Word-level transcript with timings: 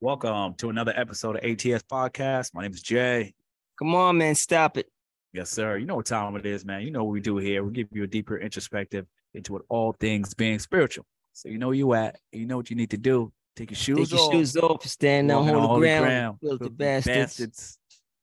Welcome 0.00 0.54
to 0.58 0.68
another 0.68 0.92
episode 0.94 1.36
of 1.36 1.42
ATS 1.44 1.82
Podcast. 1.84 2.52
My 2.54 2.62
name 2.62 2.72
is 2.72 2.82
Jay. 2.82 3.34
Come 3.78 3.94
on, 3.94 4.18
man, 4.18 4.34
stop 4.34 4.76
it. 4.76 4.86
Yes, 5.32 5.50
sir. 5.50 5.76
You 5.78 5.86
know 5.86 5.96
what 5.96 6.06
time 6.06 6.36
it 6.36 6.46
is, 6.46 6.64
man. 6.64 6.82
You 6.82 6.90
know 6.90 7.04
what 7.04 7.12
we 7.12 7.20
do 7.20 7.36
here. 7.38 7.64
We 7.64 7.72
give 7.72 7.88
you 7.92 8.04
a 8.04 8.06
deeper 8.06 8.38
introspective 8.38 9.06
into 9.34 9.52
what 9.54 9.62
all 9.68 9.94
things 9.98 10.34
being 10.34 10.58
spiritual. 10.58 11.06
So 11.32 11.48
you 11.48 11.58
know 11.58 11.68
where 11.68 11.74
you 11.76 11.92
at. 11.94 12.18
You 12.32 12.46
know 12.46 12.56
what 12.56 12.70
you 12.70 12.76
need 12.76 12.90
to 12.90 12.96
do. 12.98 13.32
Take 13.56 13.70
your 13.70 13.76
shoes 13.76 14.10
Take 14.10 14.18
your 14.18 14.20
off. 14.28 14.32
shoes 14.32 14.56
off, 14.56 14.86
stand 14.86 15.30
on 15.32 15.46
holy, 15.46 15.60
holy 15.66 15.80
ground, 15.88 16.38
filthy 16.42 16.58
filthy 16.58 16.74
bastards. 16.74 17.78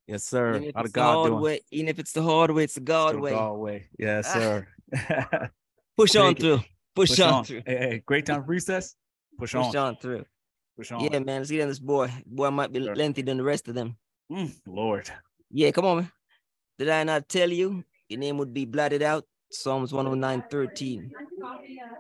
Yes, 0.08 0.24
sir. 0.26 0.56
Even 0.58 0.64
if, 0.70 0.74
the 0.76 0.80
it's 0.82 0.92
the 0.94 1.02
hard 1.02 1.34
way, 1.34 1.62
even 1.72 1.88
if 1.90 2.00
it's 2.00 2.12
the 2.12 2.22
hard 2.22 2.52
way, 2.52 2.64
it's 2.66 2.76
the 2.76 2.82
God 2.82 3.16
way. 3.20 3.32
God 3.32 3.54
way. 3.54 3.88
Yes, 3.98 4.28
Ah. 4.30 4.34
sir. 4.34 4.68
Push 5.98 6.16
on 6.18 6.36
through. 6.36 6.58
Push, 6.96 7.10
Push 7.12 7.20
on, 7.22 7.34
on. 7.34 7.44
through. 7.46 7.62
Hey, 7.66 7.78
hey, 7.78 8.04
great 8.06 8.26
time 8.28 8.44
for 8.44 8.50
recess. 8.52 8.96
Push 9.40 9.54
Push 9.54 9.76
on. 9.76 9.76
on 9.76 9.96
through. 9.98 10.26
Yeah, 10.78 11.20
man. 11.20 11.40
Let's 11.40 11.52
get 11.52 11.62
on 11.62 11.68
this 11.70 11.80
boy. 11.80 12.12
Boy 12.26 12.50
might 12.50 12.72
be 12.72 12.84
Sure. 12.84 12.96
lengthy 12.96 13.22
than 13.22 13.38
the 13.38 13.44
rest 13.44 13.68
of 13.68 13.76
them. 13.76 13.98
Mm, 14.32 14.52
Lord. 14.66 15.10
Yeah, 15.52 15.72
come 15.72 15.86
on, 15.86 15.98
man. 15.98 16.12
Did 16.80 16.90
I 16.90 17.04
not 17.04 17.30
tell 17.30 17.52
you 17.52 17.84
your 18.10 18.20
name 18.20 18.38
would 18.40 18.54
be 18.54 18.66
blotted 18.66 19.02
out? 19.04 19.26
Psalms 19.52 19.94
109, 19.94 20.44
13. 20.50 21.12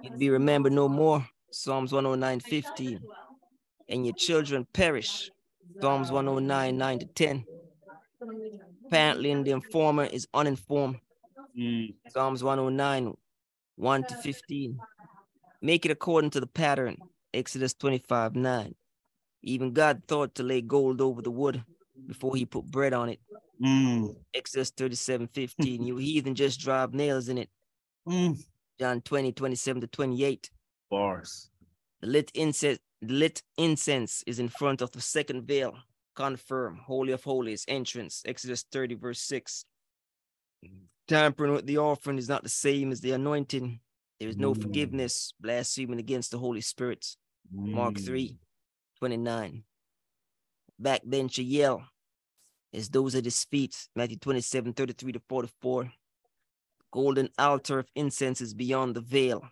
You'd 0.03 0.17
be 0.19 0.29
remembered 0.29 0.73
no 0.73 0.89
more. 0.89 1.27
Psalms 1.51 1.93
109, 1.93 2.39
15. 2.39 2.99
And 3.87 4.05
your 4.05 4.15
children 4.15 4.65
perish. 4.73 5.29
Psalms 5.81 6.11
109, 6.11 6.77
9 6.77 6.99
to 6.99 7.05
10. 7.05 7.45
Apparently, 8.87 9.43
the 9.43 9.51
informer 9.51 10.05
is 10.05 10.27
uninformed. 10.33 10.97
Mm, 11.57 11.93
Psalms 12.09 12.43
109, 12.43 13.13
1 13.75 14.03
to 14.05 14.15
15. 14.15 14.79
Make 15.61 15.85
it 15.85 15.91
according 15.91 16.31
to 16.31 16.39
the 16.39 16.47
pattern. 16.47 16.97
Exodus 17.33 17.73
25, 17.73 18.35
9. 18.35 18.75
Even 19.43 19.73
God 19.73 20.03
thought 20.07 20.35
to 20.35 20.43
lay 20.43 20.61
gold 20.61 21.01
over 21.01 21.21
the 21.21 21.31
wood 21.31 21.63
before 22.07 22.35
he 22.35 22.45
put 22.45 22.65
bread 22.65 22.93
on 22.93 23.09
it. 23.09 23.19
mm, 23.61 24.15
Exodus 24.33 24.69
37, 24.71 25.27
15. 25.27 25.85
you 25.85 25.97
heathen 25.97 26.35
just 26.35 26.59
drive 26.59 26.93
nails 26.93 27.29
in 27.29 27.37
it. 27.37 27.49
mm. 28.07 28.37
John 28.79 29.01
20, 29.01 29.31
27 29.33 29.81
to 29.81 29.87
28. 29.87 30.49
Bars. 30.89 31.49
The 32.01 32.07
lit 32.07 32.31
incense, 32.33 32.79
lit 33.01 33.41
incense 33.57 34.23
is 34.27 34.39
in 34.39 34.49
front 34.49 34.81
of 34.81 34.91
the 34.91 35.01
second 35.01 35.43
veil. 35.47 35.75
Confirm, 36.15 36.77
Holy 36.85 37.11
of 37.11 37.23
Holies, 37.23 37.65
entrance. 37.67 38.21
Exodus 38.25 38.63
30, 38.71 38.95
verse 38.95 39.19
6. 39.21 39.65
Tampering 41.07 41.53
with 41.53 41.65
the 41.65 41.77
offering 41.79 42.17
is 42.17 42.29
not 42.29 42.43
the 42.43 42.49
same 42.49 42.91
as 42.91 43.01
the 43.01 43.11
anointing. 43.11 43.79
There 44.19 44.29
is 44.29 44.37
no 44.37 44.53
Mm. 44.53 44.61
forgiveness, 44.61 45.33
blaspheming 45.39 45.99
against 45.99 46.31
the 46.31 46.37
Holy 46.37 46.61
Spirit. 46.61 47.17
Mark 47.51 47.95
Mm. 47.95 48.05
3, 48.05 48.39
29. 48.99 49.63
Backbencher 50.81 51.47
yell 51.47 51.87
as 52.73 52.89
those 52.89 53.15
at 53.15 53.25
his 53.25 53.43
feet. 53.43 53.87
Matthew 53.95 54.17
27, 54.17 54.73
33 54.73 55.13
to 55.13 55.19
44. 55.19 55.91
Golden 56.91 57.29
altar 57.37 57.79
of 57.79 57.89
incense 57.95 58.41
is 58.41 58.53
beyond 58.53 58.95
the 58.95 59.01
veil. 59.01 59.49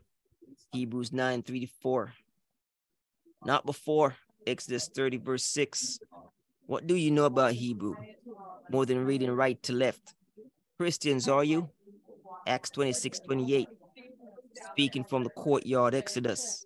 Hebrews 0.72 1.12
9, 1.12 1.44
3 1.44 1.59
to 1.62 1.67
4. 1.81 2.14
Not 3.45 3.66
before. 3.66 4.16
Exodus 4.47 4.88
30, 4.88 5.17
verse 5.17 5.44
6. 5.45 6.00
What 6.66 6.88
do 6.88 6.95
you 6.95 7.12
know 7.12 7.25
about 7.25 7.53
Hebrew? 7.53 7.95
More 8.69 8.86
than 8.86 9.06
reading 9.06 9.31
right 9.31 9.62
to 9.64 9.73
left. 9.73 10.14
Christians, 10.78 11.28
are 11.28 11.44
you? 11.44 11.69
Acts 12.47 12.69
26, 12.72 13.19
28. 13.19 13.67
Speaking 14.72 15.03
from 15.03 15.23
the 15.23 15.30
courtyard, 15.31 15.94
Exodus. 15.94 16.66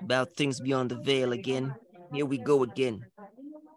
About 0.00 0.36
things 0.36 0.60
beyond 0.60 0.90
the 0.90 0.96
veil 0.96 1.32
again. 1.32 1.74
Here 2.12 2.26
we 2.26 2.38
go 2.38 2.62
again. 2.62 3.04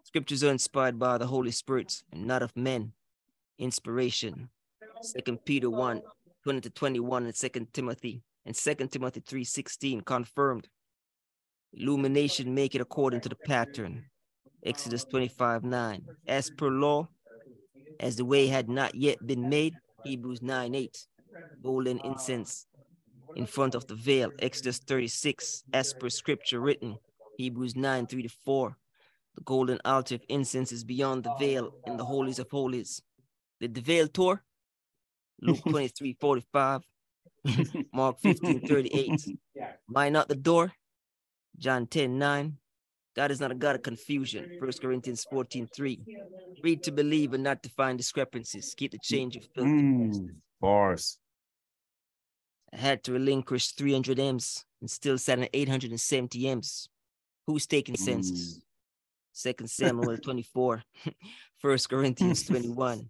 Scriptures 0.04 0.44
are 0.44 0.50
inspired 0.50 0.98
by 0.98 1.18
the 1.18 1.26
Holy 1.26 1.50
Spirit 1.50 2.02
and 2.12 2.26
not 2.26 2.42
of 2.42 2.56
men. 2.56 2.92
Inspiration. 3.58 4.48
Second 5.02 5.44
Peter 5.44 5.70
1, 5.70 6.02
20 6.44 6.60
to 6.60 6.70
21, 6.70 7.24
and 7.24 7.34
Second 7.34 7.72
Timothy, 7.72 8.22
and 8.44 8.54
Second 8.54 8.88
Timothy 8.90 9.22
3, 9.26 9.44
16, 9.44 10.00
confirmed. 10.02 10.68
Illumination 11.72 12.54
make 12.54 12.74
it 12.74 12.80
according 12.80 13.20
to 13.20 13.28
the 13.28 13.36
pattern. 13.36 14.04
Exodus 14.64 15.04
25, 15.04 15.64
9. 15.64 16.04
As 16.26 16.50
per 16.50 16.68
law, 16.68 17.08
as 17.98 18.16
the 18.16 18.24
way 18.24 18.46
had 18.46 18.68
not 18.68 18.94
yet 18.94 19.24
been 19.26 19.48
made, 19.48 19.74
Hebrews 20.04 20.42
9, 20.42 20.74
8. 20.74 21.06
Golden 21.62 22.00
incense 22.00 22.66
in 23.36 23.46
front 23.46 23.74
of 23.74 23.86
the 23.86 23.94
veil, 23.94 24.32
Exodus 24.38 24.78
36, 24.78 25.64
as 25.72 25.92
per 25.92 26.08
scripture 26.08 26.60
written, 26.60 26.98
Hebrews 27.36 27.76
9, 27.76 28.06
3 28.06 28.22
to 28.22 28.28
4. 28.28 28.76
The 29.36 29.42
golden 29.42 29.80
altar 29.84 30.16
of 30.16 30.22
incense 30.28 30.72
is 30.72 30.84
beyond 30.84 31.24
the 31.24 31.34
veil 31.38 31.70
in 31.86 31.96
the 31.96 32.04
holies 32.04 32.38
of 32.38 32.50
holies. 32.50 33.02
Did 33.60 33.74
the 33.74 33.80
veil 33.80 34.08
tore? 34.08 34.42
Luke 35.40 35.64
23, 35.68 36.16
45, 36.20 36.82
Mark 37.92 38.18
15, 38.20 38.60
38. 38.60 39.26
Am 39.88 39.96
I 39.96 40.08
not 40.08 40.28
the 40.28 40.34
door? 40.36 40.72
John 41.58 41.86
10, 41.86 42.18
9. 42.18 42.56
God 43.16 43.30
is 43.30 43.40
not 43.40 43.52
a 43.52 43.54
God 43.54 43.76
of 43.76 43.82
confusion. 43.82 44.60
1 44.60 44.72
Corinthians 44.80 45.24
14, 45.24 45.68
3. 45.74 46.00
Read 46.62 46.82
to 46.82 46.92
believe 46.92 47.32
and 47.32 47.42
not 47.42 47.62
to 47.62 47.68
find 47.70 47.98
discrepancies. 47.98 48.74
Keep 48.76 48.92
the 48.92 48.98
change 48.98 49.36
of 49.36 49.44
filthy 49.54 49.70
Mm, 49.70 50.28
bars. 50.60 51.18
I 52.72 52.76
had 52.76 53.02
to 53.04 53.12
relinquish 53.12 53.72
300 53.72 54.18
M's 54.18 54.64
and 54.80 54.90
still 54.90 55.18
sat 55.18 55.40
at 55.40 55.50
870 55.52 56.48
M's. 56.48 56.88
Who's 57.46 57.66
taking 57.66 57.96
census? 57.96 58.58
Mm. 58.58 58.62
Second 59.32 59.70
Samuel 59.70 60.16
24, 60.22 60.82
First 61.58 61.88
Corinthians 61.88 62.42
21. 62.46 63.08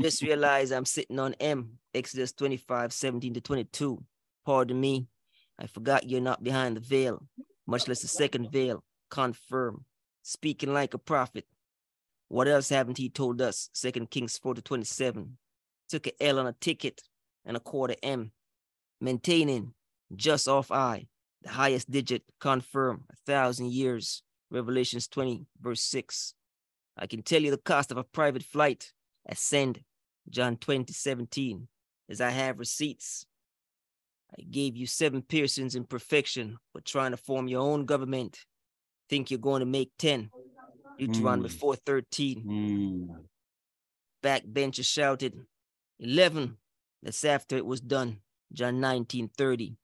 Just 0.00 0.22
realize 0.22 0.72
I'm 0.72 0.84
sitting 0.84 1.18
on 1.18 1.34
M, 1.40 1.78
Exodus 1.94 2.32
25, 2.32 2.92
17 2.92 3.34
to 3.34 3.40
22. 3.40 4.02
Pardon 4.44 4.80
me, 4.80 5.06
I 5.58 5.66
forgot 5.66 6.08
you're 6.08 6.20
not 6.20 6.44
behind 6.44 6.76
the 6.76 6.80
veil, 6.80 7.26
much 7.66 7.88
less 7.88 8.02
the 8.02 8.08
second 8.08 8.50
veil. 8.50 8.84
Confirm, 9.10 9.84
speaking 10.22 10.72
like 10.72 10.94
a 10.94 10.98
prophet. 10.98 11.46
What 12.28 12.48
else 12.48 12.68
haven't 12.68 12.98
he 12.98 13.08
told 13.08 13.40
us? 13.40 13.70
Second 13.72 14.10
Kings 14.10 14.38
4 14.38 14.54
to 14.54 14.62
27. 14.62 15.38
Took 15.88 16.06
a 16.08 16.22
L 16.22 16.38
on 16.38 16.46
a 16.46 16.52
ticket 16.52 17.02
and 17.44 17.56
a 17.56 17.60
quarter 17.60 17.94
M. 18.02 18.32
Maintaining, 19.00 19.74
just 20.14 20.48
off 20.48 20.70
I, 20.70 21.06
the 21.42 21.50
highest 21.50 21.90
digit, 21.90 22.22
confirm, 22.40 23.04
a 23.10 23.16
thousand 23.26 23.72
years. 23.72 24.22
Revelations 24.50 25.08
20, 25.08 25.46
verse 25.60 25.82
6. 25.82 26.34
I 26.96 27.06
can 27.06 27.22
tell 27.22 27.42
you 27.42 27.50
the 27.50 27.58
cost 27.58 27.90
of 27.90 27.98
a 27.98 28.04
private 28.04 28.42
flight. 28.44 28.92
Ascend, 29.28 29.80
John 30.30 30.56
20, 30.56 30.92
17, 30.92 31.68
as 32.08 32.20
I 32.20 32.30
have 32.30 32.58
receipts. 32.58 33.26
I 34.38 34.42
gave 34.42 34.76
you 34.76 34.86
seven 34.86 35.22
piercings 35.22 35.74
in 35.74 35.84
perfection, 35.84 36.58
but 36.72 36.84
trying 36.84 37.10
to 37.10 37.16
form 37.16 37.48
your 37.48 37.60
own 37.60 37.86
government. 37.86 38.44
Think 39.08 39.30
you're 39.30 39.38
going 39.40 39.60
to 39.60 39.66
make 39.66 39.90
10. 39.98 40.30
Deuteronomy 40.98 41.48
Mm. 41.48 41.58
4, 41.58 41.76
13. 41.76 42.44
Mm, 42.44 43.24
Backbencher 44.22 44.84
shouted, 44.84 45.46
11. 45.98 46.56
That's 47.02 47.24
after 47.24 47.56
it 47.56 47.66
was 47.66 47.80
done. 47.80 48.20
John 48.52 48.80
19, 48.80 49.30
30. 49.36 49.76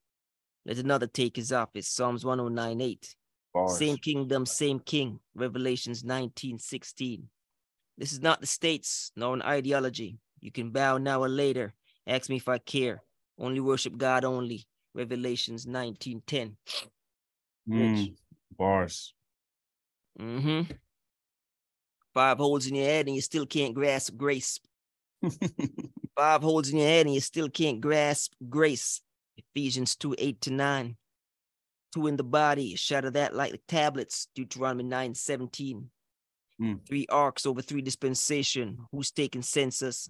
Let 0.65 0.77
another 0.77 1.07
take 1.07 1.35
his 1.35 1.51
office. 1.51 1.87
Psalms 1.87 2.23
109, 2.23 2.81
8. 2.81 3.15
bars. 3.53 3.77
Same 3.77 3.97
kingdom, 3.97 4.45
same 4.45 4.79
king. 4.79 5.19
Revelations 5.35 6.03
19, 6.03 6.59
16. 6.59 7.27
This 7.97 8.11
is 8.11 8.21
not 8.21 8.41
the 8.41 8.47
states, 8.47 9.11
nor 9.15 9.33
an 9.33 9.41
ideology. 9.41 10.17
You 10.39 10.51
can 10.51 10.71
bow 10.71 10.97
now 10.97 11.21
or 11.21 11.29
later. 11.29 11.73
Ask 12.07 12.29
me 12.29 12.37
if 12.37 12.49
I 12.49 12.57
care. 12.57 13.03
Only 13.37 13.59
worship 13.59 13.97
God 13.97 14.25
only. 14.25 14.65
Revelations 14.93 15.65
19, 15.65 16.23
10. 16.25 16.57
Mm, 17.69 18.15
bars. 18.57 19.13
Mm-hmm. 20.19 20.71
Five 22.13 22.37
holes 22.37 22.67
in 22.67 22.75
your 22.75 22.85
head 22.85 23.07
and 23.07 23.15
you 23.15 23.21
still 23.21 23.45
can't 23.45 23.73
grasp 23.73 24.15
grace. 24.17 24.59
Five 26.15 26.43
holes 26.43 26.69
in 26.69 26.77
your 26.77 26.87
head 26.87 27.05
and 27.05 27.15
you 27.15 27.21
still 27.21 27.49
can't 27.49 27.81
grasp 27.81 28.33
grace. 28.49 29.01
Ephesians 29.37 29.95
2, 29.95 30.15
8 30.17 30.41
to 30.41 30.51
9. 30.51 30.97
Two 31.93 32.07
in 32.07 32.17
the 32.17 32.23
body, 32.23 32.75
shatter 32.75 33.11
that 33.11 33.35
like 33.35 33.51
the 33.51 33.59
tablets. 33.67 34.27
Deuteronomy 34.35 34.83
9, 34.83 35.15
17. 35.15 35.89
Mm. 36.61 36.87
Three 36.87 37.07
arcs 37.09 37.45
over 37.45 37.61
three 37.61 37.81
dispensation. 37.81 38.77
Who's 38.91 39.11
taking 39.11 39.41
census? 39.41 40.09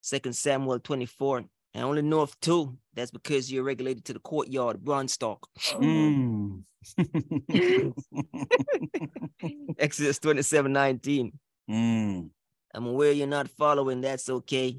Second 0.00 0.34
Samuel 0.34 0.80
24. 0.80 1.44
I 1.74 1.80
only 1.80 2.02
know 2.02 2.20
of 2.20 2.38
two. 2.40 2.76
That's 2.94 3.10
because 3.10 3.52
you're 3.52 3.62
regulated 3.62 4.04
to 4.06 4.12
the 4.12 4.20
courtyard, 4.20 4.82
Bronstock. 4.82 5.38
Mm. 5.74 6.62
Exodus 9.78 10.18
27, 10.18 10.72
19. 10.72 11.32
mm. 11.70 12.30
I'm 12.74 12.86
aware 12.86 13.12
you're 13.12 13.26
not 13.26 13.48
following. 13.48 14.00
That's 14.00 14.28
okay. 14.28 14.78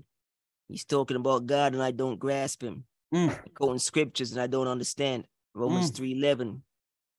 He's 0.70 0.86
talking 0.86 1.18
about 1.18 1.48
God 1.48 1.74
and 1.74 1.84
I 1.84 1.92
don't 1.92 2.20
grasp 2.20 2.64
him. 2.64 2.86
Mm. 3.14 3.38
Quoting 3.56 3.80
scriptures 3.80 4.32
and 4.32 4.40
I 4.40 4.48
don't 4.48 4.68
understand. 4.68 5.26
Romans 5.56 5.92
3:11. 5.92 6.62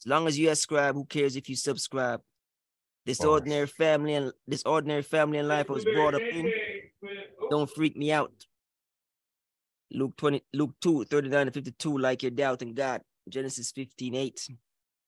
As 0.00 0.06
long 0.06 0.26
as 0.28 0.38
you 0.38 0.48
ascribe, 0.48 0.94
who 0.94 1.04
cares 1.04 1.36
if 1.36 1.48
you 1.48 1.56
subscribe? 1.56 2.22
This 3.04 3.22
ordinary 3.22 3.66
family 3.66 4.14
and 4.14 4.32
this 4.46 4.62
ordinary 4.64 5.02
family 5.02 5.38
and 5.38 5.48
life 5.48 5.68
I 5.68 5.72
was 5.72 5.84
brought 5.84 6.14
up 6.14 6.22
in 6.22 6.50
don't 7.50 7.68
freak 7.68 7.96
me 7.96 8.12
out. 8.12 8.32
Luke 9.92 10.16
20, 10.16 10.44
Luke 10.54 10.74
2, 10.80 11.04
39 11.04 11.46
to 11.46 11.52
52, 11.52 11.98
like 11.98 12.22
your 12.22 12.30
doubt 12.30 12.62
in 12.62 12.74
God. 12.74 13.02
Genesis 13.28 13.72
15, 13.72 14.14
8. 14.14 14.48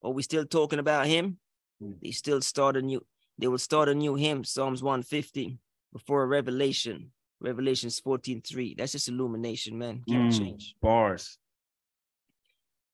Are 0.02 0.10
we 0.10 0.22
still 0.22 0.44
talking 0.44 0.80
about 0.80 1.06
him? 1.06 1.38
Mm. 1.82 2.00
They 2.02 2.10
still 2.10 2.40
start 2.40 2.76
a 2.76 2.82
new, 2.82 3.04
they 3.38 3.46
will 3.46 3.58
start 3.58 3.88
a 3.88 3.94
new 3.94 4.16
hymn, 4.16 4.42
Psalms 4.42 4.82
150, 4.82 5.58
before 5.92 6.24
a 6.24 6.26
revelation. 6.26 7.12
Revelations 7.42 7.98
14, 7.98 8.40
3. 8.40 8.74
That's 8.78 8.92
just 8.92 9.08
illumination, 9.08 9.76
man. 9.76 10.04
Can't 10.08 10.32
Mm. 10.32 10.38
change. 10.38 10.76
Bars. 10.80 11.38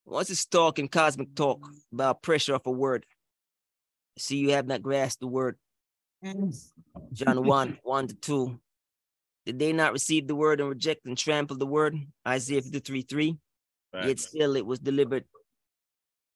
What's 0.04 0.30
this 0.30 0.46
talk 0.46 0.78
and 0.78 0.90
cosmic 0.90 1.34
talk 1.34 1.60
about 1.92 2.22
pressure 2.22 2.54
of 2.54 2.66
a 2.66 2.70
word? 2.70 3.04
See, 4.16 4.38
you 4.38 4.52
have 4.52 4.66
not 4.66 4.82
grasped 4.82 5.20
the 5.20 5.26
word. 5.26 5.58
John 7.12 7.44
1, 7.44 7.78
1 7.82 8.08
to 8.08 8.14
2. 8.14 8.60
Did 9.44 9.58
they 9.58 9.72
not 9.72 9.92
receive 9.92 10.26
the 10.26 10.34
word 10.34 10.60
and 10.60 10.68
reject 10.70 11.06
and 11.06 11.16
trample 11.16 11.56
the 11.56 11.66
word? 11.66 11.94
Isaiah 12.26 12.62
53, 12.62 13.02
3. 13.02 13.38
Yet 13.92 14.18
still 14.20 14.56
it 14.56 14.64
was 14.66 14.78
delivered. 14.78 15.24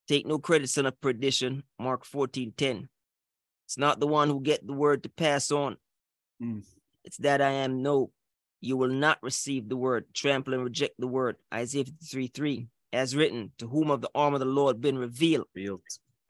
Take 0.07 0.25
no 0.27 0.37
credit, 0.37 0.69
son 0.69 0.85
of 0.85 0.99
perdition. 1.01 1.63
Mark 1.79 2.05
14, 2.05 2.53
10. 2.55 2.89
It's 3.65 3.77
not 3.77 3.99
the 3.99 4.07
one 4.07 4.29
who 4.29 4.39
get 4.41 4.65
the 4.65 4.73
word 4.73 5.03
to 5.03 5.09
pass 5.09 5.51
on. 5.51 5.77
Mm. 6.41 6.63
It's 7.03 7.17
that 7.17 7.41
I 7.41 7.51
am 7.51 7.81
no. 7.81 8.11
You 8.61 8.77
will 8.77 8.89
not 8.89 9.19
receive 9.21 9.67
the 9.67 9.75
word, 9.75 10.05
trample 10.13 10.53
and 10.53 10.63
reject 10.63 10.95
the 10.97 11.07
word. 11.07 11.35
Isaiah 11.53 11.85
53, 11.85 12.27
3. 12.27 12.67
As 12.93 13.15
written, 13.15 13.51
to 13.57 13.67
whom 13.67 13.89
of 13.91 14.01
the 14.01 14.09
arm 14.13 14.33
of 14.33 14.39
the 14.39 14.45
Lord 14.45 14.79
been 14.79 14.97
revealed. 14.97 15.47
Built. 15.53 15.81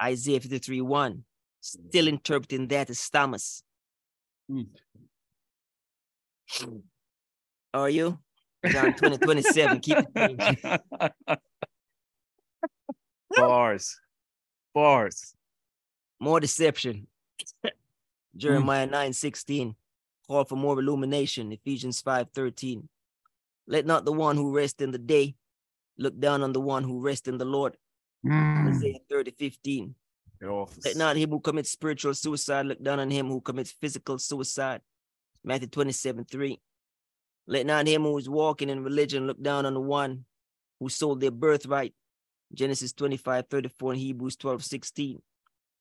Isaiah 0.01 0.39
53, 0.39 0.81
1. 0.81 1.23
Still 1.61 2.07
interpreting 2.07 2.67
that 2.69 2.89
as 2.89 3.09
Thomas. 3.09 3.63
Mm. 4.49 4.67
Are 7.73 7.89
you? 7.89 8.19
John 8.65 8.93
20, 8.93 9.17
27. 9.17 9.79
Keep 9.81 9.97
it. 10.15 10.81
Bars. 13.35 13.99
Bars. 14.73 15.35
more 16.19 16.39
deception. 16.39 17.07
Jeremiah 18.37 18.87
9 18.87 19.13
16. 19.13 19.75
Call 20.33 20.45
for 20.45 20.55
more 20.55 20.79
illumination. 20.79 21.51
Ephesians 21.51 22.01
5 22.01 22.29
13. 22.33 22.89
Let 23.67 23.85
not 23.85 24.03
the 24.03 24.11
one 24.11 24.35
who 24.35 24.49
rests 24.49 24.81
in 24.81 24.89
the 24.89 24.97
day 24.97 25.35
look 25.99 26.19
down 26.19 26.41
on 26.41 26.53
the 26.53 26.59
one 26.59 26.83
who 26.83 27.01
rests 27.01 27.27
in 27.27 27.37
the 27.37 27.45
Lord. 27.45 27.77
Mm. 28.25 28.69
Isaiah 28.69 28.97
30 29.07 29.29
15. 29.37 29.93
Let 30.83 30.97
not 30.97 31.17
him 31.17 31.29
who 31.29 31.39
commits 31.39 31.69
spiritual 31.69 32.15
suicide 32.15 32.65
look 32.65 32.81
down 32.81 32.99
on 32.99 33.11
him 33.11 33.27
who 33.27 33.41
commits 33.41 33.75
physical 33.79 34.17
suicide. 34.17 34.81
Matthew 35.43 35.67
27 35.67 36.25
3. 36.25 36.59
Let 37.45 37.67
not 37.67 37.85
him 37.85 38.01
who 38.01 38.17
is 38.17 38.27
walking 38.27 38.69
in 38.69 38.83
religion 38.83 39.27
look 39.27 39.39
down 39.39 39.67
on 39.67 39.75
the 39.75 39.81
one 39.81 40.25
who 40.79 40.89
sold 40.89 41.21
their 41.21 41.29
birthright. 41.29 41.93
Genesis 42.51 42.91
25 42.91 43.49
34 43.51 43.91
and 43.91 44.01
Hebrews 44.01 44.35
12 44.37 44.63
16. 44.63 45.21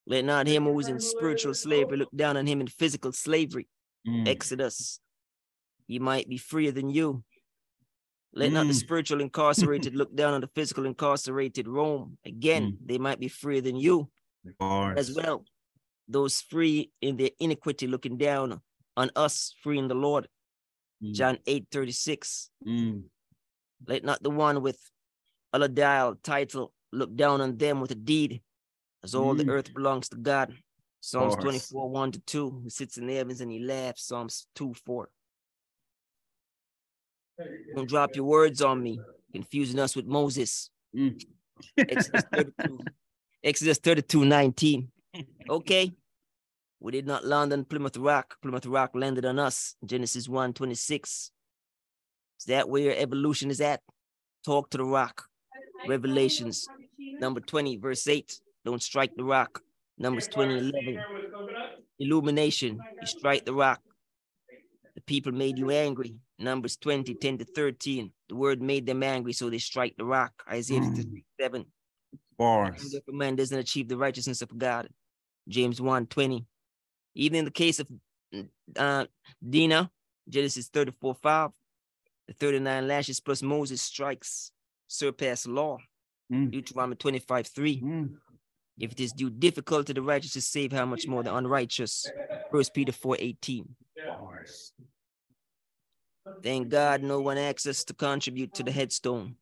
Let 0.09 0.27
not 0.27 0.47
him 0.47 0.65
who 0.65 0.79
is 0.79 0.89
in 0.89 1.01
spiritual 1.01 1.55
slavery 1.55 1.97
look 1.97 2.15
down 2.15 2.37
on 2.37 2.47
him 2.47 2.61
in 2.61 2.67
physical 2.67 3.13
slavery. 3.13 3.67
Mm. 4.07 4.29
Exodus. 4.29 5.01
He 5.87 5.99
might 5.99 6.29
be 6.29 6.39
freer 6.39 6.73
than 6.73 6.91
you. 6.91 7.25
Let 8.35 8.53
not 8.53 8.67
the 8.67 8.73
Mm. 8.73 8.81
spiritual 8.81 9.21
incarcerated 9.21 9.95
look 9.95 10.15
down 10.15 10.33
on 10.35 10.41
the 10.41 10.47
physical 10.55 10.87
incarcerated 10.87 11.69
Rome. 11.69 12.19
Again, 12.25 12.79
they 12.85 12.99
might 12.99 13.21
be 13.21 13.29
freer 13.29 13.61
than 13.61 13.77
you 13.77 14.11
as 14.97 15.13
well. 15.15 15.45
Those 16.09 16.41
free 16.41 16.91
in 17.01 17.17
their 17.17 17.31
iniquity 17.39 17.87
looking 17.87 18.17
down 18.17 18.61
on 18.97 19.11
us, 19.17 19.55
free 19.63 19.79
in 19.79 19.89
the 19.89 19.95
Lord. 19.95 20.29
Mm. 21.03 21.13
John 21.15 21.39
8 21.47 21.69
36. 21.71 22.51
Mm. 22.67 23.05
Let 23.87 24.05
not 24.05 24.23
the 24.23 24.31
one 24.31 24.63
with 24.63 24.79
a 25.53 25.59
Allodial 25.59 26.23
title 26.23 26.73
look 26.93 27.15
down 27.15 27.41
on 27.41 27.57
them 27.59 27.81
with 27.81 27.91
a 27.91 27.95
deed, 27.97 28.43
as 29.03 29.15
all 29.15 29.35
the 29.35 29.45
Mm. 29.45 29.51
earth 29.51 29.75
belongs 29.75 30.09
to 30.11 30.17
God. 30.17 30.57
Psalms 31.05 31.35
24 31.35 31.91
1 31.91 32.13
to 32.13 32.21
2. 32.21 32.61
Who 32.63 32.71
sits 32.71 32.97
in 32.97 33.09
the 33.09 33.17
heavens 33.17 33.41
and 33.41 33.51
he 33.51 33.59
laughs. 33.59 34.05
Psalms 34.05 34.47
2 34.55 34.73
4. 34.87 35.11
Don't 37.75 37.89
drop 37.89 38.15
your 38.15 38.25
words 38.25 38.63
on 38.63 38.81
me, 38.81 39.01
confusing 39.33 39.81
us 39.81 39.97
with 39.97 40.07
Moses. 40.07 40.71
Mm. 40.97 41.21
Exodus 41.77 42.23
32, 42.33 42.79
Exodus 43.43 43.79
32 43.79 44.25
19. 44.25 44.89
Okay. 45.51 45.93
We 46.79 46.93
did 46.93 47.07
not 47.07 47.25
land 47.25 47.53
on 47.53 47.65
Plymouth 47.65 47.97
Rock. 47.97 48.37
Plymouth 48.41 48.67
Rock 48.67 48.93
landed 48.95 49.25
on 49.25 49.41
us. 49.41 49.75
Genesis 49.85 50.29
1 50.29 50.53
26. 50.53 51.33
Is 52.39 52.47
that 52.47 52.69
where 52.69 52.83
your 52.83 52.95
evolution 52.97 53.51
is 53.51 53.61
at? 53.61 53.81
Talk 54.45 54.71
to 54.71 54.79
the 54.79 54.85
rock. 54.85 55.25
Revelations 55.89 56.65
number 57.19 57.41
20, 57.41 57.77
verse 57.79 58.07
8. 58.07 58.41
Don't 58.65 58.83
strike 58.83 59.17
the 59.17 59.25
rock. 59.25 59.63
Numbers 60.03 60.27
20, 60.29 60.59
11. 60.59 60.99
Illumination. 62.01 62.81
You 63.01 63.07
strike 63.07 63.45
the 63.45 63.55
rock. 63.55 63.81
The 64.97 65.01
people 65.03 65.33
made 65.33 65.59
you 65.59 65.71
angry. 65.71 66.17
Numbers 66.39 66.77
20, 66.77 67.15
10 67.15 67.39
to 67.39 67.45
13. 67.45 68.13
The 68.29 68.35
word 68.35 68.61
made 68.61 68.85
them 68.85 69.03
angry, 69.03 69.33
so 69.33 69.49
they 69.49 69.59
strike 69.59 69.95
the 69.97 70.05
rock. 70.05 70.33
Isaiah 70.51 70.81
Mm. 70.81 70.97
53, 70.97 71.25
7. 71.41 71.67
Bars. 72.37 72.93
If 72.95 73.07
a 73.09 73.13
man 73.13 73.37
doesn't 73.37 73.59
achieve 73.59 73.89
the 73.89 73.97
righteousness 73.97 74.43
of 74.43 74.59
God. 74.59 74.89
James 75.49 75.81
1 75.81 76.07
20. 76.07 76.45
Even 77.15 77.39
in 77.39 77.45
the 77.45 77.51
case 77.51 77.79
of 77.79 77.87
uh, 78.77 79.07
Dinah, 79.49 79.91
Genesis 80.29 80.69
34 80.69 81.15
5, 81.15 81.51
the 82.27 82.35
39 82.35 82.89
lashes 82.89 83.21
plus 83.21 83.43
Moses 83.43 83.83
strikes 83.83 84.51
surpass 84.89 85.47
law. 85.47 85.79
Mm. 86.33 86.51
Deuteronomy 86.51 86.97
25 86.97 87.47
3. 87.47 87.81
Mm. 87.81 88.17
If 88.83 88.91
it 88.91 89.01
is 89.01 89.13
due 89.13 89.31
difficult 89.31 89.87
to 89.87 89.95
the 89.95 90.03
righteous 90.03 90.33
to 90.33 90.41
save, 90.41 90.73
how 90.73 90.85
much 90.85 91.07
more 91.07 91.23
the 91.23 91.33
unrighteous? 91.33 92.11
First 92.51 92.75
Peter 92.75 92.91
4 92.91 93.17
18. 93.21 93.77
Thank 96.43 96.69
God 96.69 97.05
no 97.05 97.21
one 97.21 97.39
asks 97.39 97.67
us 97.69 97.85
to 97.85 97.95
contribute 97.95 98.53
to 98.55 98.65
the 98.65 98.73
headstone. 98.73 99.37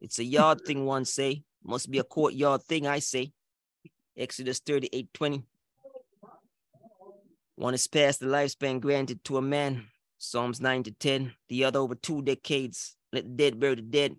It's 0.00 0.20
a 0.20 0.24
yard 0.24 0.60
thing, 0.64 0.86
one 0.86 1.04
say. 1.04 1.42
Must 1.64 1.90
be 1.90 1.98
a 1.98 2.04
courtyard 2.04 2.62
thing, 2.62 2.86
I 2.86 3.00
say. 3.00 3.32
Exodus 4.16 4.60
38 4.60 5.12
20. 5.12 5.42
One 7.56 7.74
is 7.74 7.88
past 7.88 8.20
the 8.20 8.26
lifespan 8.26 8.80
granted 8.80 9.24
to 9.24 9.38
a 9.38 9.42
man. 9.42 9.88
Psalms 10.18 10.60
9 10.60 10.84
to 10.84 10.92
10. 10.92 11.32
The 11.48 11.64
other 11.64 11.80
over 11.80 11.96
two 11.96 12.22
decades. 12.22 12.94
Let 13.12 13.24
the 13.24 13.30
dead 13.30 13.58
bury 13.58 13.74
the 13.74 13.82
dead. 13.82 14.14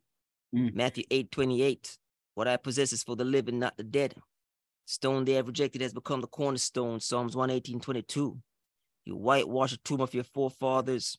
Mm. 0.53 0.75
Matthew 0.75 1.05
8 1.09 1.31
28. 1.31 1.97
What 2.35 2.49
I 2.49 2.57
possess 2.57 2.91
is 2.91 3.03
for 3.03 3.15
the 3.15 3.23
living, 3.23 3.59
not 3.59 3.77
the 3.77 3.83
dead. 3.83 4.15
Stone 4.89 5.25
they 5.25 5.33
have 5.33 5.45
rejected 5.45 5.81
has 5.83 5.93
become 5.93 6.19
the 6.19 6.25
cornerstone. 6.25 6.99
Psalms 6.99 7.35
118 7.35 7.79
22. 7.79 8.39
You 9.05 9.15
whitewash 9.15 9.69
the 9.69 9.77
tomb 9.77 10.01
of 10.01 10.15
your 10.15 10.23
forefathers. 10.23 11.15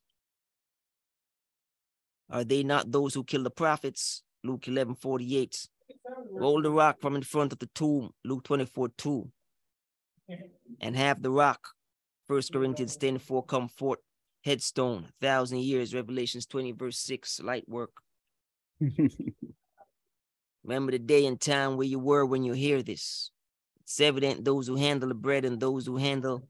Are 2.29 2.43
they 2.43 2.65
not 2.65 2.91
those 2.91 3.15
who 3.15 3.23
killed 3.23 3.47
the 3.47 3.51
prophets? 3.51 4.25
Luke 4.43 4.67
11 4.67 4.97
48. 4.97 5.69
Roll 6.33 6.61
the 6.63 6.73
rock 6.73 7.01
from 7.01 7.15
in 7.15 7.23
front 7.23 7.53
of 7.53 7.61
the 7.61 7.69
tomb. 7.73 8.11
Luke 8.25 8.43
24 8.43 8.89
2. 8.89 9.31
And 10.81 10.97
have 10.97 11.23
the 11.23 11.31
rock. 11.31 11.69
First 12.27 12.53
Corinthians 12.53 12.97
10 12.97 13.19
4 13.19 13.45
come 13.45 13.69
forth. 13.69 14.01
Headstone, 14.45 15.07
thousand 15.21 15.61
years. 15.61 15.95
Revelations 15.95 16.47
20, 16.47 16.73
verse 16.73 16.99
6. 16.99 17.39
Light 17.45 17.69
work. 17.69 17.93
Remember 20.65 20.91
the 20.91 20.99
day 20.99 21.25
and 21.25 21.41
time 21.41 21.77
where 21.77 21.87
you 21.87 22.01
were 22.01 22.27
when 22.27 22.43
you 22.43 22.53
hear 22.53 22.83
this. 22.83 23.31
It's 23.91 24.01
evident 24.01 24.45
those 24.45 24.69
who 24.69 24.77
handle 24.77 25.09
the 25.09 25.17
bread 25.17 25.45
and 25.45 25.59
those 25.59 25.85
who 25.85 25.97
handle 25.97 26.45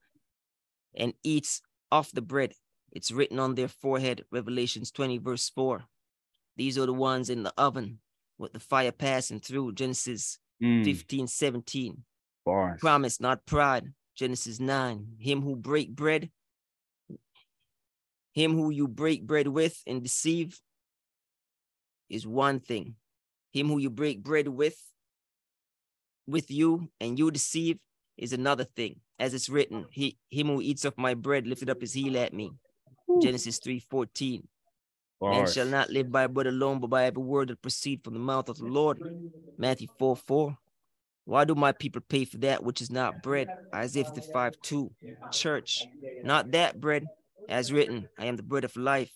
and 0.94 1.14
eats 1.24 1.62
off 1.90 2.12
the 2.12 2.20
bread. 2.20 2.52
It's 2.92 3.10
written 3.10 3.38
on 3.38 3.54
their 3.54 3.66
forehead, 3.66 4.26
Revelations 4.30 4.90
20, 4.90 5.16
verse 5.16 5.48
4. 5.48 5.82
These 6.58 6.76
are 6.76 6.84
the 6.84 6.92
ones 6.92 7.30
in 7.30 7.42
the 7.42 7.54
oven 7.56 8.00
with 8.36 8.52
the 8.52 8.60
fire 8.60 8.92
passing 8.92 9.40
through, 9.40 9.72
Genesis 9.72 10.38
Mm. 10.62 10.84
15, 10.84 11.26
17. 11.26 12.04
Bars. 12.44 12.78
Promise, 12.78 13.18
not 13.18 13.46
pride, 13.46 13.94
Genesis 14.14 14.60
9. 14.60 15.16
Him 15.18 15.40
who 15.40 15.56
break 15.56 15.96
bread, 15.96 16.30
him 18.32 18.52
who 18.52 18.68
you 18.68 18.86
break 18.86 19.26
bread 19.26 19.48
with 19.48 19.82
and 19.86 20.02
deceive 20.02 20.60
is 22.10 22.26
one 22.26 22.60
thing. 22.60 22.96
Him 23.54 23.68
who 23.68 23.78
you 23.78 23.88
break 23.88 24.22
bread 24.22 24.48
with, 24.48 24.78
with 26.30 26.50
you 26.50 26.88
and 27.00 27.18
you 27.18 27.30
deceive 27.30 27.78
is 28.16 28.32
another 28.32 28.64
thing. 28.64 29.00
As 29.18 29.34
it's 29.34 29.48
written, 29.48 29.86
he 29.90 30.16
him 30.30 30.48
who 30.48 30.60
eats 30.62 30.84
of 30.84 30.96
my 30.96 31.14
bread 31.14 31.46
lifted 31.46 31.70
up 31.70 31.80
his 31.80 31.92
heel 31.92 32.16
at 32.16 32.32
me. 32.32 32.52
Genesis 33.22 33.58
3 33.58 33.78
14. 33.80 34.48
Man 35.22 35.46
shall 35.46 35.66
not 35.66 35.90
live 35.90 36.10
by 36.10 36.26
bread 36.26 36.46
alone, 36.46 36.80
but 36.80 36.88
by 36.88 37.04
every 37.04 37.22
word 37.22 37.48
that 37.48 37.60
proceed 37.60 38.02
from 38.02 38.14
the 38.14 38.20
mouth 38.20 38.48
of 38.48 38.56
the 38.58 38.64
Lord. 38.64 38.98
Matthew 39.58 39.88
4 39.98 40.16
4. 40.16 40.56
Why 41.26 41.44
do 41.44 41.54
my 41.54 41.72
people 41.72 42.00
pay 42.08 42.24
for 42.24 42.38
that 42.38 42.64
which 42.64 42.80
is 42.80 42.90
not 42.90 43.22
bread? 43.22 43.48
Isaiah 43.74 44.04
55 44.04 44.54
2. 44.62 44.90
Church, 45.30 45.86
not 46.24 46.50
that 46.52 46.80
bread, 46.80 47.06
as 47.48 47.72
written, 47.72 48.08
I 48.18 48.24
am 48.26 48.36
the 48.36 48.42
bread 48.42 48.64
of 48.64 48.76
life. 48.76 49.12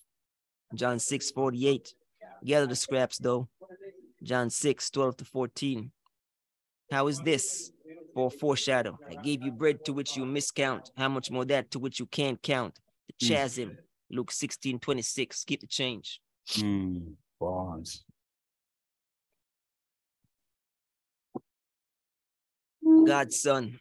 John 0.74 0.98
6 0.98 1.30
48. 1.30 1.94
Gather 2.44 2.66
the 2.66 2.76
scraps 2.76 3.18
though. 3.18 3.48
John 4.22 4.50
6 4.50 4.90
12 4.90 5.16
to 5.18 5.24
14. 5.24 5.90
How 6.94 7.08
is 7.08 7.20
this? 7.22 7.72
For 8.14 8.30
foreshadow. 8.30 9.00
I 9.10 9.16
gave 9.16 9.42
you 9.42 9.50
bread 9.50 9.84
to 9.86 9.92
which 9.92 10.16
you 10.16 10.24
miscount. 10.24 10.92
How 10.96 11.08
much 11.08 11.28
more 11.28 11.44
that 11.46 11.72
to 11.72 11.80
which 11.80 11.98
you 11.98 12.06
can't 12.06 12.40
count? 12.40 12.78
The 13.08 13.14
Mm. 13.14 13.28
chasm. 13.28 13.78
Luke 14.10 14.30
16 14.30 14.78
26. 14.78 15.44
Keep 15.44 15.62
the 15.62 15.66
change. 15.66 16.20
Mm, 16.52 17.16
bars. 17.40 18.04
God's 23.04 23.40
son. 23.40 23.80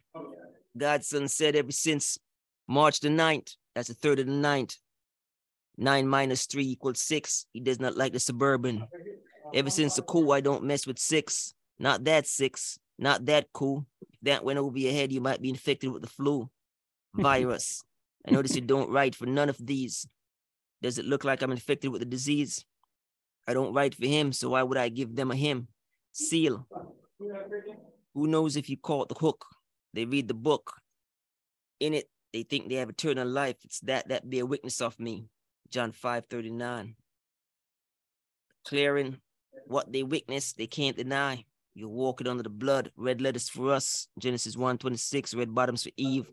God's 0.76 1.06
son 1.06 1.28
said 1.28 1.54
ever 1.54 1.70
since 1.70 2.18
March 2.66 2.98
the 2.98 3.10
9th, 3.10 3.54
that's 3.76 3.86
the 3.86 3.94
third 3.94 4.18
of 4.18 4.26
the 4.26 4.32
ninth. 4.32 4.78
Nine 5.76 6.08
minus 6.08 6.46
three 6.46 6.66
equals 6.66 7.00
six. 7.00 7.46
He 7.52 7.60
does 7.60 7.78
not 7.78 7.96
like 7.96 8.12
the 8.12 8.18
suburban. 8.18 8.88
Ever 9.52 9.70
since 9.70 9.94
the 9.94 10.02
cool, 10.02 10.32
I 10.32 10.40
don't 10.40 10.64
mess 10.64 10.84
with 10.84 10.98
six. 10.98 11.54
Not 11.78 12.02
that 12.04 12.26
six. 12.26 12.80
Not 12.98 13.26
that 13.26 13.48
cool. 13.52 13.86
That 14.22 14.44
went 14.44 14.58
over 14.58 14.78
your 14.78 14.92
head, 14.92 15.12
you 15.12 15.20
might 15.20 15.42
be 15.42 15.50
infected 15.50 15.92
with 15.92 16.02
the 16.02 16.08
flu 16.08 16.48
virus. 17.14 17.82
I 18.26 18.30
notice 18.30 18.54
you 18.54 18.62
don't 18.62 18.90
write 18.90 19.14
for 19.14 19.26
none 19.26 19.48
of 19.48 19.58
these. 19.58 20.06
Does 20.82 20.98
it 20.98 21.04
look 21.04 21.24
like 21.24 21.42
I'm 21.42 21.52
infected 21.52 21.90
with 21.90 22.00
the 22.00 22.06
disease? 22.06 22.64
I 23.46 23.54
don't 23.54 23.74
write 23.74 23.94
for 23.94 24.06
him, 24.06 24.32
so 24.32 24.50
why 24.50 24.62
would 24.62 24.78
I 24.78 24.88
give 24.88 25.14
them 25.14 25.30
a 25.30 25.36
him? 25.36 25.68
Seal. 26.12 26.66
Who 28.14 28.26
knows 28.26 28.56
if 28.56 28.70
you 28.70 28.76
caught 28.76 29.08
the 29.08 29.14
hook? 29.14 29.44
They 29.92 30.04
read 30.04 30.28
the 30.28 30.34
book. 30.34 30.72
In 31.80 31.94
it, 31.94 32.08
they 32.32 32.42
think 32.42 32.68
they 32.68 32.76
have 32.76 32.88
eternal 32.88 33.28
life. 33.28 33.56
It's 33.64 33.80
that 33.80 34.08
that 34.08 34.28
be 34.28 34.38
a 34.38 34.46
witness 34.46 34.80
of 34.80 34.98
me. 34.98 35.28
John 35.70 35.92
5 35.92 36.26
39. 36.26 36.94
Clearing 38.66 39.18
what 39.66 39.92
they 39.92 40.02
witness, 40.02 40.52
they 40.52 40.66
can't 40.66 40.96
deny. 40.96 41.44
You're 41.74 41.88
walking 41.88 42.28
under 42.28 42.42
the 42.42 42.48
blood. 42.50 42.92
Red 42.96 43.20
letters 43.20 43.48
for 43.48 43.72
us. 43.72 44.08
Genesis 44.18 44.56
1 44.56 44.78
26. 44.78 45.34
Red 45.34 45.54
bottoms 45.54 45.82
for 45.82 45.90
Eve. 45.96 46.30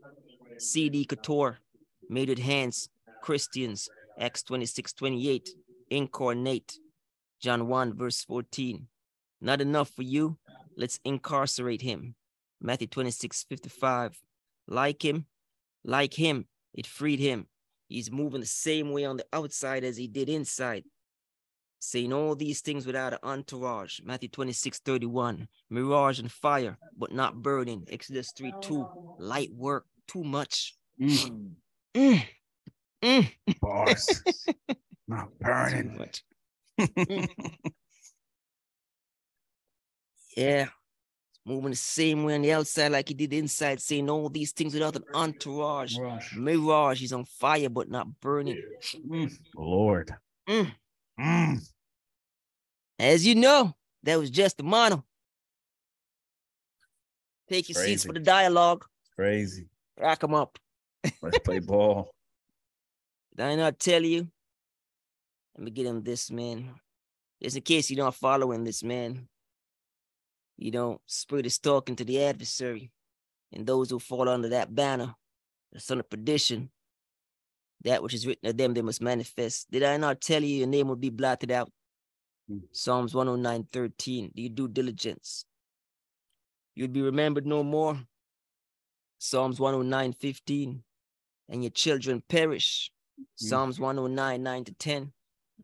CD 0.57 1.05
Couture. 1.05 1.57
Made 2.09 2.29
with 2.29 2.39
hands. 2.39 2.89
Christians. 3.21 3.89
Acts 4.19 4.43
26 4.43 4.93
28. 4.93 5.49
Incarnate. 5.89 6.77
John 7.41 7.67
1 7.67 7.97
verse 7.97 8.23
14. 8.23 8.87
Not 9.41 9.61
enough 9.61 9.89
for 9.89 10.03
you. 10.03 10.37
Let's 10.77 10.99
incarcerate 11.03 11.81
him. 11.81 12.15
Matthew 12.61 12.87
26 12.87 13.45
55. 13.49 14.21
Like 14.67 15.03
him, 15.03 15.25
like 15.83 16.13
him, 16.13 16.45
it 16.73 16.85
freed 16.85 17.19
him. 17.19 17.47
He's 17.87 18.11
moving 18.11 18.39
the 18.41 18.47
same 18.47 18.91
way 18.91 19.03
on 19.03 19.17
the 19.17 19.25
outside 19.33 19.83
as 19.83 19.97
he 19.97 20.07
did 20.07 20.29
inside. 20.29 20.85
Saying 21.83 22.13
all 22.13 22.35
these 22.35 22.61
things 22.61 22.85
without 22.85 23.13
an 23.13 23.19
entourage. 23.23 23.99
Matthew 24.03 24.29
26 24.29 24.79
31. 24.79 25.47
Mirage 25.69 26.19
and 26.19 26.31
fire, 26.31 26.77
but 26.95 27.11
not 27.11 27.41
burning. 27.41 27.85
Exodus 27.89 28.31
3 28.31 28.55
2. 28.61 28.87
Light 29.17 29.51
work, 29.53 29.85
too 30.07 30.23
much. 30.23 30.77
Mm, 30.99 31.55
Mm, 31.95 32.23
mm, 33.03 33.31
bars. 33.59 34.23
Not 35.07 35.29
too 35.29 35.35
burning. 35.45 35.97
much. 35.97 36.23
Yeah. 40.37 40.67
Moving 41.45 41.71
the 41.71 41.75
same 41.75 42.23
way 42.23 42.35
on 42.35 42.43
the 42.43 42.53
outside 42.53 42.91
like 42.91 43.07
he 43.09 43.15
did 43.15 43.33
inside, 43.33 43.81
saying 43.81 44.09
all 44.09 44.29
these 44.29 44.51
things 44.51 44.73
without 44.75 44.95
an 44.95 45.03
entourage. 45.13 45.97
Rush. 45.97 46.35
Mirage, 46.37 46.99
he's 46.99 47.13
on 47.13 47.25
fire 47.25 47.69
but 47.69 47.89
not 47.89 48.21
burning. 48.21 48.57
Mm, 49.09 49.31
Lord. 49.55 50.13
Mm. 50.47 50.71
Mm. 51.21 51.61
As 52.97 53.25
you 53.25 53.35
know, 53.35 53.75
that 54.03 54.17
was 54.17 54.29
just 54.29 54.57
the 54.57 54.63
mono. 54.63 55.03
Take 57.47 57.69
your 57.69 57.83
seats 57.83 58.05
for 58.05 58.13
the 58.13 58.19
dialogue. 58.19 58.85
Crazy. 59.15 59.67
Rack 59.99 60.19
them 60.19 60.33
up. 60.33 60.57
Let's 61.21 61.39
play 61.39 61.59
ball. 61.59 62.11
Did 63.35 63.45
I 63.45 63.55
not 63.55 63.79
tell 63.79 64.03
you? 64.03 64.27
Let 65.55 65.65
me 65.65 65.71
get 65.71 65.85
him 65.85 66.01
this, 66.01 66.31
man. 66.31 66.71
Just 67.41 67.55
in 67.57 67.61
case 67.61 67.89
you're 67.89 68.03
not 68.03 68.15
following 68.15 68.63
this, 68.63 68.83
man. 68.83 69.27
You 70.57 70.71
know, 70.71 71.01
spirit 71.05 71.45
is 71.45 71.59
talking 71.59 71.95
to 71.97 72.05
the 72.05 72.23
adversary 72.23 72.91
and 73.51 73.65
those 73.65 73.89
who 73.89 73.99
fall 73.99 74.29
under 74.29 74.49
that 74.49 74.73
banner, 74.73 75.15
the 75.71 75.79
son 75.79 75.99
of 75.99 76.09
perdition. 76.09 76.69
That 77.83 78.03
which 78.03 78.13
is 78.13 78.27
written 78.27 78.49
of 78.49 78.57
them, 78.57 78.73
they 78.73 78.81
must 78.81 79.01
manifest. 79.01 79.71
Did 79.71 79.83
I 79.83 79.97
not 79.97 80.21
tell 80.21 80.43
you 80.43 80.57
your 80.57 80.67
name 80.67 80.87
will 80.87 80.95
be 80.95 81.09
blotted 81.09 81.51
out? 81.51 81.71
Hmm. 82.47 82.59
Psalms 82.71 83.15
109 83.15 83.67
13. 83.71 84.31
Do 84.35 84.41
you 84.41 84.49
do 84.49 84.67
diligence? 84.67 85.45
You'd 86.75 86.93
be 86.93 87.01
remembered 87.01 87.45
no 87.45 87.63
more. 87.63 87.99
Psalms 89.17 89.59
109 89.59 90.13
15. 90.13 90.83
And 91.49 91.63
your 91.63 91.71
children 91.71 92.23
perish. 92.29 92.91
Psalms 93.35 93.79
109 93.79 94.41
9 94.41 94.63
to 94.65 94.73
10. 94.73 95.11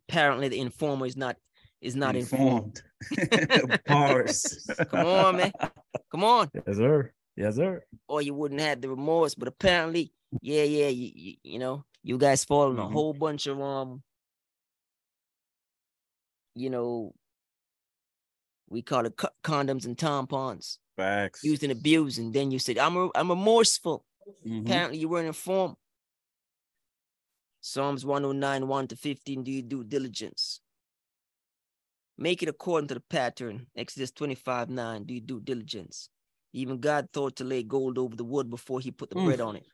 Apparently, 0.10 0.48
the 0.48 0.60
informer 0.60 1.06
is 1.06 1.18
not 1.18 1.38
is 1.82 1.96
not 1.96 2.16
informed. 2.16 2.82
informed. 3.32 3.80
bars. 3.86 4.70
Come 4.90 5.08
on, 5.08 5.38
man. 5.38 5.52
Come 6.12 6.24
on. 6.24 6.50
Yes, 6.54 6.78
sir. 6.78 7.12
Yes, 7.36 7.56
sir. 7.56 7.84
Or 8.08 8.22
you 8.22 8.34
wouldn't 8.34 8.62
have 8.62 8.82
the 8.82 8.90
remorse. 8.90 9.36
But 9.36 9.48
apparently, 9.48 10.12
yeah, 10.42 10.64
yeah, 10.64 10.88
you, 10.88 11.12
you, 11.14 11.34
you 11.44 11.60
know, 11.60 11.84
you 12.08 12.18
guys 12.18 12.46
fall 12.46 12.72
in 12.72 12.80
a 12.80 12.88
whole 12.88 13.14
bunch 13.14 13.48
of 13.48 13.60
um, 13.62 14.02
you 16.56 16.70
know, 16.70 17.14
we 18.70 18.82
call 18.82 19.06
it 19.06 19.16
co- 19.18 19.36
condoms 19.44 19.86
and 19.86 19.98
tampons 19.98 20.78
Facts. 20.96 21.44
used 21.44 21.64
and 21.64 21.72
abused, 21.72 22.18
and 22.20 22.34
then 22.34 22.50
you 22.52 22.60
said, 22.60 22.78
"I'm 22.78 22.98
re- 22.98 23.12
I'm 23.14 23.30
remorseful." 23.30 24.06
Mhm. 24.46 24.62
Apparently, 24.62 24.98
you 25.00 25.10
weren't 25.10 25.28
informed. 25.28 25.76
Psalms 27.62 28.06
109, 28.06 28.68
1 28.68 28.88
to 28.88 28.96
15. 28.96 29.44
Do 29.44 29.52
you 29.52 29.62
do 29.62 29.84
diligence? 29.84 30.62
Make 32.18 32.42
it 32.42 32.50
according 32.50 32.88
to 32.88 32.94
the 32.96 33.04
pattern. 33.10 33.68
Exodus 33.76 34.12
25, 34.12 34.70
9. 34.70 35.04
Do 35.04 35.14
you 35.14 35.22
do 35.22 35.40
diligence? 35.42 36.10
Even 36.54 36.80
God 36.80 37.10
thought 37.14 37.36
to 37.38 37.44
lay 37.44 37.64
gold 37.64 37.98
over 37.98 38.16
the 38.16 38.24
wood 38.24 38.50
before 38.50 38.80
he 38.80 38.92
put 38.92 39.10
the 39.10 39.18
Mm. 39.18 39.26
bread 39.26 39.42
on 39.42 39.56
it. 39.58 39.68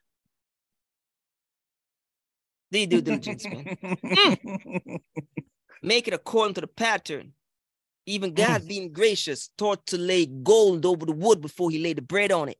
Do 2.74 2.80
you 2.80 2.88
do 2.88 3.02
diligence, 3.02 3.46
man? 3.46 3.78
Mm. 4.04 5.00
Make 5.86 6.08
it 6.08 6.14
according 6.14 6.54
to 6.56 6.62
the 6.62 6.68
pattern. 6.68 7.34
Even 8.06 8.32
mm. 8.32 8.36
God, 8.36 8.68
being 8.68 8.94
gracious, 8.94 9.50
thought 9.58 9.86
to 9.88 9.98
lay 9.98 10.26
gold 10.26 10.86
over 10.86 11.06
the 11.06 11.12
wood 11.12 11.42
before 11.42 11.70
he 11.70 11.80
laid 11.80 11.98
the 11.98 12.02
bread 12.02 12.32
on 12.32 12.50
it. 12.50 12.58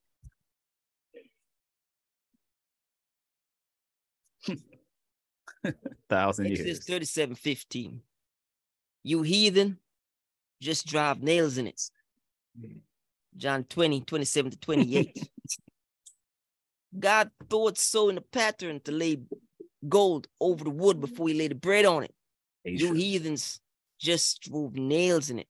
Thousand 6.10 6.48
Exodus 6.48 6.66
years. 6.66 6.86
37 6.86 7.36
15. 7.36 8.02
You 9.04 9.22
heathen, 9.22 9.80
just 10.62 10.86
drive 10.86 11.24
nails 11.24 11.58
in 11.58 11.68
it. 11.68 11.82
John 13.38 13.64
20, 13.64 14.02
27 14.02 14.52
to 14.52 14.58
28. 14.58 15.30
God 17.00 17.32
thought 17.50 17.78
so 17.78 18.10
in 18.10 18.16
the 18.16 18.22
pattern 18.22 18.82
to 18.82 18.92
lay 18.92 19.18
gold 19.90 20.28
over 20.40 20.64
the 20.64 20.70
wood 20.70 21.00
before 21.02 21.28
he 21.28 21.34
laid 21.34 21.52
the 21.52 21.56
bread 21.56 21.86
on 21.86 22.04
it. 22.04 22.14
You 22.64 22.94
Asia. 22.94 22.96
heathens 22.96 23.60
just 24.00 24.42
drove 24.42 24.76
nails 24.76 25.30
in 25.30 25.40
it. 25.40 25.48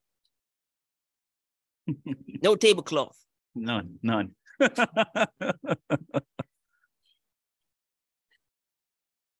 No 2.41 2.55
tablecloth. 2.57 3.17
None. 3.55 3.99
None. 4.03 4.35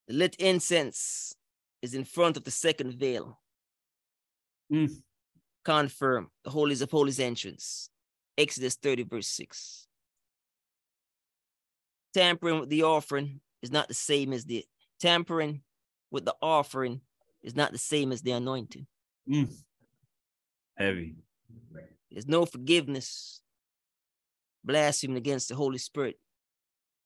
The 0.08 0.14
lit 0.14 0.36
incense 0.36 1.34
is 1.82 1.94
in 1.94 2.04
front 2.04 2.38
of 2.38 2.44
the 2.44 2.52
second 2.52 2.94
veil. 2.94 3.40
Mm. 4.72 5.02
Confirm 5.64 6.30
the 6.44 6.50
holies 6.50 6.82
of 6.82 6.92
holies 6.92 7.20
entrance. 7.20 7.90
Exodus 8.38 8.76
30, 8.76 9.04
verse 9.04 9.28
6. 9.28 9.88
Tampering 12.14 12.60
with 12.60 12.70
the 12.70 12.84
offering 12.84 13.40
is 13.62 13.72
not 13.72 13.88
the 13.88 13.94
same 13.94 14.34
as 14.34 14.46
the 14.46 14.66
tampering 15.04 15.60
with 16.12 16.24
the 16.24 16.34
offering 16.42 17.02
is 17.44 17.58
not 17.58 17.74
the 17.74 17.78
same 17.78 18.14
as 18.14 18.22
the 18.22 18.32
anointing. 18.32 18.88
Mm. 19.30 19.54
Heavy. 20.78 21.16
There's 22.10 22.28
no 22.28 22.46
forgiveness. 22.46 23.42
Blasphemy 24.64 25.18
against 25.18 25.50
the 25.50 25.56
Holy 25.56 25.78
Spirit. 25.78 26.18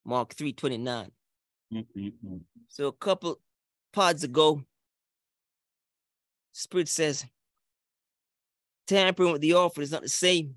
Mark 0.05 0.35
3 0.35 0.53
29. 0.53 1.11
Mm-mm-mm. 1.73 2.41
So 2.67 2.87
a 2.87 2.93
couple 2.93 3.39
pods 3.91 4.23
ago, 4.23 4.61
Spirit 6.51 6.89
says, 6.89 7.25
tampering 8.85 9.31
with 9.31 9.41
the 9.41 9.53
offering 9.53 9.83
is 9.83 9.91
not 9.91 10.03
the 10.03 10.09
same 10.09 10.55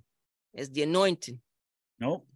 as 0.54 0.68
the 0.68 0.82
anointing. 0.82 1.40
Nope. 1.98 2.26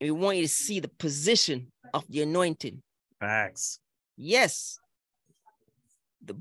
And 0.00 0.10
we 0.14 0.20
want 0.20 0.36
you 0.36 0.42
to 0.42 0.48
see 0.48 0.80
the 0.80 0.88
position 0.88 1.72
of 1.94 2.04
the 2.10 2.22
anointing. 2.22 2.82
Facts. 3.18 3.80
Yes, 4.22 4.78
the 6.22 6.34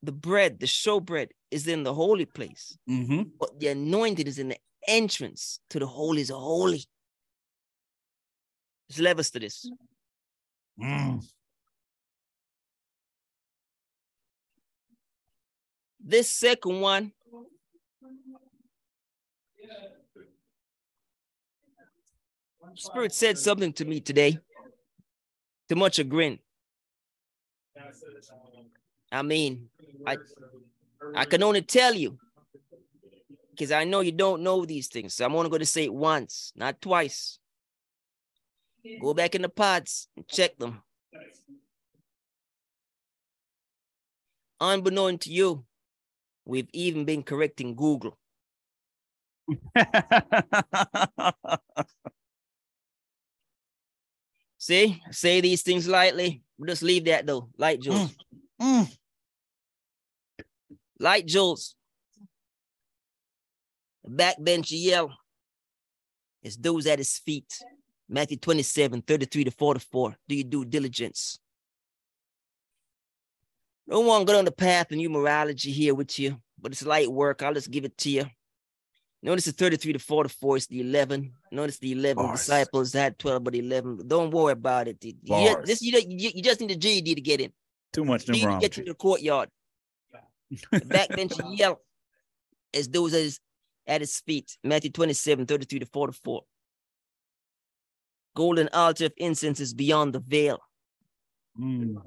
the 0.00 0.12
bread, 0.12 0.60
the 0.60 0.66
showbread, 0.66 1.30
is 1.50 1.66
in 1.66 1.82
the 1.82 1.92
holy 1.92 2.24
place, 2.24 2.78
Mm-hmm. 2.88 3.22
but 3.40 3.58
the 3.58 3.66
anointing 3.68 4.28
is 4.28 4.38
in 4.38 4.50
the 4.50 4.58
entrance 4.86 5.58
to 5.70 5.80
the 5.80 5.86
holies 5.88 6.30
of 6.30 6.36
holy. 6.36 6.84
There's 8.88 9.00
levels 9.00 9.30
to 9.30 9.40
this. 9.40 9.68
Mm. 10.80 11.24
This 15.98 16.30
second 16.30 16.80
one, 16.80 17.10
Spirit 22.76 23.12
said 23.12 23.36
something 23.38 23.72
to 23.72 23.84
me 23.84 24.00
today. 24.00 24.38
To 25.68 25.74
much 25.74 25.96
chagrin. 25.96 26.38
I 29.12 29.22
mean, 29.22 29.68
I 30.06 30.18
I 31.14 31.24
can 31.24 31.42
only 31.42 31.62
tell 31.62 31.94
you 31.94 32.18
because 33.50 33.72
I 33.72 33.84
know 33.84 34.00
you 34.00 34.12
don't 34.12 34.42
know 34.42 34.64
these 34.64 34.88
things. 34.88 35.14
So 35.14 35.24
I'm 35.24 35.34
only 35.34 35.50
going 35.50 35.60
to 35.60 35.66
say 35.66 35.84
it 35.84 35.94
once, 35.94 36.52
not 36.56 36.80
twice. 36.80 37.38
Go 39.00 39.14
back 39.14 39.34
in 39.34 39.42
the 39.42 39.48
pods 39.48 40.08
and 40.16 40.26
check 40.28 40.56
them. 40.58 40.82
Unbeknown 44.60 45.18
to 45.18 45.32
you, 45.32 45.64
we've 46.44 46.68
even 46.72 47.04
been 47.04 47.22
correcting 47.22 47.74
Google. 47.74 48.18
See, 54.58 55.02
say 55.10 55.40
these 55.40 55.62
things 55.62 55.86
lightly. 55.86 56.42
Just 56.66 56.82
leave 56.82 57.04
that 57.04 57.26
though. 57.26 57.50
Light 57.58 57.80
Jules. 57.80 58.10
Mm. 58.10 58.16
Mm. 58.60 58.96
Light 60.98 61.26
Jules. 61.26 61.74
The 64.04 64.10
backbench 64.10 64.68
yell. 64.70 65.12
It's 66.42 66.56
those 66.56 66.86
at 66.86 66.98
his 66.98 67.18
feet. 67.18 67.52
Matthew 68.08 68.36
27, 68.36 69.02
33 69.02 69.44
to 69.44 69.50
44. 69.50 70.16
Do 70.28 70.36
you 70.36 70.44
do 70.44 70.64
diligence? 70.64 71.38
No 73.86 74.00
one 74.00 74.24
got 74.24 74.36
on 74.36 74.44
the 74.44 74.52
path 74.52 74.90
of 74.90 74.98
numerology 74.98 75.72
here 75.72 75.94
with 75.94 76.18
you, 76.18 76.40
but 76.60 76.72
it's 76.72 76.84
light 76.84 77.10
work. 77.10 77.42
I'll 77.42 77.54
just 77.54 77.70
give 77.70 77.84
it 77.84 77.96
to 77.98 78.10
you. 78.10 78.26
Notice 79.22 79.46
the 79.46 79.52
33 79.52 79.94
to 79.94 79.98
44 79.98 80.56
is 80.56 80.66
the 80.66 80.80
11. 80.80 81.32
Notice 81.50 81.78
the 81.78 81.92
11 81.92 82.16
Bars. 82.16 82.38
disciples 82.38 82.92
had 82.92 83.18
12, 83.18 83.42
but 83.42 83.54
11. 83.54 84.06
Don't 84.06 84.30
worry 84.30 84.52
about 84.52 84.88
it. 84.88 85.02
You, 85.02 85.14
you, 85.24 85.56
this, 85.64 85.82
you, 85.82 85.98
you, 86.06 86.30
you 86.34 86.42
just 86.42 86.60
need 86.60 86.70
a 86.70 86.76
GED 86.76 87.14
to 87.14 87.20
get 87.20 87.40
in. 87.40 87.52
Too 87.96 88.04
much 88.04 88.26
to 88.26 88.32
get 88.60 88.72
to 88.72 88.82
the 88.82 88.92
courtyard. 88.92 89.48
Backbench 90.70 91.40
yell 91.56 91.80
as 92.74 92.88
those 92.88 93.14
at 93.14 93.22
his, 93.22 93.40
at 93.86 94.02
his 94.02 94.20
feet. 94.20 94.58
Matthew 94.62 94.90
27, 94.90 95.46
33 95.46 95.78
to 95.78 95.86
44. 95.86 96.42
Golden 98.36 98.68
altar 98.74 99.06
of 99.06 99.14
incense 99.16 99.60
is 99.60 99.72
beyond 99.72 100.12
the 100.12 100.18
veil. 100.18 100.58
Mm. 101.58 102.02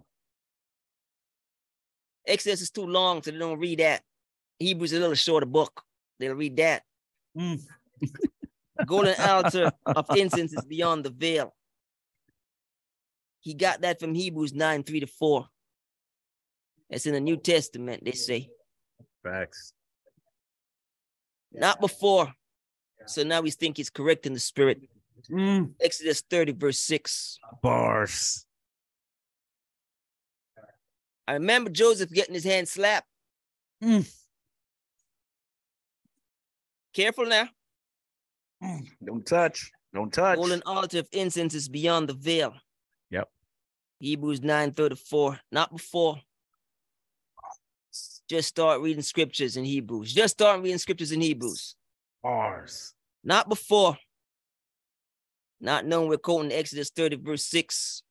Exodus 2.27 2.61
is 2.61 2.69
too 2.69 2.85
long, 2.85 3.23
so 3.23 3.31
they 3.31 3.39
don't 3.39 3.57
read 3.57 3.79
that. 3.79 4.03
Hebrews 4.59 4.91
is 4.91 4.99
a 4.99 5.01
little 5.01 5.15
shorter 5.15 5.47
book. 5.47 5.81
They'll 6.19 6.35
read 6.35 6.55
that. 6.57 6.83
Mm. 7.35 7.61
Golden 8.85 9.19
altar 9.19 9.71
of 9.87 10.05
incense 10.15 10.53
is 10.53 10.65
beyond 10.65 11.03
the 11.03 11.09
veil. 11.09 11.55
He 13.39 13.55
got 13.55 13.81
that 13.81 13.99
from 13.99 14.13
Hebrews 14.13 14.53
9, 14.53 14.83
3 14.83 14.99
to 14.99 15.07
4. 15.07 15.47
It's 16.89 17.05
in 17.05 17.13
the 17.13 17.19
New 17.19 17.37
Testament, 17.37 18.03
they 18.03 18.11
say. 18.11 18.49
Facts. 19.23 19.73
Not 21.51 21.79
before. 21.79 22.33
So 23.05 23.23
now 23.23 23.41
we 23.41 23.51
think 23.51 23.77
he's 23.77 23.89
correct 23.89 24.25
in 24.25 24.33
the 24.33 24.39
spirit. 24.39 24.81
Mm. 25.29 25.71
Exodus 25.81 26.21
30, 26.29 26.53
verse 26.53 26.79
6. 26.79 27.39
Bars. 27.61 28.45
I 31.27 31.33
remember 31.33 31.69
Joseph 31.69 32.11
getting 32.11 32.33
his 32.33 32.43
hand 32.43 32.67
slapped. 32.67 33.07
Mm. 33.83 34.11
Careful 36.93 37.25
now. 37.25 37.49
Mm. 38.63 38.87
Don't 39.03 39.25
touch. 39.25 39.71
Don't 39.93 40.11
touch. 40.11 40.37
Golden 40.37 40.63
altar 40.65 40.99
of 40.99 41.07
incense 41.11 41.53
is 41.53 41.69
beyond 41.69 42.09
the 42.09 42.13
veil. 42.13 42.53
Yep. 43.11 43.29
Hebrews 43.99 44.41
9 44.41 44.71
34. 44.73 45.39
Not 45.51 45.71
before. 45.71 46.19
Just 48.29 48.49
start 48.49 48.81
reading 48.81 49.01
scriptures 49.01 49.57
in 49.57 49.65
Hebrews. 49.65 50.13
Just 50.13 50.33
start 50.33 50.61
reading 50.61 50.77
scriptures 50.77 51.11
in 51.11 51.19
Hebrews. 51.19 51.75
Bars. 52.21 52.93
Not 53.23 53.49
before. 53.49 53.97
Not 55.59 55.85
knowing 55.85 56.09
we're 56.09 56.17
quoting 56.17 56.51
Exodus 56.51 56.91
30, 56.91 57.17
verse 57.17 57.43
6. 57.45 58.03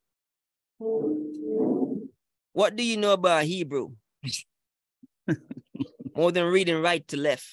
What 2.52 2.74
do 2.74 2.82
you 2.82 2.96
know 2.96 3.12
about 3.12 3.44
Hebrew? 3.44 3.92
More 6.16 6.32
than 6.32 6.46
reading 6.46 6.82
right 6.82 7.06
to 7.08 7.16
left, 7.16 7.46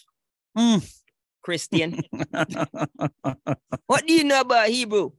Mm. 0.57 0.81
Christian. 1.43 2.01
What 3.87 4.07
do 4.07 4.13
you 4.13 4.23
know 4.23 4.41
about 4.41 4.69
Hebrew? 4.69 5.11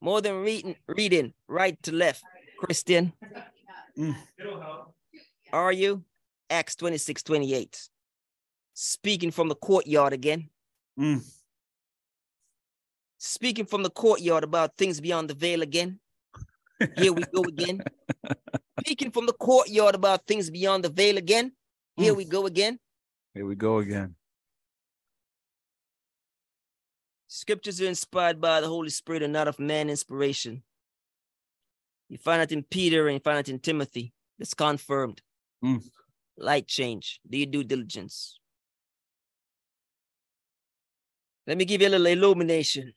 More 0.00 0.22
than 0.22 0.36
reading 0.40 0.76
reading 0.88 1.34
right 1.48 1.76
to 1.82 1.92
left, 1.92 2.24
Christian. 2.58 3.12
Mm. 3.98 4.16
Are 5.52 5.72
you? 5.72 6.02
Acts 6.50 6.76
26, 6.76 7.22
28. 7.22 7.88
Speaking 8.74 9.30
from 9.30 9.48
the 9.48 9.54
courtyard 9.54 10.12
again. 10.12 10.48
Mm. 10.98 11.24
Speaking 13.18 13.64
from 13.66 13.82
the 13.82 13.90
courtyard 13.90 14.44
about 14.44 14.76
things 14.76 15.00
beyond 15.00 15.30
the 15.30 15.34
veil 15.34 15.62
again. 15.62 15.98
Here 16.96 17.12
we 17.12 17.22
go 17.34 17.42
again. 17.42 17.82
Speaking 18.80 19.10
from 19.10 19.26
the 19.26 19.32
courtyard 19.32 19.94
about 19.94 20.26
things 20.26 20.50
beyond 20.50 20.84
the 20.84 20.90
veil 20.90 21.16
again. 21.16 21.52
Here 21.96 22.12
Mm. 22.12 22.16
we 22.18 22.24
go 22.26 22.46
again. 22.46 22.78
Here 23.34 23.46
we 23.46 23.54
go 23.54 23.78
again. 23.78 24.14
Scriptures 27.28 27.80
are 27.80 27.86
inspired 27.86 28.40
by 28.40 28.60
the 28.60 28.68
Holy 28.68 28.90
Spirit 28.90 29.22
and 29.22 29.32
not 29.32 29.48
of 29.48 29.58
man 29.58 29.90
inspiration. 29.90 30.62
You 32.08 32.18
find 32.18 32.40
it 32.42 32.52
in 32.52 32.62
Peter 32.62 33.08
and 33.08 33.14
you 33.14 33.20
find 33.20 33.38
it 33.38 33.48
in 33.48 33.58
Timothy. 33.58 34.12
It's 34.38 34.54
confirmed. 34.54 35.22
Mm. 35.64 35.82
Light 36.38 36.66
change. 36.66 37.20
Do 37.28 37.38
your 37.38 37.46
due 37.46 37.64
diligence. 37.64 38.38
Let 41.46 41.56
me 41.56 41.64
give 41.64 41.80
you 41.80 41.88
a 41.88 41.90
little 41.90 42.06
illumination. 42.06 42.92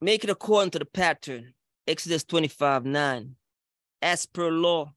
Make 0.00 0.24
it 0.24 0.30
according 0.30 0.70
to 0.72 0.78
the 0.78 0.84
pattern. 0.84 1.54
Exodus 1.86 2.24
25 2.24 2.84
9. 2.84 3.36
As 4.02 4.26
per 4.26 4.50
law, 4.50 4.92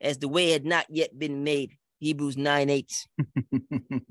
as 0.00 0.18
the 0.18 0.28
way 0.28 0.50
had 0.50 0.64
not 0.64 0.86
yet 0.88 1.18
been 1.18 1.44
made. 1.44 1.76
Hebrews 1.98 2.36
9 2.36 2.70
8. 2.70 3.06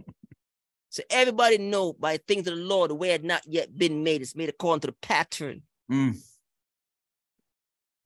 So 0.95 1.03
everybody 1.10 1.58
know 1.58 1.91
by 1.91 2.15
things 2.15 2.47
of 2.47 2.55
the 2.55 2.63
Lord, 2.63 2.89
the 2.89 2.95
way 2.95 3.10
had 3.10 3.25
not 3.25 3.41
yet 3.45 3.77
been 3.77 4.01
made. 4.01 4.21
It's 4.21 4.34
made 4.34 4.47
according 4.47 4.79
to 4.79 4.88
the 4.88 4.95
pattern. 5.01 5.63
Mm. 5.91 6.15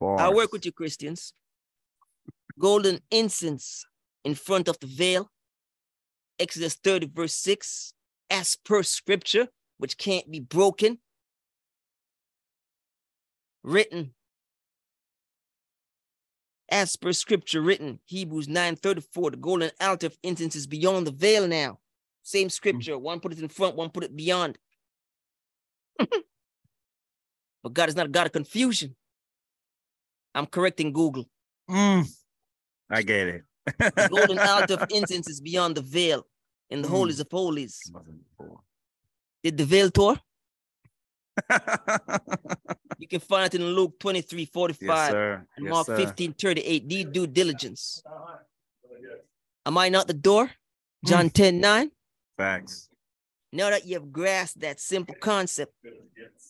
I 0.01 0.29
work 0.33 0.51
with 0.51 0.65
you, 0.65 0.71
Christians. 0.71 1.31
Golden 2.57 2.99
incense 3.11 3.85
in 4.23 4.35
front 4.35 4.67
of 4.67 4.79
the 4.79 4.87
veil. 4.87 5.29
Exodus 6.39 6.75
30, 6.75 7.07
verse 7.13 7.33
6, 7.33 7.93
as 8.29 8.55
per 8.63 8.81
scripture, 8.83 9.47
which 9.77 9.97
can't 9.97 10.29
be 10.31 10.39
broken. 10.39 10.99
Written. 13.63 14.13
As 16.71 16.95
per 16.95 17.13
scripture 17.13 17.61
written, 17.61 17.99
Hebrews 18.05 18.47
9 18.47 18.75
34, 18.75 19.31
the 19.31 19.37
golden 19.37 19.71
altar 19.81 20.07
of 20.07 20.17
incense 20.21 20.55
is 20.55 20.67
beyond 20.67 21.07
the 21.07 21.11
veil 21.11 21.47
now. 21.47 21.79
Same 22.21 22.49
scripture. 22.49 22.97
One 22.97 23.19
put 23.19 23.31
it 23.33 23.39
in 23.39 23.47
front, 23.47 23.75
one 23.75 23.89
put 23.89 24.03
it 24.03 24.15
beyond. 24.15 24.57
but 25.97 27.73
God 27.73 27.89
is 27.89 27.95
not 27.95 28.05
a 28.05 28.09
God 28.09 28.27
of 28.27 28.33
confusion. 28.33 28.95
I'm 30.35 30.45
correcting 30.45 30.93
Google. 30.93 31.25
Mm. 31.69 32.07
I 32.89 33.01
get 33.01 33.27
it. 33.27 33.43
The 33.77 34.07
golden 34.09 34.39
altar 34.53 34.75
of 34.75 34.89
incense 34.91 35.27
is 35.29 35.39
beyond 35.41 35.75
the 35.75 35.81
veil 35.81 36.25
in 36.69 36.81
the 36.81 36.87
Mm. 36.87 36.91
holies 36.91 37.19
of 37.19 37.27
holies. 37.31 37.91
Did 39.43 39.57
the 39.57 39.65
veil 39.65 39.89
tour? 39.91 40.19
You 43.01 43.07
can 43.07 43.21
find 43.21 43.45
it 43.53 43.61
in 43.61 43.65
Luke 43.65 43.97
23, 43.99 44.43
45 44.45 45.13
yes, 45.13 45.39
and 45.55 45.65
Yes, 45.65 45.71
Mark 45.71 45.85
sir. 45.87 45.95
15, 45.95 46.33
38. 46.33 46.87
Do 46.87 47.03
due 47.05 47.27
diligence. 47.27 48.03
Am 49.65 49.77
I 49.77 49.87
not 49.87 50.07
the 50.07 50.13
door? 50.13 50.51
John 51.05 51.29
10, 51.29 51.61
9. 51.61 51.91
Facts. 52.37 52.89
Now 53.53 53.69
that 53.69 53.85
you 53.85 53.93
have 53.93 54.11
grasped 54.11 54.59
that 54.59 54.81
simple 54.81 55.15
concept, 55.15 55.73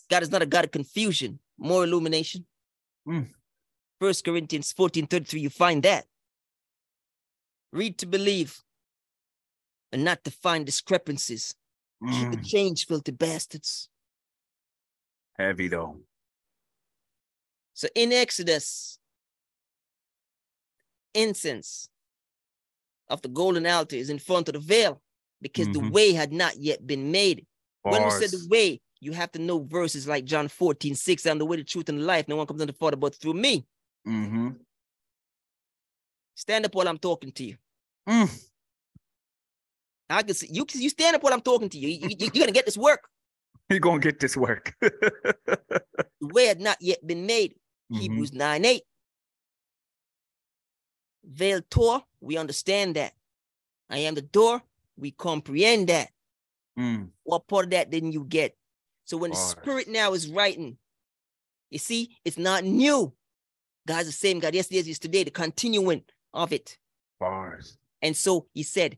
God 0.09 0.23
is 0.23 0.31
not 0.31 0.41
a 0.41 0.47
God 0.47 0.65
of 0.65 0.71
confusion, 0.71 1.39
more 1.57 1.83
illumination. 1.83 2.45
Mm. 3.07 3.29
First 4.01 4.25
Corinthians 4.25 4.71
14 4.73 5.05
33, 5.05 5.41
you 5.41 5.49
find 5.51 5.83
that. 5.83 6.05
Read 7.71 7.97
to 7.99 8.05
believe 8.05 8.63
and 9.91 10.03
not 10.03 10.23
to 10.23 10.31
find 10.31 10.65
discrepancies. 10.65 11.55
Keep 12.11 12.31
the 12.31 12.37
Mm. 12.37 12.45
change, 12.45 12.85
filthy 12.87 13.11
bastards. 13.11 13.89
Heavy 15.37 15.67
though. 15.67 16.01
So 17.73 17.87
in 17.95 18.11
Exodus, 18.11 18.99
incense 21.13 21.89
of 23.07 23.21
the 23.21 23.27
golden 23.29 23.65
altar 23.65 23.95
is 23.95 24.09
in 24.09 24.19
front 24.19 24.47
of 24.49 24.53
the 24.53 24.59
veil 24.59 25.01
because 25.41 25.67
the 25.69 25.79
Mhm. 25.79 25.91
way 25.91 26.13
had 26.13 26.31
not 26.33 26.57
yet 26.57 26.85
been 26.85 27.11
made. 27.11 27.45
When 27.83 28.03
we 28.03 28.09
said 28.11 28.31
the 28.31 28.47
way, 28.49 28.81
you 28.99 29.13
have 29.13 29.31
to 29.31 29.39
know 29.39 29.63
verses 29.63 30.07
like 30.07 30.25
John 30.25 30.47
14, 30.47 30.95
6, 30.95 31.25
I'm 31.25 31.37
the 31.39 31.45
way, 31.45 31.57
the 31.57 31.63
truth, 31.63 31.89
and 31.89 31.99
the 31.99 32.03
life. 32.03 32.27
No 32.27 32.35
one 32.35 32.45
comes 32.47 32.61
unto 32.61 32.73
the 32.73 32.77
Father 32.77 32.97
but 32.97 33.15
through 33.15 33.33
me. 33.33 33.65
Mm-hmm. 34.07 34.49
Stand 36.39 36.65
up 36.65 36.73
while 36.73 36.87
I'm 36.87 36.97
talking 36.97 37.33
to 37.33 37.43
you. 37.43 37.57
Mm. 38.07 38.47
I 40.09 40.23
can 40.23 40.33
see 40.33 40.47
you. 40.49 40.65
You 40.73 40.89
stand 40.89 41.17
up 41.17 41.21
while 41.21 41.33
I'm 41.33 41.41
talking 41.41 41.67
to 41.67 41.77
you. 41.77 41.89
You, 41.89 42.15
you, 42.17 42.27
are 42.27 42.39
gonna 42.39 42.53
get 42.53 42.65
this 42.65 42.77
work. 42.77 43.09
You're 43.69 43.81
gonna 43.81 43.99
get 43.99 44.21
this 44.21 44.37
work. 44.37 44.73
The 44.81 46.27
way 46.33 46.45
had 46.45 46.61
not 46.61 46.77
yet 46.79 47.05
been 47.05 47.25
made. 47.25 47.55
Mhm. 47.91 47.99
Hebrews 47.99 48.31
9 48.31 48.63
8. 48.65 48.81
Veil 51.25 51.61
Torah, 51.69 52.05
we 52.21 52.37
understand 52.37 52.95
that. 52.95 53.13
I 53.89 53.97
am 53.99 54.15
the 54.15 54.21
door, 54.21 54.61
we 54.95 55.11
comprehend 55.11 55.89
that. 55.89 56.09
Mm. 56.77 57.09
What 57.23 57.49
part 57.49 57.65
of 57.65 57.71
that 57.71 57.89
didn't 57.89 58.13
you 58.13 58.23
get? 58.23 58.55
So 59.03 59.17
when 59.17 59.31
the 59.31 59.37
spirit 59.37 59.89
now 59.89 60.13
is 60.13 60.29
writing, 60.29 60.77
you 61.69 61.79
see, 61.79 62.17
it's 62.23 62.37
not 62.37 62.63
new. 62.63 63.13
God's 63.85 64.07
the 64.07 64.13
same 64.13 64.39
God 64.39 64.53
yesterday 64.53 64.79
as 64.79 64.87
is 64.87 64.99
today, 64.99 65.23
the 65.25 65.31
continuing 65.31 66.03
of 66.33 66.51
it. 66.53 66.77
Bars. 67.19 67.77
And 68.01 68.15
so 68.15 68.47
he 68.53 68.63
said, 68.63 68.97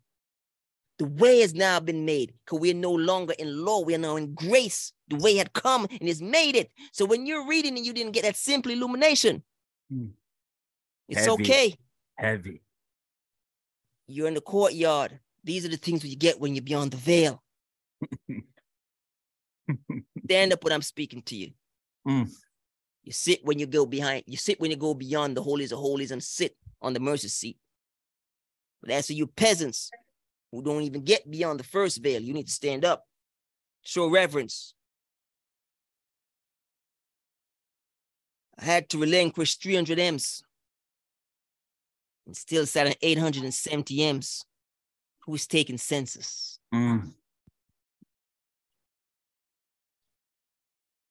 the 0.99 1.05
way 1.05 1.39
has 1.39 1.53
now 1.55 1.79
been 1.79 2.05
made 2.05 2.33
because 2.45 2.59
we're 2.59 2.75
no 2.75 2.91
longer 2.91 3.33
in 3.39 3.65
law, 3.65 3.81
we 3.81 3.95
are 3.95 3.99
now 3.99 4.17
in 4.17 4.33
grace. 4.35 4.93
The 5.07 5.15
way 5.15 5.35
had 5.35 5.51
come 5.53 5.87
and 5.89 6.07
has 6.07 6.21
made 6.21 6.55
it. 6.55 6.69
So 6.91 7.05
when 7.05 7.25
you're 7.25 7.47
reading 7.47 7.75
and 7.75 7.85
you 7.85 7.93
didn't 7.93 8.11
get 8.11 8.23
that 8.23 8.35
simple 8.37 8.71
illumination, 8.71 9.43
Mm. 9.91 10.11
it's 11.09 11.21
Heavy. 11.25 11.31
okay. 11.31 11.75
Heavy. 12.17 12.61
You're 14.07 14.27
in 14.27 14.35
the 14.35 14.41
courtyard. 14.41 15.19
These 15.43 15.65
are 15.65 15.69
the 15.69 15.77
things 15.77 16.05
you 16.05 16.15
get 16.15 16.39
when 16.39 16.53
you're 16.55 16.61
beyond 16.63 16.91
the 16.91 16.97
veil. 16.97 17.41
Stand 20.25 20.53
up 20.53 20.63
when 20.63 20.73
I'm 20.73 20.81
speaking 20.81 21.21
to 21.23 21.35
you. 21.35 21.51
Mm. 22.07 22.29
You 23.03 23.11
sit 23.11 23.43
when 23.43 23.57
you 23.59 23.65
go 23.65 23.85
behind, 23.85 24.23
you 24.27 24.37
sit 24.37 24.59
when 24.59 24.69
you 24.71 24.77
go 24.77 24.93
beyond 24.93 25.35
the 25.35 25.41
holies 25.41 25.71
of 25.71 25.79
holies 25.79 26.11
and 26.11 26.23
sit 26.23 26.55
on 26.81 26.93
the 26.93 26.99
mercy 26.99 27.27
seat. 27.27 27.57
But 28.81 28.91
as 28.91 29.07
for 29.07 29.13
you 29.13 29.27
peasants 29.27 29.91
who 30.51 30.61
don't 30.63 30.81
even 30.81 31.03
get 31.03 31.29
beyond 31.29 31.59
the 31.59 31.63
first 31.63 32.01
veil, 32.01 32.21
you 32.21 32.33
need 32.33 32.47
to 32.47 32.53
stand 32.53 32.83
up, 32.83 33.05
show 33.83 34.07
reverence. 34.09 34.73
I 38.59 38.65
had 38.65 38.89
to 38.89 38.99
relinquish 38.99 39.55
300 39.55 39.97
M's 39.99 40.43
and 42.25 42.35
still 42.35 42.65
sat 42.65 42.87
on 42.87 42.93
870 43.01 44.03
M's. 44.03 44.45
Who's 45.25 45.47
taking 45.47 45.77
census? 45.77 46.59
Mm. 46.73 47.13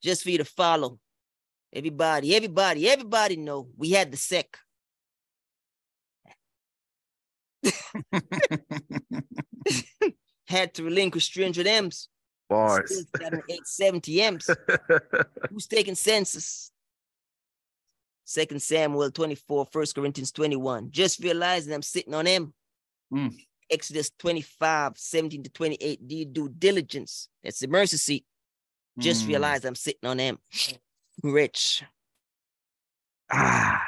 Just 0.03 0.23
for 0.23 0.31
you 0.31 0.39
to 0.39 0.45
follow. 0.45 0.99
Everybody, 1.73 2.35
everybody, 2.35 2.89
everybody 2.89 3.37
know 3.37 3.69
we 3.77 3.91
had 3.91 4.11
the 4.11 4.17
sec. 4.17 4.59
Had 10.47 10.75
to 10.75 10.83
relinquish 10.85 11.33
300 11.33 11.67
M's. 11.67 12.09
Bars. 12.49 12.91
Still 12.91 13.05
sat 13.17 13.35
on 13.35 13.43
870 13.49 14.23
M's. 14.23 14.51
Who's 15.51 15.67
taking 15.67 15.95
census? 15.95 16.73
Second 18.25 18.61
Samuel 18.63 19.11
24, 19.11 19.69
1 19.73 19.87
Corinthians 19.95 20.33
21. 20.33 20.91
Just 20.91 21.23
realizing 21.23 21.73
I'm 21.75 21.83
sitting 21.83 22.15
on 22.15 22.27
him. 22.27 22.53
Mm. 23.13 23.35
Exodus 23.71 24.11
25, 24.19 24.93
17 24.97 25.45
to 25.45 25.51
28. 25.51 26.09
Do 26.09 26.17
you 26.17 26.25
do 26.25 26.49
diligence? 26.49 27.29
That's 27.45 27.61
the 27.61 27.69
mercy 27.69 27.97
seat. 27.97 28.25
Just 28.99 29.25
Mm. 29.25 29.29
realize 29.29 29.65
I'm 29.65 29.75
sitting 29.77 30.09
on 30.09 30.19
him. 30.19 30.39
Rich. 31.23 31.85
Ah. 33.33 33.81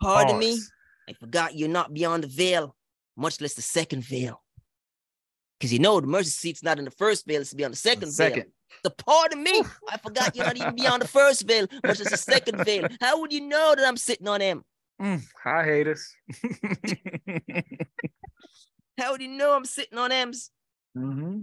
Pardon 0.00 0.38
me. 0.38 0.60
I 1.08 1.12
forgot 1.14 1.56
you're 1.56 1.68
not 1.68 1.92
beyond 1.92 2.22
the 2.22 2.28
veil, 2.28 2.76
much 3.18 3.40
less 3.40 3.54
the 3.54 3.62
second 3.62 4.04
veil. 4.04 4.42
Because 5.58 5.72
you 5.72 5.80
know 5.80 6.00
the 6.00 6.06
mercy 6.06 6.30
seat's 6.30 6.62
not 6.62 6.78
in 6.78 6.84
the 6.84 6.90
first 6.90 7.26
veil, 7.26 7.40
it's 7.40 7.52
beyond 7.52 7.72
the 7.72 7.78
second, 7.78 8.02
veil. 8.02 8.12
Second. 8.12 8.44
The 8.84 8.90
pardon 8.90 9.42
me. 9.42 9.62
I 9.90 9.96
forgot 9.96 10.36
you're 10.36 10.46
not 10.46 10.56
even 10.56 10.76
beyond 10.76 11.02
the 11.02 11.08
first 11.08 11.46
veil, 11.46 11.66
much 11.84 11.98
less 11.98 12.10
the 12.10 12.16
second 12.16 12.64
veil. 12.64 12.86
How 13.00 13.20
would 13.20 13.32
you 13.32 13.40
know 13.40 13.74
that 13.76 13.86
I'm 13.86 13.96
sitting 13.96 14.28
on 14.28 14.40
him? 14.40 14.62
Mm. 15.00 15.22
Hi, 15.42 15.64
haters. 15.64 16.14
How 18.98 19.12
would 19.12 19.20
you 19.20 19.28
know 19.28 19.52
I'm 19.52 19.64
sitting 19.64 19.98
on 19.98 20.12
M's? 20.12 20.50
mm-hmm. 20.96 21.40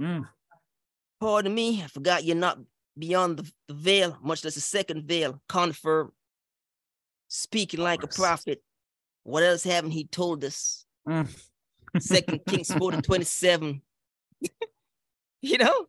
Mm. 0.00 0.28
Pardon 1.20 1.54
me. 1.54 1.82
I 1.82 1.86
forgot 1.86 2.24
you're 2.24 2.36
not 2.36 2.58
beyond 2.98 3.38
the, 3.38 3.52
the 3.68 3.74
veil, 3.74 4.18
much 4.22 4.44
less 4.44 4.56
the 4.56 4.60
second 4.60 5.04
veil. 5.04 5.40
Confirm. 5.48 6.12
Speaking 7.28 7.80
like 7.80 8.02
a 8.02 8.08
prophet. 8.08 8.62
What 9.24 9.42
else 9.42 9.62
haven't 9.64 9.92
he 9.92 10.04
told 10.04 10.44
us? 10.44 10.84
Mm. 11.08 11.28
Second 11.98 12.40
Kings 12.48 12.72
4 12.72 12.92
to 12.92 13.02
27. 13.02 13.82
you 15.42 15.58
know? 15.58 15.86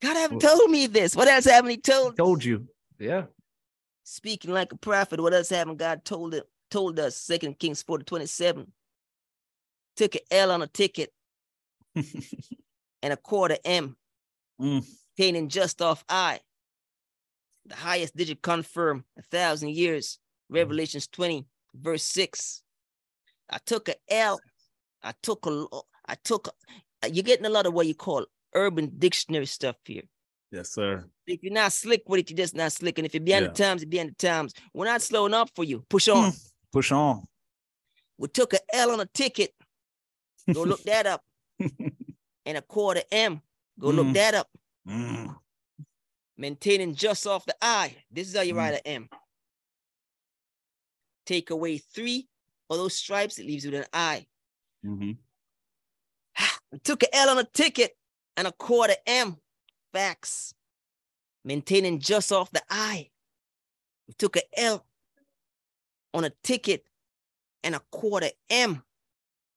God 0.00 0.16
haven't 0.16 0.40
told 0.40 0.70
me 0.70 0.86
this. 0.86 1.16
What 1.16 1.28
else 1.28 1.44
haven't 1.44 1.70
he 1.70 1.76
told? 1.78 2.16
Told 2.16 2.44
you. 2.44 2.68
Yeah. 2.98 3.24
Speaking 4.04 4.52
like 4.52 4.72
a 4.72 4.76
prophet. 4.78 5.20
What 5.20 5.34
else 5.34 5.48
haven't 5.50 5.76
God 5.78 6.04
told 6.04 6.34
it 6.34 6.44
told 6.70 6.98
us? 7.00 7.16
Second 7.16 7.58
Kings 7.58 7.82
4 7.82 7.98
to 7.98 8.04
27. 8.04 8.70
Took 9.96 10.14
an 10.14 10.20
L 10.30 10.52
on 10.52 10.62
a 10.62 10.66
ticket 10.68 11.12
and 11.96 13.12
a 13.12 13.16
quarter 13.16 13.56
M, 13.64 13.96
Mm. 14.60 14.84
painting 15.16 15.48
just 15.48 15.80
off 15.82 16.04
I. 16.08 16.40
The 17.66 17.76
highest 17.76 18.16
digit 18.16 18.42
confirm 18.42 19.04
a 19.18 19.22
thousand 19.22 19.70
years. 19.70 20.18
Revelations 20.48 21.06
20, 21.08 21.44
verse 21.74 22.04
6. 22.04 22.62
I 23.50 23.58
took 23.64 23.88
a 23.88 23.94
L. 24.08 24.40
I 25.02 25.12
took 25.22 25.46
a, 25.46 25.66
I 26.06 26.14
took 26.16 26.48
a, 27.02 27.08
you're 27.10 27.22
getting 27.22 27.46
a 27.46 27.50
lot 27.50 27.66
of 27.66 27.72
what 27.74 27.86
you 27.86 27.94
call 27.94 28.26
urban 28.54 28.92
dictionary 28.98 29.46
stuff 29.46 29.76
here. 29.84 30.02
Yes, 30.50 30.70
sir. 30.70 31.04
If 31.26 31.42
you're 31.42 31.52
not 31.52 31.72
slick 31.72 32.02
with 32.08 32.20
it, 32.20 32.30
you're 32.30 32.36
just 32.38 32.54
not 32.56 32.72
slick. 32.72 32.98
And 32.98 33.06
if 33.06 33.14
you're 33.14 33.22
behind 33.22 33.44
Yeah. 33.44 33.48
the 33.52 33.54
times, 33.54 33.82
you're 33.82 33.90
behind 33.90 34.10
the 34.10 34.14
times. 34.26 34.54
We're 34.74 34.86
not 34.86 35.02
slowing 35.02 35.34
up 35.34 35.50
for 35.54 35.64
you. 35.64 35.84
Push 35.88 36.08
on. 36.08 36.32
Push 36.72 36.90
on. 36.92 37.26
We 38.16 38.28
took 38.28 38.54
a 38.54 38.58
L 38.74 38.90
on 38.90 39.00
a 39.00 39.06
ticket. 39.06 39.52
Go 40.52 40.62
look 40.64 40.82
that 40.84 41.06
up. 41.06 41.24
And 42.46 42.56
a 42.56 42.62
quarter 42.62 43.02
M. 43.12 43.42
Go 43.78 43.88
look 43.90 44.06
Mm. 44.06 44.14
that 44.14 44.32
up. 44.34 44.48
Mm. 44.88 45.36
Maintaining 46.38 46.94
just 46.94 47.26
off 47.26 47.44
the 47.44 47.54
I. 47.60 47.94
This 48.10 48.28
is 48.28 48.34
how 48.36 48.40
you 48.42 48.54
Mm. 48.54 48.56
write 48.56 48.74
an 48.74 48.80
M. 48.86 49.08
Take 51.28 51.50
away 51.50 51.76
three 51.76 52.26
of 52.70 52.78
those 52.78 52.96
stripes, 52.96 53.38
it 53.38 53.44
leaves 53.44 53.62
you 53.62 53.70
with 53.70 53.80
an 53.80 53.86
I. 53.92 54.26
hmm 54.82 55.10
We 56.72 56.78
took 56.78 57.02
a 57.02 57.14
L 57.14 57.28
on 57.28 57.38
a 57.38 57.44
ticket 57.44 57.98
and 58.38 58.46
a 58.46 58.52
quarter 58.52 58.94
M. 59.06 59.36
Facts. 59.92 60.54
Maintaining 61.44 62.00
just 62.00 62.32
off 62.32 62.50
the 62.50 62.62
I. 62.70 63.10
We 64.06 64.14
took 64.14 64.36
a 64.38 64.42
L 64.58 64.86
on 66.14 66.24
a 66.24 66.32
ticket 66.42 66.86
and 67.62 67.74
a 67.74 67.82
quarter 67.90 68.30
M. 68.48 68.82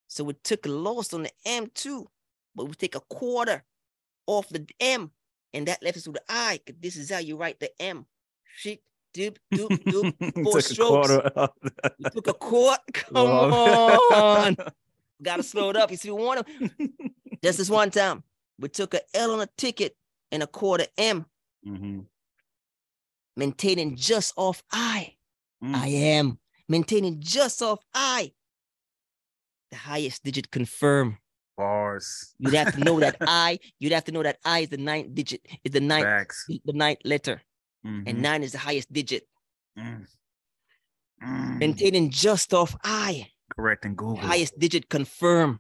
So 0.10 0.26
we 0.26 0.34
took 0.34 0.66
a 0.66 0.70
loss 0.70 1.14
on 1.14 1.24
the 1.24 1.32
M 1.46 1.72
too, 1.74 2.10
but 2.54 2.66
we 2.66 2.74
take 2.74 2.96
a 2.96 3.00
quarter 3.00 3.64
off 4.28 4.50
the 4.50 4.68
M, 4.82 5.12
and 5.54 5.70
that 5.70 5.82
left 5.82 5.96
us 5.96 6.06
with 6.06 6.18
the 6.18 6.24
I. 6.28 6.60
This 6.82 6.98
is 6.98 7.10
how 7.10 7.20
you 7.20 7.38
write 7.38 7.62
the 7.62 7.72
M. 7.82 8.06
Shit, 8.58 8.84
doop, 9.14 9.38
doop, 9.54 9.70
doop. 9.84 10.44
Four 10.44 10.62
strokes. 10.62 11.10
You 12.00 12.10
took 12.12 12.28
a 12.28 12.34
quarter. 12.34 12.82
Come 12.94 13.16
on. 13.18 14.56
Gotta 15.24 15.44
slow 15.44 15.70
it 15.70 15.76
up. 15.78 15.92
You 15.92 15.98
see, 15.98 16.10
we 16.12 16.24
want 16.24 16.46
to 16.48 16.90
just 17.44 17.58
this 17.60 17.70
one 17.70 17.92
time. 17.92 18.24
We 18.60 18.70
took 18.70 18.94
a 18.94 19.02
L 19.14 19.32
on 19.34 19.42
a 19.42 19.48
ticket 19.58 19.96
and 20.32 20.42
a 20.44 20.48
quarter 20.48 20.86
M, 20.98 21.26
Mhm. 21.68 22.06
maintaining 23.38 23.96
just 23.96 24.34
off 24.38 24.64
I. 24.72 25.16
Mm. 25.64 25.76
I 25.76 25.88
am 25.88 26.40
maintaining 26.68 27.20
just 27.22 27.62
off 27.62 27.80
I. 27.94 28.32
The 29.72 29.78
highest 29.78 30.24
digit 30.24 30.52
confirm. 30.52 31.18
Bars. 31.58 32.34
You'd 32.40 32.54
have 32.56 32.74
to 32.74 32.80
know 32.80 33.00
that 33.00 33.18
I. 33.22 33.60
You'd 33.80 33.92
have 33.94 34.06
to 34.06 34.12
know 34.12 34.24
that 34.24 34.40
I 34.44 34.60
is 34.60 34.70
the 34.70 34.78
ninth 34.78 35.14
digit. 35.14 35.42
Is 35.64 35.72
the 35.72 35.80
ninth 35.82 36.06
Facts. 36.06 36.46
the 36.66 36.74
ninth 36.74 37.00
letter, 37.06 37.42
and 37.84 38.06
Mhm. 38.08 38.18
nine 38.18 38.44
is 38.44 38.52
the 38.52 38.58
highest 38.60 38.92
digit. 38.94 39.28
Mm. 39.78 40.08
Mm. 41.24 41.58
Maintaining 41.60 42.10
just 42.10 42.54
off 42.54 42.76
I. 42.84 43.32
Correct 43.56 43.86
and 43.86 43.98
Google. 43.98 44.18
Highest 44.18 44.58
digit 44.60 44.90
confirm. 44.90 45.60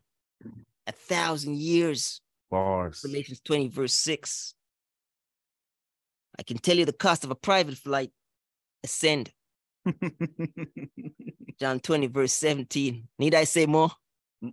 A 0.88 0.91
thousand 0.91 1.57
years. 1.57 2.21
Bars. 2.49 3.01
Revelations 3.03 3.39
20, 3.41 3.67
verse 3.69 3.93
6. 3.93 4.55
I 6.39 6.43
can 6.43 6.57
tell 6.57 6.77
you 6.77 6.86
the 6.86 6.93
cost 6.93 7.23
of 7.23 7.31
a 7.31 7.36
private 7.36 7.77
flight. 7.77 8.12
Ascend. 8.84 9.31
John 11.60 11.79
20, 11.79 12.07
verse 12.07 12.34
17. 12.34 13.07
Need 13.19 13.36
I 13.36 13.43
say 13.43 13.65
more? 13.67 13.91
I 14.43 14.49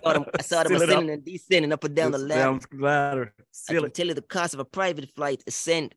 saw 0.00 0.12
them, 0.12 0.24
I 0.38 0.42
saw 0.42 0.62
them 0.62 0.72
Seal 0.78 0.82
it 0.82 0.82
up. 0.82 0.88
ascending 0.88 1.10
and 1.10 1.24
descending 1.24 1.72
up 1.72 1.84
and 1.84 1.96
down 1.96 2.12
the 2.12 2.18
ladder. 2.18 2.40
Down 2.42 2.60
the 2.70 2.76
ladder. 2.84 3.34
I 3.68 3.74
can 3.74 3.84
it. 3.86 3.94
tell 3.94 4.06
you 4.06 4.14
the 4.14 4.22
cost 4.22 4.54
of 4.54 4.60
a 4.60 4.64
private 4.64 5.10
flight. 5.14 5.42
Ascend. 5.46 5.94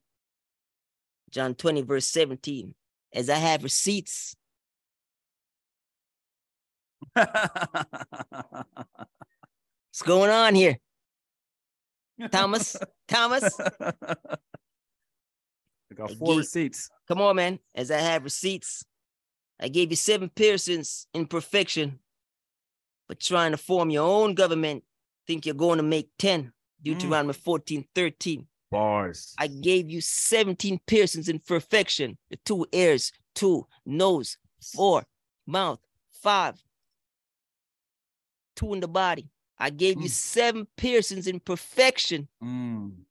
John 1.32 1.56
20, 1.56 1.82
verse 1.82 2.08
17. 2.08 2.74
As 3.14 3.30
I 3.30 3.36
have 3.36 3.64
receipts. 3.64 4.36
What's 7.14 7.28
going 10.06 10.30
on 10.30 10.56
here? 10.56 10.78
Thomas? 12.32 12.78
Thomas? 13.08 13.60
I 13.60 13.94
got 15.96 16.12
I 16.12 16.16
four 16.16 16.28
gave- 16.30 16.38
receipts. 16.38 16.90
Come 17.08 17.22
on, 17.22 17.36
man. 17.36 17.60
As 17.76 17.92
I 17.92 17.98
have 17.98 18.24
receipts, 18.24 18.84
I 19.60 19.68
gave 19.68 19.92
you 19.92 19.98
seven 19.98 20.30
persons 20.30 21.08
in 21.14 21.28
perfection, 21.28 22.00
but 23.08 23.20
trying 23.20 23.52
to 23.52 23.58
form 23.58 23.90
your 23.90 24.08
own 24.08 24.34
government, 24.34 24.84
think 25.28 25.46
you're 25.46 25.56
going 25.56 25.78
to 25.78 25.84
make 25.84 26.10
10. 26.20 26.44
Mm. 26.44 26.52
Deuteronomy 26.84 27.34
14, 27.34 27.86
13. 27.94 28.48
Bars. 28.72 29.36
I 29.38 29.48
gave 29.48 29.90
you 29.90 30.02
17 30.02 30.80
persons 30.88 31.30
in 31.30 31.40
perfection, 31.40 32.18
the 32.30 32.38
two 32.46 32.66
ears, 32.72 33.12
two 33.36 33.68
nose, 33.86 34.38
four 34.62 35.04
mouth, 35.46 35.80
five, 36.12 36.56
two 38.56 38.74
in 38.74 38.80
the 38.80 38.88
body. 38.88 39.30
I 39.60 39.70
gave 39.70 39.98
you 40.02 40.08
Mm. 40.08 40.12
seven 40.12 40.68
persons 40.78 41.28
in 41.28 41.40
perfection, 41.40 42.28
Mm. 42.42 43.04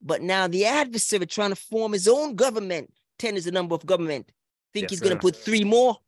but 0.00 0.22
now 0.22 0.46
the 0.48 0.64
adversary 0.64 1.26
trying 1.26 1.50
to 1.50 1.56
form 1.56 1.92
his 1.92 2.08
own 2.08 2.34
government. 2.34 2.92
10 3.18 3.36
is 3.36 3.44
the 3.44 3.50
number 3.52 3.74
of 3.74 3.84
government. 3.84 4.30
Think 4.72 4.84
Yes, 4.84 4.90
he's 4.92 5.00
going 5.00 5.14
to 5.16 5.20
put 5.20 5.36
three 5.36 5.64
more? 5.64 5.98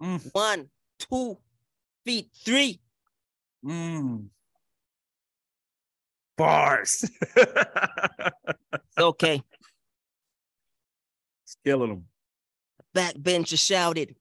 Mm. 0.00 0.30
One, 0.32 0.70
two, 0.98 1.38
feet, 2.04 2.30
three. 2.44 2.80
Mm. 3.64 4.28
Bars. 6.40 7.04
Okay. 8.98 9.42
It's 11.44 11.56
killing 11.64 11.90
them. 11.90 12.04
Backbencher 12.94 13.58
shouted. 13.58 14.14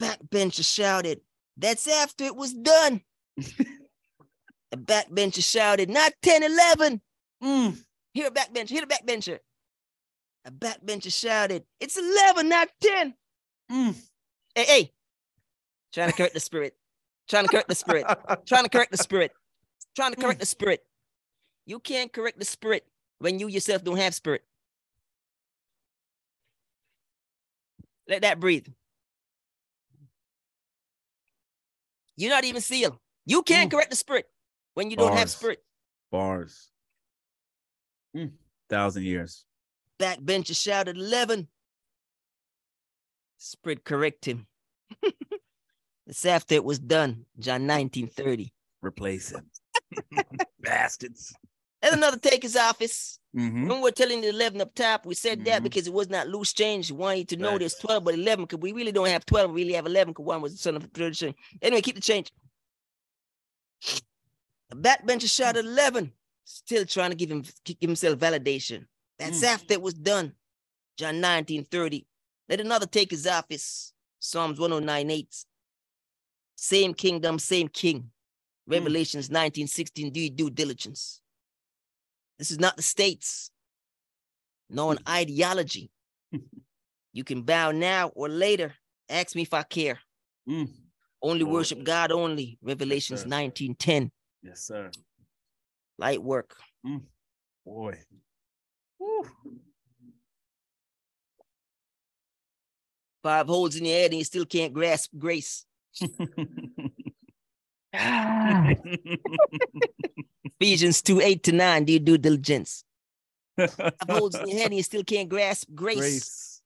Backbencher 0.00 0.64
shouted. 0.64 1.20
That's 1.58 1.86
after 1.86 2.24
it 2.24 2.34
was 2.34 2.54
done. 2.54 3.02
the 3.36 3.66
backbencher 4.74 5.44
shouted, 5.44 5.90
not 5.90 6.12
10, 6.22 6.42
11. 6.44 7.00
Mm. 7.42 7.78
Here, 8.14 8.28
a 8.28 8.30
backbencher, 8.30 8.70
here, 8.70 8.86
the 8.86 8.86
backbencher. 8.86 9.38
A 10.46 10.50
backbencher 10.50 11.12
shouted, 11.12 11.64
it's 11.78 11.98
11, 11.98 12.48
not 12.48 12.68
10. 12.82 13.14
Mm. 13.70 13.94
Hey, 14.54 14.64
hey. 14.64 14.92
Trying 15.92 16.10
to 16.10 16.16
correct 16.16 16.34
the 16.34 16.40
spirit. 16.40 16.74
Trying 17.28 17.44
to 17.44 17.50
correct 17.50 17.68
the 17.68 17.74
spirit. 17.74 18.06
Trying 18.46 18.64
to 18.64 18.70
correct 18.70 18.92
the 18.92 18.98
spirit. 18.98 19.32
Trying 19.96 20.12
to 20.12 20.20
correct 20.20 20.40
the 20.40 20.46
spirit. 20.46 20.84
You 21.64 21.80
can't 21.80 22.12
correct 22.12 22.38
the 22.38 22.44
spirit 22.44 22.86
when 23.18 23.38
you 23.38 23.48
yourself 23.48 23.82
don't 23.82 23.96
have 23.96 24.14
spirit. 24.14 24.44
Let 28.06 28.22
that 28.22 28.38
breathe. 28.38 28.68
You're 32.16 32.30
not 32.30 32.44
even 32.44 32.60
sealed. 32.60 32.98
You 33.24 33.42
can't 33.42 33.68
Mm. 33.68 33.72
correct 33.72 33.90
the 33.90 33.96
spirit 33.96 34.30
when 34.74 34.90
you 34.90 34.96
don't 34.96 35.16
have 35.16 35.30
spirit. 35.30 35.64
Bars. 36.10 36.70
Mm. 38.14 38.32
Thousand 38.68 39.04
years. 39.04 39.44
Backbencher 39.98 40.56
shouted 40.56 40.96
11. 40.96 41.48
Spirit 43.38 43.84
correct 43.84 44.26
him. 44.26 44.46
it's 46.06 46.24
after 46.24 46.54
it 46.54 46.64
was 46.64 46.78
done, 46.78 47.26
John 47.38 47.66
1930. 47.66 48.52
Replace 48.82 49.30
him. 49.30 49.50
Bastards. 50.60 51.34
And 51.82 51.94
another 51.94 52.18
take 52.18 52.42
his 52.42 52.56
office. 52.56 53.18
Mm-hmm. 53.36 53.68
When 53.68 53.80
we're 53.82 53.90
telling 53.90 54.22
the 54.22 54.28
11 54.30 54.60
up 54.62 54.74
top, 54.74 55.04
we 55.04 55.14
said 55.14 55.44
that 55.44 55.60
Mhm. 55.60 55.64
because 55.64 55.86
it 55.86 55.92
was 55.92 56.08
not 56.08 56.26
loose 56.28 56.52
change. 56.54 56.90
We 56.90 56.96
want 56.96 57.18
you 57.18 57.24
to 57.26 57.36
know 57.36 57.58
there's 57.58 57.74
12, 57.74 58.02
but 58.02 58.14
11, 58.14 58.46
because 58.46 58.60
we 58.60 58.72
really 58.72 58.92
don't 58.92 59.08
have 59.08 59.26
12. 59.26 59.50
We 59.52 59.62
really 59.62 59.74
have 59.74 59.86
11 59.86 60.12
because 60.12 60.24
one 60.24 60.40
was 60.40 60.52
the 60.52 60.58
son 60.58 60.76
of 60.76 60.84
a 60.84 60.88
tradition. 60.88 61.34
Anyway, 61.60 61.82
keep 61.82 61.94
the 61.96 62.00
change. 62.00 62.32
The 63.82 64.76
backbencher 64.76 65.30
shot 65.30 65.56
at 65.56 65.64
11, 65.64 66.12
still 66.44 66.84
trying 66.86 67.10
to 67.10 67.16
give 67.16 67.30
him 67.30 67.42
give 67.64 67.76
himself 67.80 68.18
validation. 68.18 68.86
That's 69.18 69.40
Mm. 69.42 69.44
after 69.48 69.74
it 69.74 69.82
was 69.82 69.94
done. 69.94 70.34
John 70.96 71.20
19, 71.20 71.64
30. 71.66 72.06
Let 72.48 72.60
another 72.60 72.86
take 72.86 73.10
his 73.10 73.26
office. 73.26 73.92
Psalms 74.18 74.58
109, 74.58 75.10
8. 75.10 75.44
Same 76.56 76.94
kingdom, 76.94 77.38
same 77.38 77.68
king. 77.68 78.10
Mm. 78.68 78.72
Revelations 78.72 79.30
19, 79.30 79.66
16. 79.66 80.12
Do 80.12 80.20
your 80.20 80.30
due 80.30 80.50
diligence. 80.50 81.20
This 82.38 82.50
is 82.50 82.58
not 82.58 82.76
the 82.76 82.82
states, 82.82 83.50
nor 84.68 84.92
an 84.92 84.98
mm. 84.98 85.10
ideology. 85.10 85.90
you 87.12 87.24
can 87.24 87.42
bow 87.42 87.70
now 87.70 88.08
or 88.08 88.28
later. 88.28 88.74
Ask 89.08 89.34
me 89.34 89.42
if 89.42 89.54
I 89.54 89.62
care. 89.62 89.98
Mm. 90.48 90.68
Only 91.22 91.44
Lord. 91.44 91.54
worship 91.54 91.84
God 91.84 92.12
only. 92.12 92.58
Revelations 92.62 93.22
sir. 93.22 93.28
19, 93.28 93.74
10. 93.74 94.10
Yes, 94.42 94.60
sir. 94.62 94.90
Light 95.98 96.22
work. 96.22 96.56
Mm. 96.86 97.02
Boy. 97.64 97.98
Woo. 98.98 99.24
Five 103.22 103.46
holes 103.46 103.76
in 103.76 103.84
your 103.84 103.96
head 103.96 104.10
and 104.10 104.18
you 104.18 104.24
still 104.24 104.44
can't 104.44 104.72
grasp 104.72 105.10
grace. 105.16 105.64
Ephesians 110.60 111.02
2, 111.02 111.20
8 111.20 111.42
to 111.44 111.52
9. 111.52 111.84
Do 111.84 111.92
you 111.92 111.98
do 112.00 112.18
diligence. 112.18 112.84
Holes 114.08 114.34
in 114.34 114.48
your 114.48 114.58
head 114.58 114.66
and 114.66 114.74
you 114.76 114.82
still 114.82 115.04
can't 115.04 115.28
grasp 115.28 115.68
grace. 115.74 115.98
Grace. 115.98 116.62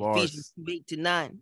Ephesians 0.00 0.52
2, 0.56 0.72
8 0.72 0.86
to 0.88 0.96
9. 0.96 1.38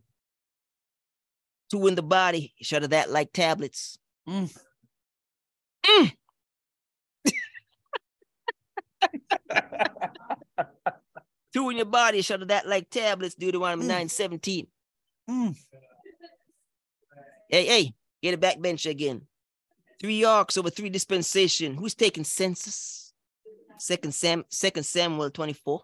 Two 1.70 1.86
in 1.86 1.94
the 1.94 2.02
body. 2.02 2.54
Shudder 2.60 2.88
that 2.88 3.10
like 3.10 3.32
tablets. 3.32 3.98
Mm. 4.28 4.54
Two 11.52 11.70
in 11.70 11.76
your 11.76 11.86
body, 11.86 12.20
shudder 12.22 12.44
that 12.46 12.66
like 12.68 12.90
tablets, 12.90 13.34
Deuteronomy 13.34 13.84
Mm. 13.84 13.88
9 13.88 14.08
17. 14.08 14.66
Mm. 15.30 15.56
Hey, 17.48 17.64
hey, 17.66 17.94
get 18.22 18.34
a 18.34 18.38
backbench 18.38 18.88
again. 18.88 19.22
Three 20.00 20.24
arcs 20.24 20.58
over 20.58 20.70
three 20.70 20.90
dispensation. 20.90 21.74
Who's 21.74 21.94
taking 21.94 22.24
census? 22.24 23.12
Second 23.78 24.14
Sam, 24.14 24.44
Second 24.48 24.84
Samuel 24.84 25.30
24. 25.30 25.82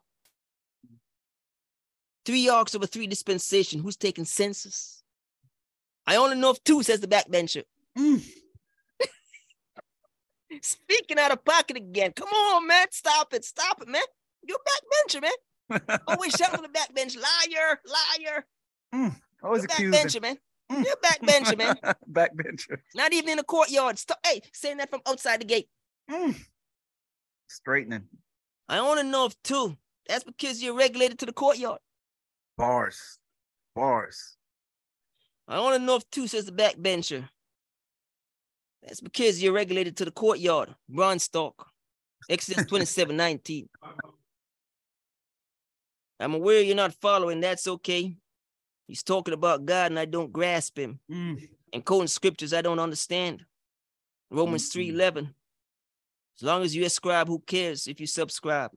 Three 2.25 2.49
arcs 2.49 2.75
over 2.75 2.87
three 2.87 3.07
dispensation. 3.07 3.81
Who's 3.81 3.97
taking 3.97 4.25
census? 4.25 5.03
I 6.07 6.16
only 6.16 6.37
know 6.37 6.51
of 6.51 6.62
two, 6.64 6.83
says 6.83 7.01
the 7.01 7.07
backbencher. 7.07 7.62
Mm. 7.99 8.23
Speaking 10.62 11.18
out 11.18 11.33
of 11.33 11.45
pocket 11.45 11.77
again. 11.77 12.12
Come 12.12 12.29
on, 12.29 12.66
man. 12.66 12.87
Stop 12.90 13.35
it. 13.35 13.45
Stop 13.45 13.83
it, 13.83 13.88
man. 13.88 14.03
You're 14.47 14.59
a 14.59 15.11
backbencher, 15.11 15.23
man. 15.23 16.01
Always 16.07 16.33
shout 16.33 16.55
on 16.55 16.62
the 16.62 16.68
backbench. 16.68 17.16
Liar, 17.16 17.81
liar. 17.87 18.47
Always 19.42 19.66
You're 19.79 19.90
a 19.90 19.92
backbencher, 19.92 20.23
man. 20.23 20.38
Mm. 20.72 20.85
You're 20.85 20.94
a 20.94 21.06
backbencher, 21.06 21.58
man. 21.58 21.76
Backbencher. 22.11 22.78
Not 22.94 23.12
even 23.12 23.30
in 23.30 23.37
the 23.37 23.44
courtyard. 23.44 23.98
Stop. 23.98 24.18
Hey, 24.24 24.40
saying 24.52 24.78
that 24.78 24.90
from 24.90 25.00
outside 25.06 25.40
the 25.40 25.44
gate. 25.44 25.68
Mm. 26.11 26.37
Straightening. 27.48 28.04
I 28.68 28.78
only 28.78 29.02
know 29.02 29.26
of 29.26 29.37
two. 29.42 29.76
That's 30.08 30.24
because 30.24 30.62
you're 30.62 30.74
regulated 30.74 31.18
to 31.20 31.26
the 31.26 31.32
courtyard. 31.32 31.78
Bars. 32.56 33.18
Bars. 33.74 34.37
I 35.48 35.56
only 35.56 35.78
know 35.78 35.96
of 35.96 36.11
two, 36.11 36.26
says 36.26 36.46
the 36.46 36.52
backbencher. 36.52 37.28
That's 38.82 39.00
because 39.00 39.42
you're 39.42 39.52
regulated 39.52 39.96
to 39.98 40.04
the 40.04 40.11
courtyard. 40.11 40.74
Bronze 40.88 41.24
stalk. 41.24 41.68
Exodus 42.28 42.66
27 42.68 43.16
19. 43.16 43.68
I'm 46.20 46.35
aware 46.35 46.62
you're 46.62 46.76
not 46.76 46.94
following. 46.94 47.40
That's 47.40 47.66
okay. 47.66 48.16
He's 48.92 49.02
talking 49.02 49.33
about 49.33 49.64
God 49.64 49.90
and 49.90 49.98
I 49.98 50.05
don't 50.05 50.31
grasp 50.31 50.78
him. 50.78 51.00
Mm. 51.11 51.48
And 51.72 51.83
quoting 51.83 52.09
scriptures 52.09 52.52
I 52.52 52.61
don't 52.61 52.78
understand. 52.78 53.42
Romans 54.31 54.68
Mm-mm. 54.68 54.72
3 54.74 54.88
11. 54.90 55.35
As 56.37 56.42
long 56.42 56.62
as 56.62 56.76
you 56.76 56.85
ascribe, 56.85 57.26
who 57.26 57.38
cares 57.38 57.87
if 57.87 58.00
you 58.00 58.07
subscribe? 58.07 58.70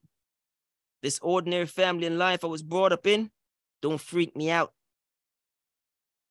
This 1.03 1.19
ordinary 1.21 1.65
family 1.65 2.07
and 2.07 2.17
life 2.17 2.45
I 2.45 2.47
was 2.47 2.63
brought 2.63 2.93
up 2.93 3.05
in, 3.05 3.29
don't 3.81 3.99
freak 3.99 4.33
me 4.37 4.49
out. 4.49 4.71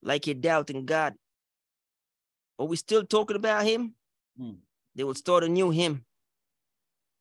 Like 0.03 0.27
you're 0.27 0.33
doubting 0.33 0.87
God. 0.87 1.17
Are 2.59 2.65
we 2.65 2.77
still 2.77 3.05
talking 3.05 3.37
about 3.37 3.67
him? 3.67 3.97
Mm. 4.41 4.61
They 4.95 5.05
will 5.05 5.15
start 5.15 5.45
a 5.45 5.49
new 5.49 5.69
hymn 5.69 6.07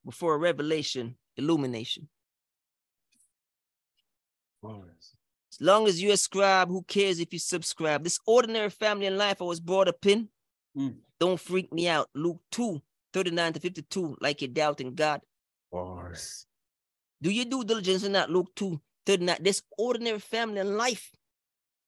before 0.06 0.34
a 0.34 0.38
revelation, 0.38 1.18
illumination. 1.36 2.08
Bars. 4.62 5.18
As 5.54 5.62
long 5.62 5.88
as 5.88 6.02
you 6.02 6.12
ascribe, 6.12 6.70
who 6.70 6.82
cares 6.82 7.20
if 7.20 7.32
you 7.32 7.38
subscribe? 7.38 8.04
This 8.04 8.20
ordinary 8.26 8.72
family 8.72 9.06
and 9.06 9.18
life 9.20 9.40
I 9.40 9.46
was 9.46 9.60
brought 9.60 9.88
up 9.88 10.04
in, 10.06 10.30
Mm. 10.76 10.98
don't 11.20 11.40
freak 11.40 11.72
me 11.72 11.88
out. 11.88 12.10
Luke 12.16 12.42
2, 12.50 12.82
39 13.14 13.54
to 13.54 13.60
52, 13.60 14.18
like 14.20 14.42
you're 14.42 14.48
doubting 14.50 14.96
God. 14.96 15.22
Bars. 15.72 16.48
Do 17.22 17.30
you 17.30 17.46
do 17.46 17.64
diligence 17.64 18.04
in 18.04 18.14
that 18.14 18.32
Luke 18.32 18.52
2, 18.56 18.82
39. 19.06 19.38
This 19.44 19.62
ordinary 19.78 20.20
family 20.20 20.60
and 20.60 20.76
life, 20.76 21.12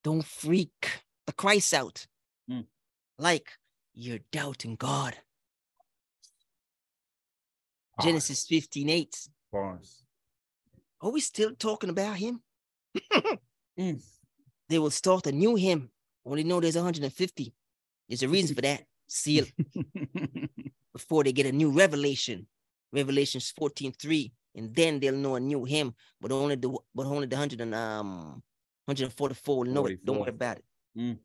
don't 0.04 0.23
freak 0.23 1.01
the 1.25 1.34
Christ 1.34 1.73
out. 1.73 2.06
Mm. 2.47 2.67
Like 3.17 3.49
you're 3.95 4.19
doubting 4.32 4.75
God. 4.75 5.17
Bars. 7.97 8.06
Genesis 8.06 8.45
15, 8.45 8.89
8. 8.89 9.30
Bars. 9.51 10.04
Are 11.01 11.10
we 11.10 11.19
still 11.19 11.56
talking 11.56 11.89
about 11.89 12.17
him? 12.17 12.43
Mm. 13.79 14.03
They 14.69 14.79
will 14.79 14.89
start 14.91 15.27
a 15.27 15.31
new 15.31 15.55
hymn. 15.55 15.89
Only 16.25 16.43
know 16.43 16.59
there's 16.59 16.75
150. 16.75 17.53
There's 18.07 18.23
a 18.23 18.27
reason 18.27 18.55
for 18.55 18.61
that. 18.61 18.83
Seal 19.07 19.45
before 20.93 21.23
they 21.23 21.31
get 21.31 21.45
a 21.45 21.51
new 21.51 21.69
revelation. 21.69 22.47
Revelations 22.91 23.51
14, 23.51 23.91
3. 23.91 24.31
And 24.55 24.73
then 24.75 24.99
they'll 24.99 25.13
know 25.15 25.35
a 25.35 25.39
new 25.39 25.65
hymn. 25.65 25.93
But 26.19 26.31
only 26.31 26.55
the 26.55 26.75
but 26.93 27.05
only 27.05 27.27
the 27.27 27.35
100 27.35 27.61
and, 27.61 27.75
um 27.75 28.41
144 28.85 29.57
will 29.57 29.65
know 29.65 29.85
it. 29.88 30.03
Don't 30.05 30.19
worry 30.19 30.29
about 30.29 30.57
it. 30.57 30.65
Mm. 30.97 31.17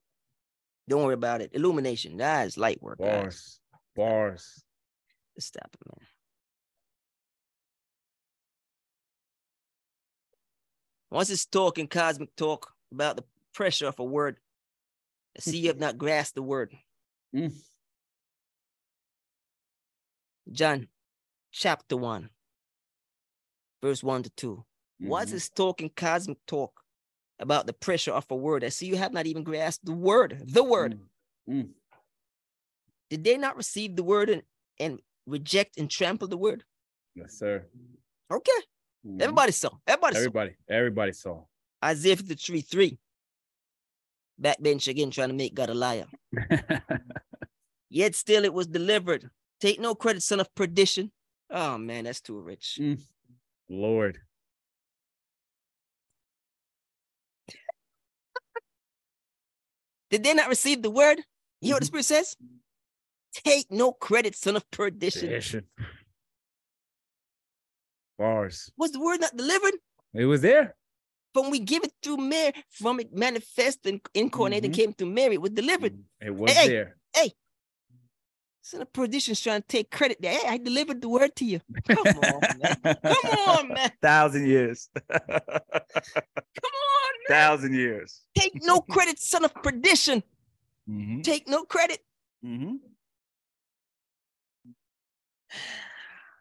Don't 0.88 1.04
worry 1.04 1.14
about 1.14 1.40
it. 1.40 1.50
Illumination. 1.54 2.16
That 2.16 2.46
is 2.48 2.58
light 2.58 2.82
work. 2.82 2.98
guys. 2.98 3.12
Bars. 3.20 3.60
Bars. 3.96 4.64
Let's 5.36 5.46
stop 5.46 5.68
it, 5.72 5.80
man. 5.86 6.06
Once 11.10 11.30
it's 11.30 11.44
talking 11.46 11.88
cosmic 11.88 12.34
talk 12.36 12.72
about 12.92 13.16
the 13.16 13.24
pressure 13.52 13.86
of 13.86 13.98
a 13.98 14.04
word, 14.04 14.36
I 15.36 15.40
see 15.40 15.58
you 15.58 15.68
have 15.68 15.78
not 15.78 15.98
grasped 15.98 16.36
the 16.36 16.42
word. 16.42 16.72
Mm. 17.34 17.52
John 20.50 20.88
chapter 21.52 21.96
1, 21.96 22.30
verse 23.82 24.02
1 24.02 24.22
to 24.24 24.30
2. 24.30 24.64
Once 25.00 25.30
Mhm. 25.30 25.34
it's 25.34 25.48
talking 25.48 25.90
cosmic 25.90 26.44
talk 26.46 26.84
about 27.38 27.66
the 27.66 27.72
pressure 27.72 28.12
of 28.12 28.26
a 28.30 28.36
word, 28.36 28.62
I 28.64 28.68
see 28.68 28.86
you 28.86 28.96
have 28.96 29.12
not 29.12 29.26
even 29.26 29.42
grasped 29.44 29.84
the 29.84 29.92
word, 29.94 30.42
the 30.44 30.62
word. 30.62 31.00
Mm. 31.48 31.64
Mm. 31.64 31.74
Did 33.08 33.24
they 33.24 33.36
not 33.36 33.56
receive 33.56 33.96
the 33.96 34.02
word 34.04 34.30
and, 34.30 34.42
and 34.78 35.00
reject 35.26 35.78
and 35.78 35.90
trample 35.90 36.28
the 36.28 36.36
word? 36.36 36.64
Yes, 37.14 37.38
sir. 37.38 37.66
Okay. 38.30 38.52
Mhm. 39.06 39.22
Everybody 39.22 39.52
saw. 39.52 39.70
Everybody 39.86 40.14
saw. 40.14 40.18
Everybody. 40.20 40.56
Everybody 40.68 41.12
saw. 41.12 41.44
Isaiah 41.84 42.16
53 42.16 42.60
3. 42.60 42.98
Backbench 44.40 44.88
again, 44.88 45.10
trying 45.10 45.28
to 45.28 45.34
make 45.34 45.54
God 45.54 45.70
a 45.70 45.74
liar. 45.74 46.06
Yet 47.90 48.14
still 48.14 48.44
it 48.44 48.52
was 48.54 48.66
delivered. 48.66 49.30
Take 49.60 49.80
no 49.80 49.94
credit, 49.94 50.22
son 50.22 50.40
of 50.40 50.54
perdition. 50.54 51.12
Oh 51.50 51.76
man, 51.78 52.04
that's 52.04 52.20
too 52.20 52.38
rich. 52.40 52.78
Mm. 52.80 53.00
Lord. 53.68 54.18
Did 60.10 60.24
they 60.24 60.34
not 60.34 60.48
receive 60.48 60.82
the 60.82 60.90
word? 60.90 61.18
You 61.60 61.68
hear 61.68 61.74
what 61.76 61.80
the 61.82 61.84
Mhm. 61.84 61.88
Spirit 61.88 62.04
says? 62.06 62.36
Take 63.32 63.70
no 63.70 63.92
credit, 63.92 64.34
son 64.34 64.56
of 64.56 64.68
perdition. 64.70 65.20
Tradition. 65.28 65.68
Bars. 68.24 68.70
Was 68.76 68.92
the 68.92 69.00
word 69.00 69.20
not 69.20 69.34
delivered? 69.36 69.74
It 70.12 70.26
was 70.26 70.42
there. 70.42 70.76
From 71.32 71.50
we 71.50 71.58
give 71.60 71.82
it 71.84 71.92
through 72.02 72.18
Mary, 72.18 72.52
from 72.68 73.00
it 73.00 73.12
manifest 73.14 73.86
and 73.86 73.98
incarnate 74.14 74.64
and 74.64 74.74
Mhm. 74.74 74.76
came 74.76 74.92
through 74.92 75.10
Mary, 75.10 75.34
it 75.36 75.40
was 75.40 75.52
delivered. 75.52 75.94
It 76.20 76.34
was 76.34 76.52
there. 76.52 76.62
Hey, 76.62 76.68
there. 76.68 77.30
Son 78.62 78.82
of 78.82 78.92
perdition's 78.92 79.40
trying 79.40 79.62
to 79.62 79.66
take 79.68 79.90
credit 79.90 80.18
there. 80.20 80.36
Hey, 80.38 80.46
I 80.46 80.58
delivered 80.58 81.00
the 81.00 81.08
word 81.08 81.34
to 81.36 81.44
you. 81.44 81.60
Come 81.88 82.06
on, 82.06 82.40
man. 82.60 82.76
Come 83.02 83.38
on, 83.48 83.68
man. 83.68 83.90
Thousand 84.02 84.46
years. 84.46 84.88
Come 84.94 85.10
on, 85.18 87.12
man. 87.24 87.28
Thousand 87.28 87.74
years. 87.74 88.20
Take 88.36 88.52
no 88.62 88.80
credit, 88.82 89.18
son 89.18 89.44
of 89.46 89.54
perdition. 89.54 90.22
Mm-hmm. 90.88 91.22
Take 91.22 91.48
no 91.48 91.64
credit. 91.64 92.04
Mm-hmm. 92.44 92.74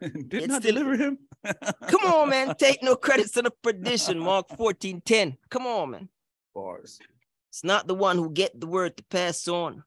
Did 0.28 0.34
It's 0.34 0.46
not 0.48 0.62
still- 0.62 0.74
deliver 0.74 0.96
him. 0.96 1.18
Come 1.44 2.04
on, 2.04 2.28
man. 2.28 2.54
Take 2.58 2.82
no 2.82 2.96
credit, 2.96 3.32
to 3.34 3.42
the 3.42 3.50
perdition. 3.50 4.18
Mark 4.18 4.48
14 4.56 5.00
10. 5.04 5.36
Come 5.48 5.66
on, 5.66 5.90
man. 5.90 6.08
Bars. 6.54 6.98
It's 7.50 7.64
not 7.64 7.86
the 7.86 7.94
one 7.94 8.16
who 8.16 8.30
get 8.30 8.58
the 8.58 8.66
word 8.66 8.96
to 8.96 9.04
pass 9.04 9.48
on. 9.48 9.82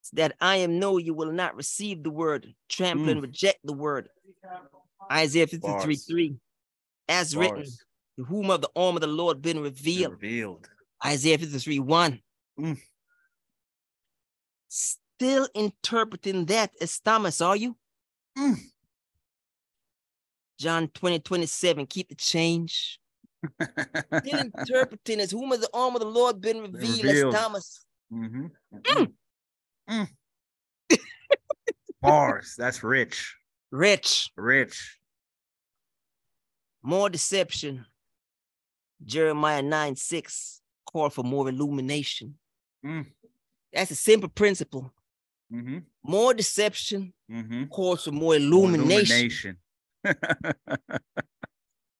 It's 0.00 0.10
that 0.10 0.36
I 0.40 0.56
am 0.56 0.78
no, 0.78 0.98
you 0.98 1.14
will 1.14 1.32
not 1.32 1.56
receive 1.56 2.02
the 2.02 2.10
word, 2.10 2.54
trample 2.68 3.08
and 3.08 3.22
reject 3.22 3.60
the 3.64 3.72
word. 3.72 4.08
Isaiah 5.10 5.46
53 5.46 5.70
Bars. 5.72 6.04
3. 6.04 6.36
As 7.08 7.36
written, 7.36 7.56
Bars. 7.56 7.84
to 8.18 8.24
whom 8.24 8.50
of 8.50 8.60
the 8.60 8.70
arm 8.76 8.96
of 8.96 9.00
the 9.00 9.06
Lord 9.06 9.42
been 9.42 9.60
revealed. 9.60 10.12
Revealed. 10.12 10.68
Isaiah 11.04 11.38
53 11.38 11.78
1. 11.80 12.20
Mm. 12.60 12.78
Still 14.68 15.48
interpreting 15.54 16.44
that 16.46 16.70
as 16.80 16.98
Thomas, 17.00 17.40
are 17.40 17.56
you? 17.56 17.76
Mm. 18.38 18.58
John 20.58 20.88
20, 20.88 21.18
27. 21.20 21.86
Keep 21.86 22.08
the 22.10 22.14
change. 22.14 22.98
Still 24.24 24.40
interpreting 24.58 25.20
as 25.20 25.30
whom 25.30 25.50
has 25.50 25.60
the 25.60 25.68
arm 25.74 25.94
of 25.94 26.00
the 26.00 26.06
Lord 26.08 26.40
been 26.40 26.60
revealed, 26.60 27.04
revealed. 27.04 27.34
as 27.34 27.40
Thomas. 27.40 27.84
mm-hmm. 28.12 28.46
Mm. 28.82 29.12
Mm. 29.90 30.08
Bars. 32.00 32.54
That's 32.56 32.82
rich. 32.82 33.36
Rich. 33.70 34.30
Rich. 34.36 34.98
More 36.82 37.08
deception. 37.08 37.86
Jeremiah 39.04 39.62
9 39.62 39.96
6. 39.96 40.60
Call 40.92 41.10
for 41.10 41.22
more 41.24 41.48
illumination. 41.48 42.34
Mm. 42.84 43.06
That's 43.72 43.90
a 43.90 43.96
simple 43.96 44.28
principle. 44.28 44.92
Mm-hmm. 45.52 45.78
More 46.02 46.34
deception 46.34 47.12
Mm-hmm. 47.30 47.64
calls 47.64 48.04
for 48.04 48.12
more 48.12 48.36
illumination. 48.36 49.56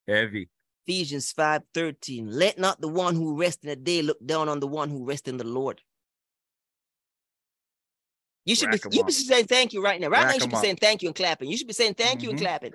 Heavy. 0.08 0.48
Ephesians 0.86 1.32
5 1.32 1.62
13. 1.72 2.30
Let 2.30 2.58
not 2.58 2.80
the 2.80 2.88
one 2.88 3.14
who 3.14 3.38
rests 3.38 3.64
in 3.64 3.70
the 3.70 3.76
day 3.76 4.02
look 4.02 4.24
down 4.24 4.48
on 4.48 4.60
the 4.60 4.66
one 4.66 4.90
who 4.90 5.04
rests 5.04 5.28
in 5.28 5.38
the 5.38 5.46
Lord. 5.46 5.80
You 8.44 8.54
should 8.54 8.68
Rack 8.68 8.82
be 8.90 8.96
you 8.96 8.98
should 8.98 9.06
be 9.06 9.12
saying 9.12 9.46
thank 9.46 9.72
you 9.72 9.82
right 9.82 9.98
now. 9.98 10.08
Right 10.08 10.26
now, 10.26 10.34
you 10.34 10.40
should 10.40 10.50
be 10.50 10.56
up. 10.56 10.62
saying 10.62 10.76
thank 10.76 11.02
you 11.02 11.08
and 11.08 11.16
clapping. 11.16 11.48
You 11.48 11.56
should 11.56 11.66
be 11.66 11.72
saying 11.72 11.94
thank 11.94 12.22
you 12.22 12.30
and 12.30 12.38
Mhm. 12.38 12.42
clapping. 12.42 12.74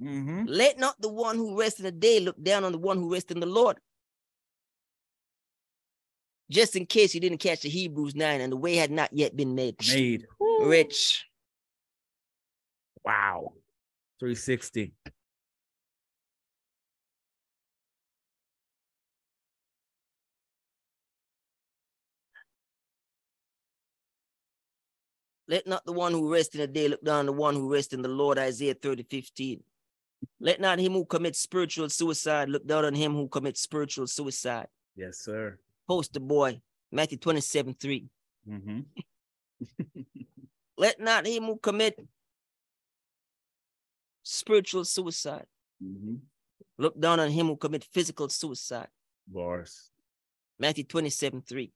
Mm-hmm. 0.00 0.44
Let 0.46 0.78
not 0.78 1.00
the 1.00 1.08
one 1.08 1.36
who 1.36 1.58
rests 1.58 1.80
in 1.80 1.84
the 1.84 1.92
day 1.92 2.20
look 2.20 2.40
down 2.40 2.62
on 2.62 2.70
the 2.70 2.78
one 2.78 2.98
who 2.98 3.12
rests 3.12 3.32
in 3.32 3.40
the 3.40 3.46
Lord. 3.46 3.80
Just 6.50 6.76
in 6.76 6.86
case 6.86 7.14
you 7.14 7.20
didn't 7.20 7.38
catch 7.38 7.62
the 7.62 7.68
Hebrews 7.68 8.14
9 8.14 8.40
and 8.40 8.52
the 8.52 8.56
way 8.56 8.76
had 8.76 8.92
not 8.92 9.12
yet 9.12 9.36
been 9.36 9.54
made. 9.56 9.76
Made. 9.86 10.26
Rich. 10.60 11.26
Wow. 13.04 13.54
360. 14.18 14.92
Let 25.50 25.66
not 25.66 25.86
the 25.86 25.92
one 25.92 26.12
who 26.12 26.30
rests 26.30 26.54
in 26.54 26.60
the 26.60 26.66
day 26.66 26.88
look 26.88 27.02
down 27.02 27.20
on 27.20 27.26
the 27.26 27.32
one 27.32 27.54
who 27.54 27.72
rests 27.72 27.94
in 27.94 28.02
the 28.02 28.08
Lord, 28.08 28.38
Isaiah 28.38 28.74
30, 28.74 29.04
15. 29.04 29.62
Let 30.40 30.60
not 30.60 30.78
him 30.78 30.92
who 30.92 31.06
commits 31.06 31.38
spiritual 31.38 31.88
suicide 31.88 32.50
look 32.50 32.66
down 32.66 32.84
on 32.84 32.94
him 32.94 33.14
who 33.14 33.28
commits 33.28 33.62
spiritual 33.62 34.06
suicide. 34.06 34.66
Yes, 34.94 35.20
sir. 35.20 35.58
Poster 35.88 36.20
boy, 36.20 36.60
Matthew 36.92 37.18
27, 37.18 37.76
3. 37.80 38.06
Mm-hmm. 38.50 38.80
Let 40.76 41.00
not 41.00 41.26
him 41.26 41.44
who 41.44 41.56
commit 41.56 41.98
spiritual 44.28 44.84
suicide 44.84 45.46
Mm-hmm. 45.82 46.16
look 46.76 47.00
down 47.00 47.20
on 47.20 47.30
him 47.30 47.46
who 47.46 47.56
commit 47.56 47.84
physical 47.84 48.28
suicide. 48.28 48.88
Bars. 49.28 49.90
Matthew 50.58 50.82
27 50.84 51.40
3. 51.42 51.72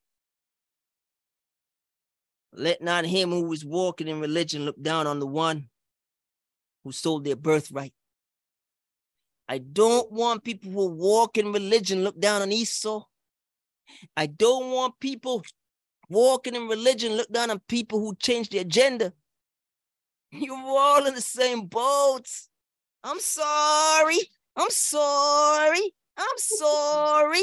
Let 2.54 2.82
not 2.82 3.04
him 3.06 3.30
who 3.30 3.52
is 3.52 3.64
walking 3.64 4.08
in 4.08 4.20
religion 4.20 4.64
look 4.64 4.80
down 4.82 5.06
on 5.06 5.20
the 5.20 5.26
one 5.26 5.68
who 6.82 6.90
sold 6.90 7.24
their 7.24 7.36
birthright. 7.36 7.94
I 9.48 9.58
don't 9.58 10.10
want 10.10 10.42
people 10.42 10.72
who 10.72 10.88
walk 10.88 11.38
in 11.38 11.52
religion 11.52 12.02
look 12.02 12.18
down 12.18 12.42
on 12.42 12.50
Esau. 12.50 13.04
I 14.16 14.26
don't 14.26 14.70
want 14.72 14.98
people 14.98 15.42
walking 16.08 16.56
in 16.56 16.66
religion 16.66 17.12
look 17.12 17.30
down 17.30 17.50
on 17.50 17.60
people 17.68 18.00
who 18.00 18.16
change 18.16 18.48
their 18.48 18.62
agenda. 18.62 19.12
You're 20.32 20.56
all 20.56 21.06
in 21.06 21.14
the 21.14 21.20
same 21.20 21.66
boat. 21.66 22.26
I'm 23.04 23.20
sorry. 23.20 24.18
I'm 24.56 24.70
sorry. 24.70 25.94
I'm 26.16 26.38
sorry. 26.38 27.42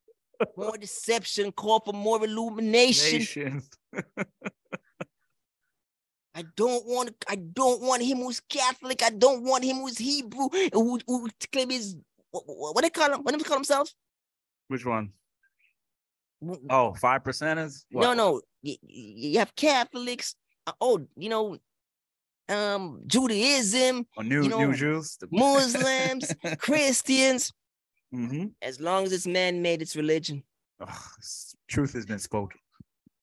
More 0.56 0.76
deception, 0.76 1.52
call 1.52 1.80
for 1.80 1.92
more 1.92 2.24
illumination. 2.24 3.62
I 6.34 6.44
don't 6.56 6.84
want 6.86 7.12
I 7.28 7.36
don't 7.36 7.82
want 7.82 8.02
him 8.02 8.18
who's 8.18 8.40
Catholic. 8.40 9.02
I 9.02 9.10
don't 9.10 9.44
want 9.44 9.62
him 9.64 9.76
who's 9.76 9.98
Hebrew 9.98 10.48
who, 10.72 10.98
who 11.06 11.28
claim 11.52 11.70
his 11.70 11.96
what, 12.30 12.44
what, 12.46 12.82
they 12.82 12.90
call 12.90 13.10
them? 13.10 13.22
What 13.22 13.32
do 13.32 13.38
they 13.38 13.44
call 13.44 13.58
themselves? 13.58 13.94
Which 14.68 14.86
one? 14.86 15.12
Oh, 16.70 16.94
five 16.94 17.22
percenters? 17.22 17.84
No, 17.92 18.14
no. 18.14 18.40
You, 18.62 18.76
you 18.82 19.38
have 19.38 19.54
Catholics. 19.54 20.34
uh, 20.66 20.72
Oh, 20.80 21.06
you 21.16 21.28
know, 21.28 21.58
um, 22.48 23.00
Judaism, 23.06 24.06
Oh, 24.18 24.22
new 24.22 24.42
you 24.44 24.48
know, 24.48 24.66
new 24.66 24.74
Jews. 24.74 25.18
Muslims, 25.30 26.34
Christians. 26.58 27.52
hmm 28.10 28.46
As 28.60 28.80
long 28.80 29.04
as 29.04 29.12
it's 29.12 29.26
man-made, 29.26 29.82
it's 29.82 29.96
religion. 29.96 30.42
truth 31.68 31.92
has 31.94 32.06
been 32.06 32.18
spoken. 32.18 32.58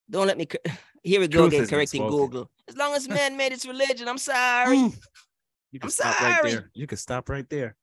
Don't 0.10 0.28
let 0.28 0.38
me. 0.38 0.48
Here 1.04 1.20
we 1.22 1.28
go 1.28 1.48
Truth 1.50 1.54
again, 1.54 1.68
correcting. 1.68 2.08
Google. 2.08 2.50
As 2.68 2.76
long 2.76 2.94
as 2.94 3.08
man-made, 3.08 3.54
it's 3.54 3.66
religion. 3.66 4.08
I'm 4.08 4.18
sorry. 4.18 4.78
You 5.72 5.80
can 5.80 5.84
I'm 5.84 5.90
stop 5.92 6.20
right 6.22 6.36
sorry. 6.38 6.52
there. 6.52 6.70
You 6.74 6.88
can 6.88 6.98
stop 6.98 7.30
right 7.30 7.48
there. 7.50 7.76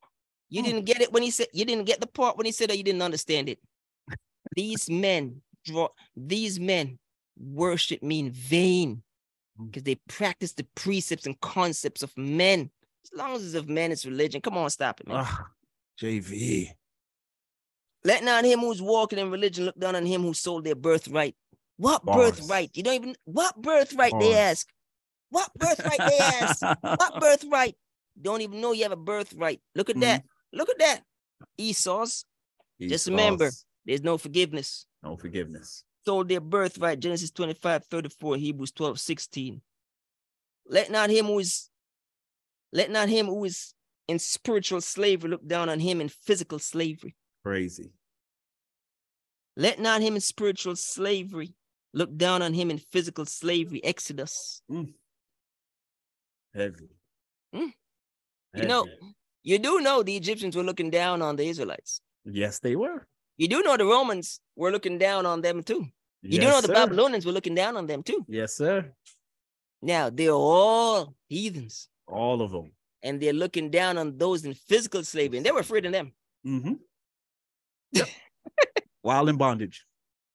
You 0.49 0.63
didn't 0.63 0.85
get 0.85 1.01
it 1.01 1.13
when 1.13 1.23
he 1.23 1.31
said 1.31 1.47
you 1.53 1.65
didn't 1.65 1.85
get 1.87 2.01
the 2.01 2.07
part 2.07 2.37
when 2.37 2.47
he 2.47 2.53
said 2.53 2.71
that 2.71 2.77
you 2.77 2.85
didn't 2.85 3.03
understand 3.03 3.49
it. 3.49 3.59
These 4.57 4.91
men 4.91 5.41
draw 5.65 5.89
these 6.17 6.61
men 6.61 6.99
worship 7.39 8.03
me 8.03 8.21
in 8.21 8.31
vain. 8.31 9.03
Because 9.65 9.83
they 9.83 9.97
practice 10.09 10.53
the 10.53 10.67
precepts 10.75 11.27
and 11.27 11.41
concepts 11.41 12.03
of 12.03 12.17
men. 12.17 12.71
As 13.05 13.19
long 13.19 13.37
as 13.37 13.45
it's 13.45 13.55
of 13.55 13.69
men, 13.69 13.93
it's 13.93 14.07
religion. 14.07 14.41
Come 14.41 14.59
on, 14.59 14.71
stop 14.71 15.01
it, 15.01 15.09
man. 15.09 15.19
Ah, 15.21 15.47
JV. 16.01 16.71
Let 18.05 18.23
not 18.23 18.45
him 18.45 18.61
who's 18.61 18.83
walking 18.83 19.19
in 19.19 19.31
religion 19.31 19.65
look 19.65 19.79
down 19.79 19.97
on 19.97 20.07
him 20.07 20.23
who 20.23 20.35
sold 20.35 20.65
their 20.65 20.75
birthright. 20.75 21.35
What 21.77 22.05
Bars. 22.05 22.39
birthright? 22.39 22.71
You 22.75 22.83
don't 22.83 22.95
even 22.95 23.17
what 23.25 23.61
birthright 23.61 24.15
they 24.19 24.35
ask. 24.35 24.69
What 25.31 25.53
birthright 25.55 25.99
they 25.99 26.19
ask? 26.19 26.63
What 26.81 27.21
birthright? 27.21 27.75
Don't 28.21 28.41
even 28.41 28.61
know 28.61 28.73
you 28.73 28.85
have 28.85 28.93
a 28.93 28.97
birthright. 28.97 29.61
Look 29.75 29.91
at 29.91 30.01
that. 30.01 30.25
Look 30.53 30.71
at 30.71 30.79
that. 30.79 31.03
Esau's. 31.59 32.25
Just 32.81 33.09
remember. 33.09 33.51
There's 33.85 34.03
no 34.03 34.19
forgiveness. 34.19 34.87
No 35.03 35.17
forgiveness. 35.17 35.85
Sold 36.07 36.29
their 36.29 36.41
birthright. 36.41 37.01
Genesis 37.01 37.33
25, 37.33 37.85
34, 37.87 38.37
Hebrews 38.37 38.71
12, 38.73 39.01
16. 39.01 39.61
Let 40.69 40.91
not 40.91 41.11
him 41.11 41.27
who 41.27 41.41
is 41.41 41.69
let 42.73 42.91
not 42.91 43.09
him 43.09 43.27
who 43.27 43.45
is 43.45 43.75
in 44.07 44.19
spiritual 44.21 44.81
slavery 44.81 45.31
look 45.31 45.45
down 45.47 45.69
on 45.69 45.81
him 45.81 46.01
in 46.01 46.09
physical 46.09 46.59
slavery. 46.61 47.17
Crazy. 47.45 47.91
Let 49.57 49.81
not 49.81 50.01
him 50.01 50.15
in 50.15 50.21
spiritual 50.21 50.77
slavery 50.77 51.55
look 51.93 52.17
down 52.17 52.41
on 52.43 52.53
him 52.55 52.71
in 52.71 52.79
physical 52.79 53.25
slavery. 53.25 53.83
Exodus. 53.85 54.63
Heavy. 56.55 56.89
Mm. 57.55 57.73
You 58.55 58.67
know- 58.69 58.87
You 59.43 59.59
do 59.61 59.81
know 59.81 60.03
the 60.03 60.17
Egyptians 60.17 60.57
were 60.57 60.65
looking 60.65 60.91
down 60.91 61.23
on 61.23 61.37
the 61.37 61.47
Israelites. 61.49 62.01
Yes, 62.25 62.59
they 62.59 62.75
were. 62.77 63.07
You 63.37 63.49
do 63.49 63.63
know 63.63 63.77
the 63.77 63.85
Romans 63.85 64.41
were 64.57 64.71
looking 64.73 64.99
down 64.99 65.27
on 65.27 65.41
them 65.43 65.63
too. 65.63 65.87
You 66.23 66.39
do 66.41 66.45
Yes, 66.47 66.55
know 66.55 66.61
the 66.63 66.67
sir. 66.69 66.75
Babylonians 66.75 67.27
were 67.27 67.33
looking 67.33 67.55
down 67.55 67.77
on 67.77 67.87
them 67.87 68.03
too. 68.03 68.25
Yes, 68.29 68.55
sir. 68.57 68.93
Now 69.83 70.11
they're 70.11 70.31
all 70.33 71.15
heathens. 71.29 71.89
All 72.09 72.41
of 72.43 72.51
them. 72.53 72.73
and 73.03 73.21
they're 73.21 73.33
looking 73.33 73.71
down 73.71 73.99
on 73.99 74.17
those 74.19 74.45
in 74.45 74.55
physical 74.55 75.05
slavery, 75.05 75.37
and 75.39 75.47
they 75.47 75.53
were 75.53 75.61
afraid 75.61 75.85
of 75.87 75.93
them. 75.93 76.13
Mm-hmm. 76.47 76.75
Yep. 77.93 78.09
While 79.03 79.29
in 79.29 79.37
bondage. 79.37 79.85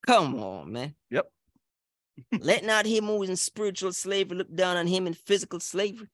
Come 0.08 0.36
on, 0.42 0.72
man. 0.72 0.96
Yep. 1.10 1.28
Let 2.40 2.64
not 2.64 2.86
him 2.86 3.06
who 3.06 3.22
is 3.24 3.30
in 3.30 3.36
spiritual 3.36 3.92
slavery 3.94 4.38
look 4.38 4.54
down 4.56 4.78
on 4.78 4.88
him 4.88 5.06
in 5.08 5.14
physical 5.14 5.60
slavery. 5.60 6.08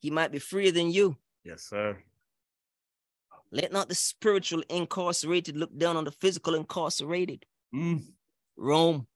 He 0.00 0.10
might 0.10 0.32
be 0.32 0.38
freer 0.38 0.72
than 0.72 0.90
you. 0.90 1.16
Yes, 1.44 1.62
sir. 1.62 1.98
Let 3.56 3.72
not 3.72 3.88
the 3.88 3.94
spiritual 3.94 4.62
incarcerated 4.68 5.56
look 5.56 5.74
down 5.78 5.96
on 5.96 6.04
the 6.04 6.10
physical 6.10 6.54
incarcerated. 6.54 7.46
Mm. 7.74 8.02
Rome. 8.54 9.06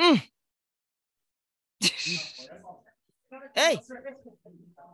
Mm. 0.00 0.22
hey, 3.54 3.78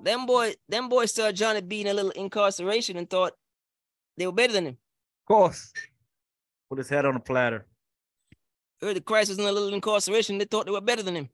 them 0.03 0.27
boy, 0.27 0.53
them 0.69 0.91
boys 0.91 1.15
saw 1.15 1.33
Johnny 1.33 1.63
B 1.63 1.81
in 1.81 1.87
a 1.87 1.95
little 1.95 2.11
incarceration 2.11 2.99
and 2.99 3.09
thought 3.09 3.33
they 4.19 4.27
were 4.27 4.33
better 4.33 4.53
than 4.53 4.67
him. 4.67 4.77
Of 5.23 5.27
course. 5.27 5.73
Put 6.69 6.77
his 6.77 6.91
head 6.91 7.07
on 7.07 7.17
a 7.17 7.21
platter. 7.21 7.65
Heard 8.83 8.97
that 8.97 9.07
Christ 9.07 9.31
was 9.31 9.39
in 9.39 9.47
a 9.47 9.53
little 9.53 9.73
incarceration, 9.73 10.37
they 10.37 10.45
thought 10.45 10.67
they 10.67 10.73
were 10.73 10.83
better 10.83 11.03
than 11.03 11.17
him. 11.17 11.31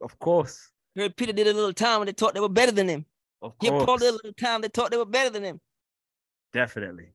Of 0.00 0.18
course. 0.18 0.70
Heard 0.96 1.14
Peter 1.16 1.34
did 1.34 1.48
a 1.48 1.52
little 1.52 1.74
time 1.74 2.00
and 2.00 2.08
they 2.08 2.12
thought 2.12 2.32
they 2.32 2.40
were 2.40 2.48
better 2.48 2.72
than 2.72 2.88
him. 2.88 3.04
Of 3.44 3.58
course. 3.58 3.84
Paul 3.84 3.98
did 3.98 4.08
a 4.08 4.12
little 4.12 4.32
time, 4.32 4.60
they 4.62 4.68
thought 4.68 4.90
they 4.90 4.96
were 4.96 5.04
better 5.04 5.30
than 5.30 5.44
him. 5.44 5.60
Definitely. 6.52 7.08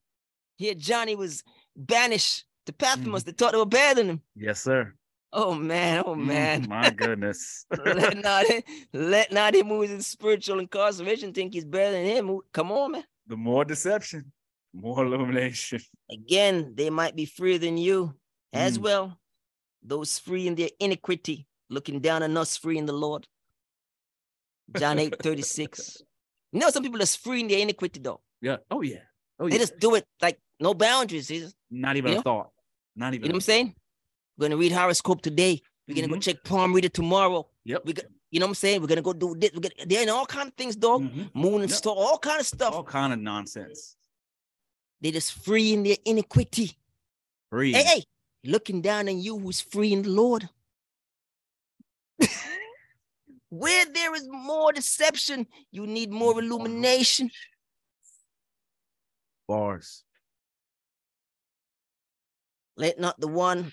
Here 0.56 0.74
Johnny 0.74 1.16
was 1.16 1.42
banished 1.76 2.44
to 2.66 2.72
Mm-hmm. 2.72 3.12
They 3.24 3.32
thought 3.32 3.52
they 3.52 3.58
were 3.58 3.66
better 3.66 3.96
than 3.96 4.10
him. 4.10 4.22
Yes, 4.36 4.60
sir. 4.62 4.94
Oh 5.32 5.54
man, 5.54 6.02
oh 6.06 6.14
Mm, 6.14 6.26
man. 6.26 6.66
my 6.68 6.90
goodness. 6.90 7.66
let 7.84 8.16
not 8.28 8.44
let 8.92 9.32
not 9.32 9.54
him 9.54 9.68
who 9.68 9.82
is 9.82 9.90
in 9.90 10.02
spiritual 10.02 10.58
incarceration 10.60 11.32
think 11.32 11.54
he's 11.54 11.64
better 11.64 11.92
than 11.92 12.04
him. 12.04 12.40
Come 12.52 12.70
on, 12.72 12.92
man. 12.92 13.04
the 13.26 13.36
more 13.36 13.64
deception, 13.64 14.32
more 14.72 15.04
illumination. 15.04 15.80
Again, 16.10 16.74
they 16.76 16.90
might 16.90 17.14
be 17.16 17.26
freer 17.26 17.58
than 17.58 17.76
you 17.76 18.14
as 18.52 18.78
Mm. 18.78 18.82
well. 18.82 19.18
Those 19.82 20.18
free 20.18 20.46
in 20.46 20.54
their 20.56 20.70
iniquity, 20.78 21.46
looking 21.70 22.00
down 22.00 22.22
on 22.22 22.36
us 22.36 22.56
free 22.56 22.76
in 22.78 22.86
the 22.86 22.92
Lord. 22.92 23.26
John 24.76 24.98
8 24.98 25.16
36. 25.22 26.02
You 26.52 26.60
know, 26.60 26.70
some 26.70 26.82
people 26.82 26.98
that's 26.98 27.16
free 27.16 27.40
in 27.40 27.48
their 27.48 27.58
iniquity, 27.60 28.00
though. 28.00 28.20
Yeah. 28.40 28.56
Oh 28.70 28.82
yeah. 28.82 28.98
Oh 29.38 29.46
yeah. 29.46 29.52
They 29.52 29.58
just 29.58 29.78
do 29.78 29.94
it 29.94 30.04
like 30.20 30.38
no 30.58 30.74
boundaries. 30.74 31.28
They 31.28 31.38
just- 31.40 31.56
Not 31.70 31.96
even 31.96 32.12
you 32.12 32.18
a 32.18 32.22
thought. 32.22 32.50
Not 32.96 33.14
even. 33.14 33.26
you 33.26 33.28
know 33.28 33.34
what 33.34 33.36
I'm 33.36 33.40
saying? 33.42 33.74
We're 34.36 34.46
gonna 34.48 34.56
read 34.56 34.72
horoscope 34.72 35.22
today. 35.22 35.60
We're 35.86 35.94
gonna 35.94 36.08
go 36.08 36.14
Mhm. 36.16 36.22
check 36.22 36.42
palm 36.44 36.72
reader 36.72 36.88
tomorrow. 36.88 37.48
Yep. 37.64 37.82
We 37.84 37.92
got, 37.92 38.04
you 38.30 38.40
know 38.40 38.46
what 38.46 38.50
I'm 38.50 38.54
saying? 38.56 38.80
We're 38.80 38.86
gonna 38.88 39.02
go 39.02 39.12
do 39.12 39.34
this. 39.38 39.50
We're 39.54 39.60
gonna, 39.60 39.86
they're 39.86 40.02
in 40.02 40.08
all 40.08 40.26
kind 40.26 40.48
of 40.48 40.54
things, 40.54 40.76
dog. 40.76 41.02
Mhm. 41.02 41.34
Moon 41.34 41.60
and 41.62 41.70
Yep. 41.70 41.78
star, 41.78 41.94
all 41.94 42.18
kind 42.18 42.40
of 42.40 42.46
stuff. 42.46 42.74
All 42.74 42.84
kind 42.84 43.12
of 43.12 43.18
nonsense. 43.20 43.96
They're 45.00 45.12
just 45.12 45.32
free 45.32 45.72
in 45.72 45.82
their 45.82 45.96
iniquity. 46.04 46.76
Free. 47.50 47.72
Hey, 47.72 47.82
hey, 47.84 48.04
looking 48.44 48.80
down 48.82 49.08
on 49.08 49.18
you 49.20 49.38
who's 49.38 49.60
free 49.60 49.92
in 49.92 50.02
the 50.02 50.10
Lord. 50.10 50.48
Where 53.50 53.84
there 53.86 54.14
is 54.14 54.28
more 54.30 54.72
deception, 54.72 55.46
you 55.72 55.86
need 55.86 56.10
more 56.10 56.38
illumination. 56.40 57.30
Bars. 59.48 60.04
Let 62.76 62.98
not 63.00 63.18
the 63.20 63.26
one 63.28 63.72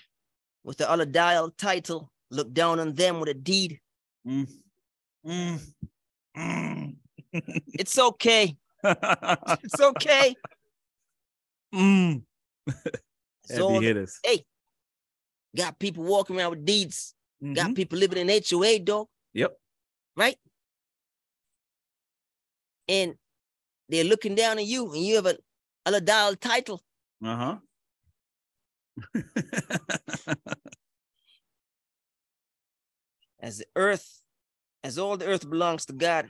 with 0.63 0.77
the 0.77 0.85
allodial 0.85 1.55
title 1.55 2.11
look 2.31 2.51
down 2.53 2.79
on 2.79 2.93
them 2.93 3.19
with 3.19 3.29
a 3.29 3.33
deed. 3.35 3.79
Mm. 4.27 4.49
Mm. 5.25 5.59
Mm. 6.35 6.95
It's 7.73 7.97
okay. 7.99 8.57
It's 8.83 9.79
okay. 9.79 10.35
mm. 11.73 12.23
Heavy 13.49 13.85
hitters. 13.85 14.19
got 15.55 15.79
people 15.79 16.03
walking 16.03 16.37
around 16.37 16.49
with 16.51 16.65
deeds. 16.65 17.13
Got 17.41 17.69
Mhm. 17.71 17.75
people 17.75 17.97
living 17.99 18.17
in 18.17 18.29
HOA, 18.29 18.79
dog. 18.79 19.07
Yep. 19.33 19.55
Right? 20.17 20.37
And 22.89 23.15
they're 23.87 24.03
looking 24.03 24.35
down 24.35 24.57
on 24.57 24.65
you, 24.65 24.91
and 24.91 25.01
you 25.01 25.15
have 25.15 25.27
a 25.27 25.37
allodial 25.87 26.37
title. 26.39 26.81
Uh 27.23 27.35
huh. 27.35 27.57
as 33.39 33.59
the 33.59 33.65
earth, 33.75 34.21
as 34.83 34.97
all 34.97 35.17
the 35.17 35.25
earth 35.25 35.49
belongs 35.49 35.85
to 35.85 35.93
God. 35.93 36.29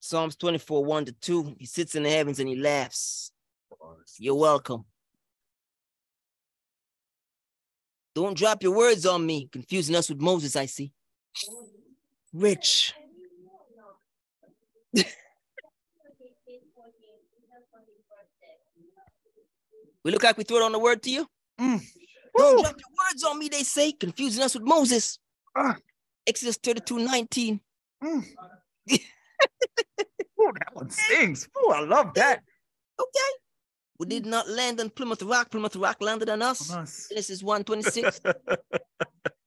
Psalms 0.00 0.36
24, 0.36 0.84
1 0.84 1.04
to 1.06 1.12
2. 1.12 1.56
He 1.58 1.64
sits 1.64 1.94
in 1.94 2.02
the 2.02 2.10
heavens 2.10 2.38
and 2.38 2.48
he 2.48 2.56
laughs. 2.56 3.32
You're 4.18 4.34
welcome. 4.34 4.84
Don't 8.14 8.36
drop 8.36 8.62
your 8.62 8.76
words 8.76 9.06
on 9.06 9.24
me, 9.24 9.48
confusing 9.50 9.96
us 9.96 10.10
with 10.10 10.20
Moses, 10.20 10.56
I 10.56 10.66
see. 10.66 10.92
Rich. 12.34 12.92
we 14.92 15.04
look 20.10 20.24
like 20.24 20.36
we 20.36 20.42
throw 20.42 20.56
it 20.56 20.62
on 20.64 20.72
the 20.72 20.80
word 20.80 21.00
to 21.04 21.10
you? 21.10 21.28
Mm. 21.60 21.80
Don't 22.36 22.56
Woo. 22.56 22.62
drop 22.62 22.74
your 22.76 22.88
words 23.12 23.22
on 23.22 23.38
me, 23.38 23.48
they 23.48 23.62
say, 23.62 23.92
confusing 23.92 24.42
us 24.42 24.54
with 24.54 24.64
Moses. 24.64 25.20
Ah. 25.54 25.76
Exodus 26.26 26.56
32 26.56 26.98
19. 26.98 27.60
Mm. 28.02 28.24
Ooh, 28.92 30.52
that 30.58 30.74
one 30.74 30.90
stings. 30.90 31.48
Oh, 31.56 31.70
I 31.70 31.80
love 31.84 32.14
that. 32.14 32.42
Okay. 33.00 33.30
We 34.00 34.06
did 34.06 34.26
not 34.26 34.48
land 34.48 34.80
on 34.80 34.90
Plymouth 34.90 35.22
Rock. 35.22 35.52
Plymouth 35.52 35.76
Rock 35.76 35.98
landed 36.00 36.28
on 36.28 36.42
us. 36.42 36.68
Nice. 36.68 37.06
Genesis 37.08 37.44
126. 37.44 38.20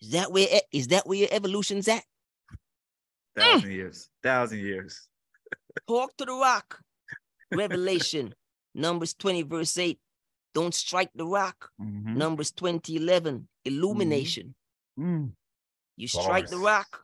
is 0.00 0.08
that 0.10 0.32
where 0.32 0.48
e- 0.72 0.80
that 0.82 1.06
where 1.06 1.18
your 1.18 1.28
evolution's 1.30 1.88
at? 1.88 2.04
Thousand 3.36 3.70
years. 3.72 4.08
Thousand 4.22 4.58
years. 4.60 5.08
Talk 5.88 6.16
to 6.16 6.24
the 6.24 6.32
rock. 6.32 6.80
Revelation, 7.52 8.34
Numbers 8.74 9.14
20, 9.14 9.42
verse 9.42 9.76
8. 9.76 9.98
Don't 10.54 10.74
strike 10.74 11.10
the 11.14 11.26
rock. 11.26 11.70
Mhm. 11.80 12.16
Numbers 12.16 12.52
20, 12.52 12.96
11. 12.96 13.48
Illumination. 13.64 14.54
Mm. 14.98 15.32
You 15.96 16.08
strike 16.08 16.48
the 16.48 16.58
rock. 16.58 17.00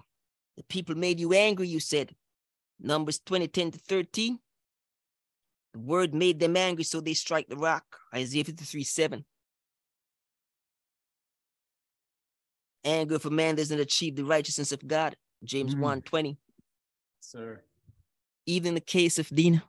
The 0.56 0.62
people 0.64 0.94
made 0.94 1.20
you 1.20 1.32
angry, 1.32 1.68
you 1.68 1.80
said. 1.80 2.14
Numbers 2.80 3.20
20, 3.24 3.48
10 3.48 3.70
to 3.72 3.78
13. 3.78 4.38
The 5.74 5.78
word 5.80 6.14
made 6.14 6.38
them 6.40 6.56
angry, 6.56 6.84
so 6.84 7.00
they 7.00 7.14
strike 7.14 7.48
the 7.48 7.56
rock. 7.56 7.84
Isaiah 8.14 8.44
53, 8.44 8.82
7. 8.84 9.24
Anger 12.86 13.18
for 13.18 13.30
man 13.30 13.56
doesn't 13.56 13.80
achieve 13.80 14.14
the 14.16 14.24
righteousness 14.24 14.70
of 14.72 14.86
God. 14.86 15.16
James 15.44 15.74
Mm. 15.74 15.80
1, 15.80 16.02
20. 16.02 16.38
Sir. 17.20 17.62
Even 18.46 18.74
the 18.74 18.80
case 18.80 19.18
of 19.18 19.28
Dinah, 19.28 19.64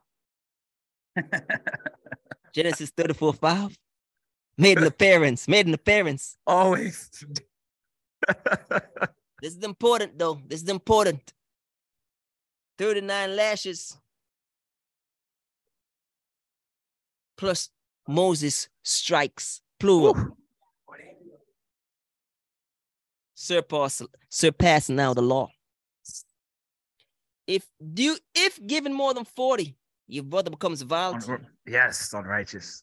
Genesis 2.54 2.90
34, 2.96 3.32
5. 3.34 3.76
Made 4.56 4.78
an 4.78 4.84
appearance, 4.84 5.48
made 5.48 5.66
an 5.66 5.74
appearance. 5.74 6.36
Always. 6.46 7.10
This 9.40 9.54
is 9.54 9.62
important, 9.62 10.18
though. 10.18 10.40
This 10.48 10.62
is 10.64 10.68
important. 10.68 11.32
39 12.76 13.36
lashes 13.36 13.96
plus 17.36 17.70
Moses 18.08 18.68
strikes, 18.82 19.60
plural, 19.78 20.14
Woo. 20.14 20.36
Surpass, 23.38 24.02
surpass 24.28 24.88
now 24.88 25.14
the 25.14 25.22
law. 25.22 25.48
If 27.46 27.66
do 27.94 28.16
if 28.34 28.58
given 28.66 28.92
more 28.92 29.14
than 29.14 29.24
40, 29.24 29.74
your 30.08 30.24
brother 30.24 30.50
becomes 30.50 30.82
violent, 30.82 31.24
yes, 31.66 32.12
unrighteous. 32.12 32.82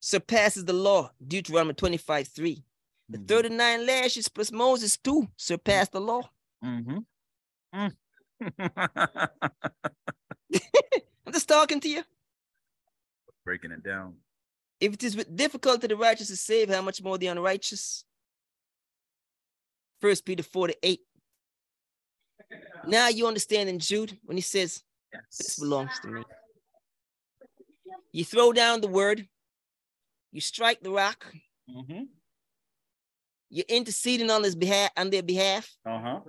surpasses 0.00 0.64
the 0.64 0.72
law. 0.72 1.10
Deuteronomy 1.24 1.74
25, 1.74 2.28
3. 2.28 2.64
The 3.08 3.18
Mhm. 3.18 3.28
39 3.28 3.86
lashes 3.86 4.28
plus 4.28 4.50
Moses 4.50 4.96
too 4.96 5.28
surpass 5.36 5.88
the 5.90 6.00
law. 6.00 6.28
Mm-hmm. 6.64 6.98
Mm. 7.74 7.96
I'm 11.26 11.32
just 11.32 11.48
talking 11.48 11.80
to 11.80 11.88
you. 11.88 12.02
Breaking 13.44 13.70
it 13.70 13.82
down. 13.84 14.16
If 14.80 14.94
it 14.94 15.04
is 15.04 15.16
with 15.16 15.34
difficulty 15.36 15.86
the 15.86 15.96
righteous 15.96 16.30
is 16.30 16.40
saved, 16.40 16.70
how 16.72 16.82
much 16.82 17.00
more 17.02 17.18
the 17.18 17.28
unrighteous? 17.28 18.04
First 20.00 20.24
Peter 20.24 20.42
4 20.42 20.68
to 20.68 20.76
8. 20.82 21.00
Now 22.86 23.08
you 23.08 23.26
understand 23.26 23.68
in 23.68 23.78
Jude 23.78 24.18
when 24.24 24.36
he 24.36 24.42
says, 24.42 24.82
This 25.38 25.58
belongs 25.58 25.98
to 26.02 26.08
me. 26.08 26.22
You 28.12 28.24
throw 28.24 28.52
down 28.52 28.80
the 28.80 28.88
word, 28.88 29.28
you 30.32 30.40
strike 30.40 30.80
the 30.80 30.90
rock, 30.90 31.32
Mhm. 31.68 32.08
you're 33.50 33.64
interceding 33.68 34.30
on 34.30 34.42
his 34.42 34.54
behalf 34.54 34.90
on 34.96 35.10
their 35.10 35.22
behalf. 35.22 35.76
Uh-huh. 35.84 36.20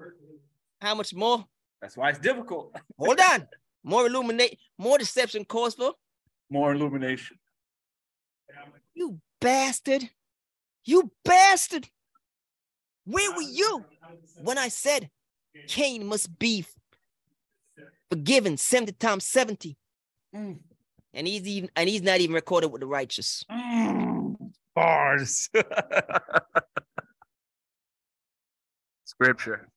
How 0.81 0.95
much 0.95 1.13
more? 1.13 1.45
That's 1.81 1.95
why 1.97 2.09
it's 2.09 2.19
difficult. 2.19 2.75
Hold 2.97 3.19
on. 3.19 3.47
More 3.83 4.07
illuminate, 4.07 4.59
more 4.77 4.97
deception 4.97 5.45
calls 5.45 5.75
for. 5.75 5.93
More 6.49 6.73
illumination. 6.73 7.37
You 8.93 9.21
bastard. 9.39 10.09
You 10.83 11.11
bastard. 11.23 11.87
Where 13.07 13.31
were 13.31 13.41
you 13.41 13.85
when 14.43 14.57
I 14.57 14.67
said 14.67 15.09
Cain 15.67 16.05
must 16.05 16.37
be 16.37 16.65
forgiven 18.09 18.57
70 18.57 18.91
times 18.93 19.23
70? 19.25 19.77
Mm. 20.35 20.57
And 21.13 21.25
he's 21.25 21.47
even 21.47 21.69
and 21.75 21.87
he's 21.89 22.01
not 22.01 22.19
even 22.19 22.35
recorded 22.35 22.67
with 22.67 22.81
the 22.81 22.87
righteous. 22.87 23.45
Mm. 23.49 24.51
Bars. 24.75 25.49
Scripture. 29.05 29.69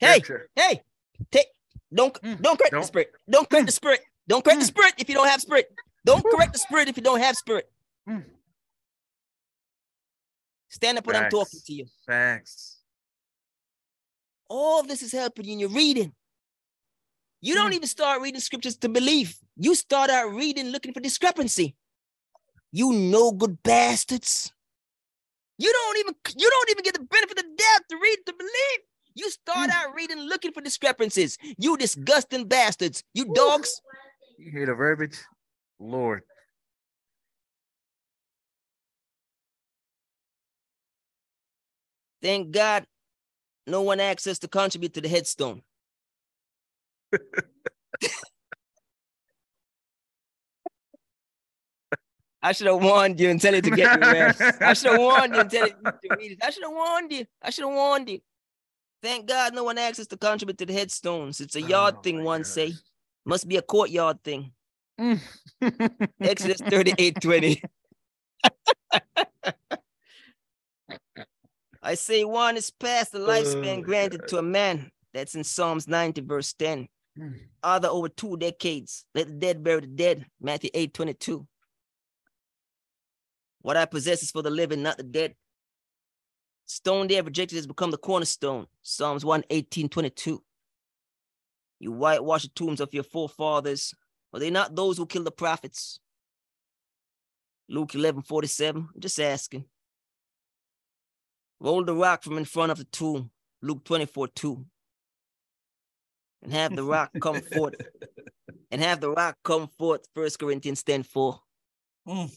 Hey! 0.00 0.14
Scripture. 0.20 0.48
Hey, 0.56 0.80
take 1.30 1.46
don't 1.94 2.12
Mm, 2.22 2.42
don't 2.42 2.58
correct 2.58 2.72
the 2.72 2.76
don't. 2.76 2.80
the 2.80 2.86
spirit. 2.86 3.12
Don't 3.30 3.48
correct 3.48 3.66
the 3.66 3.72
spirit. 3.72 4.00
Don't 4.26 4.44
correct 4.44 4.60
the 4.60 4.66
Mm. 4.66 4.68
spirit 4.68 4.94
if 4.98 5.08
you 5.08 5.14
don't 5.14 5.28
have 5.28 5.40
spirit. 5.40 5.66
Don't 6.04 6.24
correct 6.24 6.52
the 6.52 6.58
spirit 6.58 6.88
if 6.88 6.96
you 6.96 7.02
don't 7.02 7.20
have 7.20 7.36
spirit. 7.36 7.70
Stand 10.72 10.96
up 10.98 11.06
when 11.06 11.16
I'm 11.16 11.30
talking 11.30 11.60
to 11.66 11.72
you. 11.72 11.86
Facts. 12.06 12.78
All 14.48 14.80
of 14.80 14.88
this 14.88 15.02
is 15.02 15.12
helping 15.12 15.44
you 15.44 15.52
in 15.52 15.58
your 15.60 15.68
reading. 15.68 16.14
You 17.42 17.54
don't 17.54 17.72
Mm. 17.72 17.76
even 17.76 17.88
start 17.88 18.22
reading 18.22 18.40
scriptures 18.40 18.76
to 18.78 18.88
believe. 18.88 19.38
You 19.56 19.74
start 19.74 20.08
out 20.08 20.32
reading 20.32 20.68
looking 20.70 20.94
for 20.94 21.00
discrepancy. 21.00 21.76
You 22.70 22.92
no 22.92 23.32
good 23.32 23.62
bastards. 23.62 24.50
You 25.58 25.70
don't 25.70 25.98
even 25.98 26.14
you 26.36 26.48
don't 26.48 26.70
even 26.70 26.82
get 26.84 26.94
the 26.94 27.00
benefit 27.04 27.38
of 27.38 27.44
the 27.44 27.54
doubt 27.54 27.82
to 27.90 27.96
read 27.98 28.18
to 28.26 28.32
believe. 28.32 28.80
You 29.14 29.30
start 29.30 29.68
Mm. 29.68 29.74
out 29.74 29.94
reading 29.94 30.20
looking 30.20 30.52
for 30.52 30.62
discrepancies. 30.62 31.36
You 31.58 31.76
disgusting 31.76 32.48
bastards. 32.48 33.04
You 33.12 33.26
dogs. 33.34 33.78
You 34.38 34.50
hear 34.50 34.64
the 34.64 34.74
verbiage? 34.74 35.18
Lord. 35.78 36.22
Thank 42.22 42.52
God 42.52 42.86
no 43.66 43.82
one 43.82 44.00
asked 44.00 44.26
us 44.26 44.38
to 44.40 44.48
contribute 44.48 44.94
to 44.94 45.00
the 45.00 45.08
headstone. 45.08 45.62
I 52.44 52.52
should 52.52 52.66
have 52.66 52.82
warned 52.82 53.20
you 53.20 53.30
and 53.30 53.40
tell 53.40 53.54
you 53.54 53.62
to 53.62 53.70
get 53.70 54.00
your 54.00 54.12
rest. 54.12 54.40
I 54.60 54.72
should 54.72 54.92
have 54.92 55.00
warned 55.00 55.34
you 55.34 55.40
and 55.40 55.50
tell 55.50 55.66
you 55.66 55.74
to 55.74 56.16
read 56.16 56.32
it. 56.32 56.38
I 56.42 56.50
should 56.50 56.64
have 56.64 56.72
warned 56.72 57.12
you. 57.12 57.24
I 57.40 57.50
should 57.50 57.64
have 57.64 57.74
warned 57.74 58.08
you. 58.08 58.20
Thank 59.00 59.26
God 59.26 59.54
no 59.54 59.64
one 59.64 59.78
asked 59.78 60.00
us 60.00 60.06
to 60.08 60.16
contribute 60.16 60.58
to 60.58 60.66
the 60.66 60.72
headstones. 60.72 61.40
It's 61.40 61.56
a 61.56 61.62
yard 61.62 61.96
Oh 61.98 62.00
thing, 62.02 62.24
one 62.24 62.44
say. 62.44 62.72
Must 63.24 63.48
be 63.48 63.56
a 63.56 63.62
courtyard 63.62 64.22
thing. 64.24 64.52
Mm. 65.00 65.20
Exodus 66.20 66.60
38 66.60 67.20
20. 67.20 67.62
I 71.82 71.94
say 71.94 72.24
one 72.24 72.56
is 72.56 72.70
past 72.70 73.12
the 73.12 73.18
lifespan 73.18 73.78
Oh, 73.78 73.82
granted 73.82 74.20
God. 74.20 74.28
to 74.28 74.38
a 74.38 74.42
man. 74.42 74.90
That's 75.12 75.34
in 75.34 75.44
Psalms 75.44 75.88
90, 75.88 76.20
verse 76.22 76.52
10. 76.54 76.88
Mm. 77.18 77.34
Other 77.62 77.88
over 77.88 78.08
two 78.08 78.36
decades. 78.36 79.04
Let 79.14 79.26
the 79.26 79.34
dead 79.34 79.62
bury 79.62 79.80
the 79.82 79.86
dead. 79.88 80.26
Matthew 80.40 80.70
8 80.72 80.94
22. 80.94 81.46
What 83.60 83.76
I 83.76 83.84
possess 83.84 84.22
is 84.22 84.30
for 84.30 84.42
the 84.42 84.50
living, 84.50 84.82
not 84.82 84.96
the 84.96 85.02
dead. 85.02 85.34
Stone 86.66 87.08
they 87.08 87.14
have 87.14 87.26
rejected 87.26 87.56
has 87.56 87.66
become 87.66 87.90
the 87.90 87.98
cornerstone. 87.98 88.66
Psalms 88.82 89.24
118 89.24 89.88
22. 89.88 90.42
You 91.80 91.92
whitewash 91.92 92.42
the 92.44 92.48
tombs 92.50 92.80
of 92.80 92.94
your 92.94 93.02
forefathers. 93.04 93.92
Are 94.32 94.40
they 94.40 94.50
not 94.50 94.74
those 94.74 94.96
who 94.96 95.06
killed 95.06 95.26
the 95.26 95.32
prophets? 95.32 95.98
Luke 97.68 97.94
11 97.94 98.22
47. 98.22 98.88
I'm 98.94 99.00
just 99.00 99.20
asking. 99.20 99.64
Roll 101.62 101.84
the 101.84 101.94
rock 101.94 102.24
from 102.24 102.38
in 102.38 102.44
front 102.44 102.72
of 102.72 102.78
the 102.78 102.84
tomb. 102.84 103.30
Luke 103.62 103.84
24 103.84 104.26
2. 104.28 104.66
And 106.42 106.52
have 106.52 106.74
the 106.74 106.82
rock 106.82 107.12
come 107.20 107.40
forth. 107.54 107.76
And 108.72 108.82
have 108.82 109.00
the 109.00 109.10
rock 109.10 109.36
come 109.44 109.68
forth. 109.78 110.00
1 110.12 110.28
Corinthians 110.40 110.82
10 110.82 111.04
4. 111.04 111.38
Mm. 112.08 112.36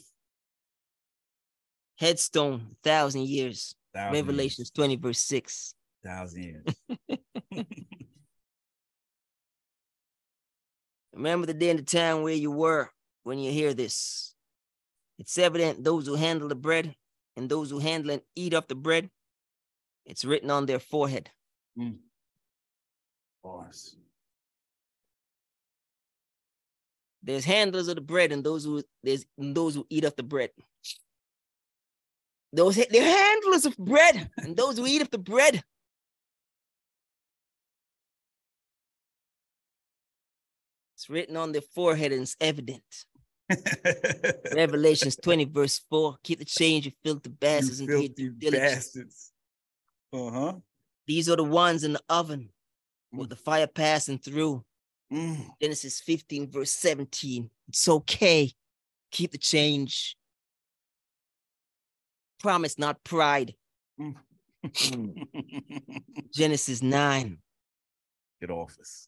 Headstone, 1.97 2.75
thousand 2.83 3.23
years. 3.23 3.73
Thousand 3.95 4.13
Revelations 4.13 4.69
20, 4.69 4.97
verse 4.97 5.21
6. 5.21 5.73
Thousand 6.05 6.43
years. 6.43 6.63
Remember 11.13 11.47
the 11.47 11.53
day 11.55 11.71
and 11.71 11.79
the 11.79 11.83
time 11.83 12.21
where 12.21 12.33
you 12.33 12.51
were 12.51 12.91
when 13.23 13.39
you 13.39 13.51
hear 13.51 13.73
this. 13.73 14.35
It's 15.17 15.39
evident 15.39 15.83
those 15.83 16.05
who 16.05 16.13
handle 16.13 16.47
the 16.47 16.55
bread 16.55 16.93
and 17.35 17.49
those 17.49 17.69
who 17.69 17.79
handle 17.79 18.11
and 18.11 18.21
eat 18.35 18.53
of 18.53 18.67
the 18.67 18.75
bread, 18.75 19.09
it's 20.05 20.25
written 20.25 20.49
on 20.49 20.65
their 20.65 20.79
forehead. 20.79 21.29
Mm. 21.77 21.97
Bars. 23.43 23.95
There's 27.23 27.45
handlers 27.45 27.87
of 27.87 27.95
the 27.95 28.01
bread 28.01 28.31
and 28.31 28.43
those 28.43 28.63
who 28.63 28.83
there's 29.03 29.25
and 29.37 29.55
those 29.55 29.73
who 29.73 29.85
eat 29.89 30.05
of 30.05 30.15
the 30.15 30.23
bread. 30.23 30.51
Those 32.53 32.75
they're 32.75 33.03
handlers 33.03 33.65
of 33.65 33.75
bread 33.77 34.29
and 34.37 34.55
those 34.55 34.77
who 34.77 34.85
eat 34.85 35.01
of 35.01 35.09
the 35.09 35.17
bread. 35.17 35.63
It's 40.93 41.09
written 41.09 41.35
on 41.35 41.51
their 41.51 41.61
forehead 41.61 42.11
and 42.11 42.21
it's 42.21 42.37
evident. 42.39 43.05
Revelations 44.55 45.15
20, 45.17 45.45
verse 45.45 45.81
4. 45.89 46.17
Keep 46.23 46.39
the 46.39 46.45
change, 46.45 46.85
you 46.87 46.91
filthy 47.03 47.29
bastards, 47.29 47.79
and 47.79 47.89
do 47.89 47.99
your 47.99 48.09
due 48.09 48.31
diligence. 48.31 48.73
bastards. 48.73 49.31
Uh 50.13 50.31
huh. 50.31 50.53
These 51.07 51.29
are 51.29 51.35
the 51.35 51.43
ones 51.43 51.83
in 51.83 51.93
the 51.93 52.01
oven 52.09 52.49
with 53.11 53.27
Mm. 53.27 53.29
the 53.29 53.35
fire 53.35 53.67
passing 53.67 54.17
through. 54.17 54.63
Mm. 55.13 55.47
Genesis 55.61 55.99
15, 56.01 56.49
verse 56.49 56.71
17. 56.71 57.49
It's 57.67 57.87
okay. 57.87 58.51
Keep 59.11 59.31
the 59.31 59.37
change. 59.37 60.17
Promise, 62.39 62.79
not 62.79 63.03
pride. 63.03 63.53
Genesis 66.33 66.81
9. 66.81 67.37
Get 68.41 68.49
off 68.49 68.75
us. 68.79 69.07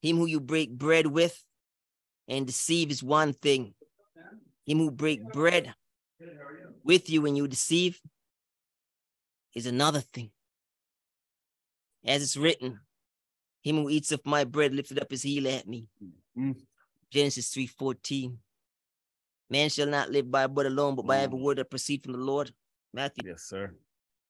Him 0.00 0.16
who 0.18 0.26
you 0.26 0.40
break 0.40 0.70
bread 0.70 1.06
with 1.06 1.42
and 2.28 2.46
deceive 2.46 2.90
is 2.90 3.02
one 3.02 3.32
thing. 3.32 3.74
Him 4.66 4.78
who 4.78 4.90
break 4.90 5.22
bread 5.32 5.74
with 6.84 7.10
you 7.10 7.22
when 7.22 7.36
you 7.36 7.46
deceive 7.46 8.00
is 9.54 9.66
another 9.66 10.00
thing. 10.00 10.30
As 12.04 12.22
it's 12.22 12.36
written, 12.36 12.80
him 13.62 13.76
who 13.76 13.88
eats 13.88 14.12
of 14.12 14.20
my 14.24 14.44
bread 14.44 14.74
lifted 14.74 15.00
up 15.00 15.10
his 15.10 15.22
heel 15.22 15.48
at 15.48 15.66
me. 15.66 15.86
Mm. 16.36 16.56
Genesis 17.10 17.50
3:14. 17.54 18.36
Man 19.50 19.68
shall 19.70 19.86
not 19.86 20.10
live 20.10 20.30
by 20.30 20.46
bread 20.46 20.66
alone, 20.66 20.96
but 20.96 21.06
by 21.06 21.18
every 21.18 21.38
word 21.38 21.58
that 21.58 21.70
proceed 21.70 22.02
from 22.02 22.12
the 22.12 22.18
Lord. 22.18 22.52
Matthew 22.92 23.28
Yes, 23.28 23.42
sir. 23.44 23.74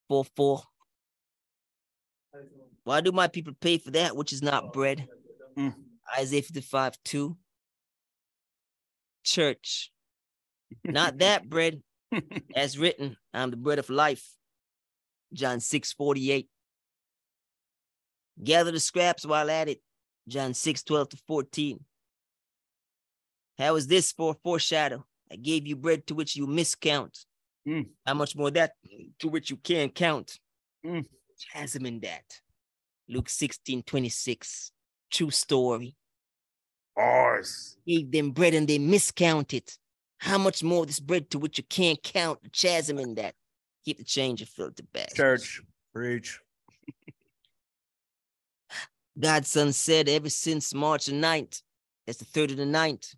4 0.07 0.25
4. 0.35 0.61
Why 2.83 3.01
do 3.01 3.11
my 3.11 3.27
people 3.27 3.53
pay 3.59 3.77
for 3.77 3.91
that 3.91 4.15
which 4.15 4.31
is 4.31 4.41
not 4.41 4.73
bread? 4.73 5.07
Mm. 5.57 5.73
Isaiah 6.17 6.41
55 6.41 6.97
2. 7.03 7.37
Church, 9.25 9.91
not 10.83 11.17
that 11.19 11.49
bread, 11.49 11.81
as 12.55 12.77
written, 12.77 13.17
I'm 13.33 13.51
the 13.51 13.57
bread 13.57 13.79
of 13.79 13.89
life. 13.89 14.25
John 15.33 15.59
6 15.59 15.93
48. 15.93 16.47
Gather 18.43 18.71
the 18.71 18.79
scraps 18.79 19.25
while 19.25 19.49
at 19.49 19.69
it. 19.69 19.81
John 20.27 20.53
6 20.53 20.83
12 20.83 21.09
to 21.09 21.17
14. 21.27 21.79
How 23.57 23.75
is 23.75 23.87
this 23.87 24.11
for 24.11 24.31
a 24.31 24.37
foreshadow? 24.43 25.05
I 25.31 25.35
gave 25.37 25.65
you 25.65 25.75
bread 25.75 26.05
to 26.07 26.15
which 26.15 26.35
you 26.35 26.47
miscount. 26.47 27.25
Mm. 27.67 27.87
How 28.05 28.13
much 28.13 28.35
more 28.35 28.51
that 28.51 28.73
to 29.19 29.27
which 29.27 29.49
you 29.49 29.57
can 29.57 29.89
count? 29.89 30.39
Mm. 30.85 31.05
In 31.81 31.99
that. 32.01 32.23
Luke 33.09 33.29
16 33.29 33.83
26. 33.83 34.71
True 35.11 35.31
story. 35.31 35.95
Bars. 36.95 37.77
Gave 37.85 38.11
them 38.11 38.31
bread 38.31 38.53
and 38.53 38.67
they 38.67 38.79
miscounted. 38.79 39.71
How 40.17 40.37
much 40.37 40.63
more 40.63 40.85
this 40.85 40.99
bread 40.99 41.29
to 41.31 41.39
which 41.39 41.57
you 41.57 41.63
can't 41.65 42.01
count? 42.01 42.41
The 42.43 42.49
chasm 42.49 42.99
in 42.99 43.15
that. 43.15 43.35
Keep 43.83 43.99
the 43.99 44.03
change 44.03 44.41
and 44.41 44.49
fill 44.49 44.71
the 44.75 44.83
bag. 44.83 45.13
Church. 45.13 45.61
Preach. 45.93 46.39
Godson 49.19 49.73
said 49.73 50.09
ever 50.09 50.29
since 50.29 50.73
March 50.73 51.05
the 51.05 51.13
9th, 51.13 51.61
that's 52.05 52.19
the 52.19 52.25
third 52.25 52.51
of 52.51 52.57
the 52.57 52.65
ninth, 52.65 53.15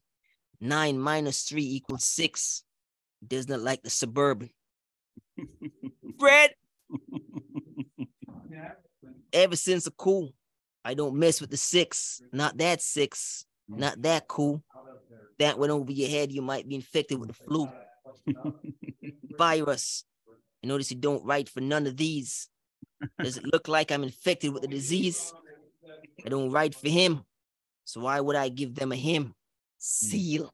nine 0.62 1.00
minus 1.00 1.44
three 1.44 1.64
equals 1.64 2.06
six. 2.06 2.64
He 3.20 3.28
does 3.28 3.50
not 3.50 3.62
like 3.62 3.84
the 3.84 3.90
suburban. 3.90 4.50
Bread, 6.20 6.52
ever 9.34 9.56
since 9.56 9.86
the 9.86 9.92
cool, 9.92 10.34
I 10.86 10.94
don't 10.94 11.18
mess 11.18 11.42
with 11.42 11.50
the 11.50 11.58
six. 11.58 12.22
Not 12.32 12.58
that 12.58 12.82
six. 12.82 13.46
Not 13.68 14.02
that 14.04 14.28
cool. 14.28 14.64
That 15.40 15.60
went 15.60 15.72
over 15.72 15.92
your 15.92 16.10
head, 16.10 16.32
you 16.32 16.42
might 16.42 16.68
be 16.68 16.76
infected 16.76 17.20
with 17.20 17.30
the 17.30 17.36
flu. 17.36 17.70
Virus. 19.38 20.04
You 20.62 20.70
notice 20.70 20.92
you 20.92 20.98
don't 20.98 21.24
write 21.24 21.50
for 21.50 21.62
none 21.62 21.86
of 21.86 21.98
these. 21.98 22.50
Does 23.22 23.38
it 23.38 23.46
look 23.46 23.68
like 23.68 23.92
I'm 23.92 24.04
infected 24.04 24.54
with 24.54 24.64
the 24.64 24.68
disease? 24.68 25.34
I 26.26 26.30
don't 26.30 26.52
write 26.52 26.74
for 26.74 26.90
him. 26.90 27.24
So 27.84 28.02
why 28.02 28.20
would 28.20 28.36
I 28.36 28.50
give 28.50 28.76
them 28.76 28.92
a 28.92 28.96
hymn? 28.96 29.36
Seal. 29.78 30.52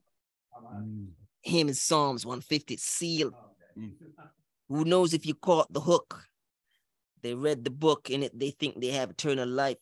Mm. 0.76 1.08
Him 1.42 1.68
in 1.68 1.74
Psalms 1.74 2.26
150. 2.26 2.76
Seal. 2.76 3.32
Mm. 3.78 3.92
Who 4.68 4.84
knows 4.84 5.14
if 5.14 5.26
you 5.26 5.34
caught 5.34 5.72
the 5.72 5.80
hook? 5.80 6.22
They 7.22 7.34
read 7.34 7.64
the 7.64 7.70
book 7.70 8.10
in 8.10 8.22
it, 8.22 8.38
they 8.38 8.50
think 8.50 8.80
they 8.80 8.88
have 8.88 9.10
eternal 9.10 9.48
life. 9.48 9.78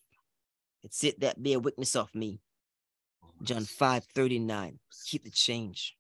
It's 0.85 1.03
it 1.03 1.21
that 1.21 1.43
bear 1.43 1.59
witness 1.59 1.97
of 1.97 2.15
me. 2.15 2.41
John 3.43 3.65
5 3.65 4.05
39. 4.15 4.79
Keep 5.07 5.25
the 5.25 5.31
change. 5.31 5.97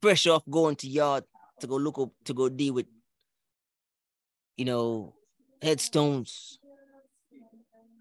Fresh 0.00 0.26
off 0.26 0.42
going 0.48 0.76
to 0.76 0.86
yard 0.86 1.24
to 1.60 1.66
go 1.66 1.76
look 1.76 1.98
up 1.98 2.10
to 2.24 2.34
go 2.34 2.48
deal 2.48 2.74
with, 2.74 2.86
you 4.56 4.64
know, 4.64 5.14
headstones. 5.60 6.58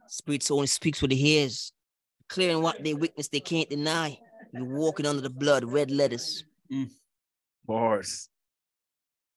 Spirits 0.08 0.52
only 0.52 0.68
speaks 0.68 1.02
what 1.02 1.12
he 1.12 1.18
hears. 1.18 1.72
Clearing 2.30 2.62
what 2.62 2.84
they 2.84 2.94
witness 2.94 3.30
they 3.30 3.40
can't 3.40 3.70
deny. 3.70 4.20
You're 4.52 4.66
walking 4.66 5.06
under 5.06 5.22
the 5.22 5.30
blood, 5.30 5.64
red 5.64 5.90
letters. 5.90 6.44
Mm. 6.72 6.90
Bars. 7.66 8.30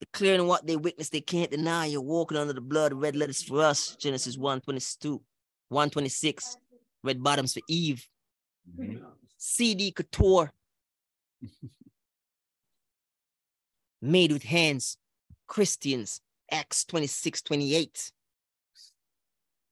Declaring 0.01 0.47
what 0.47 0.67
they 0.67 0.77
witness 0.77 1.11
they 1.11 1.21
can't 1.21 1.51
deny. 1.51 1.87
You're 1.87 2.01
walking 2.01 2.39
under 2.39 2.55
the 2.55 2.61
blood, 2.61 2.95
red 2.95 3.15
letters 3.17 3.43
for 3.43 3.63
us. 3.63 3.97
Genesis 3.97 4.37
122, 4.39 5.21
126. 5.69 6.57
Red 7.03 7.23
bottoms 7.23 7.53
for 7.55 7.61
Eve. 7.69 8.07
Mhm. 8.79 9.03
CD 9.37 9.93
couture. 9.93 10.53
Made 14.03 14.33
with 14.33 14.43
hands. 14.45 14.97
Christians. 15.47 16.21
Acts 16.51 16.85
26, 16.87 17.43
28. 17.43 18.13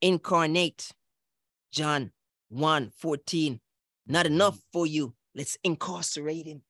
Incarnate. 0.03 0.93
John 1.73 2.13
1, 2.51 2.91
14. 2.97 3.61
Not 4.07 4.27
enough 4.27 4.59
for 4.73 4.87
you. 4.87 5.15
Let's 5.35 5.57
incarcerate 5.65 6.47
him. 6.47 6.63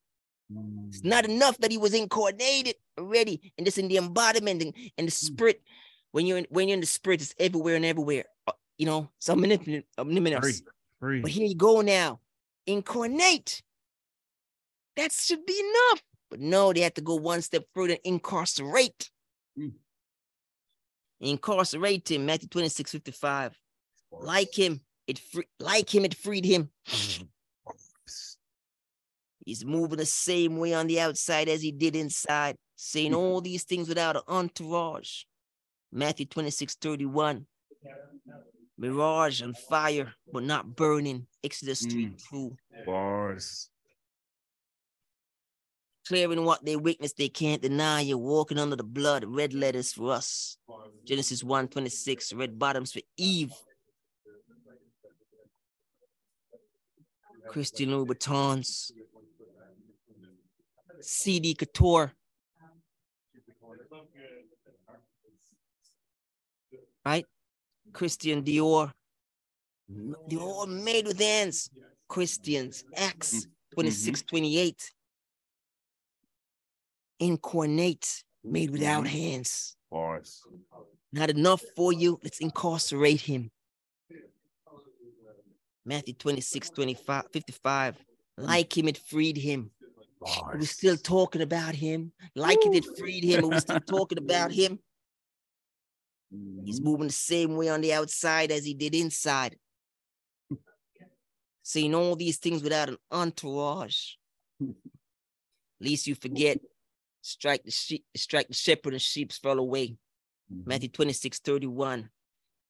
It's 0.87 1.03
not 1.03 1.25
enough 1.25 1.57
that 1.59 1.71
he 1.71 1.77
was 1.77 1.93
incarnated 1.93 2.75
already, 2.97 3.53
and 3.57 3.67
this 3.67 3.77
in 3.77 3.87
the 3.87 3.97
embodiment 3.97 4.61
and, 4.61 4.73
and 4.97 5.07
the 5.07 5.11
spirit. 5.11 5.61
When 6.11 6.25
you're 6.25 6.39
in, 6.39 6.47
when 6.49 6.67
you're 6.67 6.73
in 6.73 6.81
the 6.81 6.87
spirit, 6.87 7.21
it's 7.21 7.35
everywhere 7.39 7.75
and 7.75 7.85
everywhere. 7.85 8.25
Uh, 8.47 8.53
you 8.77 8.87
know, 8.87 9.09
it's 9.17 9.29
omnipotent, 9.29 9.85
omnipotent. 9.97 10.63
Free. 10.99 11.21
But 11.21 11.31
here 11.31 11.45
you 11.45 11.55
go 11.55 11.81
now, 11.81 12.19
incarnate. 12.65 13.61
That 14.95 15.11
should 15.11 15.45
be 15.45 15.59
enough. 15.59 16.01
But 16.29 16.39
no, 16.39 16.73
they 16.73 16.81
had 16.81 16.95
to 16.95 17.01
go 17.01 17.15
one 17.15 17.41
step 17.41 17.65
further 17.73 17.93
and 17.93 18.01
incarcerate. 18.03 19.09
Mm. 19.57 19.73
Incarcerate 21.21 22.09
him, 22.09 22.25
Matthew 22.25 22.49
26, 22.49 22.91
55. 22.91 23.57
Like 24.11 24.57
him, 24.57 24.81
it 25.07 25.19
free, 25.19 25.45
like 25.59 25.93
him, 25.93 26.05
it 26.05 26.15
freed 26.15 26.45
him. 26.45 26.69
He's 29.49 29.65
moving 29.65 29.97
the 29.97 30.05
same 30.05 30.57
way 30.57 30.75
on 30.75 30.85
the 30.85 30.99
outside 30.99 31.49
as 31.49 31.63
he 31.63 31.71
did 31.71 31.95
inside, 31.95 32.55
saying 32.75 33.13
mm-hmm. 33.13 33.19
all 33.19 33.41
these 33.41 33.63
things 33.63 33.89
without 33.89 34.15
an 34.15 34.21
entourage. 34.27 35.23
Matthew 35.91 36.27
26, 36.27 36.75
31. 36.75 37.47
Mirage 38.77 39.41
on 39.41 39.55
fire, 39.55 40.13
but 40.31 40.43
not 40.43 40.75
burning. 40.75 41.25
Exodus 41.43 41.81
3, 41.81 42.05
mm. 42.09 42.29
2. 42.29 42.55
Bars. 42.85 43.71
Clearing 46.07 46.45
what 46.45 46.63
they 46.63 46.75
witness, 46.75 47.13
they 47.13 47.29
can't 47.29 47.63
deny. 47.63 48.01
You're 48.01 48.19
walking 48.19 48.59
under 48.59 48.75
the 48.75 48.83
blood. 48.83 49.25
Red 49.25 49.55
letters 49.55 49.93
for 49.93 50.11
us. 50.11 50.57
Genesis 51.05 51.43
1, 51.43 51.69
26. 51.69 52.33
Red 52.33 52.59
bottoms 52.59 52.91
for 52.91 53.01
Eve. 53.17 53.51
Christian 57.47 57.89
Louboutins. 57.89 58.91
CD 61.01 61.53
Couture. 61.53 62.11
Right? 67.05 67.25
Christian 67.93 68.43
Dior. 68.43 68.91
Mm-hmm. 69.91 70.13
They're 70.27 70.39
all 70.39 70.67
made 70.67 71.07
with 71.07 71.19
hands. 71.19 71.69
Christians, 72.07 72.83
Acts 72.95 73.47
26, 73.73 74.23
28. 74.23 74.77
Mm-hmm. 74.77 74.93
Incarnate, 77.31 78.23
made 78.43 78.69
without 78.69 79.03
mm-hmm. 79.03 79.17
hands. 79.17 79.75
Bars. 79.91 80.43
Not 81.11 81.29
enough 81.29 81.63
for 81.75 81.91
you. 81.91 82.19
Let's 82.23 82.39
incarcerate 82.39 83.21
him. 83.21 83.51
Matthew 85.85 86.13
26, 86.13 86.69
25, 86.69 87.25
55. 87.33 87.97
Like 88.37 88.77
him, 88.77 88.87
it 88.87 88.97
freed 88.97 89.37
him. 89.37 89.71
Are 90.21 90.51
we're 90.57 90.65
still 90.65 90.97
talking 90.97 91.41
about 91.41 91.75
him? 91.75 92.11
Like 92.35 92.57
it, 92.65 92.75
it 92.75 92.85
freed 92.97 93.23
him. 93.23 93.45
Are 93.45 93.47
we 93.47 93.59
still 93.59 93.79
talking 93.79 94.17
about 94.17 94.51
him? 94.61 94.79
He's 96.65 96.79
Mhm. 96.79 96.83
moving 96.83 97.07
the 97.07 97.13
same 97.13 97.55
way 97.55 97.69
on 97.69 97.81
the 97.81 97.93
outside 97.93 98.51
as 98.51 98.65
he 98.65 98.73
did 98.73 98.93
inside. 98.93 99.57
Saying 101.63 101.95
all 101.95 102.15
these 102.15 102.37
things 102.37 102.61
without 102.61 102.89
an 102.89 102.97
entourage. 103.11 104.15
Least 105.79 106.07
you 106.07 106.15
forget, 106.15 106.59
strike 107.21 107.63
the 107.63 107.71
sheep, 107.71 108.05
strike 108.15 108.49
the 108.49 108.53
shepherd 108.53 108.93
and 108.93 109.01
sheep 109.01 109.31
fell 109.31 109.57
away. 109.57 109.97
Mhm. 110.51 110.67
Matthew 110.67 110.89
26, 110.89 111.39
31. 111.39 112.09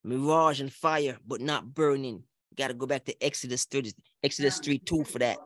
Mirage 0.04 0.62
and 0.62 0.72
fire, 0.72 1.18
but 1.26 1.42
not 1.42 1.74
burning. 1.74 2.24
Gotta 2.56 2.74
go 2.74 2.86
back 2.86 3.06
to 3.06 3.24
Exodus 3.24 3.66
30, 3.66 3.94
Exodus 4.24 4.60
3 4.60 4.78
2 4.80 5.04
for 5.04 5.20
that. 5.20 5.40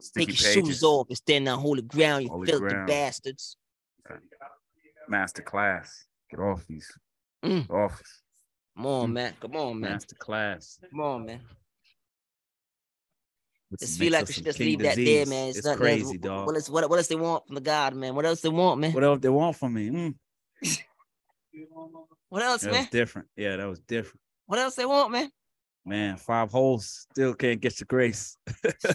Sticky 0.00 0.32
Take 0.32 0.54
your 0.56 0.64
shoes 0.66 0.82
off 0.82 1.06
and 1.08 1.16
stand 1.16 1.48
on 1.48 1.58
holy 1.58 1.82
ground, 1.82 2.24
you 2.24 2.30
Holy 2.30 2.46
filthy 2.46 2.68
ground. 2.68 2.86
bastards. 2.88 3.56
Master 5.08 5.42
class. 5.42 6.04
Get 6.30 6.40
off 6.40 6.66
these. 6.66 6.90
Mm. 7.44 7.70
Office. 7.70 8.22
Come 8.76 8.86
on, 8.86 9.08
Mm. 9.10 9.12
man. 9.12 9.34
Come 9.40 9.56
on, 9.56 9.80
man. 9.80 9.92
Master 9.92 10.16
class. 10.16 10.78
Come 10.90 11.00
on, 11.00 11.26
man. 11.26 11.40
Just 13.80 13.98
feel 13.98 14.12
like 14.12 14.26
we 14.26 14.32
should 14.32 14.44
just 14.44 14.58
leave 14.60 14.78
that 14.80 14.96
there, 14.96 15.26
man. 15.26 15.48
It's, 15.48 15.64
not- 15.64 15.76
crazy, 15.76 16.04
what- 16.04 16.20
dog. 16.20 16.46
What 16.46 16.54
else, 16.56 16.68
what, 16.70 16.88
what 16.88 16.96
else 16.98 17.08
they 17.08 17.16
want 17.16 17.46
from 17.46 17.54
the 17.56 17.60
God, 17.60 17.94
man? 17.94 18.14
What 18.14 18.24
else 18.26 18.40
they 18.40 18.48
want, 18.48 18.80
man? 18.80 18.92
What 18.92 19.04
else 19.04 19.20
they 19.20 19.28
want 19.28 19.56
from 19.56 19.74
me? 19.74 19.88
Mm. 19.90 20.14
What 22.28 22.42
else, 22.42 22.62
That 22.62 22.72
man? 22.72 22.88
different. 22.90 23.28
Yeah, 23.36 23.56
that 23.56 23.66
was 23.68 23.78
different. 23.80 24.20
What 24.46 24.58
else 24.58 24.74
they 24.74 24.84
want, 24.84 25.12
man? 25.12 25.30
Man, 25.86 26.16
five 26.16 26.50
holes 26.50 27.06
still 27.12 27.32
can't 27.32 27.60
get 27.60 27.78
your 27.78 27.86
grace. 27.88 28.36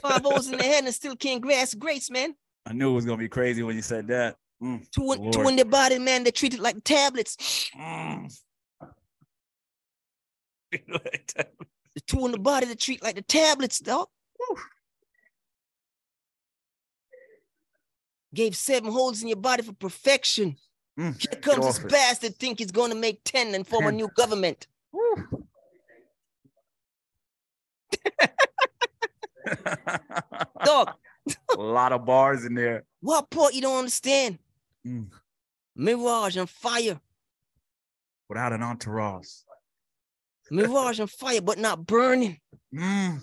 Five 0.02 0.24
holes 0.24 0.50
in 0.50 0.58
the 0.58 0.64
head 0.64 0.84
and 0.84 0.94
still 0.94 1.16
can't 1.16 1.42
grasp 1.42 1.80
grace, 1.80 2.12
man. 2.12 2.36
I 2.66 2.74
knew 2.74 2.92
it 2.92 2.96
was 2.96 3.06
gonna 3.06 3.18
be 3.18 3.30
crazy 3.30 3.64
when 3.64 3.78
you 3.78 3.82
said 3.82 4.08
that. 4.10 4.36
Mm. 4.62 4.86
Two, 4.92 5.14
in- 5.14 5.32
two 5.32 5.48
in 5.48 5.56
their 5.56 5.64
body, 5.66 5.98
man. 6.00 6.26
They 6.26 6.32
treat 6.32 6.54
it 6.54 6.60
like 6.60 6.84
tablets. 6.84 7.70
Mm. 7.80 8.30
The 10.72 12.02
two 12.06 12.26
in 12.26 12.34
the 12.34 12.40
body 12.40 12.66
they 12.66 12.76
treat 12.76 13.02
like 13.02 13.16
the 13.16 13.22
tablets, 13.22 13.80
dog. 13.80 14.10
Gave 18.34 18.56
seven 18.56 18.92
holes 18.92 19.22
in 19.22 19.30
your 19.30 19.38
body 19.38 19.64
for 19.64 19.74
perfection. 19.74 20.58
Mm. 21.00 21.20
Here 21.20 21.40
comes 21.42 21.66
this 21.66 21.80
bastard 21.80 22.36
think 22.36 22.60
he's 22.60 22.72
going 22.72 22.92
to 22.92 22.98
make 22.98 23.22
10 23.24 23.56
and 23.56 23.68
form 23.68 23.88
a 23.88 23.92
new 23.94 24.10
government. 24.16 24.68
Dog, 30.64 30.92
a 31.58 31.62
lot 31.62 31.92
of 31.92 32.06
bars 32.06 32.46
in 32.46 32.56
there. 32.56 32.84
what 33.02 33.30
part 33.30 33.54
you 33.54 33.62
don't 33.62 33.80
understand? 33.80 34.40
Mm. 34.86 35.08
Mirage 35.76 36.38
and 36.38 36.50
fire. 36.50 37.00
Without 38.30 38.54
an 38.54 38.64
entourage. 38.64 39.28
Mirage 40.50 41.00
and 41.00 41.10
fire, 41.10 41.42
but 41.42 41.58
not 41.58 41.86
burning. 41.86 42.40
Mm. 42.74 43.20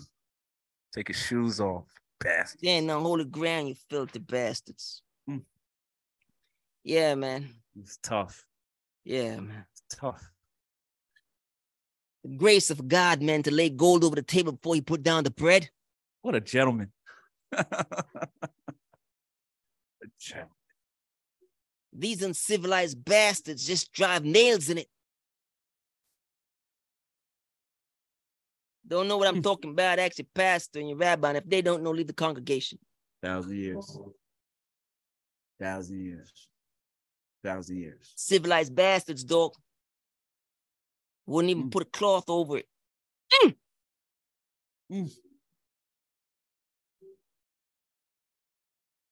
Take 0.93 1.09
your 1.09 1.15
shoes 1.15 1.59
off. 1.59 1.85
Bastard. 2.19 2.59
Stand 2.59 2.91
on 2.91 3.01
holy 3.01 3.25
ground, 3.25 3.69
you 3.69 3.75
filthy 3.89 4.19
bastards. 4.19 5.01
Mm. 5.29 5.43
Yeah, 6.83 7.15
man. 7.15 7.49
It's 7.79 7.97
tough. 8.01 8.45
Yeah, 9.05 9.39
man. 9.39 9.65
It's 9.71 9.97
tough. 9.99 10.31
The 12.23 12.35
grace 12.35 12.69
of 12.69 12.87
God, 12.87 13.21
man, 13.21 13.43
to 13.43 13.51
lay 13.51 13.69
gold 13.69 14.03
over 14.03 14.15
the 14.15 14.21
table 14.21 14.51
before 14.51 14.75
he 14.75 14.81
put 14.81 15.03
down 15.03 15.23
the 15.23 15.31
bread. 15.31 15.69
What 16.21 16.35
a 16.35 16.41
gentleman. 16.41 16.91
a 17.53 17.67
gentleman. 20.19 20.49
These 21.93 22.21
uncivilized 22.23 23.03
bastards 23.03 23.65
just 23.65 23.91
drive 23.93 24.23
nails 24.25 24.69
in 24.69 24.77
it. 24.79 24.87
Don't 28.87 29.07
know 29.07 29.17
what 29.17 29.27
I'm 29.27 29.35
Hmm. 29.35 29.41
talking 29.41 29.71
about. 29.71 29.99
Ask 29.99 30.17
your 30.17 30.27
pastor 30.33 30.79
and 30.79 30.89
your 30.89 30.97
rabbi. 30.97 31.29
And 31.29 31.37
if 31.37 31.45
they 31.45 31.61
don't 31.61 31.83
know, 31.83 31.91
leave 31.91 32.07
the 32.07 32.13
congregation. 32.13 32.79
Thousand 33.21 33.55
years. 33.57 33.97
Thousand 35.59 36.03
years. 36.03 36.47
Thousand 37.43 37.77
years. 37.77 38.13
Civilized 38.15 38.75
bastards, 38.75 39.23
dog. 39.23 39.53
Wouldn't 41.29 41.51
even 41.51 41.65
Mm. 41.69 41.71
put 41.71 41.83
a 41.83 41.85
cloth 41.85 42.27
over 42.27 42.57
it. 42.57 42.67
Mm. 44.91 45.11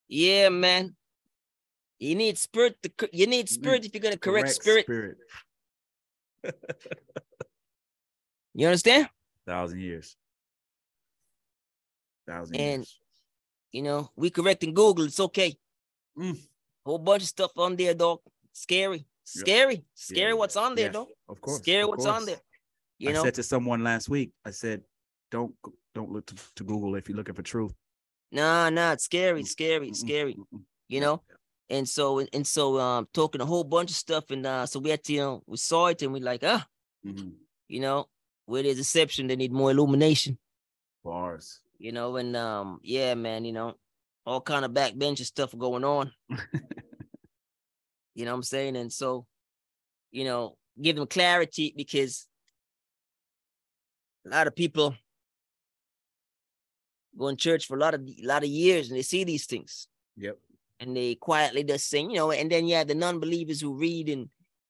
Yeah, 0.07 0.49
man. 0.49 0.95
You 1.99 2.15
need 2.15 2.37
spirit. 2.39 2.81
To, 2.81 3.09
you 3.13 3.27
need 3.27 3.49
spirit 3.49 3.85
if 3.85 3.93
you're 3.93 4.01
gonna 4.01 4.17
correct, 4.17 4.49
spirit. 4.51 4.85
spirit. 4.85 5.17
You 8.55 8.65
understand? 8.67 9.09
Thousand 9.45 9.79
years. 9.79 10.15
Thousand 12.27 12.55
And- 12.55 12.81
years. 12.81 12.99
You 13.71 13.83
know, 13.83 14.11
we 14.15 14.31
correcting 14.31 14.73
Google. 14.73 15.05
It's 15.05 15.19
okay. 15.19 15.55
Mm. 16.17 16.39
Whole 16.83 16.97
bunch 16.97 17.21
of 17.23 17.27
stuff 17.27 17.51
on 17.57 17.75
there, 17.75 17.93
dog. 17.93 18.21
Scary, 18.53 19.05
scary, 19.27 19.83
scary. 19.93 20.29
Yeah, 20.29 20.33
What's 20.33 20.55
on 20.55 20.75
there, 20.75 20.85
yes, 20.85 20.93
dog? 20.93 21.07
Of 21.29 21.41
course. 21.41 21.57
Scary. 21.59 21.83
of 21.83 21.89
What's 21.89 22.05
on 22.05 22.25
there? 22.25 22.37
You 22.99 23.09
I 23.09 23.13
know. 23.13 23.23
said 23.23 23.33
to 23.35 23.43
someone 23.43 23.83
last 23.83 24.09
week, 24.09 24.31
I 24.45 24.51
said, 24.51 24.81
don't 25.31 25.53
don't 25.93 26.11
look 26.11 26.25
to, 26.27 26.35
to 26.55 26.63
Google 26.63 26.95
if 26.95 27.07
you're 27.09 27.17
looking 27.17 27.35
for 27.35 27.41
truth. 27.43 27.73
Nah, 28.31 28.69
nah. 28.69 28.93
It's 28.93 29.03
scary, 29.05 29.43
scary, 29.43 29.93
scary. 29.93 30.35
You 30.89 31.01
know. 31.01 31.21
And 31.69 31.87
so 31.87 32.19
and 32.31 32.47
so 32.47 32.79
um 32.79 33.07
talking 33.13 33.41
a 33.41 33.45
whole 33.45 33.65
bunch 33.65 33.89
of 33.91 33.97
stuff 33.97 34.31
and 34.31 34.45
uh 34.45 34.65
so 34.65 34.79
we 34.79 34.89
had 34.89 35.03
to 35.03 35.13
you 35.13 35.19
know 35.19 35.43
we 35.47 35.57
saw 35.57 35.87
it 35.87 36.01
and 36.01 36.13
we 36.13 36.21
like 36.21 36.41
ah 36.45 36.65
Mhm. 37.05 37.33
you 37.67 37.81
know 37.81 38.07
where 38.45 38.63
there's 38.63 38.77
deception 38.77 39.27
they 39.27 39.35
need 39.35 39.51
more 39.51 39.71
illumination 39.71 40.37
Bars. 41.03 41.59
you 41.77 41.91
know 41.91 42.15
and 42.15 42.35
um 42.37 42.79
yeah 42.83 43.15
man 43.15 43.43
you 43.43 43.51
know 43.51 43.75
all 44.25 44.39
kind 44.39 44.63
of 44.63 44.71
backbench 44.71 45.19
stuff 45.25 45.53
going 45.57 45.83
on 45.83 46.11
you 48.17 48.25
know 48.25 48.31
what 48.31 48.37
I'm 48.37 48.43
saying 48.43 48.75
and 48.75 48.91
so 48.91 49.25
you 50.11 50.25
know 50.25 50.57
give 50.81 50.95
them 50.95 51.05
clarity 51.07 51.73
because 51.77 52.27
a 54.25 54.29
lot 54.29 54.47
of 54.47 54.55
people 54.55 54.95
go 57.17 57.27
in 57.29 57.37
church 57.37 57.67
for 57.67 57.77
a 57.77 57.79
lot 57.79 57.93
of 57.93 58.01
a 58.01 58.25
lot 58.25 58.43
of 58.43 58.49
years 58.49 58.89
and 58.89 58.97
they 58.97 59.03
see 59.03 59.23
these 59.23 59.45
things 59.45 59.87
Yep. 60.17 60.37
and 60.79 60.97
they 60.97 61.13
quietly 61.15 61.63
just 61.63 61.87
sing, 61.89 62.09
you 62.09 62.17
know, 62.17 62.31
and 62.31 62.51
then 62.51 62.67
you 62.67 62.75
have 62.75 62.87
the 62.87 62.95
non-believers 62.95 63.61
who 63.61 63.75
read 63.75 64.09
and 64.09 64.29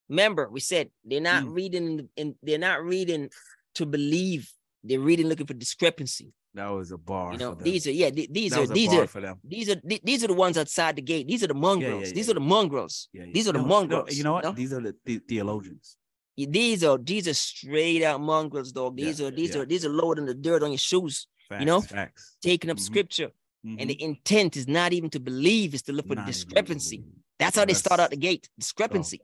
remember 0.10 0.50
we 0.50 0.60
said 0.60 0.90
they're 1.06 1.22
not 1.22 1.44
Mm. 1.44 1.56
reading 1.56 2.10
and 2.18 2.36
they're 2.44 2.58
not 2.70 2.84
reading 2.84 3.30
to 3.76 3.86
believe, 3.86 4.52
they're 4.84 5.00
reading 5.00 5.28
looking 5.28 5.48
for 5.48 5.54
discrepancy. 5.54 6.34
That 6.58 6.70
was 6.70 6.92
a 6.92 6.98
bar. 6.98 7.34
You 7.34 7.38
know, 7.38 7.54
these 7.54 7.86
are 7.86 7.92
yeah, 7.92 8.10
th- 8.10 8.30
these 8.32 8.52
are 8.58 8.66
these 8.66 8.92
are 8.92 9.06
for 9.06 9.22
them. 9.22 9.40
these 9.44 9.70
are 9.70 9.76
th- 9.76 10.02
these 10.04 10.24
are 10.24 10.28
the 10.34 10.34
ones 10.46 10.58
outside 10.58 10.96
the 10.96 11.04
gate. 11.04 11.28
These 11.28 11.44
are 11.44 11.48
the 11.48 11.54
mongrels. 11.54 12.08
yeah, 12.08 12.14
these 12.18 12.28
yeah, 12.28 12.32
are 12.32 12.40
the 12.42 12.48
mongrels. 12.56 13.10
These 13.36 13.48
are 13.48 13.54
the 13.54 13.60
No, 13.60 13.64
no, 13.66 13.70
mongrels, 13.76 14.18
you 14.18 14.24
know 14.24 14.34
what? 14.34 14.44
you 14.44 14.50
know? 14.50 14.56
These 14.56 14.74
are 14.74 14.82
the, 14.82 14.96
the 15.06 15.20
theologians. 15.20 15.98
These 16.36 16.84
are 16.84 16.98
these 16.98 17.28
are 17.28 17.36
straight 17.36 18.04
out 18.04 18.22
mongrels, 18.22 18.72
dog. 18.72 18.98
These 18.98 19.22
are 19.22 19.30
these 19.30 19.56
are 19.56 19.66
these 19.66 19.86
are 19.86 19.90
loading 20.02 20.26
the 20.26 20.34
dirt 20.34 20.64
on 20.64 20.72
your 20.72 20.80
shoes, 20.92 21.28
Facts, 21.48 21.66
know? 21.66 21.80
Facts. 21.82 22.38
taking 22.42 22.72
up 22.72 22.78
Mhm. 22.78 22.82
scripture, 22.90 23.32
Mhm. 23.66 23.76
and 23.80 23.90
the 23.92 24.02
intent 24.02 24.58
is 24.58 24.68
not 24.68 24.94
even 24.94 25.10
to 25.12 25.20
believe, 25.20 25.76
it's 25.76 25.84
to 25.84 25.94
look 25.94 26.08
for 26.08 26.16
Not 26.16 26.24
even 26.24 26.34
discrepancy. 26.34 27.04
That's 27.38 27.56
how 27.56 27.66
they 27.66 27.76
start 27.76 28.00
out 28.00 28.10
the 28.10 28.18
gate, 28.18 28.50
discrepancy. 28.58 29.22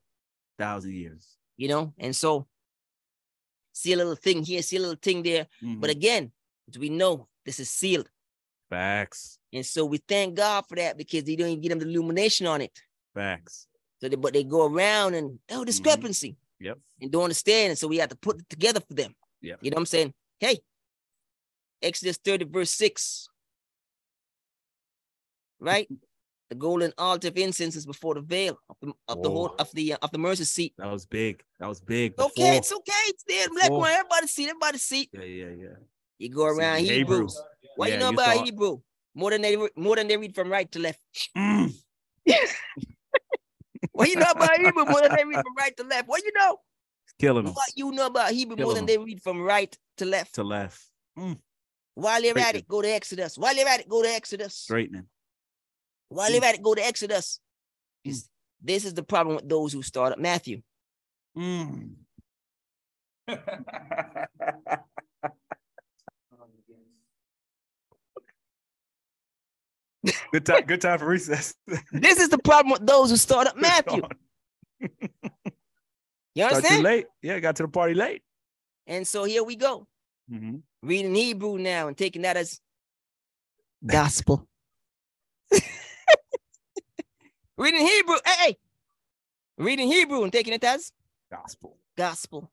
Thousand 0.59 0.93
years. 0.93 1.23
you 1.57 1.67
know 1.67 1.93
and 1.97 2.15
so 2.15 2.47
see 3.79 3.91
a 3.93 3.97
little 4.01 4.15
thing 4.15 4.43
here 4.43 4.61
see 4.61 4.77
a 4.77 4.79
little 4.85 5.01
thing 5.07 5.19
there 5.23 5.45
but 5.81 5.89
Mhm. 5.89 5.97
again 5.99 6.31
as 6.73 6.79
we 6.79 6.89
know 6.89 7.27
this 7.45 7.59
is 7.59 7.69
sealed 7.69 8.09
facts. 8.69 9.37
and 9.51 9.65
so 9.65 9.85
we 9.85 9.97
thank 10.07 10.35
god 10.35 10.63
for 10.67 10.75
that 10.75 10.97
because 10.97 11.23
they 11.23 11.35
don't 11.35 11.49
even 11.49 11.61
give 11.61 11.69
them 11.69 11.79
the 11.79 11.85
illumination 11.85 12.47
on 12.47 12.61
it 12.61 12.71
Facts. 13.13 13.67
so 14.01 14.09
they, 14.09 14.15
but 14.15 14.33
they 14.33 14.43
go 14.43 14.65
around 14.67 15.13
and 15.13 15.39
oh 15.51 15.63
discrepancy 15.63 16.35
Yep. 16.59 16.77
and 17.01 17.11
don't 17.11 17.23
understand 17.23 17.71
and 17.71 17.77
so 17.77 17.87
we 17.87 17.97
have 17.97 18.09
to 18.09 18.15
put 18.15 18.39
it 18.39 18.49
together 18.49 18.79
for 18.79 18.93
them 18.93 19.13
Yeah. 19.41 19.55
you 19.61 19.69
know 19.69 19.75
what 19.75 19.81
i'm 19.81 19.85
saying 19.85 20.13
hey 20.39 20.59
exodus 21.81 22.17
30 22.17 22.45
verse 22.45 22.71
6 22.71 23.27
right 25.59 25.87
The 26.49 26.59
golden 26.59 26.93
altar 26.99 27.29
of 27.29 27.37
incense 27.37 27.75
is 27.75 27.85
before 27.87 28.13
the 28.13 28.21
veil 28.21 28.59
of 28.69 28.75
the 28.79 28.93
of 29.07 29.23
the 29.23 29.29
whole 29.29 29.55
of 29.57 29.71
the 29.73 29.93
uh, 29.93 29.97
of 30.03 30.11
the 30.11 30.19
mercy 30.19 30.43
seat. 30.43 30.73
That 30.77 30.91
was 30.91 31.03
big. 31.07 31.41
That 31.59 31.67
was 31.67 31.81
big. 31.81 32.13
Okay, 32.19 32.57
it's 32.57 32.71
okay. 32.71 32.91
It's 33.07 33.23
there. 33.27 33.47
Black 33.49 33.63
Before- 33.63 33.79
one. 33.79 33.91
Everybody 33.91 34.27
see. 34.27 34.43
Everybody 34.43 34.77
see. 34.77 35.09
Yeah, 35.13 35.23
yeah, 35.23 35.49
yeah. 35.63 35.75
You 36.23 36.29
go 36.29 36.45
around 36.45 36.79
Hebrew. 36.79 36.95
Hebrews. 37.17 37.41
What 37.75 37.89
Yeah, 37.89 37.95
you 37.95 37.99
know 37.99 38.09
you 38.11 38.13
about 38.13 38.35
thought- 38.37 38.45
Hebrew? 38.45 38.79
More 39.13 39.29
than 39.31 39.41
they 39.41 39.57
more 39.75 39.95
than 39.97 40.07
they 40.07 40.15
read 40.17 40.33
from 40.33 40.49
right 40.49 40.71
to 40.71 40.79
left. 40.79 40.99
Mm. 41.37 41.73
What 43.91 44.07
you 44.09 44.15
know 44.15 44.31
about 44.31 44.57
Hebrew? 44.57 44.85
More 44.85 45.01
than 45.01 45.13
they 45.15 45.25
read 45.25 45.41
from 45.45 45.55
right 45.57 45.75
to 45.77 45.83
left. 45.83 46.07
What 46.07 46.23
you 46.23 46.31
know? 46.33 46.57
Killing 47.19 47.43
them 47.45 47.53
What 47.53 47.69
you 47.75 47.91
know 47.91 48.05
about 48.07 48.31
Hebrew? 48.31 48.55
More 48.55 48.73
than 48.73 48.85
they 48.85 48.97
read 48.97 49.21
from 49.21 49.41
right 49.41 49.77
to 49.97 50.05
left. 50.05 50.35
to 50.35 50.43
left. 50.45 50.81
While 51.95 52.23
you're 52.23 52.39
at 52.39 52.55
it, 52.55 52.65
go 52.67 52.81
to 52.81 52.89
Exodus. 52.89 53.37
While 53.37 53.53
you're 53.55 53.67
at 53.67 53.81
it, 53.81 53.89
go 53.89 54.01
to 54.01 54.09
Exodus. 54.09 54.55
Straightening. 54.55 55.05
While 56.09 56.31
you're 56.31 56.43
at 56.45 56.55
it, 56.55 56.63
go 56.63 56.73
to 56.73 56.83
Exodus. 56.83 57.39
Mm. 58.07 58.11
This- 58.11 58.29
This 58.65 58.85
is 58.85 58.93
the 58.93 59.03
problem 59.03 59.35
with 59.35 59.49
those 59.49 59.73
who 59.73 59.83
start 59.83 60.13
up 60.13 60.19
Matthew. 60.19 60.61
good 70.31 70.45
time. 70.45 70.65
Good 70.65 70.81
time 70.81 70.99
for 70.99 71.05
recess. 71.07 71.55
This 71.91 72.19
is 72.19 72.29
the 72.29 72.37
problem 72.39 72.71
with 72.71 72.85
those 72.85 73.09
who 73.09 73.17
start 73.17 73.47
up 73.47 73.57
Matthew. 73.57 74.01
You 76.35 76.41
Got 76.45 76.49
too 76.49 76.55
understand? 76.55 76.83
late. 76.83 77.05
Yeah, 77.21 77.39
got 77.39 77.55
to 77.57 77.63
the 77.63 77.69
party 77.69 77.93
late. 77.93 78.23
And 78.87 79.07
so 79.07 79.23
here 79.23 79.43
we 79.43 79.55
go. 79.55 79.85
Mhm. 80.31 80.63
Reading 80.81 81.13
Hebrew 81.13 81.59
now 81.59 81.87
and 81.87 81.95
taking 81.95 82.23
that 82.23 82.37
as 82.37 82.59
gospel. 83.85 84.47
Reading 87.57 87.85
Hebrew. 87.85 88.15
Hey, 88.25 88.33
hey. 88.45 88.57
Reading 89.59 89.87
Hebrew 89.91 90.23
and 90.23 90.33
taking 90.33 90.53
it 90.53 90.63
as 90.63 90.91
Gospel. 91.29 91.77
gospel. 91.95 92.51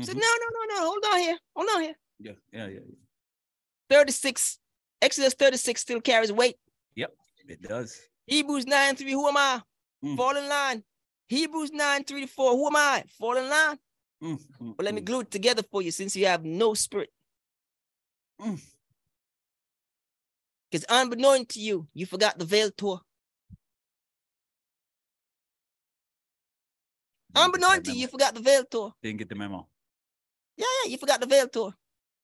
Said, 0.00 0.16
Mhm. 0.16 0.20
no, 0.20 0.26
no, 0.26 0.46
no, 0.50 0.74
no. 0.74 0.86
Hold 0.90 1.04
on 1.12 1.18
here. 1.20 1.38
Hold 1.54 1.68
on 1.76 1.82
here. 1.82 1.94
Yeah, 2.18 2.32
yeah, 2.52 2.66
yeah. 2.66 2.80
yeah. 2.88 2.96
36. 3.88 4.58
Exodus 5.00 5.34
36 5.34 5.80
still 5.80 6.00
carries 6.00 6.32
weight. 6.32 6.56
Yep, 6.96 7.12
it 7.48 7.62
does. 7.62 8.00
Hebrews 8.26 8.66
9 8.66 8.96
3. 8.96 9.12
Who 9.12 9.28
am 9.28 9.36
I? 9.36 9.62
Mm. 10.04 10.16
Fall 10.16 10.36
in 10.36 10.48
line. 10.48 10.84
Hebrews 11.28 11.72
9 11.72 12.04
3 12.04 12.20
to 12.22 12.26
4. 12.26 12.52
Who 12.52 12.66
am 12.66 12.76
I? 12.76 13.04
Fall 13.18 13.36
in 13.36 13.48
line. 13.48 13.78
Mm, 14.22 14.38
mm, 14.60 14.76
But 14.76 14.84
let 14.84 14.94
me 14.94 15.00
mm. 15.00 15.04
glue 15.04 15.20
it 15.20 15.30
together 15.30 15.62
for 15.62 15.82
you 15.82 15.90
since 15.90 16.14
you 16.16 16.26
have 16.26 16.44
no 16.44 16.74
spirit. 16.74 17.10
Mm. 18.40 18.60
Because 20.70 20.84
unbeknown 20.88 21.46
to 21.46 21.60
you, 21.60 21.86
you 21.94 22.06
forgot 22.06 22.38
the 22.38 22.44
veil 22.44 22.70
tour. 22.70 23.00
Didn't 27.34 27.52
get 27.52 27.62
that 27.62 27.70
Unbeknown 27.70 27.82
to 27.84 27.92
you, 27.92 28.00
you 28.02 28.08
forgot 28.08 28.34
the 28.34 28.40
veil 28.40 28.64
tour. 28.64 28.94
Didn't 29.02 29.18
get 29.18 29.28
the 29.28 29.34
memo. 29.34 29.68
Yeah, 30.56 30.66
yeah, 30.84 30.90
you 30.90 30.98
forgot 30.98 31.20
the 31.20 31.26
veil 31.26 31.48
tour. 31.48 31.74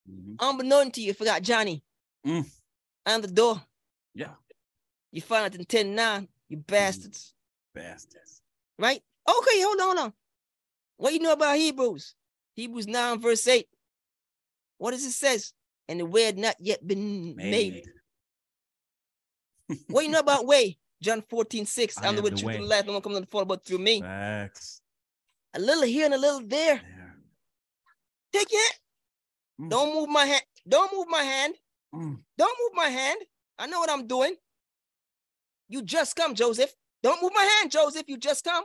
Mhm. 0.09 0.37
Unbeknown 0.41 0.91
to 0.93 1.01
you, 1.01 1.09
you 1.09 1.15
forgot 1.15 1.43
Johnny 1.43 1.83
Mm. 2.27 2.47
and 3.07 3.25
the 3.25 3.29
door. 3.29 3.63
Yeah, 4.15 4.35
You 5.13 5.21
found 5.21 5.47
out 5.47 5.55
in 5.55 5.65
10 5.65 5.95
9, 5.95 6.29
you 6.49 6.57
bastards. 6.59 7.35
bastards. 7.75 8.43
Right? 8.79 9.03
Okay, 9.29 9.63
hold 9.63 9.81
on, 9.81 9.87
hold 9.87 9.99
on. 9.99 10.13
What 10.97 11.13
you 11.13 11.21
know 11.21 11.33
about 11.33 11.57
Hebrews? 11.57 12.15
Hebrews 12.55 12.87
9, 12.87 13.21
verse 13.21 13.47
8. 13.47 13.67
What 14.79 14.93
does 14.93 15.05
it 15.05 15.13
says? 15.13 15.53
And 15.89 16.01
the 16.01 16.07
way 16.07 16.25
had 16.25 16.39
not 16.39 16.57
yet 16.59 16.87
been 16.87 17.35
made. 17.37 17.73
Made. 17.75 17.85
What 19.89 20.05
you 20.05 20.11
know 20.11 20.21
about 20.21 20.47
way? 20.47 20.79
John 21.03 21.23
14, 21.29 21.67
6. 21.67 21.99
I 21.99 22.09
I'm 22.09 22.17
the 22.17 22.23
way, 22.23 22.31
truth, 22.31 22.57
and 22.57 22.67
life. 22.67 22.87
No 22.87 22.95
one 22.95 23.03
comes 23.03 23.17
to 23.17 23.21
the 23.21 23.27
Father 23.27 23.45
but 23.45 23.65
through 23.65 23.79
me. 23.79 24.01
Facts. 24.01 24.81
A 25.55 25.61
little 25.61 25.85
here 25.85 26.07
and 26.07 26.15
a 26.15 26.19
little 26.19 26.41
there. 26.41 26.75
Yeah. 26.77 27.11
Take 28.33 28.49
it. 28.51 28.75
Mm. 29.61 29.71
Don't 29.71 29.95
move 29.95 30.09
my 30.09 30.25
hand. 30.25 30.43
Don't 30.67 30.93
move 30.95 31.07
my 31.09 31.23
hand. 31.23 31.55
Mm. 31.95 32.19
Don't 32.37 32.59
move 32.61 32.75
my 32.75 32.89
hand. 32.89 33.19
I 33.59 33.67
know 33.67 33.81
what 33.81 33.91
I'm 33.91 34.07
doing. 34.07 34.35
You 35.69 35.83
just 35.83 36.17
come, 36.17 36.35
Joseph. 36.35 36.73
Don't 37.03 37.23
move 37.23 37.33
my 37.35 37.43
hand, 37.45 37.71
Joseph. 37.71 38.05
You 38.09 38.17
just 38.17 38.45
come. 38.45 38.65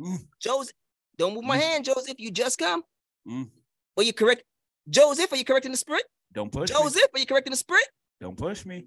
Mm. 0.00 0.26
Joseph. 0.40 0.74
Don't 1.16 1.34
move 1.34 1.44
my 1.44 1.56
Mm. 1.58 1.60
hand, 1.62 1.84
Joseph. 1.84 2.14
You 2.18 2.30
just 2.30 2.58
come. 2.58 2.82
Mm. 3.26 3.50
Are 3.96 4.02
you 4.02 4.12
correct? 4.12 4.44
Joseph, 4.88 5.32
are 5.32 5.36
you 5.36 5.44
correcting 5.44 5.72
the 5.72 5.76
spirit? 5.78 6.04
Don't 6.32 6.50
push 6.52 6.70
me. 6.70 6.76
Joseph, 6.76 7.08
are 7.14 7.18
you 7.20 7.26
correcting 7.26 7.50
the 7.50 7.56
spirit? 7.56 7.88
Don't 8.20 8.36
push 8.36 8.64
me. 8.64 8.86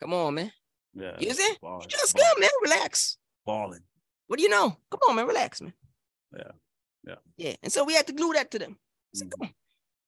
Come 0.00 0.12
on, 0.12 0.34
man. 0.34 0.52
yeah. 0.94 1.16
You 1.18 1.32
see? 1.34 1.56
Ballin', 1.62 1.88
Just 1.88 2.14
ballin', 2.14 2.28
come, 2.32 2.40
man. 2.40 2.50
Relax. 2.62 3.16
Balling. 3.46 3.82
What 4.26 4.38
do 4.38 4.42
you 4.42 4.48
know? 4.50 4.76
Come 4.90 5.00
on, 5.08 5.16
man. 5.16 5.26
Relax, 5.26 5.60
man. 5.60 5.72
Yeah. 6.36 6.50
Yeah. 7.06 7.14
Yeah. 7.36 7.54
And 7.62 7.72
so 7.72 7.84
we 7.84 7.94
had 7.94 8.06
to 8.08 8.12
glue 8.12 8.32
that 8.34 8.50
to 8.52 8.58
them. 8.58 8.78
So 9.14 9.24
Mhm. 9.24 9.30
come 9.30 9.42
on. 9.48 9.54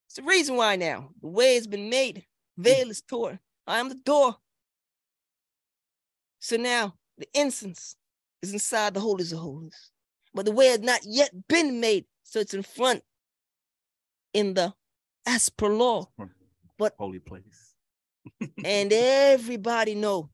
It's 0.06 0.16
the 0.16 0.22
reason 0.22 0.56
why 0.56 0.76
now. 0.76 1.10
The 1.20 1.28
way 1.28 1.54
has 1.54 1.66
been 1.66 1.88
made. 1.90 2.26
Veil 2.56 2.90
is 2.90 3.02
torn. 3.02 3.38
I 3.66 3.78
am 3.78 3.88
the 3.88 3.94
door. 3.96 4.36
So 6.46 6.56
now 6.56 6.94
the 7.18 7.26
incense 7.34 7.96
is 8.40 8.52
inside 8.52 8.94
the 8.94 9.00
holies 9.00 9.32
of 9.32 9.40
holies. 9.40 9.90
But 10.32 10.44
the 10.44 10.52
way 10.52 10.68
has 10.68 10.78
not 10.78 11.00
yet 11.04 11.48
been 11.48 11.80
made. 11.80 12.04
So 12.22 12.38
it's 12.38 12.54
in 12.54 12.62
front 12.62 13.02
in 14.32 14.54
the 14.54 14.72
as 15.26 15.48
per 15.48 15.68
law. 15.68 16.08
Holy 16.98 17.18
place. 17.18 17.74
And 18.64 18.92
everybody 18.92 19.96
know. 19.96 20.30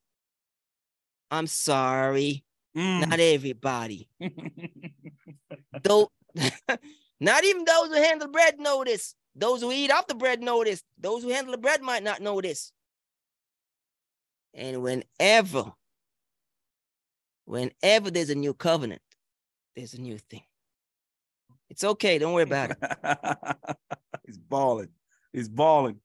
I'm 1.30 1.46
sorry. 1.46 2.44
Mm. 2.76 3.08
Not 3.08 3.18
everybody. 3.18 4.06
Though 5.82 6.10
not 7.20 7.44
even 7.44 7.64
those 7.64 7.88
who 7.88 7.94
handle 7.94 8.28
bread 8.28 8.60
know 8.60 8.84
this. 8.84 9.14
Those 9.34 9.62
who 9.62 9.72
eat 9.72 9.90
off 9.90 10.08
the 10.08 10.14
bread 10.14 10.42
know 10.42 10.62
this. 10.62 10.82
Those 10.98 11.22
who 11.22 11.30
handle 11.30 11.52
the 11.52 11.58
bread 11.58 11.80
might 11.80 12.02
not 12.02 12.20
know 12.20 12.38
this. 12.42 12.70
And 14.52 14.82
whenever, 14.82 15.72
whenever 17.52 18.10
there's 18.10 18.30
a 18.30 18.34
new 18.34 18.54
covenant, 18.54 19.02
there's 19.76 19.92
a 19.92 20.00
new 20.00 20.16
thing. 20.16 20.42
It's 21.68 21.84
okay. 21.84 22.18
Don't 22.18 22.32
worry 22.32 22.44
about 22.44 22.70
it. 22.70 22.78
He's 24.26 24.38
balling. 24.38 24.88
He's 25.34 25.48
balling. 25.50 26.00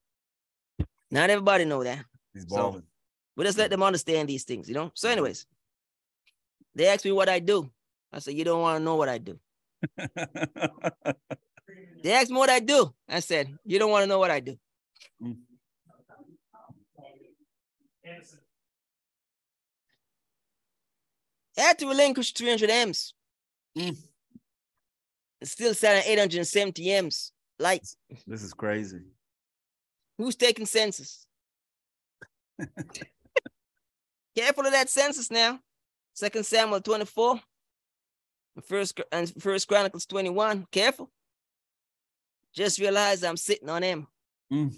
Not 1.09 1.29
everybody 1.29 1.63
know 1.63 1.83
that. 1.85 2.03
He's 2.33 2.43
So- 2.43 2.55
balling. 2.55 2.83
But 3.37 3.45
let's 3.45 3.57
let 3.57 3.69
them 3.69 3.83
understand 3.83 4.27
these 4.27 4.43
things, 4.45 4.67
you 4.67 4.73
know? 4.73 4.91
So, 4.95 5.09
anyways, 5.09 5.45
they 6.73 6.87
asked 6.87 7.05
me 7.05 7.11
what 7.11 7.29
I 7.29 7.39
do. 7.39 7.69
I 8.11 8.19
said, 8.19 8.33
You 8.33 8.43
don't 8.43 8.61
want 8.61 8.79
to 8.79 8.83
know 8.83 8.95
what 8.95 9.09
I 9.09 9.19
do. 9.19 9.39
They 12.03 12.13
asked 12.13 12.29
me 12.29 12.37
what 12.37 12.49
I 12.49 12.59
do. 12.59 12.93
I 13.09 13.19
said, 13.19 13.57
You 13.65 13.79
don't 13.79 13.91
want 13.91 14.03
to 14.03 14.07
know 14.07 14.19
what 14.19 14.31
I 14.31 14.39
do. 14.39 14.57
Mm. 15.21 15.37
I 21.57 21.61
had 21.61 21.79
to 21.79 21.87
relinquish 21.87 22.33
300 22.33 22.69
M's. 22.69 23.13
Mm. 23.77 23.97
Still 25.43 25.73
selling 25.73 26.03
870 26.05 26.91
M's. 26.93 27.31
Lights. 27.59 27.97
this 28.27 28.43
is 28.43 28.53
crazy. 28.53 28.99
Who's 30.17 30.35
taking 30.35 30.67
census? 30.67 31.25
Careful 34.35 34.65
of 34.65 34.71
that 34.71 34.89
census 34.89 35.31
now. 35.31 35.59
Second 36.13 36.45
Samuel 36.45 36.81
24. 36.81 37.39
First 38.67 39.01
and 39.11 39.31
First 39.41 39.67
Chronicles 39.67 40.05
21. 40.05 40.67
Careful. 40.71 41.09
Just 42.53 42.79
realize 42.79 43.23
I'm 43.23 43.37
sitting 43.37 43.69
on 43.69 43.83
him. 43.83 44.07
Mm. 44.51 44.73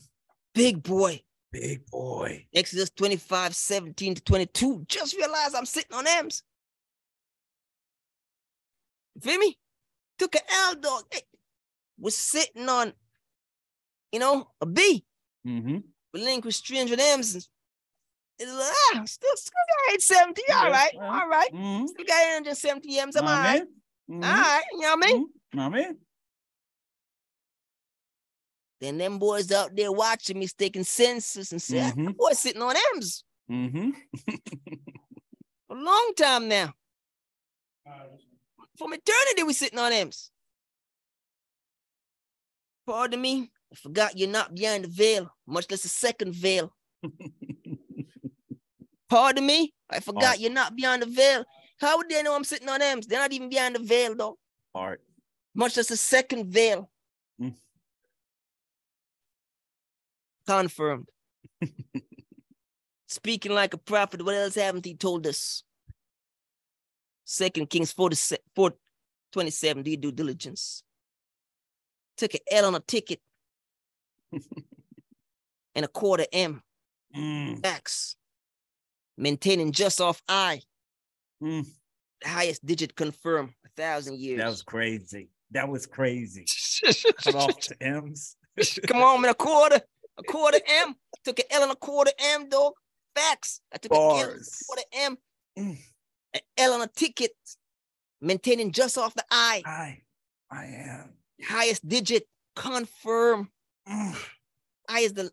Big 0.53 0.83
boy. 0.83 1.21
Big 1.51 1.85
boy. 1.87 2.45
Exodus 2.53 2.89
25, 2.91 3.55
17 3.55 4.15
to 4.15 4.21
22. 4.21 4.85
Just 4.87 5.15
realize 5.15 5.55
I'm 5.55 5.65
sitting 5.65 5.95
on 5.95 6.05
M's. 6.07 6.43
You 9.21 9.31
feel 9.31 9.39
me? 9.39 9.57
Took 10.17 10.35
an 10.35 10.41
L 10.49 10.75
dog. 10.75 11.03
Hey, 11.11 11.21
was 11.99 12.15
sitting 12.15 12.69
on, 12.69 12.93
you 14.11 14.19
know, 14.19 14.49
a 14.61 14.65
B. 14.65 15.03
Mm-hmm. 15.45 15.77
Relinquished 16.13 16.67
300 16.67 16.99
M's. 16.99 17.35
and- 17.35 17.47
It's 18.39 18.51
like, 18.51 18.73
ah, 18.95 19.03
still, 19.05 19.35
still 19.35 19.51
got 19.87 19.93
870. 19.93 20.41
All 20.53 20.63
Yeah, 20.65 20.71
right. 20.71 20.91
yeah. 20.93 21.19
All 21.21 21.27
right. 21.27 21.51
Mm-hmm. 21.53 21.87
Still 21.87 22.05
got 22.05 22.21
870 22.23 22.99
M's. 22.99 23.15
I'm 23.17 23.25
Know 23.25 23.31
all 23.31 23.37
what 23.37 23.45
I 23.45 23.53
right. 23.59 23.63
mean? 24.07 24.23
All 24.23 24.29
right. 24.31 24.63
You 24.71 24.79
know 24.79 24.95
what 24.95 25.03
I 25.03 25.07
mean? 25.13 25.25
Mhm. 25.25 25.55
Know 25.57 25.63
I 25.63 25.69
mean? 25.69 25.97
Then 28.81 28.97
them 28.97 29.19
boys 29.19 29.51
out 29.51 29.75
there 29.75 29.91
watching 29.91 30.39
me 30.39 30.47
taking 30.47 30.85
census 30.85 31.51
and 31.51 31.61
say, 31.61 31.79
Mhm. 31.79 32.15
boy 32.15 32.31
sitting 32.31 32.61
on 32.61 32.75
M's 32.95 33.23
Mm-hmm. 33.51 33.89
a 35.71 35.75
long 35.75 36.13
time 36.15 36.47
now. 36.47 36.73
From 38.79 38.93
eternity, 38.93 39.43
we're 39.43 39.51
sitting 39.51 39.77
on 39.77 39.91
M's. 39.91 40.31
Pardon 42.87 43.21
me, 43.21 43.51
I 43.73 43.75
forgot 43.75 44.17
you're 44.17 44.29
not 44.29 44.55
behind 44.55 44.85
the 44.85 44.87
veil, 44.87 45.29
much 45.45 45.69
less 45.69 45.83
a 45.83 45.89
second 45.89 46.33
veil. 46.33 46.73
Pardon 49.09 49.45
me? 49.45 49.73
I 49.89 49.99
forgot 49.99 50.29
Art. 50.29 50.39
you're 50.39 50.53
not 50.53 50.77
beyond 50.77 51.01
the 51.01 51.07
veil. 51.07 51.43
How 51.81 51.97
would 51.97 52.07
they 52.07 52.23
know 52.23 52.33
I'm 52.33 52.45
sitting 52.45 52.69
on 52.69 52.81
M's? 52.81 53.05
They're 53.05 53.19
not 53.19 53.33
even 53.33 53.49
beyond 53.49 53.75
the 53.75 53.79
veil, 53.79 54.15
though. 54.15 54.37
Art. 54.73 55.01
Much 55.53 55.77
as 55.77 55.87
the 55.87 55.97
second 55.97 56.45
veil. 56.45 56.89
Mm. 57.41 57.55
Confirmed. 60.47 61.09
Speaking 63.07 63.51
like 63.51 63.73
a 63.73 63.77
prophet, 63.77 64.23
what 64.23 64.35
else 64.35 64.55
haven't 64.55 64.85
he 64.85 64.95
told 64.95 65.27
us? 65.27 65.63
Second 67.31 67.69
Kings 67.69 67.91
47, 67.91 68.43
4, 68.55 68.73
27, 69.33 69.83
do 69.83 69.91
you 69.91 69.97
due 69.97 70.11
diligence? 70.11 70.81
Took 72.17 72.33
an 72.33 72.39
L 72.49 72.65
on 72.65 72.73
a 72.73 72.79
ticket 72.79 73.19
and 74.31 75.85
a 75.85 75.87
quarter 75.87 76.25
M. 76.33 76.63
Mm. 77.15 78.15
Maintaining 79.15 79.71
just 79.73 80.01
off 80.01 80.23
I. 80.27 80.63
mm. 81.41 81.67
The 82.23 82.27
highest 82.27 82.65
digit 82.65 82.95
confirm 82.95 83.53
a 83.63 83.69
thousand 83.77 84.17
years. 84.17 84.39
That 84.39 84.49
was 84.49 84.63
crazy. 84.63 85.29
That 85.51 85.69
was 85.69 85.85
crazy. 85.85 86.45
Cut 87.23 87.35
off 87.35 87.59
the 87.67 87.75
M's. 87.79 88.37
Come 88.87 89.03
on, 89.03 89.21
man, 89.21 89.29
a 89.29 89.35
quarter, 89.35 89.79
a 90.17 90.23
quarter 90.23 90.59
M. 90.67 90.95
Took 91.23 91.37
an 91.37 91.45
L 91.51 91.61
and 91.61 91.71
a 91.73 91.75
quarter 91.75 92.11
M, 92.17 92.49
dog. 92.49 92.73
Facts. 93.15 93.61
I 93.71 93.77
took 93.77 93.91
an 93.91 93.99
L 93.99 94.17
and 94.17 94.41
a 94.41 94.65
quarter 94.65 94.83
M, 94.93 95.17
Mm. 95.59 95.77
An 96.33 96.41
L 96.57 96.73
on 96.73 96.81
a 96.81 96.87
ticket. 96.87 97.31
Maintaining 98.21 98.71
just 98.73 98.97
off 98.97 99.13
the 99.15 99.23
I. 99.31 99.63
I, 99.65 100.01
I 100.51 100.65
am. 100.65 101.13
Highest 101.41 101.87
digit 101.87 102.27
confirm. 102.55 103.49
Mm. 103.87 104.15
I 104.89 104.99
is 105.01 105.13
the 105.13 105.31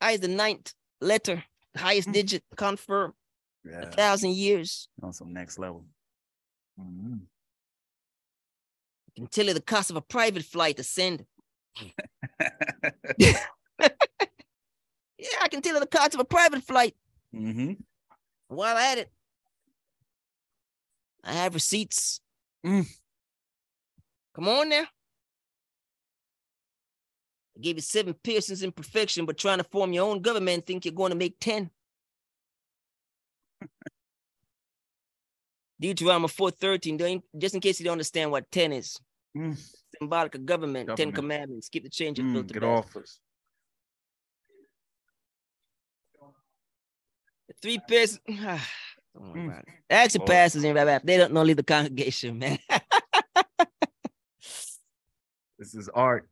I 0.00 0.12
is 0.12 0.20
the 0.20 0.28
ninth 0.28 0.72
letter. 1.00 1.44
Highest 1.76 2.08
Mm. 2.08 2.12
digit 2.14 2.44
confirm. 2.56 3.12
A 3.70 3.90
thousand 3.90 4.34
years. 4.36 4.88
on 5.02 5.12
some 5.12 5.32
next 5.32 5.58
level. 5.58 5.84
Mhm. 6.80 7.20
I 9.08 9.10
can 9.16 9.26
tell 9.28 9.46
you 9.46 9.54
the 9.54 9.60
cost 9.60 9.90
of 9.90 9.96
a 9.96 10.00
private 10.02 10.44
flight 10.44 10.76
to 10.78 10.84
send. 10.84 11.26
Yeah, 15.18 15.38
I 15.42 15.48
can 15.48 15.62
tell 15.62 15.74
you 15.74 15.80
the 15.80 15.86
cost 15.86 16.12
of 16.14 16.20
a 16.20 16.24
private 16.24 16.62
flight. 16.62 16.94
Mhm. 17.34 17.78
While 18.48 18.76
at 18.76 18.98
it, 18.98 19.10
I 21.24 21.32
have 21.32 21.54
receipts. 21.54 22.20
Mm. 22.64 22.86
Come 24.34 24.48
on 24.48 24.68
now. 24.68 24.84
I 27.56 27.60
gave 27.60 27.76
you 27.76 27.82
seven 27.82 28.14
piercings 28.14 28.62
in 28.62 28.72
perfection, 28.72 29.26
but 29.26 29.38
trying 29.38 29.58
to 29.58 29.64
form 29.64 29.92
your 29.92 30.08
own 30.10 30.20
government, 30.20 30.66
think 30.66 30.84
you're 30.84 30.92
going 30.94 31.10
to 31.12 31.16
make 31.16 31.36
10. 31.40 31.70
Deuteronomy 35.80 36.26
4.13, 36.28 36.98
don't- 36.98 37.24
just 37.38 37.54
in 37.54 37.60
case 37.60 37.78
you 37.80 37.84
don't 37.84 37.92
understand 37.92 38.30
what 38.30 38.50
10 38.50 38.72
is. 38.72 38.98
Mm. 39.36 39.56
Symbolic 39.98 40.34
of 40.34 40.44
government, 40.44 40.90
10 40.96 41.12
commandments, 41.12 41.68
keep 41.68 41.84
the 41.84 41.90
change 41.90 42.18
of 42.18 42.24
Mm, 42.24 42.32
filter 42.34 42.54
Get 42.54 42.64
off 42.64 42.96
us. 42.96 43.20
Three 47.62 47.78
pairs. 47.88 48.18
don't 49.14 49.28
worry 49.30 49.40
Mm. 49.40 49.46
about 49.48 49.62
it. 49.68 49.74
Ask 49.90 50.18
Lord. 50.18 50.30
pastors 50.30 50.64
Rabbi. 50.64 50.98
They 51.04 51.16
don't 51.16 51.32
know 51.32 51.42
leave 51.42 51.56
the 51.56 51.62
congregation, 51.62 52.38
man. 52.38 52.58
This 55.58 55.74
is 55.74 55.88
art. 55.94 56.28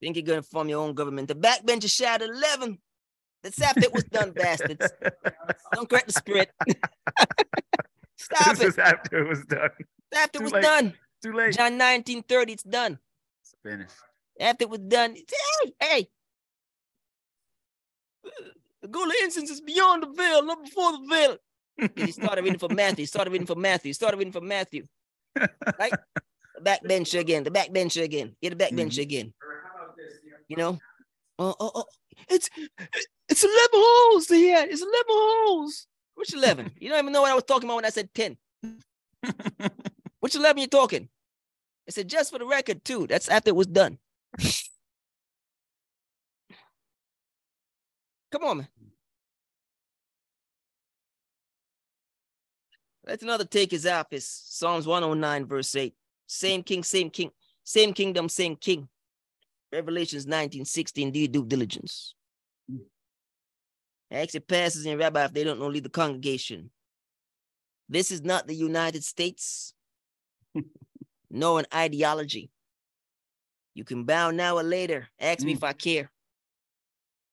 Think 0.00 0.16
you're 0.16 0.24
gonna 0.24 0.42
form 0.42 0.68
your 0.68 0.80
own 0.82 0.94
government. 0.94 1.28
The 1.28 1.34
backbencher 1.34 1.90
shot 1.90 2.22
11. 2.22 2.78
That's 3.42 3.60
after 3.60 3.80
it 3.82 3.92
was 3.92 4.04
done, 4.04 4.30
bastards. 4.30 4.86
Don't 5.74 5.88
correct 5.88 6.06
the 6.06 6.12
spirit. 6.12 6.50
Stop 8.16 8.56
this 8.56 8.60
it. 8.60 8.66
is 8.68 8.78
after 8.78 9.18
it 9.18 9.28
was 9.28 9.44
done. 9.44 9.70
After 10.14 10.38
it 10.38 10.42
was 10.44 10.52
late. 10.52 10.62
done. 10.62 10.94
Too 11.22 11.32
late. 11.32 11.52
John 11.54 11.72
1930, 11.76 12.52
it's 12.52 12.62
done. 12.62 12.98
It's 13.42 13.54
finished. 13.62 13.92
After 14.40 14.62
it 14.64 14.70
was 14.70 14.78
done, 14.80 15.14
hey, 15.14 15.72
hey. 15.80 16.08
The 18.82 18.88
goal 18.88 19.04
of 19.04 19.12
incense 19.22 19.50
is 19.50 19.60
beyond 19.60 20.04
the 20.04 20.06
veil, 20.12 20.42
not 20.42 20.64
before 20.64 20.92
the 20.92 21.06
veil. 21.10 21.36
He 21.96 22.12
started 22.12 22.42
reading 22.44 22.58
from 22.58 22.74
Matthew. 22.74 23.02
He 23.02 23.06
started 23.06 23.30
reading 23.30 23.46
from 23.46 23.60
Matthew. 23.60 23.88
He 23.90 23.94
started 23.94 24.16
reading 24.16 24.32
from 24.32 24.46
Matthew. 24.46 24.84
Right? 25.36 25.92
The 26.56 26.60
backbencher 26.62 27.20
again. 27.20 27.42
The 27.44 27.50
backbencher 27.50 28.02
again. 28.02 28.36
Get 28.40 28.56
the 28.56 28.64
backbencher 28.64 29.00
mm-hmm. 29.00 29.00
again. 29.00 29.34
You 30.48 30.56
know? 30.56 30.78
Oh, 31.38 31.54
oh, 31.58 31.70
oh. 31.74 31.84
It's 32.28 32.48
it's 33.28 33.42
11 33.42 33.58
holes 33.72 34.28
here. 34.28 34.64
It's 34.68 34.82
11 34.82 35.04
holes. 35.08 35.86
Which 36.14 36.32
11? 36.32 36.70
You 36.78 36.90
don't 36.90 37.00
even 37.00 37.12
know 37.12 37.22
what 37.22 37.32
I 37.32 37.34
was 37.34 37.44
talking 37.44 37.68
about 37.68 37.76
when 37.76 37.84
I 37.84 37.90
said 37.90 38.08
10. 38.14 38.36
Which 40.20 40.36
11 40.36 40.60
you 40.60 40.68
talking? 40.68 41.08
I 41.88 41.90
said, 41.90 42.08
just 42.08 42.30
for 42.32 42.38
the 42.38 42.46
record, 42.46 42.84
too. 42.84 43.06
That's 43.06 43.28
after 43.28 43.50
it 43.50 43.56
was 43.56 43.66
done. 43.66 43.98
Come 48.32 48.44
on, 48.44 48.58
man. 48.58 48.68
Let's 53.06 53.22
another 53.22 53.44
take 53.44 53.70
his 53.70 53.86
office. 53.86 54.26
Psalms 54.46 54.86
109, 54.86 55.46
verse 55.46 55.74
8. 55.74 55.94
Same 56.26 56.62
king, 56.62 56.82
same 56.82 57.10
king, 57.10 57.30
same 57.62 57.92
kingdom, 57.92 58.28
same 58.28 58.56
king. 58.56 58.88
Revelations 59.72 60.26
19, 60.26 60.64
16, 60.64 61.10
do 61.10 61.18
your 61.18 61.28
due 61.28 61.44
diligence. 61.44 62.14
Ask 64.10 64.34
your 64.34 64.40
pastors 64.42 64.86
and 64.86 64.98
rabbi 64.98 65.24
if 65.24 65.32
they 65.32 65.44
don't 65.44 65.58
know 65.58 65.66
lead 65.66 65.82
the 65.84 65.88
congregation. 65.90 66.70
This 67.88 68.10
is 68.10 68.22
not 68.22 68.46
the 68.46 68.54
United 68.54 69.02
States, 69.04 69.74
nor 71.30 71.58
an 71.58 71.66
ideology. 71.74 72.50
You 73.74 73.84
can 73.84 74.04
bow 74.04 74.30
now 74.30 74.56
or 74.56 74.62
later. 74.62 75.08
Ask 75.18 75.40
me 75.44 75.52
Mm. 75.52 75.56
if 75.56 75.64
I 75.64 75.72
care. 75.72 76.10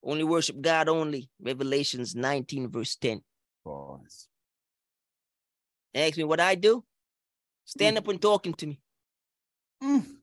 Only 0.03 0.23
worship 0.23 0.59
God 0.59 0.89
only. 0.89 1.29
Revelations 1.39 2.15
19, 2.15 2.69
verse 2.71 2.95
10. 2.95 3.21
Ask 5.93 6.17
me 6.17 6.23
what 6.23 6.39
I 6.39 6.55
do. 6.55 6.83
Stand 7.65 7.95
Mm. 7.95 7.99
up 7.99 8.07
when 8.07 8.19
talking 8.19 8.53
to 8.53 8.67
me. 8.67 8.79
Mm. 9.83 10.21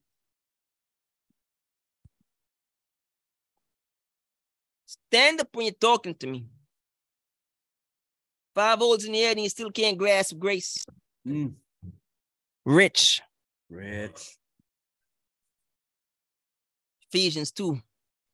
Stand 4.86 5.40
up 5.40 5.48
when 5.54 5.66
you're 5.66 5.74
talking 5.74 6.14
to 6.14 6.26
me. 6.26 6.46
Five 8.54 8.78
holes 8.78 9.04
in 9.04 9.12
the 9.12 9.20
air 9.22 9.32
and 9.32 9.40
you 9.40 9.48
still 9.48 9.70
can't 9.70 9.98
grasp 9.98 10.36
grace. 10.38 10.84
Mm. 11.26 11.54
Rich. 12.64 13.20
Rich. 13.70 14.36
Ephesians 17.10 17.50
2, 17.52 17.80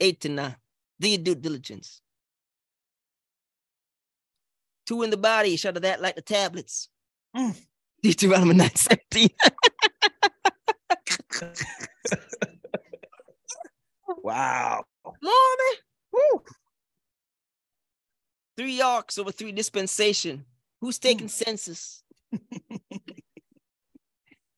8 0.00 0.20
to 0.20 0.28
9. 0.28 0.56
Do 1.00 1.08
your 1.08 1.18
due 1.18 1.34
diligence. 1.34 2.00
Two 4.86 5.02
in 5.02 5.10
the 5.10 5.16
body, 5.16 5.56
shut 5.56 5.76
of 5.76 5.82
that 5.82 6.00
like 6.02 6.14
the 6.16 6.22
tablets. 6.22 6.88
Mm. 7.36 7.56
Deuteronomy 8.02 8.54
9, 8.54 8.70
17. 8.74 9.28
wow. 14.22 14.84
Come 15.04 15.14
on, 15.22 15.58
man. 15.58 15.76
Woo. 16.12 16.42
Three 18.56 18.80
arcs 18.80 19.18
over 19.18 19.32
three 19.32 19.52
dispensation. 19.52 20.44
Who's 20.80 20.98
taking 20.98 21.28
census? 21.28 22.02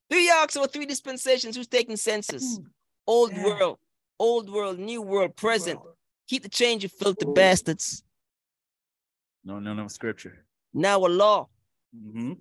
three 0.09 0.29
arcs 0.29 0.55
over 0.55 0.67
three 0.67 0.85
dispensations. 0.85 1.55
Who's 1.55 1.67
taking 1.67 1.95
census? 1.97 2.59
Old 3.07 3.31
Yeah. 3.31 3.43
world, 3.45 3.77
old 4.19 4.49
world, 4.49 4.77
new 4.79 5.01
world, 5.01 5.35
present. 5.35 5.79
Keep 6.27 6.43
the 6.43 6.49
change, 6.49 6.83
you 6.83 6.89
filthy 6.89 7.25
bastards. 7.33 8.03
No, 9.43 9.59
no, 9.59 9.73
no 9.73 9.87
scripture. 9.87 10.45
Now 10.73 11.05
a 11.05 11.07
law. 11.07 11.47
Mm-hmm. 11.95 12.33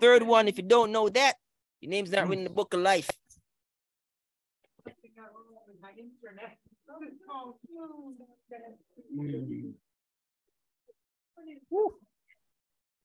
Third 0.00 0.22
one, 0.22 0.48
if 0.48 0.56
you 0.56 0.64
don't 0.64 0.92
know 0.92 1.08
that, 1.08 1.34
your 1.80 1.90
name's 1.90 2.10
not 2.10 2.28
written 2.28 2.38
in 2.38 2.44
the 2.44 2.50
book 2.50 2.74
of 2.74 2.80
life. 2.80 3.10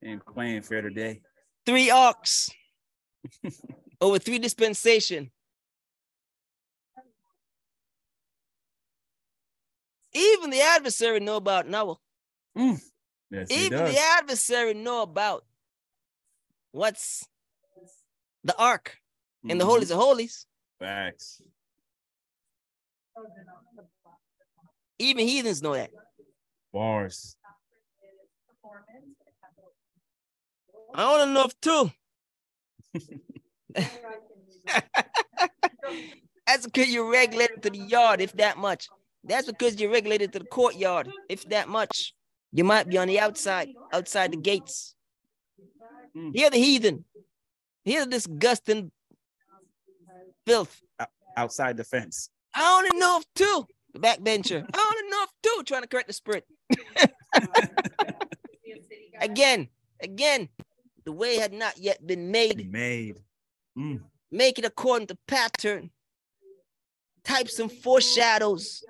And 0.01 0.25
playing 0.25 0.61
fair 0.61 0.81
today. 0.81 1.21
Three 1.65 1.89
arcs 1.89 2.49
over 4.01 4.17
three 4.17 4.39
dispensation. 4.39 5.31
Even 10.13 10.49
the 10.49 10.61
adversary 10.61 11.19
know 11.19 11.35
about 11.35 11.67
Noah. 11.67 11.97
Mm. 12.57 12.81
Yes, 13.29 13.51
Even 13.51 13.83
the 13.85 13.99
adversary 14.17 14.73
know 14.73 15.03
about 15.03 15.45
what's 16.71 17.27
the 18.43 18.57
ark 18.57 18.97
in 19.47 19.57
the 19.57 19.65
holies 19.65 19.91
of 19.91 19.97
mm-hmm. 19.97 20.05
holies. 20.05 20.45
Facts. 20.79 21.41
Even 24.97 25.27
heathens 25.27 25.61
know 25.61 25.73
that. 25.73 25.91
Bars. 26.73 27.35
I 30.93 31.03
own 31.03 31.29
enough 31.29 31.53
too. 31.61 31.91
That's 36.47 36.65
because 36.65 36.89
you're 36.89 37.09
regulated 37.09 37.61
to 37.63 37.69
the 37.69 37.77
yard, 37.77 38.21
if 38.21 38.33
that 38.33 38.57
much. 38.57 38.87
That's 39.23 39.45
because 39.47 39.79
you're 39.79 39.91
regulated 39.91 40.33
to 40.33 40.39
the 40.39 40.45
courtyard, 40.45 41.09
if 41.29 41.47
that 41.49 41.69
much. 41.69 42.13
You 42.51 42.63
might 42.63 42.89
be 42.89 42.97
on 42.97 43.07
the 43.07 43.19
outside, 43.19 43.69
outside 43.93 44.31
the 44.31 44.37
gates. 44.37 44.95
Mm. 46.19 46.35
Hear 46.35 46.49
the 46.49 46.57
heathen. 46.57 47.05
Hear 47.85 48.05
the 48.05 48.11
disgusting 48.11 48.91
filth. 50.45 50.81
Outside 51.37 51.77
the 51.77 51.83
fence. 51.83 52.29
I 52.53 52.77
own 52.77 52.97
enough 52.97 53.23
too. 53.35 53.65
The 53.93 53.99
backbencher. 53.99 54.65
I 54.73 54.77
own 54.77 55.07
enough 55.07 55.31
too. 55.41 55.63
Trying 55.65 55.83
to 55.83 55.87
correct 55.87 56.07
the 56.07 56.13
spirit. 56.13 56.45
again, 59.21 59.69
again, 60.01 60.49
the 61.05 61.11
way 61.11 61.37
had 61.37 61.53
not 61.53 61.77
yet 61.77 62.05
been 62.05 62.31
made. 62.31 62.71
Made. 62.71 63.19
Mm. 63.77 64.01
Make 64.31 64.59
it 64.59 64.65
according 64.65 65.07
to 65.07 65.17
pattern. 65.27 65.89
types 67.23 67.59
and 67.59 67.71
foreshadows. 67.71 68.83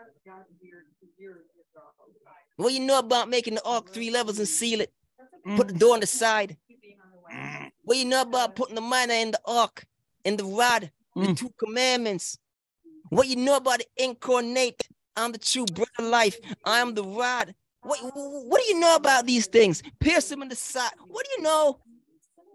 What 2.56 2.74
you 2.74 2.80
know 2.82 3.00
about 3.00 3.30
making 3.30 3.56
the 3.56 3.64
ark 3.64 3.90
three 3.90 4.12
levels 4.12 4.40
and 4.40 4.48
seal 4.48 4.82
it? 4.82 4.92
Put 5.56 5.68
the 5.68 5.74
door 5.74 5.94
on 5.94 6.02
the 6.02 6.08
side. 6.08 6.58
What 7.84 7.97
you 7.97 8.06
know 8.06 8.22
about 8.22 8.56
putting 8.56 8.76
the 8.76 8.82
manna 8.82 9.14
in 9.14 9.32
the 9.32 9.41
ark, 9.45 9.86
in 10.26 10.38
the 10.38 10.45
rod, 10.45 10.91
the 11.16 11.28
Mm. 11.28 11.38
two 11.38 11.50
commandments? 11.58 12.38
What 13.10 13.28
you 13.28 13.36
know 13.36 13.58
about 13.58 13.80
the 13.80 14.04
incarnate? 14.04 14.88
I'm 15.16 15.32
the 15.32 15.38
true 15.39 15.66
bread 15.66 15.88
of 15.97 16.06
life. 16.06 16.39
I 16.64 16.80
am 16.80 16.93
the 16.93 17.04
rod. 17.04 17.56
What, 17.82 18.00
what 18.14 18.62
do 18.62 18.68
you 18.68 18.80
know 18.80 18.95
about 18.95 19.26
these 19.26 19.47
things? 19.47 19.82
Pierce 20.00 20.30
them 20.30 20.41
in 20.43 20.50
the 20.50 20.56
side. 20.56 20.91
What 21.08 21.26
do 21.26 21.32
you 21.38 21.43
know? 21.43 21.80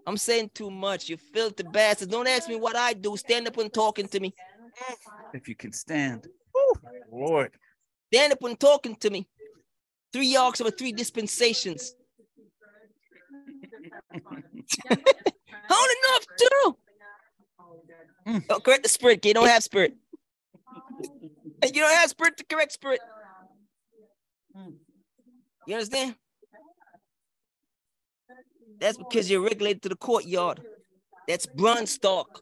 I'm 0.07 0.17
saying 0.17 0.51
too 0.53 0.69
much. 0.71 1.09
You 1.09 1.17
filthy 1.17 1.63
bastards. 1.63 2.11
Don't 2.11 2.27
ask 2.27 2.47
me 2.47 2.55
what 2.55 2.75
I 2.75 2.93
do. 2.93 3.17
Stand 3.17 3.47
up 3.47 3.57
and 3.57 3.73
talking 3.73 4.07
to 4.07 4.19
me. 4.19 4.33
If 5.33 5.47
you 5.49 5.55
can 5.55 5.73
stand. 5.73 6.27
Woo, 6.53 6.81
Lord. 7.11 7.51
Stand 8.13 8.33
up 8.33 8.43
and 8.43 8.59
talking 8.59 8.95
to 8.97 9.09
me. 9.09 9.27
Three 10.13 10.35
arcs 10.35 10.61
over 10.61 10.71
three 10.71 10.91
dispensations. 10.91 11.95
Hold 15.69 15.89
enough 16.03 16.25
too. 16.39 16.77
Mm. 18.27 18.47
Don't 18.47 18.63
correct 18.63 18.83
the 18.83 18.89
spirit. 18.89 19.25
You 19.25 19.33
don't 19.33 19.47
have 19.47 19.63
spirit. 19.63 19.95
You 21.63 21.81
don't 21.81 21.95
have 21.95 22.09
spirit 22.09 22.37
to 22.37 22.45
correct 22.45 22.71
spirit. 22.71 22.99
You 25.67 25.75
understand? 25.75 26.15
That's 28.79 28.97
because 28.97 29.29
you're 29.29 29.41
regulated 29.41 29.81
to 29.83 29.89
the 29.89 29.95
courtyard. 29.95 30.61
That's 31.27 31.45
bronze 31.45 31.91
stock. 31.91 32.41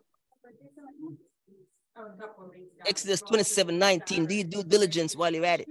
Exodus 2.86 3.22
27 3.22 3.78
19. 3.80 4.26
Do 4.26 4.36
your 4.36 4.44
due 4.44 4.64
diligence 4.64 5.16
while 5.16 5.34
you're 5.34 5.46
at 5.46 5.62
it. 5.62 5.68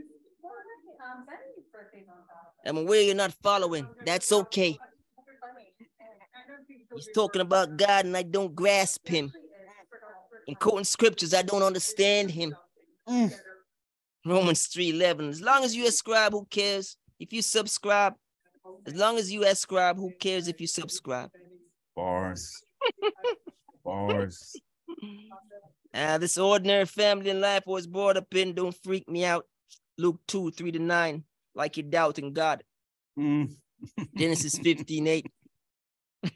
I'm 2.64 2.76
aware 2.76 3.02
you're 3.02 3.14
not 3.14 3.32
following. 3.42 3.88
That's 4.06 4.32
okay. 4.32 4.78
He's 6.94 7.08
talking 7.14 7.42
about 7.42 7.76
God 7.76 8.04
and 8.04 8.16
I 8.16 8.22
don't 8.22 8.54
grasp 8.54 9.08
him. 9.08 9.32
In 10.46 10.54
quoting 10.56 10.84
scriptures, 10.84 11.34
I 11.34 11.42
don't 11.42 11.62
understand 11.62 12.30
him. 12.30 12.54
Mm. 13.08 13.32
Romans 14.24 14.68
3:11. 14.68 15.28
As 15.28 15.40
long 15.40 15.64
as 15.64 15.74
you 15.74 15.86
ascribe, 15.86 16.32
who 16.32 16.44
cares? 16.46 16.96
If 17.18 17.32
you 17.32 17.42
subscribe, 17.42 18.14
as 18.86 18.94
long 18.94 19.18
as 19.18 19.32
you 19.32 19.44
ascribe, 19.44 19.96
who 19.96 20.12
cares 20.18 20.48
if 20.48 20.60
you 20.60 20.66
subscribe? 20.66 21.30
Bars. 21.94 22.62
Bars. 23.84 24.56
Uh, 25.94 26.18
this 26.18 26.38
ordinary 26.38 26.86
family 26.86 27.30
in 27.30 27.40
life 27.40 27.64
was 27.66 27.86
brought 27.86 28.16
up 28.16 28.34
in, 28.34 28.54
don't 28.54 28.76
freak 28.82 29.08
me 29.08 29.24
out. 29.24 29.46
Luke 29.98 30.20
2, 30.26 30.52
3 30.52 30.72
to 30.72 30.78
9, 30.78 31.24
like 31.54 31.76
you're 31.76 31.86
doubting 31.88 32.32
God. 32.32 32.62
Mm. 33.18 33.54
Genesis 34.16 34.58
15, 34.58 35.06
8. 35.06 35.26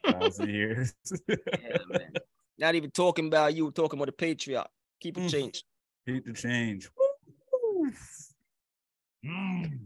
Thousand 0.04 0.48
years. 0.54 0.94
Not 2.58 2.74
even 2.74 2.90
talking 2.90 3.26
about 3.26 3.54
you, 3.54 3.70
talking 3.70 3.98
about 3.98 4.06
the 4.06 4.12
patriarch. 4.12 4.68
Keep 5.00 5.18
it 5.18 5.20
Mm. 5.22 5.30
changed. 5.30 5.64
Keep 6.08 6.24
the 6.26 6.32
change. 6.32 6.88
Mm. 9.24 9.78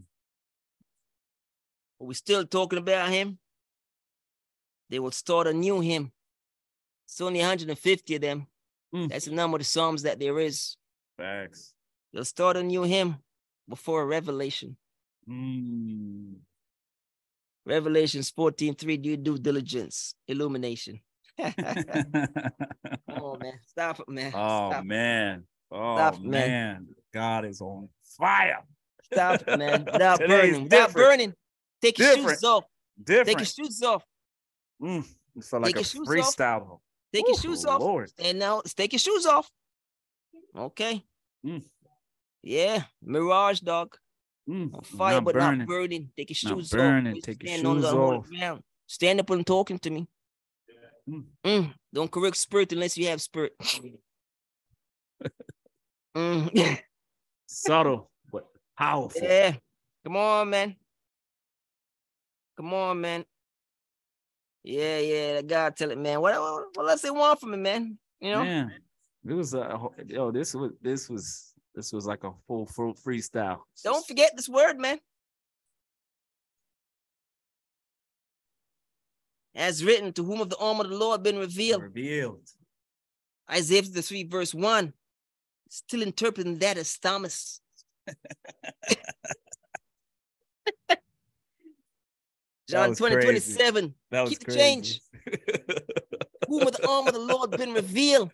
But 1.99 2.05
we're 2.05 2.13
still 2.13 2.45
talking 2.45 2.79
about 2.79 3.09
him. 3.09 3.37
They 4.89 4.99
will 4.99 5.11
start 5.11 5.47
a 5.47 5.53
new 5.53 5.79
hymn. 5.81 6.11
It's 7.05 7.19
only 7.21 7.39
150 7.39 8.15
of 8.15 8.21
them. 8.21 8.47
Mm. 8.95 9.09
That's 9.09 9.25
the 9.25 9.31
number 9.31 9.55
of 9.55 9.61
the 9.61 9.65
Psalms 9.65 10.03
that 10.03 10.19
there 10.19 10.39
is. 10.39 10.75
Facts. 11.17 11.73
They'll 12.13 12.25
start 12.25 12.57
a 12.57 12.63
new 12.63 12.83
hymn 12.83 13.17
before 13.69 14.01
a 14.01 14.05
revelation. 14.05 14.77
Mm. 15.29 16.35
Revelations 17.65 18.29
14, 18.31 18.75
3, 18.75 18.97
do 18.97 19.17
due 19.17 19.37
diligence, 19.37 20.15
illumination. 20.27 20.99
On, 21.41 23.39
man. 23.39 23.59
Stop 23.67 23.99
it, 23.99 24.09
man. 24.09 24.31
oh 24.35 24.71
Stop, 24.71 24.83
man. 24.85 25.43
Oh 25.71 25.95
Stop, 25.97 26.19
man. 26.21 26.29
man. 26.31 26.87
God 27.13 27.45
is 27.45 27.61
on 27.61 27.89
fire. 28.17 28.59
stop 29.11 29.41
it, 29.47 29.57
man. 29.59 29.85
Without 29.91 30.19
burning. 30.19 30.63
Without 30.63 30.93
burning. 30.93 31.33
Take 31.81 31.97
your 31.99 32.15
shoes 32.15 32.43
off. 32.43 32.65
Different. 33.01 33.27
Take 33.27 33.39
your 33.39 33.45
shoes 33.45 33.81
off. 33.81 34.03
Mm. 34.81 35.05
Felt 35.43 35.63
like 35.63 35.73
Take 35.73 35.75
a 35.75 35.79
your 35.79 35.83
shoes 35.85 36.07
off. 36.07 36.35
freestyle. 36.35 36.79
Take 37.13 37.27
your 37.27 37.37
shoes 37.37 37.65
off. 37.65 37.81
Lord. 37.81 38.11
And 38.19 38.39
now 38.39 38.61
take 38.75 38.93
your 38.93 38.99
shoes 38.99 39.25
off. 39.25 39.49
Okay. 40.55 41.03
Mm. 41.45 41.63
Yeah. 42.43 42.83
Mirage, 43.03 43.59
dog. 43.61 43.95
Mm. 44.49 44.73
On 44.73 44.81
fire, 44.81 45.15
Not 45.15 45.23
but 45.25 45.35
burning. 45.35 45.59
not 45.59 45.67
burning. 45.67 46.09
Take 46.17 46.29
your 46.41 46.51
Not 46.51 46.59
shoes 46.59 46.69
burning. 46.71 47.17
off. 47.17 47.23
Take 47.23 47.43
your 47.43 47.57
shoes 47.57 47.85
off. 47.85 48.29
ground. 48.29 48.63
Stand 48.87 49.19
up 49.19 49.29
and 49.29 49.45
talking 49.45 49.79
to 49.79 49.89
me. 49.89 50.07
Mm. 51.09 51.23
Mm, 51.45 51.73
Don't 51.93 52.11
correct 52.11 52.37
spirit 52.37 52.71
unless 52.73 52.97
you 52.97 53.07
have 53.07 53.21
spirit. 53.21 53.53
Mm, 56.15 56.79
Subtle, 57.47 58.11
but 58.31 58.45
powerful. 58.77 59.21
Yeah. 59.23 59.55
Come 60.03 60.17
on, 60.17 60.49
man. 60.49 60.75
Come 62.57 62.73
on, 62.73 62.99
man. 62.99 63.23
Yeah, 64.63 64.99
yeah. 64.99 65.41
God 65.41 65.75
tell 65.77 65.91
it, 65.91 65.97
man. 65.97 66.19
What, 66.19 66.39
what, 66.39 66.65
what 66.75 66.89
else 66.89 67.01
they 67.01 67.11
want 67.11 67.39
from 67.39 67.51
me, 67.51 67.57
man? 67.59 67.97
You 68.19 68.31
know? 68.31 68.43
Man, 68.43 68.73
it 69.25 69.33
was 69.33 69.53
a 69.53 69.79
yo. 70.07 70.31
This 70.31 70.53
was 70.53 70.71
this 70.81 71.09
was 71.09 71.50
this 71.75 71.93
was 71.93 72.05
like 72.05 72.23
a 72.23 72.31
full 72.47 72.65
full 72.65 72.93
freestyle. 72.93 73.59
Don't 73.83 74.05
forget 74.05 74.31
this 74.35 74.49
word, 74.49 74.79
man. 74.79 74.99
As 79.53 79.83
written, 79.83 80.13
to 80.13 80.23
whom 80.23 80.39
of 80.41 80.49
the 80.49 80.57
arm 80.57 80.79
of 80.79 80.89
the 80.89 80.95
Lord 80.95 81.23
been 81.23 81.37
revealed. 81.37 81.83
revealed. 81.83 82.47
Isaiah 83.51 83.83
53, 83.83 84.23
verse 84.23 84.53
1. 84.53 84.93
Still 85.69 86.03
interpreting 86.03 86.57
that 86.59 86.77
as 86.77 86.97
Thomas. 86.97 87.59
John 92.69 92.89
was 92.89 92.97
20, 92.99 93.15
crazy. 93.15 93.55
27. 93.55 93.93
That 94.11 94.21
was 94.21 94.29
Keep 94.29 94.39
the 94.45 94.55
change. 94.55 95.01
Whom 96.47 96.67
of 96.67 96.71
the 96.71 96.87
arm 96.87 97.07
of 97.07 97.13
the 97.13 97.19
Lord 97.19 97.51
been 97.51 97.73
revealed. 97.73 98.31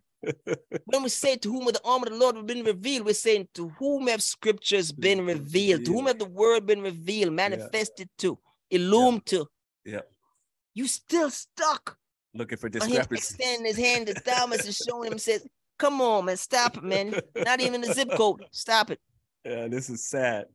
When 0.85 1.03
we 1.03 1.09
say 1.09 1.35
to 1.37 1.51
whom 1.51 1.65
the 1.65 1.81
arm 1.83 2.03
of 2.03 2.09
the 2.09 2.15
Lord 2.15 2.35
have 2.35 2.45
been 2.45 2.65
revealed, 2.65 3.05
we're 3.05 3.13
saying 3.13 3.47
to 3.55 3.69
whom 3.69 4.07
have 4.07 4.21
scriptures 4.21 4.91
been 4.91 5.25
revealed, 5.25 5.85
to 5.85 5.93
whom 5.93 6.07
have 6.07 6.19
the 6.19 6.25
word 6.25 6.65
been 6.65 6.81
revealed, 6.81 7.33
manifested 7.33 8.09
to, 8.19 8.37
illumined 8.69 9.25
to. 9.27 9.47
Yeah. 9.85 10.01
You 10.73 10.87
still 10.87 11.29
stuck 11.29 11.97
Looking 12.33 12.57
for 12.57 12.69
discrepancies. 12.69 13.31
extending 13.31 13.65
his 13.65 13.77
hand 13.77 14.07
to 14.07 14.13
Thomas 14.13 14.65
and 14.65 14.75
showing 14.75 15.11
him 15.11 15.17
says, 15.17 15.45
Come 15.79 16.01
on, 16.01 16.25
man, 16.25 16.37
stop 16.37 16.77
it, 16.77 16.83
man. 16.83 17.19
Not 17.35 17.61
even 17.61 17.81
the 17.81 17.93
zip 17.93 18.09
code. 18.11 18.43
Stop 18.51 18.91
it. 18.91 18.99
Yeah, 19.45 19.67
this 19.67 19.89
is 19.89 20.05
sad. 20.05 20.45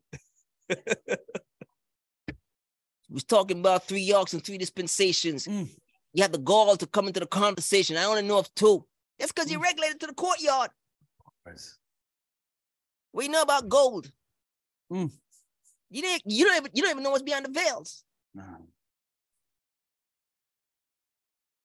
Was 3.09 3.25
talking 3.25 3.61
about 3.61 3.85
three 3.85 4.13
arcs 4.13 4.33
and 4.33 4.43
three 4.43 4.59
dispensations. 4.59 5.47
Mm. 5.47 5.69
You 6.15 6.23
have 6.23 6.33
the 6.33 6.39
gall 6.39 6.77
to 6.77 6.87
come 6.87 7.09
into 7.09 7.21
the 7.21 7.27
conversation. 7.27 7.97
I 7.97 8.05
only 8.05 8.23
know 8.23 8.39
of 8.39 8.53
two. 8.55 8.85
That's 9.23 9.31
because 9.31 9.53
you're 9.53 9.61
mm. 9.61 9.65
regulated 9.65 10.01
to 10.01 10.09
the 10.09 10.15
courtyard. 10.15 10.71
What 13.13 13.25
you 13.25 13.31
know 13.31 13.43
about 13.43 13.69
gold? 13.69 14.11
Mm. 14.93 15.13
You 15.91 16.03
didn't. 16.03 16.23
You 16.27 16.45
don't 16.45 16.57
even. 16.57 16.71
You 16.75 16.83
don't 16.83 16.91
even 16.91 17.03
know 17.05 17.11
what's 17.11 17.23
behind 17.23 17.47
the 17.47 17.51
veils. 17.51 18.03
Nah. 18.35 18.43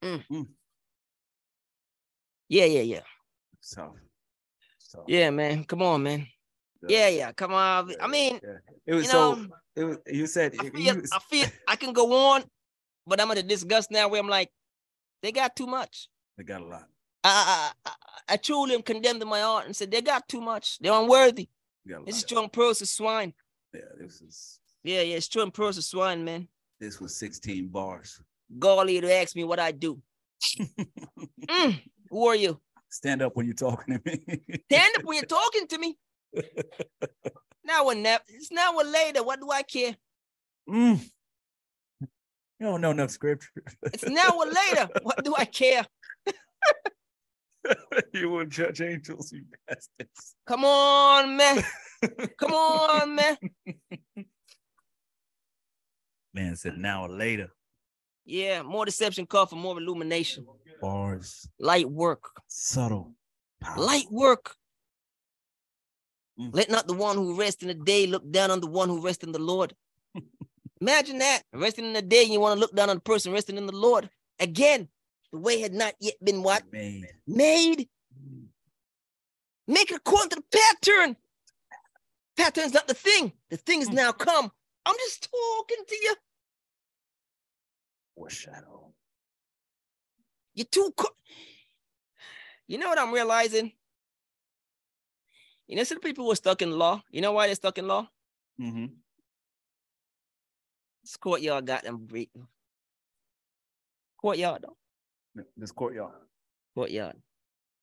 Mm. 0.04 0.24
Mm. 0.32 0.48
Yeah, 2.48 2.66
yeah, 2.66 2.82
yeah, 2.82 3.02
So, 3.60 3.96
so 4.78 5.04
yeah, 5.08 5.32
man. 5.32 5.64
Come 5.64 5.82
on, 5.82 6.04
man. 6.04 6.28
Yeah, 6.88 7.08
yeah. 7.08 7.32
Come 7.32 7.56
on. 7.56 7.92
I 8.00 8.08
mean, 8.08 8.40
yeah. 8.44 8.60
it 8.86 8.94
was 8.94 9.06
you 9.06 9.10
so. 9.10 9.34
know, 9.34 9.48
It 9.76 9.84
was. 9.84 9.98
You 10.06 10.28
said 10.28 10.54
I 10.60 10.70
feel. 10.70 10.80
you- 10.80 11.04
I 11.12 11.20
feel. 11.28 11.48
I 11.68 11.76
can 11.76 11.92
go 11.92 12.14
on 12.34 12.44
but 13.08 13.22
I'm 13.22 13.32
at 13.32 13.38
a 13.38 13.44
disgust 13.44 13.90
now 13.90 14.10
where 14.10 14.20
I'm 14.20 14.28
like, 14.28 14.52
they 15.24 15.32
got 15.32 15.56
too 15.56 15.66
much. 15.66 16.10
They 16.38 16.44
got 16.44 16.62
a 16.62 16.66
lot. 16.66 16.84
I, 17.24 17.72
I, 17.86 17.92
I, 18.30 18.38
truly 18.38 18.74
am 18.76 18.82
condemned 18.82 19.22
in 19.22 19.28
my 19.28 19.42
heart 19.42 19.66
and 19.66 19.76
said 19.76 19.92
they 19.92 20.02
got 20.02 20.28
too 20.30 20.40
much. 20.42 20.80
They're 20.80 20.94
unworthy. 20.94 21.50
They 21.86 21.94
got 21.94 22.04
a 22.04 22.06
This 22.06 22.18
is 22.18 22.22
strong 22.22 22.50
pearls 22.50 22.82
of 22.82 22.88
swine. 22.88 23.34
Yeah, 23.74 23.82
this 24.00 24.22
is 24.22 24.60
Yeah, 24.84 25.02
yeah, 25.02 25.20
strong 25.20 25.52
pearls 25.52 25.78
of 25.78 25.84
swine, 25.84 26.24
man. 26.24 26.48
this 26.80 27.02
was 27.02 27.18
16 27.18 27.68
bars. 27.68 28.22
Golly 28.60 29.02
to 29.02 29.14
ask 29.14 29.36
me 29.36 29.44
what 29.44 29.60
I 29.60 29.72
do. 29.72 30.02
Mm, 31.48 31.82
who 32.10 32.28
are 32.28 32.36
you? 32.36 32.60
Stand 32.90 33.22
up 33.22 33.36
when 33.36 33.46
you're 33.46 33.56
talking 33.56 33.98
to 33.98 34.02
me. 34.06 34.22
Stand 34.70 34.98
up 34.98 35.04
when 35.06 35.16
you're 35.16 35.26
talking 35.26 35.66
to 35.68 35.78
me. 35.78 35.98
Now 37.64 37.86
or 37.86 37.96
never. 37.96 38.24
It's 38.28 38.52
now 38.52 38.76
or 38.76 38.84
later. 38.84 39.24
What 39.24 39.40
do 39.40 39.50
I 39.52 39.64
care? 39.64 39.96
Mm. 40.70 41.00
You 42.02 42.08
don't 42.66 42.82
know 42.82 42.92
enough 42.92 43.12
scripture. 43.12 43.64
It's 43.84 44.04
now 44.08 44.32
or 44.38 44.46
later. 44.46 44.90
What 45.04 45.24
do 45.24 45.36
I 45.38 45.46
care? 45.46 45.86
you 48.14 48.30
will 48.30 48.46
judge 48.46 48.82
angels, 48.82 49.32
you 49.32 49.44
bastards. 49.68 50.36
Come 50.46 50.66
on, 50.66 51.36
man. 51.38 51.64
Come 52.38 52.54
on, 52.54 53.16
man. 53.16 53.38
Man 56.34 56.56
said 56.56 56.78
now 56.78 57.06
or 57.06 57.10
later. 57.10 57.50
Yeah, 58.26 58.62
more 58.62 58.86
deception 58.86 59.26
call 59.26 59.46
for 59.46 59.56
more 59.56 59.78
illumination. 59.80 60.46
Bars, 60.82 61.48
Light 61.60 61.90
work. 61.90 62.30
subtle, 62.48 63.14
powerful. 63.62 63.86
Light 63.86 64.06
work. 64.12 64.56
Mm. 66.40 66.50
Let 66.54 66.70
not 66.70 66.88
the 66.88 66.94
one 66.94 67.16
who 67.16 67.34
rests 67.34 67.64
in 67.64 67.70
the 67.70 67.74
day 67.74 68.06
look 68.06 68.30
down 68.30 68.52
on 68.52 68.60
the 68.60 68.68
one 68.68 68.90
who 68.90 69.02
rests 69.02 69.24
in 69.24 69.32
the 69.32 69.40
Lord. 69.40 69.74
Imagine 70.82 71.18
that. 71.18 71.42
Resting 71.54 71.86
in 71.86 71.94
the 71.94 72.02
day, 72.04 72.24
you 72.24 72.40
want 72.40 72.56
to 72.56 72.60
look 72.60 72.76
down 72.76 72.90
on 72.92 72.98
the 72.98 73.02
person 73.02 73.32
resting 73.32 73.58
in 73.58 73.66
the 73.66 73.76
Lord. 73.76 74.10
Again, 74.40 74.88
the 75.32 75.40
way 75.40 75.60
had 75.60 75.74
not 75.74 75.94
yet 76.00 76.16
been 76.24 76.44
what? 76.44 76.64
made. 76.72 77.08
Made. 77.28 77.90
Make 79.68 79.92
it 79.92 79.98
according 79.98 80.30
to 80.30 80.36
the 80.38 80.60
pattern. 80.84 81.18
Pattern's 82.38 82.74
not 82.74 82.88
the 82.88 82.94
thing. 82.94 83.34
The 83.50 83.58
thing 83.58 83.82
is 83.82 83.90
now 83.90 84.12
come. 84.12 84.52
I'm 84.86 84.96
just 84.96 85.28
talking 85.30 85.84
to 85.86 85.96
you. 85.96 86.16
Foreshadow. 88.16 88.94
You're 90.54 90.66
too. 90.66 90.94
Co- 90.96 91.16
you 92.68 92.78
know 92.78 92.88
what 92.88 93.00
I'm 93.00 93.14
realizing? 93.14 93.74
You 95.68 95.76
know, 95.76 95.84
some 95.84 96.00
people 96.00 96.28
were 96.28 96.36
stuck 96.36 96.62
in 96.62 96.72
law. 96.72 97.02
You 97.12 97.22
know 97.22 97.34
why 97.34 97.48
they're 97.48 97.56
stuck 97.56 97.78
in 97.78 97.88
law? 97.88 98.08
Mm-hmm. 98.60 98.86
This 101.04 101.18
courtyard 101.18 101.66
got 101.66 101.84
them 101.84 101.98
breathing. 102.06 102.48
Courtyard, 104.22 104.64
though. 104.64 104.78
This 105.56 105.72
courtyard. 105.72 106.14
Courtyard. 106.76 107.16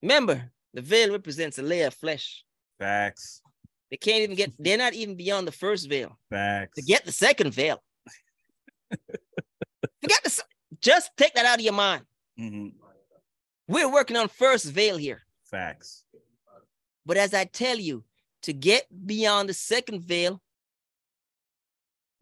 Remember, 0.02 0.51
the 0.72 0.82
veil 0.82 1.12
represents 1.12 1.59
a 1.59 1.62
layer 1.62 1.86
of 1.89 1.94
flesh. 1.94 2.44
Facts. 2.78 3.43
They 3.90 3.97
can't 3.97 4.22
even 4.22 4.36
get, 4.36 4.52
they're 4.59 4.78
not 4.78 4.94
even 4.94 5.16
beyond 5.16 5.47
the 5.47 5.52
first 5.52 5.89
veil. 5.89 6.18
Facts. 6.31 6.76
To 6.76 6.82
get 6.82 7.05
the 7.05 7.12
second 7.12 7.52
veil. 7.55 7.82
Forget 8.90 10.24
the, 10.24 10.43
just 10.81 11.10
take 11.16 11.35
that 11.35 11.47
out 11.47 11.59
of 11.59 11.64
your 11.64 11.72
mind. 11.74 12.05
hmm 12.36 12.68
We're 13.68 13.90
working 13.93 14.16
on 14.16 14.28
first 14.28 14.66
veil 14.66 14.97
here. 14.97 15.22
Facts. 15.51 16.05
But 17.06 17.16
as 17.16 17.35
I 17.35 17.44
tell 17.44 17.78
you, 17.78 18.05
to 18.43 18.52
get 18.52 18.86
beyond 19.06 19.48
the 19.48 19.55
second 19.55 20.02
veil, 20.02 20.40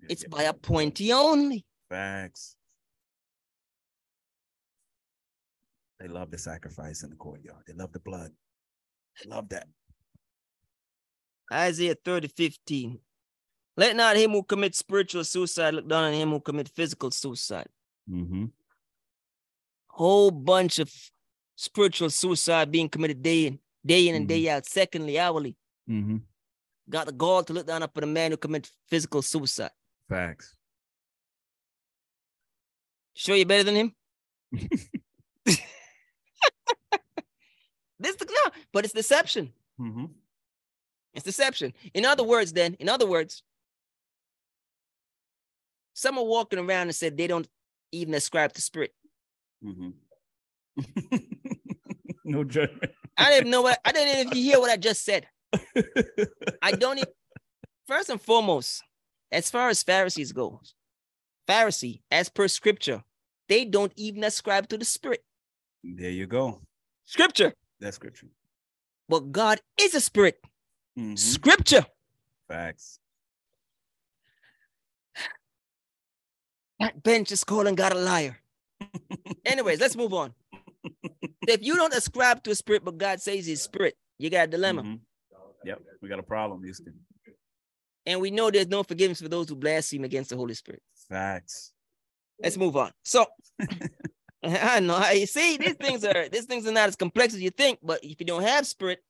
it's 0.08 0.24
by 0.24 0.42
a 0.44 0.52
pointy 0.52 1.12
only. 1.12 1.64
Facts. 1.88 2.56
They 6.02 6.08
love 6.08 6.32
the 6.32 6.38
sacrifice 6.38 7.04
in 7.04 7.10
the 7.10 7.16
courtyard. 7.16 7.62
They 7.64 7.74
love 7.74 7.92
the 7.92 8.00
blood. 8.00 8.32
They 9.22 9.30
love 9.30 9.48
that. 9.50 9.68
Isaiah 11.52 11.94
30, 11.94 12.26
15. 12.26 12.98
Let 13.76 13.94
not 13.94 14.16
him 14.16 14.32
who 14.32 14.42
commits 14.42 14.78
spiritual 14.78 15.22
suicide 15.22 15.74
look 15.74 15.88
down 15.88 16.04
on 16.04 16.12
him 16.12 16.30
who 16.30 16.40
commit 16.40 16.68
physical 16.70 17.12
suicide. 17.12 17.68
Mm-hmm. 18.10 18.46
Whole 19.86 20.32
bunch 20.32 20.80
of 20.80 20.92
spiritual 21.54 22.10
suicide 22.10 22.72
being 22.72 22.88
committed 22.88 23.22
day 23.22 23.46
in, 23.46 23.60
day 23.86 24.08
in 24.08 24.16
and 24.16 24.26
day 24.26 24.48
out, 24.48 24.66
secondly, 24.66 25.20
hourly. 25.20 25.56
Mm-hmm. 25.88 26.16
Got 26.90 27.06
the 27.06 27.12
gall 27.12 27.44
to 27.44 27.52
look 27.52 27.68
down 27.68 27.84
upon 27.84 28.02
a 28.02 28.08
man 28.08 28.32
who 28.32 28.36
commits 28.36 28.72
physical 28.90 29.22
suicide. 29.22 29.70
Facts. 30.08 30.56
Sure 33.14 33.36
you're 33.36 33.46
better 33.46 33.62
than 33.62 33.76
him? 33.76 33.94
this 38.02 38.16
the 38.16 38.26
no, 38.26 38.50
but 38.72 38.84
it's 38.84 38.94
deception. 38.94 39.52
Mm-hmm. 39.80 40.06
It's 41.14 41.24
deception. 41.24 41.72
In 41.94 42.04
other 42.04 42.24
words, 42.24 42.52
then, 42.52 42.74
in 42.74 42.88
other 42.88 43.06
words, 43.06 43.42
some 45.94 46.18
are 46.18 46.24
walking 46.24 46.58
around 46.58 46.88
and 46.88 46.94
said 46.94 47.16
they 47.16 47.26
don't 47.26 47.48
even 47.92 48.14
ascribe 48.14 48.52
to 48.54 48.62
spirit. 48.62 48.94
Mm-hmm. 49.64 49.90
no 52.24 52.44
judgment. 52.44 52.92
I 53.16 53.30
didn't 53.30 53.50
know 53.50 53.62
what 53.62 53.78
I 53.84 53.92
didn't 53.92 54.26
even 54.26 54.36
hear 54.42 54.58
what 54.58 54.70
I 54.70 54.76
just 54.76 55.04
said. 55.04 55.26
I 56.62 56.72
don't 56.72 56.98
even 56.98 57.12
first 57.86 58.08
and 58.08 58.20
foremost, 58.20 58.82
as 59.30 59.50
far 59.50 59.68
as 59.68 59.82
Pharisees 59.82 60.32
go, 60.32 60.60
Pharisee, 61.48 62.00
as 62.10 62.28
per 62.28 62.48
scripture, 62.48 63.02
they 63.48 63.64
don't 63.64 63.92
even 63.96 64.24
ascribe 64.24 64.68
to 64.68 64.78
the 64.78 64.84
spirit. 64.84 65.22
there 65.82 66.10
you 66.10 66.26
go. 66.26 66.60
Scripture. 67.04 67.52
That's 67.82 67.96
scripture. 67.96 68.28
But 69.08 69.32
God 69.32 69.60
is 69.78 69.94
a 69.94 70.00
spirit. 70.00 70.38
Mhm. 70.96 71.18
Scripture. 71.18 71.84
Facts. 72.48 73.00
That 76.78 77.02
bench 77.02 77.32
is 77.32 77.42
calling 77.44 77.74
God 77.74 77.92
a 77.92 77.96
liar. 77.96 78.38
Anyways, 79.44 79.80
let's 79.80 79.96
move 79.96 80.14
on. 80.14 80.32
if 81.48 81.62
you 81.62 81.74
don't 81.76 81.92
ascribe 81.94 82.42
to 82.44 82.52
a 82.52 82.54
spirit, 82.54 82.84
but 82.84 82.98
God 82.98 83.20
says 83.20 83.46
he's 83.46 83.62
spirit, 83.62 83.96
you 84.18 84.30
got 84.30 84.44
a 84.44 84.50
dilemma. 84.50 84.82
Mhm. 84.82 85.00
Yep, 85.64 85.82
we 86.00 86.08
got 86.08 86.18
a 86.18 86.24
problem, 86.24 86.62
Houston. 86.62 86.94
And 88.06 88.20
we 88.20 88.30
know 88.30 88.50
there's 88.50 88.68
no 88.68 88.82
forgiveness 88.82 89.20
for 89.20 89.28
those 89.28 89.48
who 89.48 89.54
blaspheme 89.56 90.04
against 90.04 90.30
the 90.30 90.36
Holy 90.36 90.54
Spirit. 90.54 90.82
Facts. 91.08 91.72
Let's 92.40 92.56
move 92.56 92.76
on. 92.76 92.92
So 93.04 93.26
I 94.44 94.80
know 94.80 94.96
I 94.96 95.24
see 95.24 95.56
these 95.56 95.74
things 95.74 96.04
are 96.04 96.28
these 96.28 96.46
things 96.46 96.66
are 96.66 96.72
not 96.72 96.88
as 96.88 96.96
complex 96.96 97.34
as 97.34 97.40
you 97.40 97.50
think, 97.50 97.78
but 97.82 98.02
if 98.04 98.20
you 98.20 98.26
don't 98.26 98.42
have 98.42 98.66
spirit, 98.66 99.02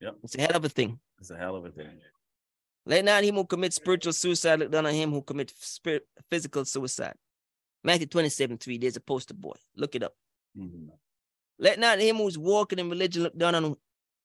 Yep. 0.00 0.16
it's 0.22 0.34
a 0.36 0.40
hell 0.40 0.56
of 0.56 0.64
a 0.64 0.68
thing. 0.68 0.98
It's 1.20 1.30
a 1.30 1.36
hell 1.36 1.56
of 1.56 1.64
a 1.64 1.70
thing. 1.70 1.88
Let 2.86 3.04
not 3.04 3.24
him 3.24 3.36
who 3.36 3.46
commits 3.46 3.76
spiritual 3.76 4.12
suicide 4.12 4.58
look 4.58 4.70
down 4.70 4.86
on 4.86 4.94
him 4.94 5.10
who 5.10 5.22
commits 5.22 5.54
spirit 5.66 6.06
physical 6.30 6.64
suicide. 6.64 7.14
Matthew 7.82 8.06
27, 8.06 8.58
3, 8.58 8.78
there's 8.78 8.96
a 8.96 9.00
poster 9.00 9.34
boy. 9.34 9.52
Look 9.76 9.94
it 9.94 10.02
up. 10.02 10.14
Mhm. 10.58 10.88
Let 11.58 11.78
not 11.78 12.00
him 12.00 12.16
who's 12.16 12.38
walking 12.38 12.78
in 12.78 12.90
religion 12.90 13.22
look 13.22 13.36
down 13.36 13.54
on 13.54 13.76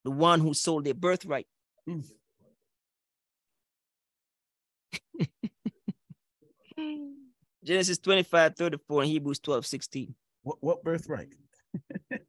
the 0.04 0.12
one 0.12 0.40
who 0.40 0.54
sold 0.54 0.86
their 0.86 0.94
birthright. 0.94 1.48
Mm. 1.88 2.06
Genesis 7.64 7.98
25, 8.00 8.56
34, 8.56 9.02
and 9.04 9.12
Hebrews 9.12 9.40
12, 9.40 9.66
16. 9.66 10.16
What 10.50 10.58
what 10.62 10.84
birthright? 10.84 11.28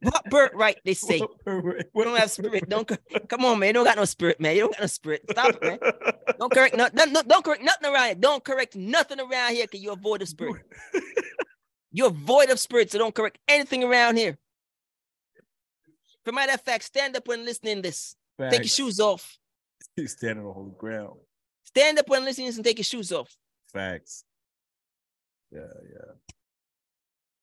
What 0.01 0.29
birthright 0.29 0.77
they 0.85 0.93
say? 1.09 1.23
Birthright? 1.43 1.87
We 1.95 2.03
don't 2.03 2.15
have 2.19 2.29
spirit. 2.29 2.69
Don't 2.69 2.87
come 3.27 3.45
on, 3.45 3.57
man. 3.57 3.69
You 3.69 3.73
don't 3.73 3.85
got 3.85 3.97
no 3.97 4.05
spirit, 4.05 4.39
man. 4.39 4.53
You 4.55 4.61
don't 4.61 4.73
got 4.73 4.81
no 4.81 4.87
spirit. 4.87 5.23
Stop 5.31 5.55
it, 5.55 5.63
man. 5.63 5.79
Don't 6.39 6.51
correct 6.51 6.75
no, 6.75 6.87
no, 6.93 7.21
don't 7.21 7.45
correct 7.45 7.61
nothing 7.61 7.91
around 7.91 8.05
here. 8.05 8.15
Don't 8.15 8.43
correct 8.43 8.75
nothing 8.75 9.19
around 9.19 9.53
here 9.53 9.65
because 9.65 9.81
you're 9.81 9.95
void 9.95 10.23
of 10.23 10.27
spirit. 10.27 10.63
You're 11.91 12.09
void 12.09 12.49
of 12.49 12.57
spirit, 12.57 12.89
so 12.89 12.97
don't 12.97 13.13
correct 13.13 13.37
anything 13.49 13.83
around 13.83 14.15
here. 14.15 14.37
For 16.23 16.31
matter 16.31 16.53
of 16.53 16.61
fact, 16.61 16.85
stand 16.85 17.17
up 17.17 17.27
when 17.27 17.43
listening 17.43 17.75
to 17.75 17.81
this. 17.81 18.15
Take 18.39 18.59
your 18.59 18.67
shoes 18.69 18.99
off. 19.01 19.37
You 19.97 20.07
stand 20.07 20.39
on 20.39 20.53
holy 20.53 20.71
ground. 20.77 21.19
Stand 21.65 21.99
up 21.99 22.07
when 22.07 22.23
listening 22.23 22.47
to 22.47 22.51
this 22.51 22.57
and 22.57 22.65
take 22.65 22.77
your 22.77 22.85
shoes 22.85 23.11
off. 23.11 23.35
Facts. 23.73 24.23
Yeah, 25.51 25.59
yeah. 25.59 26.13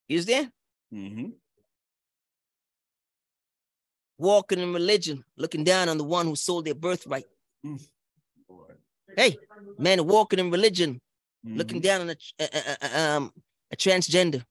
You 0.09 0.17
understand? 0.17 0.51
Mm-hmm. 0.93 1.31
Walking 4.19 4.59
in 4.59 4.73
religion, 4.73 5.25
looking 5.37 5.65
down 5.65 5.89
on 5.89 5.97
the 5.99 6.05
one 6.05 6.27
who 6.27 6.35
sold 6.37 6.65
their 6.65 6.75
birthright. 6.75 7.25
Boy. 7.63 7.77
Hey, 9.17 9.37
man, 9.79 10.05
walking 10.07 10.39
in 10.41 10.51
religion, 10.51 11.01
looking 11.45 11.79
Mhm. 11.81 11.83
down 11.83 12.01
on 12.03 12.11
a, 12.11 12.17
a, 12.41 12.77
a- 12.83 13.01
um, 13.17 13.33
a 13.71 13.77
transgender. 13.77 14.45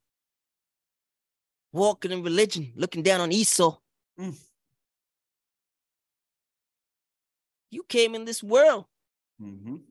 Walking 1.74 2.12
in 2.12 2.24
religion, 2.24 2.72
looking 2.76 3.04
down 3.04 3.20
on 3.22 3.32
Esau. 3.32 3.78
Mm. 4.20 4.38
You 7.72 7.84
came 7.84 8.16
in 8.16 8.24
this 8.24 8.42
world 8.42 8.86
Mhm. 9.42 9.84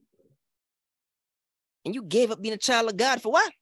and 1.85 1.95
you 1.95 2.03
gave 2.03 2.31
up 2.31 2.41
being 2.41 2.55
a 2.55 2.59
child 2.59 2.89
of 2.91 2.97
God 2.97 3.21
for 3.21 3.31
what? 3.33 3.53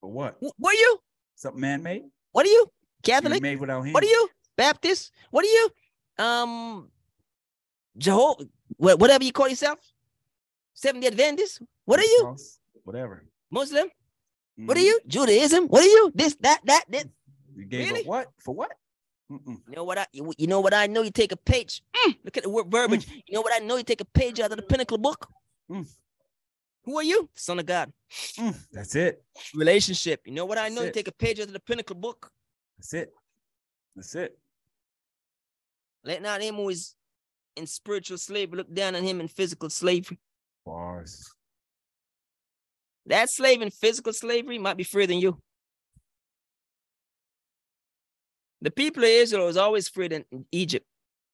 For 0.00 0.10
what? 0.12 0.36
Wh- 0.40 0.58
What 0.60 0.74
are 0.74 0.78
you? 0.78 0.98
Something 1.34 1.60
man-made? 1.60 2.04
What 2.36 2.44
are 2.44 2.50
you? 2.50 2.66
Catholic? 3.02 3.40
Made 3.40 3.58
without 3.58 3.80
hands? 3.80 3.94
What 3.94 4.04
are 4.04 4.12
you? 4.12 4.28
Baptist? 4.58 5.10
What 5.30 5.42
are 5.46 5.48
you? 5.48 5.70
Um, 6.18 6.90
Jehovah, 7.96 8.44
whatever 8.76 9.24
you 9.24 9.32
call 9.32 9.48
yourself. 9.48 9.78
Seventh 10.74 11.06
Adventist? 11.06 11.62
What 11.86 11.98
are 11.98 12.04
you? 12.04 12.36
Whatever. 12.84 13.24
Muslim? 13.50 13.88
What 14.56 14.76
are 14.76 14.80
Mhm. 14.80 14.84
you? 14.84 15.00
Judaism? 15.06 15.66
What 15.68 15.80
are 15.80 15.88
you? 15.88 16.12
This, 16.14 16.36
that, 16.40 16.60
that, 16.64 16.84
this. 16.90 17.06
You 17.56 17.64
gave 17.64 17.88
Really? 17.88 18.00
up 18.02 18.06
what? 18.06 18.26
For 18.44 18.54
what? 18.54 18.72
Mm-mm. 19.32 19.56
You 19.68 19.74
know 19.76 19.84
what 19.84 19.96
I? 19.96 20.06
You 20.12 20.30
you 20.36 20.46
know 20.46 20.60
what 20.60 20.74
I 20.74 20.86
know? 20.88 21.00
You 21.00 21.10
take 21.10 21.32
a 21.32 21.36
page. 21.40 21.82
Mm, 22.04 22.18
look 22.22 22.36
at 22.36 22.42
the 22.42 22.50
word 22.50 22.70
verbiage. 22.70 23.08
You 23.26 23.32
know 23.32 23.40
what 23.40 23.54
I 23.56 23.64
know? 23.64 23.76
You 23.76 23.82
take 23.82 24.02
a 24.02 24.10
page 24.20 24.40
out 24.40 24.50
of 24.52 24.58
the 24.58 24.62
Pinnacle 24.62 24.98
book. 24.98 25.26
Mm. 25.70 25.88
Who 26.86 26.96
are 26.98 27.02
you? 27.02 27.28
Son 27.34 27.58
of 27.58 27.66
God. 27.66 27.92
Mm, 28.38 28.56
That's 28.72 28.94
it. 28.94 29.22
Relationship. 29.54 30.22
You 30.24 30.32
know 30.32 30.44
what 30.44 30.56
I 30.56 30.68
know? 30.68 30.84
You 30.84 30.92
take 30.92 31.08
a 31.08 31.12
page 31.12 31.40
out 31.40 31.48
of 31.48 31.52
the 31.52 31.60
Pinnacle 31.60 31.96
book. 31.96 32.30
That's 32.78 32.94
it. 32.94 33.12
That's 33.96 34.14
it. 34.14 34.38
Let 36.04 36.22
not 36.22 36.40
him 36.40 36.54
who 36.54 36.68
is 36.68 36.94
in 37.56 37.66
spiritual 37.66 38.18
slavery 38.18 38.58
look 38.58 38.72
down 38.72 38.94
on 38.94 39.02
him 39.02 39.20
in 39.20 39.26
physical 39.26 39.68
slavery. 39.68 40.18
Bars. 40.64 41.34
That 43.06 43.30
slave 43.30 43.62
in 43.62 43.70
physical 43.70 44.12
slavery 44.12 44.58
might 44.58 44.76
be 44.76 44.84
freer 44.84 45.08
than 45.08 45.18
you. 45.18 45.40
The 48.62 48.70
people 48.70 49.02
of 49.02 49.10
Israel 49.10 49.46
was 49.46 49.56
always 49.56 49.88
freer 49.88 50.08
than 50.08 50.24
Egypt. 50.52 50.86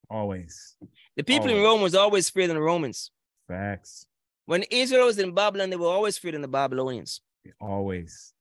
Always. 0.08 0.76
The 1.16 1.24
people 1.24 1.48
in 1.48 1.56
Always. 1.56 1.64
Rome 1.64 1.82
was 1.82 1.94
always 1.94 2.30
freer 2.30 2.46
than 2.46 2.56
the 2.56 2.62
Romans. 2.62 3.10
Facts. 3.48 4.06
When 4.46 4.64
Israel 4.70 5.06
was 5.06 5.18
in 5.18 5.34
Babylon, 5.34 5.70
they 5.70 5.76
were 5.76 5.86
always 5.88 6.18
than 6.32 6.42
the 6.42 6.48
Babylonians. 6.48 7.20
Always. 7.60 8.32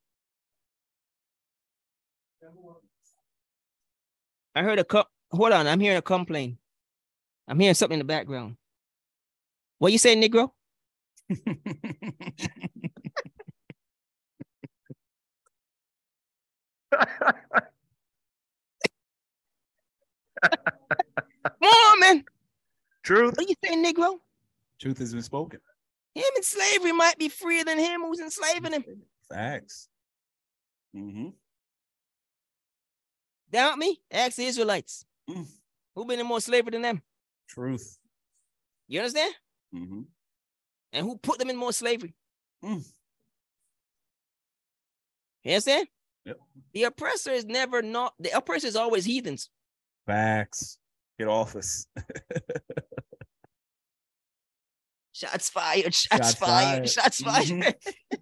I 4.56 4.64
heard 4.64 4.80
a 4.80 4.84
co- 4.84 5.06
hold 5.32 5.52
on, 5.53 5.68
I'm 5.68 5.80
hearing 5.80 5.98
a 5.98 6.02
complaint. 6.02 6.57
I'm 7.48 7.60
hearing 7.60 7.76
something 7.76 7.95
in 7.95 7.99
the 7.99 8.06
background. 8.06 8.57
What 9.78 9.91
you 9.91 9.98
say, 9.98 10.15
Negro? 10.15 10.52
Come 21.61 21.69
on, 21.69 21.99
man. 21.99 22.26
Truth. 23.03 23.36
What 23.38 23.49
you 23.49 23.56
say, 23.64 23.76
Negro? 23.76 24.18
Truth 24.80 24.98
has 24.99 25.14
been 25.14 25.23
spoken. 25.23 25.60
In 26.41 26.45
slavery 26.45 26.91
might 26.91 27.19
be 27.19 27.30
freer 27.30 27.63
than 27.63 27.77
him 27.77 28.01
who's 28.01 28.19
enslaving 28.19 28.73
him. 28.73 28.84
Facts. 29.30 29.89
Mm-hmm. 30.95 31.27
Doubt 33.51 33.77
me? 33.77 34.01
Ask 34.09 34.38
the 34.38 34.45
Israelites. 34.45 35.05
Mm. 35.30 35.45
Who 35.93 36.03
been 36.03 36.19
in 36.19 36.26
more 36.26 36.41
slavery 36.41 36.72
than 36.72 36.81
them? 36.81 37.03
Truth. 37.47 37.99
You 38.88 39.01
understand? 39.01 39.35
Mm-hmm. 39.76 40.01
And 40.93 41.05
who 41.05 41.15
put 41.19 41.38
them 41.38 41.51
in 41.51 41.57
more 41.57 41.73
slavery? 41.73 42.15
Mm. 42.65 42.84
You 45.43 45.51
understand? 45.51 45.89
Yep. 46.26 46.38
The 46.73 46.84
oppressor 46.85 47.34
is 47.34 47.45
never 47.45 47.84
not 47.84 48.15
the 48.19 48.35
oppressor 48.35 48.65
is 48.65 48.76
always 48.76 49.05
heathens. 49.05 49.51
Facts. 50.07 50.80
Get 51.19 51.27
off 51.27 51.55
us. 51.55 51.85
Shots 55.22 55.49
fired, 55.49 55.93
shots, 55.93 56.27
Shots 56.30 56.34
fired, 56.35 56.89
fired. 56.89 56.89
shots 56.89 57.22
fired. 57.22 57.76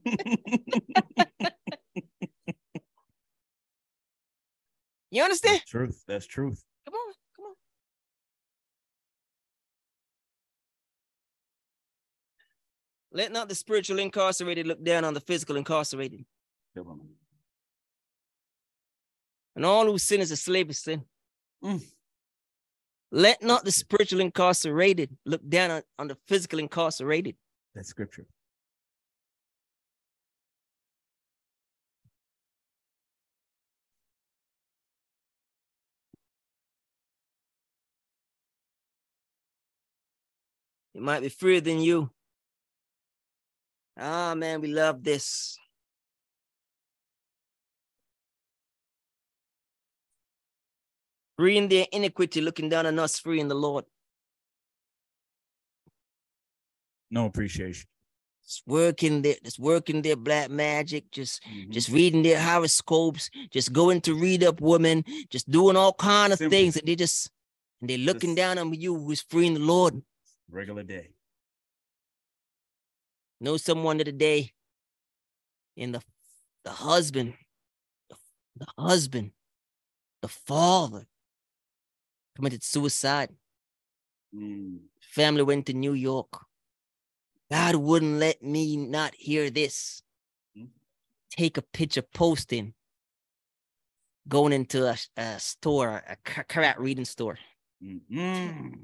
Mhm. 0.05 1.45
You 5.11 5.23
understand? 5.23 5.59
That's 5.59 5.69
truth. 5.71 6.03
That's 6.07 6.25
truth. 6.27 6.63
Come 6.85 6.93
on, 6.93 7.13
come 7.35 7.45
on. 7.45 7.53
Let 13.11 13.31
not 13.31 13.49
the 13.49 13.55
spiritual 13.55 13.99
incarcerated 13.99 14.67
look 14.67 14.83
down 14.83 15.03
on 15.03 15.13
the 15.13 15.19
physical 15.19 15.55
incarcerated. 15.55 16.25
And 19.55 19.65
all 19.65 19.85
who 19.85 19.97
sin 19.97 20.21
is 20.21 20.31
a 20.31 20.37
slave 20.37 20.69
of 20.69 20.75
sin. 20.75 21.03
Mm. 21.63 21.81
Let 23.11 23.41
not 23.41 23.65
the 23.65 23.71
spiritual 23.71 24.19
incarcerated 24.19 25.17
look 25.25 25.47
down 25.47 25.71
on, 25.71 25.81
on 25.97 26.07
the 26.07 26.17
physical 26.27 26.59
incarcerated. 26.59 27.35
That's 27.73 27.89
scripture. 27.89 28.25
It 40.93 41.01
might 41.01 41.21
be 41.21 41.29
freer 41.29 41.61
than 41.61 41.79
you. 41.79 42.11
Ah, 43.97 44.35
man, 44.35 44.61
we 44.61 44.67
love 44.67 45.03
this. 45.03 45.57
Free 51.39 51.57
in 51.57 51.69
their 51.69 51.85
iniquity, 51.93 52.41
looking 52.41 52.67
down 52.67 52.85
on 52.85 52.99
us, 52.99 53.17
free 53.17 53.39
in 53.39 53.47
the 53.47 53.55
Lord. 53.55 53.85
No 57.09 57.27
appreciation. 57.27 57.87
Just 58.43 58.63
working 58.67 59.21
their, 59.21 59.35
just 59.41 59.57
working 59.57 60.01
their 60.01 60.17
black 60.17 60.49
magic, 60.49 61.09
just 61.11 61.41
Mhm. 61.43 61.69
just 61.69 61.87
reading 61.87 62.23
their 62.23 62.41
horoscopes, 62.43 63.29
just 63.51 63.71
going 63.71 64.01
to 64.01 64.15
read 64.15 64.43
up 64.43 64.59
women, 64.59 65.05
just 65.29 65.49
doing 65.49 65.77
all 65.77 65.93
kind 65.93 66.33
of 66.33 66.39
Simple. 66.39 66.49
things, 66.57 66.75
and 66.75 66.85
they 66.85 66.97
just 66.97 67.31
and 67.79 67.89
they're 67.89 67.97
looking 67.97 68.31
Just- 68.31 68.35
down 68.35 68.57
on 68.57 68.73
you 68.73 68.93
who's 68.99 69.21
free 69.21 69.47
in 69.47 69.53
the 69.53 69.61
Lord. 69.61 70.03
Regular 70.49 70.83
day. 70.83 71.13
know 73.39 73.55
someone 73.55 73.95
the 73.95 74.03
other 74.03 74.11
day 74.11 74.53
in 75.77 75.93
the 75.93 76.01
the 76.65 76.71
husband 76.73 77.37
the 78.57 78.67
husband 78.77 79.31
the 80.21 80.27
father 80.27 81.07
committed 82.39 82.63
suicide 82.63 83.29
Mm. 84.33 84.81
family 85.01 85.41
went 85.41 85.65
to 85.65 85.73
new 85.73 85.93
york 85.93 86.45
god 87.51 87.73
wouldn't 87.75 88.19
let 88.19 88.43
me 88.43 88.77
not 88.77 89.13
hear 89.15 89.49
this 89.49 90.03
Hmm. 90.55 90.65
take 91.31 91.57
a 91.57 91.63
picture 91.63 92.03
posting 92.03 92.75
going 94.27 94.53
into 94.53 94.85
a, 94.87 94.95
a 95.17 95.39
store 95.39 96.03
a 96.07 96.15
karat 96.43 96.79
reading 96.79 97.05
store 97.05 97.39
Mm-mm. 97.83 98.75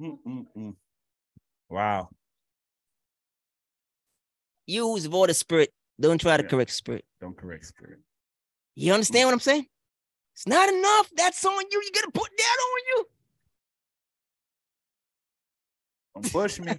Mm-mm-mm. 0.00 0.74
Wow. 1.70 2.10
use 4.66 5.06
voter 5.06 5.32
spirit 5.32 5.70
don't 5.98 6.20
try 6.20 6.36
to 6.36 6.42
Yeah. 6.42 6.48
correct 6.50 6.70
spirit 6.72 7.04
Don't 7.22 7.36
correct 7.36 7.64
spirit. 7.64 8.00
you 8.74 8.92
understand 8.92 9.26
what 9.26 9.32
i'm 9.32 9.40
saying 9.40 9.66
it's 10.38 10.46
not 10.46 10.68
enough 10.68 11.10
that's 11.16 11.44
on 11.44 11.64
you 11.68 11.82
you 11.82 11.90
gotta 11.92 12.12
put 12.12 12.30
that 12.36 12.56
on 12.62 12.80
you 12.88 13.06
Don't 16.14 16.32
push 16.32 16.60
me. 16.60 16.72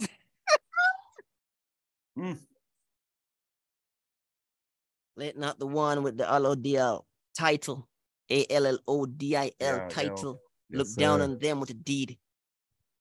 Mm. 2.16 2.38
Let 5.16 5.36
not 5.36 5.58
the 5.58 5.66
one 5.66 6.04
with 6.04 6.16
the 6.16 6.22
allodial 6.22 7.02
title, 7.36 7.88
A 8.30 8.46
L 8.48 8.66
L 8.66 8.78
O 8.86 9.04
D 9.04 9.36
I 9.36 9.50
yo. 9.60 9.88
title, 9.88 10.40
Yes, 10.70 10.78
look 10.78 10.94
down 10.96 11.20
on 11.20 11.40
them 11.40 11.58
with 11.58 11.70
a 11.70 11.74
deed. 11.74 12.16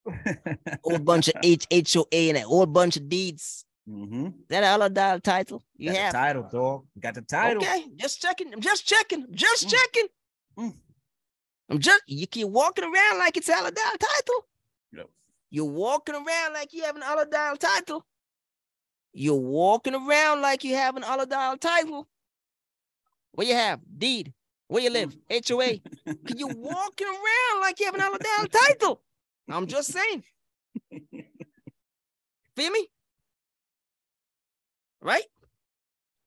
Whole 0.83 0.97
bunch 0.97 1.27
of 1.27 1.35
H 1.43 1.67
H 1.69 1.95
O 1.95 2.07
A 2.11 2.29
and 2.29 2.39
a 2.39 2.41
whole 2.41 2.65
bunch 2.65 2.97
of 2.97 3.07
deeds. 3.07 3.65
Mm-hmm. 3.89 4.27
That 4.49 4.63
a 4.63 4.67
allodial 4.79 5.21
title? 5.21 5.61
You 5.75 5.89
Got 5.91 5.97
have. 5.97 6.11
the 6.13 6.17
title, 6.17 6.49
dog. 6.51 6.85
Got 6.99 7.13
the 7.15 7.21
title. 7.21 7.61
Okay, 7.63 7.85
just 7.97 8.21
checking. 8.21 8.53
I'm 8.53 8.61
just 8.61 8.87
checking. 8.87 9.23
I'm 9.23 9.33
just 9.35 9.67
Mm. 9.67 9.71
checking. 9.71 10.07
Mm. 10.57 10.73
I'm 11.69 11.79
just. 11.79 12.01
You 12.07 12.27
keep 12.27 12.47
walking 12.47 12.85
around 12.85 13.19
like 13.19 13.35
it's 13.37 13.49
a 13.49 13.53
allodial 13.53 13.73
title. 13.99 14.45
Yep. 14.93 15.09
You're 15.49 15.65
walking 15.65 16.15
around 16.15 16.53
like 16.53 16.71
you 16.73 16.83
have 16.83 16.95
an 16.95 17.01
allodial 17.01 17.57
title. 17.57 18.05
You're 19.11 19.35
walking 19.35 19.93
around 19.95 20.41
like 20.41 20.63
you 20.63 20.75
have 20.75 20.95
an 20.95 21.03
allodial 21.03 21.59
title. 21.59 22.07
What 23.33 23.47
you 23.47 23.53
have? 23.55 23.81
Deed. 23.97 24.33
Where 24.69 24.81
you 24.81 24.89
live? 24.91 25.15
HOA. 25.29 25.79
You 26.35 26.47
walking 26.47 27.07
around 27.07 27.59
like 27.61 27.79
you 27.79 27.85
have 27.87 27.95
an 27.95 28.01
allodial 28.01 28.49
title. 28.49 29.01
I'm 29.49 29.67
just 29.67 29.91
saying. 29.91 30.23
Feel 32.55 32.71
me? 32.71 32.87
Right? 35.03 35.25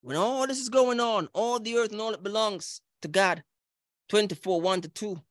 When 0.03 0.17
all 0.17 0.47
this 0.47 0.59
is 0.61 0.69
going 0.69 1.01
on, 1.01 1.29
all 1.33 1.59
the 1.59 1.77
earth 1.77 1.91
and 1.93 2.01
all 2.01 2.13
it 2.15 2.23
belongs 2.23 2.81
to 3.03 3.09
God. 3.09 3.43
24, 4.09 4.61
1 4.61 4.81
to 4.83 4.89
2. 4.89 5.23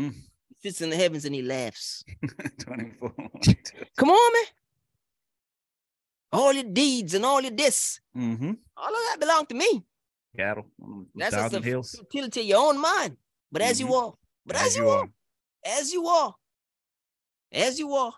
Mm. 0.00 0.14
He 0.14 0.54
sits 0.62 0.80
in 0.80 0.88
the 0.90 0.96
heavens 0.96 1.24
and 1.24 1.34
he 1.34 1.42
laughs. 1.42 2.04
24. 2.60 3.12
Come 3.98 4.10
on, 4.10 4.32
man. 4.32 4.44
all 6.32 6.52
your 6.54 6.64
deeds 6.64 7.12
and 7.14 7.26
all 7.26 7.42
your 7.42 7.50
this. 7.50 8.00
Mm-hmm. 8.16 8.52
All 8.76 8.86
of 8.88 8.92
that 9.10 9.16
belong 9.20 9.44
to 9.46 9.54
me. 9.54 9.84
Cattle. 10.34 10.64
mm, 10.80 11.04
That's 11.14 11.34
a 11.54 11.60
hills. 11.60 11.94
utility 11.98 12.40
of 12.40 12.46
your 12.46 12.68
own 12.68 12.80
mind. 12.80 13.18
But 13.50 13.60
as 13.60 13.78
you 13.80 13.86
Mhm. 13.88 14.02
are, 14.02 14.14
but 14.46 14.56
as, 14.56 14.74
you 14.76 14.88
are, 14.88 15.06
as 15.66 15.92
you 15.92 16.06
are, 16.06 16.34
as 17.52 17.78
you 17.78 17.92
are. 17.92 18.14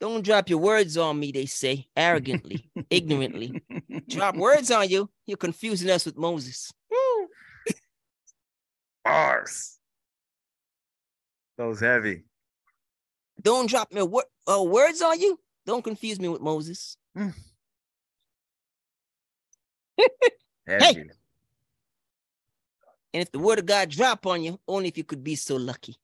Don't 0.00 0.22
drop 0.22 0.50
your 0.50 0.58
words 0.58 0.96
on 0.96 1.18
me, 1.18 1.32
they 1.32 1.46
say, 1.46 1.88
arrogantly, 1.96 2.70
ignorantly. 2.90 3.62
Drop 4.08 4.36
words 4.36 4.70
on 4.70 4.88
you, 4.88 5.08
you're 5.26 5.38
confusing 5.38 5.88
us 5.90 6.04
with 6.04 6.18
Moses. 6.18 6.70
Woo. 6.90 7.28
Bars. 9.04 9.78
Those 11.56 11.80
heavy. 11.80 12.24
Don't 13.40 13.70
drop 13.70 13.92
my 13.92 14.02
wor- 14.02 14.26
uh, 14.50 14.62
words 14.62 15.00
on 15.00 15.18
you. 15.18 15.40
Don't 15.64 15.82
confuse 15.82 16.20
me 16.20 16.28
with 16.28 16.42
Moses. 16.42 16.96
Heavy. 20.66 21.10
And 23.14 23.22
if 23.22 23.32
the 23.32 23.38
word 23.38 23.58
of 23.58 23.66
God 23.66 23.88
drop 23.88 24.26
on 24.26 24.42
you, 24.42 24.60
only 24.68 24.88
if 24.88 24.98
you 24.98 25.04
could 25.04 25.24
be 25.24 25.36
so 25.36 25.56
lucky. 25.56 25.96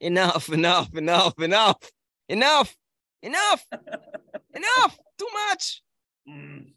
Enough, 0.00 0.48
enough, 0.48 0.94
enough, 0.94 1.34
enough, 1.38 1.76
enough, 2.28 2.76
enough, 3.22 3.66
enough. 4.54 4.98
Too 5.18 5.28
much. 5.48 5.82
Mm. 6.28 6.72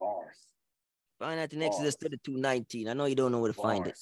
Bars. 0.00 0.36
Find 1.18 1.40
out 1.40 1.52
in 1.52 1.62
Exodus 1.62 1.96
Bars. 1.96 2.10
32 2.10 2.36
19. 2.36 2.88
I 2.88 2.92
know 2.92 3.06
you 3.06 3.14
don't 3.14 3.32
know 3.32 3.40
where 3.40 3.52
to 3.52 3.60
find 3.60 3.86
it. 3.86 3.98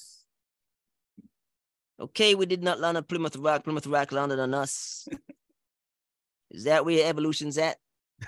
Okay, 1.99 2.35
we 2.35 2.45
did 2.45 2.61
not 2.63 2.79
land 2.79 2.97
on 2.97 3.03
Plymouth 3.03 3.37
Rock. 3.37 3.63
Plymouth 3.63 3.87
Rock 3.87 4.11
landed 4.11 4.39
on 4.39 4.53
us. 4.53 5.07
Is 6.51 6.65
that 6.65 6.85
where 6.85 7.07
evolution's 7.07 7.57
at? 7.57 7.77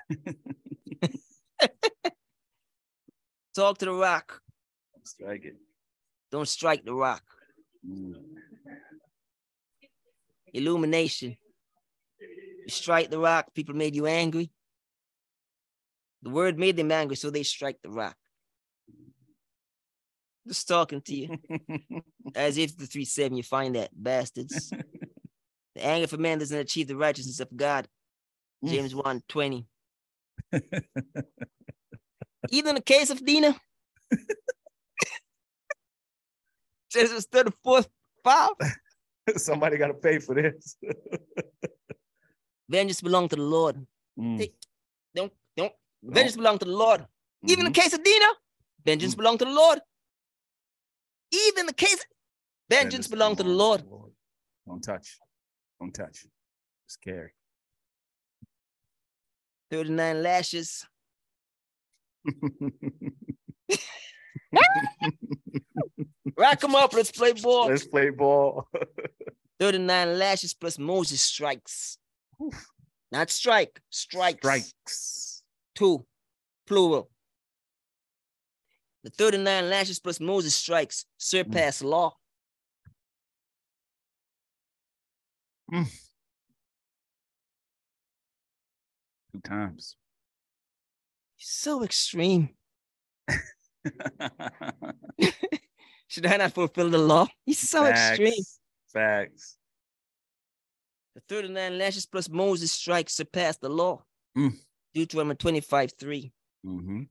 Talk 3.56 3.78
to 3.80 3.86
the 3.86 3.94
rock. 3.94 4.42
Strike 5.04 5.46
it. 5.46 5.56
Don't 6.32 6.48
strike 6.48 6.86
the 6.86 6.94
rock. 6.94 7.24
Mm. 7.88 8.14
Illumination. 10.54 11.38
You 12.20 12.70
strike 12.70 13.10
the 13.10 13.20
rock, 13.20 13.54
people 13.54 13.76
made 13.76 13.96
you 13.96 14.06
angry. 14.08 14.52
The 16.24 16.30
word 16.30 16.58
made 16.58 16.76
them 16.76 16.92
angry, 16.92 17.16
so 17.16 17.30
they 17.30 17.44
strike 17.44 17.78
the 17.84 17.90
rock. 17.90 18.16
Just 20.48 20.68
talking 20.68 21.02
to 21.02 21.16
you. 21.16 21.38
As 22.36 22.58
if 22.58 22.76
the 22.78 22.88
3 22.88 23.06
7 23.06 23.38
you 23.38 23.44
find 23.44 23.76
that, 23.76 23.92
bastards. 23.94 24.70
the 25.76 25.86
anger 25.86 26.06
of 26.06 26.14
a 26.14 26.18
man 26.18 26.40
doesn't 26.40 26.58
achieve 26.58 26.88
the 26.88 26.96
righteousness 26.96 27.40
of 27.40 27.56
God. 27.56 27.88
James 28.66 28.96
1 28.96 29.22
20. 29.28 29.68
Even 32.50 32.70
in 32.70 32.76
the 32.76 32.82
case 32.82 33.10
of 33.10 33.24
Dinah, 33.24 33.56
Genesis 36.90 37.26
34 37.26 37.84
5. 38.24 38.50
Somebody 39.38 39.78
got 39.78 39.88
to 39.88 39.94
pay 39.94 40.20
for 40.20 40.36
this. 40.36 40.78
Vengeance 42.70 43.02
belong 43.02 43.30
to 43.30 43.36
the 43.36 43.42
Lord. 43.42 43.86
Mm. 44.20 44.38
Take- 44.38 44.56
Don't, 45.16 45.34
don't. 45.56 45.74
Vengeance 46.04 46.36
belong 46.36 46.58
to 46.60 46.66
the 46.66 46.72
Lord. 46.72 47.06
Even 47.48 47.66
in 47.66 47.72
Mhm. 47.72 47.76
the 47.76 47.82
case 47.82 47.94
of 47.94 48.04
Dinah, 48.04 48.34
vengeance 48.86 49.14
Mm. 49.14 49.18
belong 49.18 49.38
to 49.38 49.46
the 49.46 49.52
Lord. 49.52 49.80
Even 51.32 51.66
the 51.66 51.74
case, 51.74 52.06
vengeance 52.70 53.08
belong 53.08 53.36
to 53.36 53.44
the 53.44 53.50
Lord. 53.50 53.84
Don't 54.66 54.82
touch. 54.84 55.18
Don't 55.80 55.94
touch. 55.94 56.26
Scary. 56.88 57.32
39 59.72 60.24
lashes. 60.24 60.86
Rack 66.38 66.60
them 66.60 66.76
up. 66.76 66.94
Let's 66.94 67.12
play 67.12 67.34
ball. 67.34 67.68
Let's 67.68 67.86
play 67.86 68.10
ball. 68.10 68.68
39 69.60 70.20
lashes 70.20 70.54
plus 70.54 70.78
Moses 70.78 71.22
strikes. 71.22 71.98
Not 73.12 73.30
strike, 73.30 73.82
strikes. 73.90 74.40
Strikes. 74.40 75.44
Two, 75.76 76.06
plural. 76.66 77.10
The 79.04 79.10
39 79.12 79.70
lashes 79.70 80.00
plus 80.00 80.20
Moses 80.20 80.54
strikes 80.54 81.06
surpass 81.18 81.82
mm. 81.82 81.90
law. 81.90 82.16
Mm. 85.72 85.88
Two 89.32 89.40
times. 89.42 89.96
So 91.38 91.84
extreme. 91.84 92.50
Should 96.08 96.26
I 96.26 96.38
not 96.38 96.54
fulfill 96.54 96.90
the 96.90 96.98
law? 96.98 97.28
He's 97.46 97.60
so 97.60 97.86
extreme. 97.86 98.32
Facts. 98.32 98.60
Facts. 98.94 99.58
The 101.16 101.22
39 101.28 101.78
lashes 101.78 102.06
plus 102.06 102.30
Moses 102.30 102.72
strikes 102.72 103.14
surpass 103.14 103.58
the 103.58 103.70
law. 103.70 104.04
Mm. 104.38 104.54
Deuteronomy 104.94 105.36
25 105.36 105.92
3. 106.00 106.32
Mm-hmm. 106.66 107.02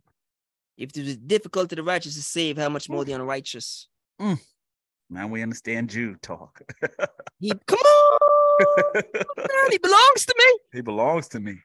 If 0.77 0.91
it 0.91 0.97
is 0.97 1.17
difficult 1.17 1.71
to 1.71 1.77
the 1.77 1.83
righteous 1.83 2.15
to 2.15 2.23
save, 2.23 2.59
how 2.59 2.69
much 2.69 2.89
more 2.89 3.05
the 3.05 3.13
unrighteous? 3.13 3.89
Now 5.09 5.27
we 5.27 5.43
understand 5.43 5.91
Jew 5.91 6.17
talk. 6.23 6.61
He 7.39 7.53
come 7.67 7.79
on, 7.79 8.19
man, 9.37 9.71
he 9.71 9.77
belongs 9.77 10.25
to 10.25 10.35
me. 10.39 10.59
he 10.73 10.81
belongs 10.81 11.29
to 11.29 11.39
me. 11.39 11.59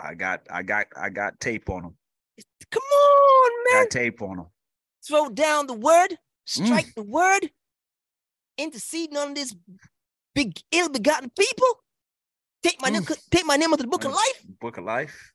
I 0.00 0.14
got 0.14 0.42
I 0.48 0.62
got 0.62 0.86
I 0.96 1.08
got 1.08 1.40
tape 1.40 1.68
on 1.68 1.82
him. 1.82 1.96
Come 2.70 2.82
on, 2.82 3.50
man. 3.72 3.82
Got 3.84 3.90
tape 3.90 4.22
on 4.22 4.38
him. 4.40 4.46
Throw 5.06 5.28
down 5.30 5.66
the 5.66 5.74
word, 5.74 6.10
Mm. 6.12 6.66
strike 6.66 6.94
the 6.94 7.02
word, 7.02 7.50
interceding 8.56 9.16
on 9.16 9.34
this 9.34 9.54
big 10.34 10.60
ill-begotten 10.72 11.30
people. 11.38 11.84
Take 12.62 12.80
my 12.82 12.88
name, 12.90 13.02
Mm. 13.02 13.18
take 13.30 13.46
my 13.46 13.56
name 13.56 13.70
out 13.72 13.80
of 13.80 13.84
the 13.84 13.90
book 13.90 14.04
of 14.04 14.12
life. 14.12 14.42
Book 14.60 14.76
of 14.78 14.84
life. 14.84 15.32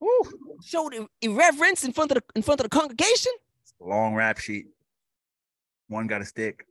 Woo. 0.00 0.58
Show 0.64 0.88
the 0.90 1.08
irreverence 1.22 1.84
in 1.84 1.92
front 1.92 2.10
of 2.12 2.16
the 2.16 2.24
in 2.34 2.42
front 2.42 2.60
of 2.60 2.64
the 2.64 2.70
congregation. 2.70 3.32
Long 3.80 4.14
rap 4.14 4.38
sheet. 4.38 4.66
One 5.88 6.06
got 6.06 6.20
a 6.20 6.24
stick. 6.24 6.66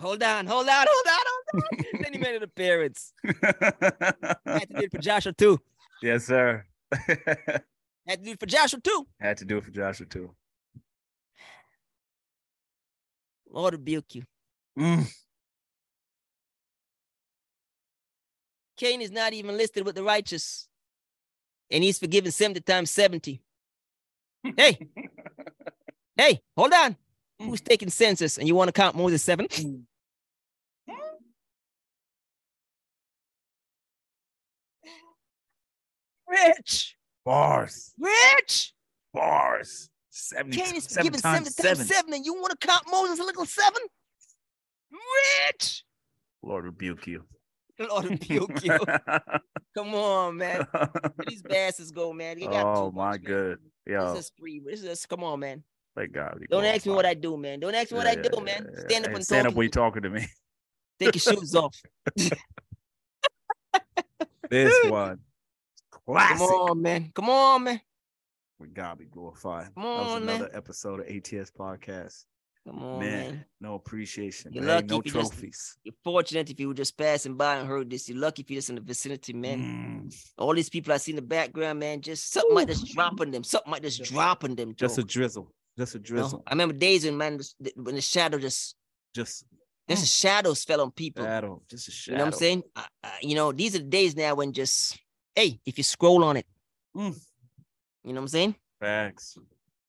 Hold 0.00 0.22
on, 0.22 0.46
hold 0.46 0.68
on, 0.68 0.86
hold 0.88 1.06
on, 1.06 1.20
hold 1.52 1.64
on. 1.72 2.02
then 2.02 2.12
he 2.12 2.18
made 2.18 2.34
an 2.34 2.42
appearance. 2.42 3.12
Had 3.24 4.68
to 4.68 4.74
do 4.74 4.84
it 4.84 4.90
for 4.90 4.98
Joshua 4.98 5.32
too. 5.32 5.60
yes, 6.02 6.24
sir. 6.26 6.66
Had 8.06 8.18
to 8.18 8.24
do 8.24 8.30
it 8.32 8.40
for 8.40 8.46
Joshua 8.46 8.80
too. 8.80 9.06
Had 9.20 9.36
to 9.38 9.44
do 9.44 9.58
it 9.58 9.64
for 9.64 9.70
Joshua 9.70 10.06
too. 10.06 10.30
Lord 13.50 13.74
rebuke 13.74 14.14
you. 14.14 14.24
Mm. 14.78 15.06
Cain 18.76 19.00
is 19.00 19.10
not 19.10 19.32
even 19.32 19.56
listed 19.56 19.84
with 19.84 19.94
the 19.94 20.02
righteous, 20.02 20.66
and 21.70 21.84
he's 21.84 21.98
forgiven 21.98 22.32
70 22.32 22.60
times 22.62 22.90
70. 22.90 23.40
Hey, 24.56 24.88
hey, 26.16 26.40
hold 26.56 26.72
on. 26.72 26.96
Who's 27.38 27.60
taking 27.60 27.90
census 27.90 28.38
and 28.38 28.48
you 28.48 28.54
want 28.54 28.68
to 28.68 28.72
count 28.72 28.96
more 28.96 29.10
than 29.10 29.18
seven? 29.18 29.48
Rich, 36.32 36.96
Bars. 37.24 37.92
rich. 37.98 38.72
Bars. 39.12 39.88
70, 40.10 40.56
Cain 40.56 40.76
is 40.76 40.84
seven 40.84 41.12
70 41.14 41.20
times 41.22 41.22
times 41.22 41.56
seven. 41.56 41.84
seven, 41.86 42.14
and 42.14 42.24
you 42.24 42.34
want 42.34 42.58
to 42.58 42.66
count 42.66 42.82
Moses 42.90 43.18
a 43.18 43.22
little 43.24 43.46
seven? 43.46 43.80
Rich. 44.90 45.84
Lord 46.42 46.64
rebuke 46.64 47.06
you. 47.06 47.24
Lord 47.78 48.04
rebuke 48.06 48.62
you. 48.64 48.78
Come 49.76 49.94
on, 49.94 50.36
man. 50.36 50.66
Where 50.70 50.90
these 51.26 51.42
bastards 51.42 51.90
go, 51.92 52.12
man. 52.12 52.36
Oh 52.42 52.90
my 52.90 53.12
much, 53.12 53.24
good. 53.24 53.58
Yo, 53.86 54.14
This 54.14 54.26
is 54.26 54.32
free. 54.38 54.60
This 54.64 54.82
is 54.82 55.06
come 55.06 55.24
on, 55.24 55.40
man. 55.40 55.64
thank 55.96 56.12
God. 56.12 56.38
Don't 56.50 56.64
ask 56.64 56.86
me 56.86 56.92
what. 56.92 57.06
I 57.06 57.14
do, 57.14 57.36
man. 57.36 57.58
Don't 57.60 57.74
ask 57.74 57.90
me 57.90 57.96
what 57.98 58.06
I 58.06 58.14
do, 58.14 58.40
man. 58.42 58.68
Yeah, 58.70 58.80
Stand 58.88 59.06
up 59.06 59.14
and 59.14 59.24
stand 59.24 59.46
up 59.48 59.54
when 59.54 59.64
you're 59.64 59.70
talking 59.70 60.02
to 60.02 60.10
me. 60.10 60.26
Take 61.00 61.14
your 61.14 61.36
shoes 61.36 61.54
off. 61.54 61.80
This 64.50 64.90
one. 64.90 65.18
Come 66.06 66.42
on, 66.42 66.82
man. 66.82 67.10
Come 67.14 67.30
on, 67.30 67.64
man. 67.64 67.80
With 68.58 68.74
God 68.74 68.98
be 68.98 69.06
glorified. 69.06 69.68
Come 69.74 69.84
on, 69.84 69.96
that 69.96 70.04
was 70.04 70.12
on, 70.14 70.26
man. 70.26 70.36
another 70.36 70.56
episode 70.56 71.00
of 71.00 71.06
ATS 71.06 71.50
podcast. 71.50 72.24
Come 72.66 72.78
on, 72.80 73.00
man, 73.00 73.10
man. 73.30 73.44
no 73.60 73.74
appreciation. 73.74 74.52
You're 74.52 74.62
Hey, 74.62 74.74
lucky 74.76 74.86
no 74.86 74.98
if 75.00 75.06
you 75.06 75.12
just- 75.12 75.32
trophies. 75.32 75.78
You're 75.82 75.94
fortunate 76.04 76.48
if 76.50 76.60
you 76.60 76.68
were 76.68 76.74
just 76.74 76.96
passing 76.96 77.36
by 77.36 77.56
and 77.56 77.66
heard 77.68 77.90
this. 77.90 78.08
You're 78.08 78.18
lucky 78.18 78.42
if 78.42 78.50
you're 78.50 78.58
just 78.58 78.68
in 78.68 78.76
the 78.76 78.80
vicinity, 78.80 79.32
man. 79.32 80.08
Mm, 80.10 80.30
All 80.38 80.54
these 80.54 80.70
people 80.70 80.92
I 80.92 80.98
see 80.98 81.10
in 81.12 81.16
the 81.16 81.22
background, 81.22 81.80
man, 81.80 82.00
just 82.00 82.32
something 82.32 82.54
might 82.54 82.68
just 82.68 82.86
dropping 82.92 83.32
them. 83.32 83.42
Something 83.42 83.70
might 83.72 83.82
just 83.82 84.02
dropping 84.04 84.54
them. 84.54 84.74
just 84.76 84.98
a 84.98 85.02
drizzle. 85.02 85.52
Just 85.76 85.94
a 85.96 85.98
drizzle. 85.98 86.42
I 86.46 86.52
remember 86.52 86.74
days 86.74 87.04
when 87.04 87.16
man, 87.16 87.40
when 87.74 87.94
the 87.96 88.00
shadow 88.00 88.38
just, 88.38 88.76
Just 89.14 89.44
just 89.88 90.06
shadows 90.20 90.62
fell 90.62 90.82
on 90.82 90.92
people. 90.92 91.24
shadow. 91.24 91.62
Just 91.68 91.88
a 91.88 91.90
shadow. 91.90 92.12
You 92.14 92.18
know 92.18 92.24
what 92.26 92.34
I'm 92.34 92.38
saying? 92.38 92.62
Uh, 92.76 92.82
uh, 93.02 93.08
you 93.22 93.34
know, 93.34 93.50
these 93.50 93.74
are 93.74 93.78
the 93.78 93.84
days 93.84 94.14
now 94.14 94.34
when 94.36 94.52
just, 94.52 94.96
hey, 95.34 95.60
if 95.66 95.78
you 95.78 95.84
scroll 95.84 96.24
on 96.24 96.36
it, 96.36 96.46
Mm. 96.96 97.14
you 98.04 98.12
know 98.12 98.20
what 98.20 98.24
I'm 98.24 98.28
saying? 98.28 98.56
Facts. 98.80 99.38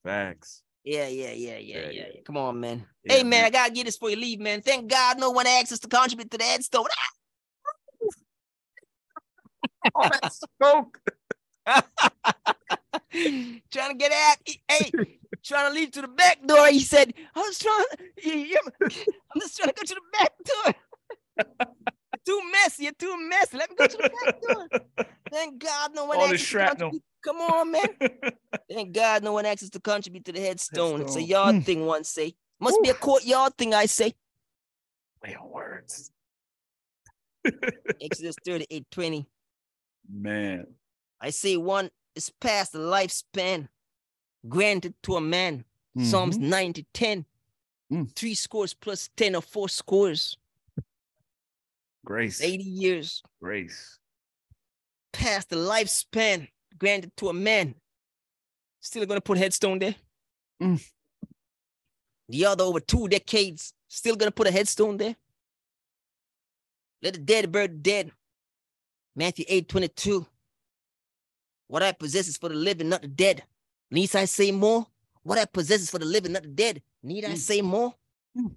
Facts. 0.03 0.63
Yeah, 0.83 1.07
yeah, 1.07 1.31
yeah, 1.31 1.57
yeah, 1.57 1.79
Yeah, 1.79 1.89
yeah. 1.89 2.07
yeah. 2.13 2.21
Come 2.25 2.37
on, 2.37 2.59
man. 2.59 2.85
Yeah, 3.03 3.15
hey, 3.17 3.23
man, 3.23 3.45
I 3.45 3.49
gotta 3.49 3.71
get 3.73 3.85
this 3.85 3.97
for 3.97 4.09
you 4.09 4.15
leave, 4.17 4.39
man. 4.39 4.61
Thank 4.61 4.89
God 4.89 5.19
no 5.19 5.31
one 5.31 5.47
asked 5.47 5.71
us 5.71 5.79
to 5.79 5.87
contribute 5.87 6.29
to 6.31 6.37
the 6.37 6.43
headstone. 6.43 6.85
Oh, 9.95 10.09
that's 10.21 10.41
smoke. 10.59 10.99
trying 13.71 13.91
to 13.91 13.95
get 13.97 14.11
out. 14.11 14.37
Hey, 14.69 14.91
trying 15.43 15.69
to 15.69 15.73
leave 15.73 15.91
to 15.91 16.01
the 16.01 16.07
back 16.09 16.45
door. 16.45 16.67
He 16.67 16.79
said, 16.81 17.13
I 17.35 17.39
was 17.39 17.59
trying, 17.59 17.85
I'm 18.25 19.41
just 19.41 19.57
trying 19.57 19.69
to 19.69 19.75
go 19.75 19.83
to 19.83 19.95
the 19.95 20.01
back 20.13 20.33
door. 20.45 20.73
too 22.25 22.41
messy. 22.51 22.83
You're 22.83 22.93
too 22.93 23.15
messy. 23.29 23.57
Let 23.57 23.69
me 23.69 23.75
go 23.75 23.87
to 23.87 23.97
the 23.97 24.09
back 24.23 24.41
door. 24.41 25.05
Thank 25.31 25.59
God 25.63 25.91
no 25.95 26.05
one 26.05 26.17
All 26.17 26.23
asked 26.23 26.33
us 26.35 26.39
to 26.41 26.45
shrapnel. 26.45 26.91
Come 27.23 27.37
on, 27.37 27.71
man. 27.71 27.87
Thank 28.71 28.93
God 28.93 29.23
no 29.23 29.33
one 29.33 29.45
asked 29.45 29.63
us 29.63 29.69
to 29.71 29.79
contribute 29.79 30.25
to 30.25 30.31
the 30.31 30.41
headstone. 30.41 31.01
It's 31.01 31.15
a 31.15 31.21
yard 31.23 31.55
Mm. 31.55 31.65
thing, 31.65 31.85
one 31.85 32.03
say. 32.03 32.35
Must 32.59 32.81
be 32.81 32.89
a 32.89 32.93
courtyard 32.93 33.57
thing, 33.57 33.73
I 33.73 33.85
say. 33.87 34.13
Play 35.23 35.35
on 35.35 35.49
words. 35.49 36.11
Exodus 38.01 38.35
38 38.45 38.85
20. 38.91 39.25
Man. 40.11 40.67
I 41.19 41.29
say 41.29 41.57
one 41.57 41.89
is 42.15 42.29
past 42.41 42.73
the 42.73 42.79
lifespan 42.79 43.67
granted 44.47 44.93
to 45.03 45.15
a 45.15 45.21
man. 45.21 45.65
Psalms 45.99 46.37
90 46.39 46.85
10. 46.93 47.25
Mm. 47.91 48.15
Three 48.15 48.33
scores 48.33 48.73
plus 48.73 49.09
10 49.15 49.35
or 49.35 49.41
four 49.41 49.69
scores. 49.69 50.37
Grace. 52.05 52.41
80 52.41 52.63
years 52.63 53.23
Grace. 53.41 53.97
past 55.13 55.49
the 55.49 55.55
lifespan 55.55 56.47
granted 56.77 57.11
to 57.17 57.29
a 57.29 57.33
man. 57.33 57.75
Still 58.81 59.05
gonna 59.05 59.21
put 59.21 59.37
headstone 59.37 59.79
there. 59.79 59.95
Mm. 60.61 60.85
The 62.29 62.45
other 62.45 62.63
over 62.65 62.79
two 62.79 63.07
decades, 63.07 63.73
still 63.87 64.15
gonna 64.15 64.31
put 64.31 64.47
a 64.47 64.51
headstone 64.51 64.97
there. 64.97 65.15
Let 67.01 67.13
the 67.13 67.19
dead 67.19 67.51
bury 67.51 67.67
the 67.67 67.73
dead. 67.75 68.11
Matthew 69.15 69.45
8 69.47 69.69
22. 69.69 70.25
What 71.67 71.83
I 71.83 71.91
possess 71.93 72.27
is 72.27 72.37
for 72.37 72.49
the 72.49 72.55
living, 72.55 72.89
not 72.89 73.01
the 73.01 73.07
dead. 73.07 73.43
Needs 73.91 74.15
I 74.15 74.25
say 74.25 74.51
more? 74.51 74.87
What 75.23 75.37
I 75.37 75.45
possess 75.45 75.81
is 75.81 75.89
for 75.89 75.99
the 75.99 76.05
living, 76.05 76.33
not 76.33 76.43
the 76.43 76.49
dead. 76.49 76.81
Need 77.01 77.25
I 77.25 77.29
Mm. 77.29 77.37
say 77.37 77.61
more? 77.61 77.93
Mm. 78.37 78.55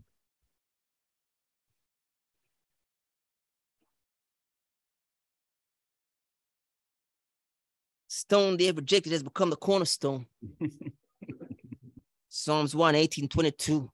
Stone 8.28 8.56
they 8.56 8.64
have 8.64 8.76
rejected 8.76 9.12
has 9.12 9.22
become 9.22 9.50
the 9.50 9.56
cornerstone. 9.56 10.26
Psalms 12.28 12.74
1 12.74 12.96
18 12.96 13.28
22. 13.28 13.88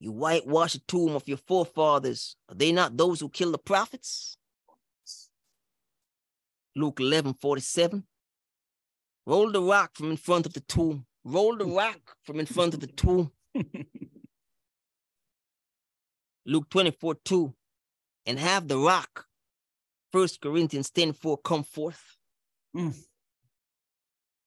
You 0.00 0.10
whitewash 0.10 0.72
the 0.72 0.80
tomb 0.80 1.14
of 1.14 1.28
your 1.28 1.36
forefathers. 1.36 2.34
Are 2.48 2.54
they 2.56 2.72
not 2.72 2.96
those 2.96 3.20
who 3.20 3.28
killed 3.28 3.54
the 3.54 3.58
prophets? 3.58 4.38
Luke 6.74 6.98
11 6.98 7.34
47. 7.34 8.02
Roll 9.24 9.52
the 9.52 9.62
rock 9.62 9.92
from 9.94 10.10
in 10.10 10.16
front 10.16 10.44
of 10.44 10.52
the 10.52 10.60
tomb. 10.60 11.06
Roll 11.22 11.56
the 11.56 11.66
rock 11.66 12.16
from 12.24 12.40
in 12.40 12.46
front 12.46 12.74
of 12.74 12.80
the 12.80 12.88
tomb. 12.88 13.30
Luke 16.44 16.68
24 16.70 17.14
2. 17.24 17.54
And 18.26 18.40
have 18.40 18.66
the 18.66 18.78
rock. 18.78 19.26
First 20.10 20.40
Corinthians 20.40 20.90
10 20.90 21.12
4 21.12 21.38
come 21.38 21.62
forth. 21.62 22.13
Mm. 22.76 22.94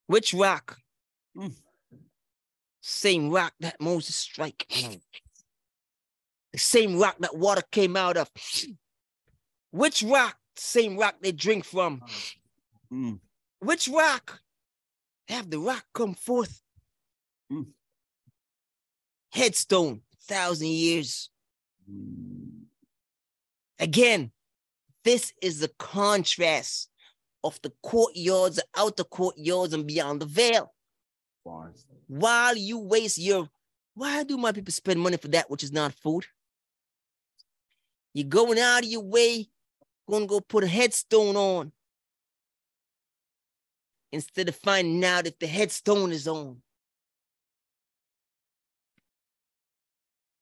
Which 0.08 0.34
rock? 0.34 0.78
Mm. 1.38 1.54
Same 2.82 3.30
rock 3.30 3.54
that 3.60 3.80
Moses 3.80 4.16
strike. 4.16 4.66
The 6.54 6.60
same 6.60 6.98
rock 6.98 7.18
that 7.20 7.36
water 7.36 7.64
came 7.72 7.96
out 7.96 8.18
of. 8.18 8.30
Which 9.72 10.04
rock? 10.04 10.38
Same 10.56 10.98
rock 10.98 11.16
they 11.22 11.32
drink 11.32 11.66
from. 11.66 12.02
Mm. 12.92 13.20
Which 13.60 13.88
rock? 13.88 14.40
Have 15.28 15.50
the 15.50 15.60
rock 15.60 15.86
come 15.94 16.14
forth. 16.14 16.62
Mm. 17.52 17.68
Headstone, 19.32 20.02
thousand 20.24 20.70
years. 20.70 21.30
Mm. 21.92 22.64
Again, 23.80 24.32
this 25.04 25.34
is 25.42 25.60
the 25.60 25.72
contrast 25.78 26.90
of 27.44 27.60
the 27.62 27.72
courtyards, 27.82 28.58
the 28.58 28.66
outer 28.76 29.04
courtyards, 29.04 29.74
and 29.74 29.88
beyond 29.88 30.22
the 30.22 30.26
veil. 30.26 30.74
Bars. 31.46 31.86
While 32.08 32.56
you 32.56 32.78
waste 32.80 33.18
your, 33.18 33.50
why 33.94 34.24
do 34.24 34.38
my 34.38 34.52
people 34.52 34.72
spend 34.72 35.00
money 35.00 35.18
for 35.18 35.30
that 35.30 35.50
which 35.50 35.64
is 35.64 35.72
not 35.72 35.94
food? 35.94 36.26
You're 38.14 38.28
going 38.28 38.60
out 38.60 38.84
of 38.84 38.90
your 38.90 39.04
way, 39.04 39.48
going 40.10 40.24
to 40.24 40.28
go 40.28 40.40
put 40.40 40.64
a 40.64 40.68
headstone 40.68 41.36
on 41.36 41.72
instead 44.12 44.50
of 44.50 44.56
finding 44.56 45.04
out 45.04 45.28
if 45.28 45.38
the 45.40 45.48
headstone 45.48 46.12
is 46.12 46.28
on. 46.28 46.62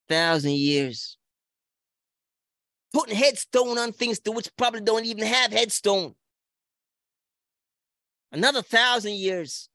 Thousand 0.08 0.52
years. 0.52 1.18
Putting 2.94 3.16
headstone 3.16 3.78
on 3.78 3.92
things 3.92 4.20
to 4.20 4.32
which 4.32 4.56
probably 4.56 4.82
don't 4.82 5.06
even 5.06 5.26
have 5.26 5.52
headstone. 5.52 6.16
Another 8.36 8.62
thousand 8.62 9.14
years. 9.14 9.70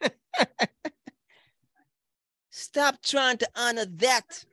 Stop 2.50 3.00
trying 3.00 3.38
to 3.38 3.48
honor 3.54 3.84
that 3.84 4.44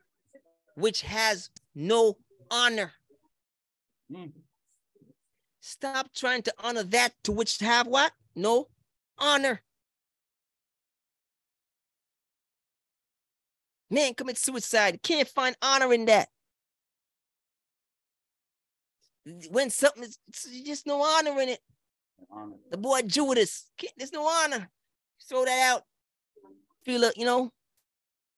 which 0.76 1.02
has 1.02 1.50
no 1.74 2.18
honor. 2.52 2.92
Mm. 4.12 4.34
Stop 5.62 6.14
trying 6.14 6.44
to 6.44 6.54
honor 6.64 6.84
that 6.84 7.14
to 7.24 7.32
which 7.32 7.58
have 7.58 7.88
what? 7.88 8.12
No 8.36 8.68
honor. 9.18 9.64
Man 13.90 14.14
commit 14.14 14.38
suicide. 14.38 15.02
Can't 15.02 15.28
find 15.28 15.56
honor 15.64 15.92
in 15.92 16.06
that. 16.06 16.30
When 19.50 19.70
something 19.70 20.04
is 20.04 20.20
just 20.66 20.86
no 20.86 21.02
honor 21.02 21.40
in 21.42 21.50
it. 21.50 21.60
Honor. 22.32 22.56
The 22.70 22.78
boy 22.78 23.02
Judas, 23.02 23.72
there's 23.98 24.14
no 24.14 24.28
honor. 24.28 24.70
Throw 25.28 25.46
that 25.46 25.72
out. 25.72 25.84
Feel 26.84 27.04
it, 27.06 27.18
you 27.18 27.26
know, 27.26 27.52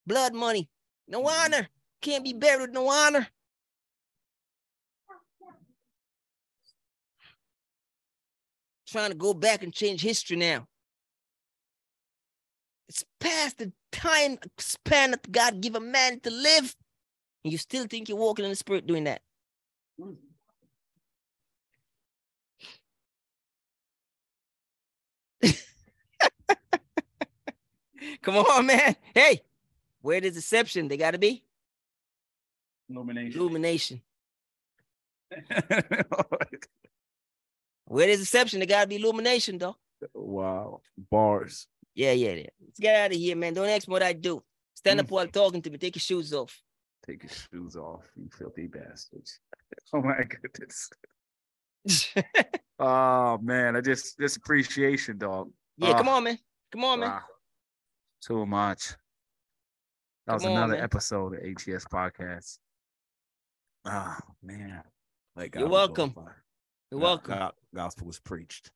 blood 0.06 0.34
money. 0.34 0.70
No 1.08 1.24
Mhm. 1.24 1.46
honor. 1.46 1.70
Can't 2.02 2.24
be 2.24 2.34
buried 2.34 2.62
with 2.62 2.72
no 2.72 2.88
honor. 2.90 3.28
Trying 8.88 9.12
to 9.12 9.18
go 9.18 9.34
back 9.34 9.64
and 9.64 9.74
change 9.74 10.02
history 10.02 10.38
now. 10.38 10.68
It's 12.88 13.04
past 13.20 13.58
the 13.58 13.74
time 13.92 14.40
span 14.58 15.12
that 15.12 15.30
God 15.30 15.60
give 15.60 15.76
a 15.76 15.82
man 15.82 16.22
to 16.22 16.30
live. 16.30 16.74
And 17.44 17.52
you 17.52 17.58
still 17.58 17.86
think 17.86 18.08
you're 18.08 18.18
walking 18.18 18.46
in 18.46 18.52
the 18.52 18.56
spirit 18.56 18.88
doing 18.88 19.04
that. 19.04 19.22
Mm. 20.00 20.16
Come 28.28 28.40
on, 28.40 28.66
man. 28.66 28.94
Hey, 29.16 29.42
where 30.02 30.20
there's 30.20 30.34
deception, 30.34 30.90
they 30.90 30.98
gotta 30.98 31.18
be 31.18 31.46
Illumination. 32.90 33.40
illumination. 33.40 34.02
Where 37.86 38.08
there's 38.08 38.20
deception, 38.20 38.60
they 38.60 38.66
gotta 38.66 38.88
be 38.88 38.98
illumination, 38.98 39.58
though. 39.58 39.78
wow. 40.14 40.82
Bars. 41.10 41.68
Yeah, 41.96 42.12
yeah, 42.12 42.34
yeah. 42.34 42.48
Let's 42.66 42.80
get 42.80 42.96
out 42.98 43.12
of 43.12 43.18
here, 43.18 43.36
man. 43.38 43.54
Don't 43.54 43.70
ask 43.70 43.88
me 43.88 43.94
what 43.94 44.04
I 44.04 44.12
do. 44.12 44.44
Stand 44.76 45.00
up 45.00 45.08
Mm. 45.08 45.12
while 45.12 45.28
talking 45.28 45.62
to 45.62 45.70
me. 45.70 45.78
Take 45.78 45.96
your 45.96 46.02
shoes 46.02 46.34
off. 46.34 46.62
Take 47.06 47.24
your 47.24 47.32
shoes 47.32 47.76
off, 47.78 48.04
you 48.18 48.30
filthy 48.38 48.68
bastards. 48.68 49.40
Oh 49.94 50.02
my 50.02 50.22
goodness. 50.24 50.90
Oh 52.80 53.38
man, 53.42 53.76
I 53.78 53.82
just 53.82 54.18
this 54.20 54.36
appreciation, 54.36 55.18
dog. 55.18 55.50
yeah, 55.78 55.94
come 55.98 56.10
Ah. 56.10 56.18
on, 56.18 56.24
man. 56.26 56.38
Come 56.74 56.84
on, 56.84 57.00
man. 57.00 57.22
Wow. 58.30 58.36
Too 58.36 58.46
much. 58.46 58.94
That 60.26 60.34
was 60.34 60.46
on, 60.46 60.52
another 60.52 60.74
man. 60.76 60.84
episode 60.84 61.34
of 61.36 61.40
ATS 61.44 61.86
Podcast. 61.86 62.58
Oh 63.86 64.18
man. 64.44 64.84
Like 65.36 65.56
You're 65.56 65.68
welcome. 65.70 66.12
glorified. 66.12 66.36
You're 66.92 67.00
God- 67.00 67.06
welcome. 67.08 67.38
God- 67.38 67.54
gospel 67.76 68.08
was 68.08 68.20
preached. 68.20 68.72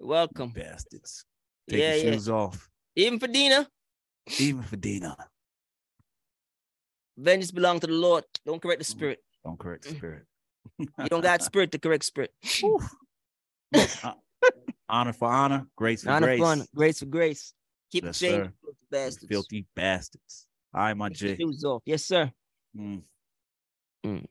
You're 0.00 0.08
welcome. 0.08 0.50
Bastards. 0.50 1.24
Take 1.68 1.80
yeah, 1.80 1.94
your 1.94 2.04
yeah. 2.06 2.12
shoes 2.12 2.28
off. 2.28 2.68
Even 2.96 3.18
for 3.20 3.28
Dinah, 3.28 3.68
Even 4.40 4.62
for 4.62 4.76
Dinah. 4.76 5.16
vengeance 7.16 7.50
belongs 7.52 7.80
to 7.82 7.86
the 7.86 7.92
Lord. 7.92 8.24
Don't 8.46 8.60
correct 8.60 8.80
the 8.80 8.84
Mm. 8.84 8.90
spirit. 8.90 9.22
Don't 9.44 9.58
correct 9.58 9.84
the 9.84 9.90
spirit. 9.94 10.24
You 10.78 10.86
don't 11.08 11.20
got 11.20 11.42
spirit 11.50 11.70
to 11.72 11.78
correct 11.78 12.04
spirit. 12.04 12.32
Honor 14.88 15.12
for 15.12 15.28
honor, 15.28 15.66
grace 15.76 16.02
for 16.02 16.10
Honor 16.10 16.26
grace. 16.28 16.38
for 16.40 16.46
honor, 16.46 16.66
grace 16.74 16.98
for 16.98 17.06
grace. 17.06 17.52
Keep 17.90 18.04
Yes, 18.04 18.18
the 18.20 18.26
change, 18.26 18.44
sir. 18.44 18.52
filthy 18.62 18.86
bastards. 18.90 19.26
Filthy 19.28 19.66
bastards. 19.74 20.46
All 20.74 20.80
right, 20.82 20.96
my 20.96 21.08
Take 21.08 21.20
your 21.22 21.30
J. 21.30 21.36
shoes 21.36 21.64
off. 21.64 21.82
Yes, 21.86 22.04
sir. 22.04 22.32
Mm. 22.76 23.02
Mm. 24.04 24.26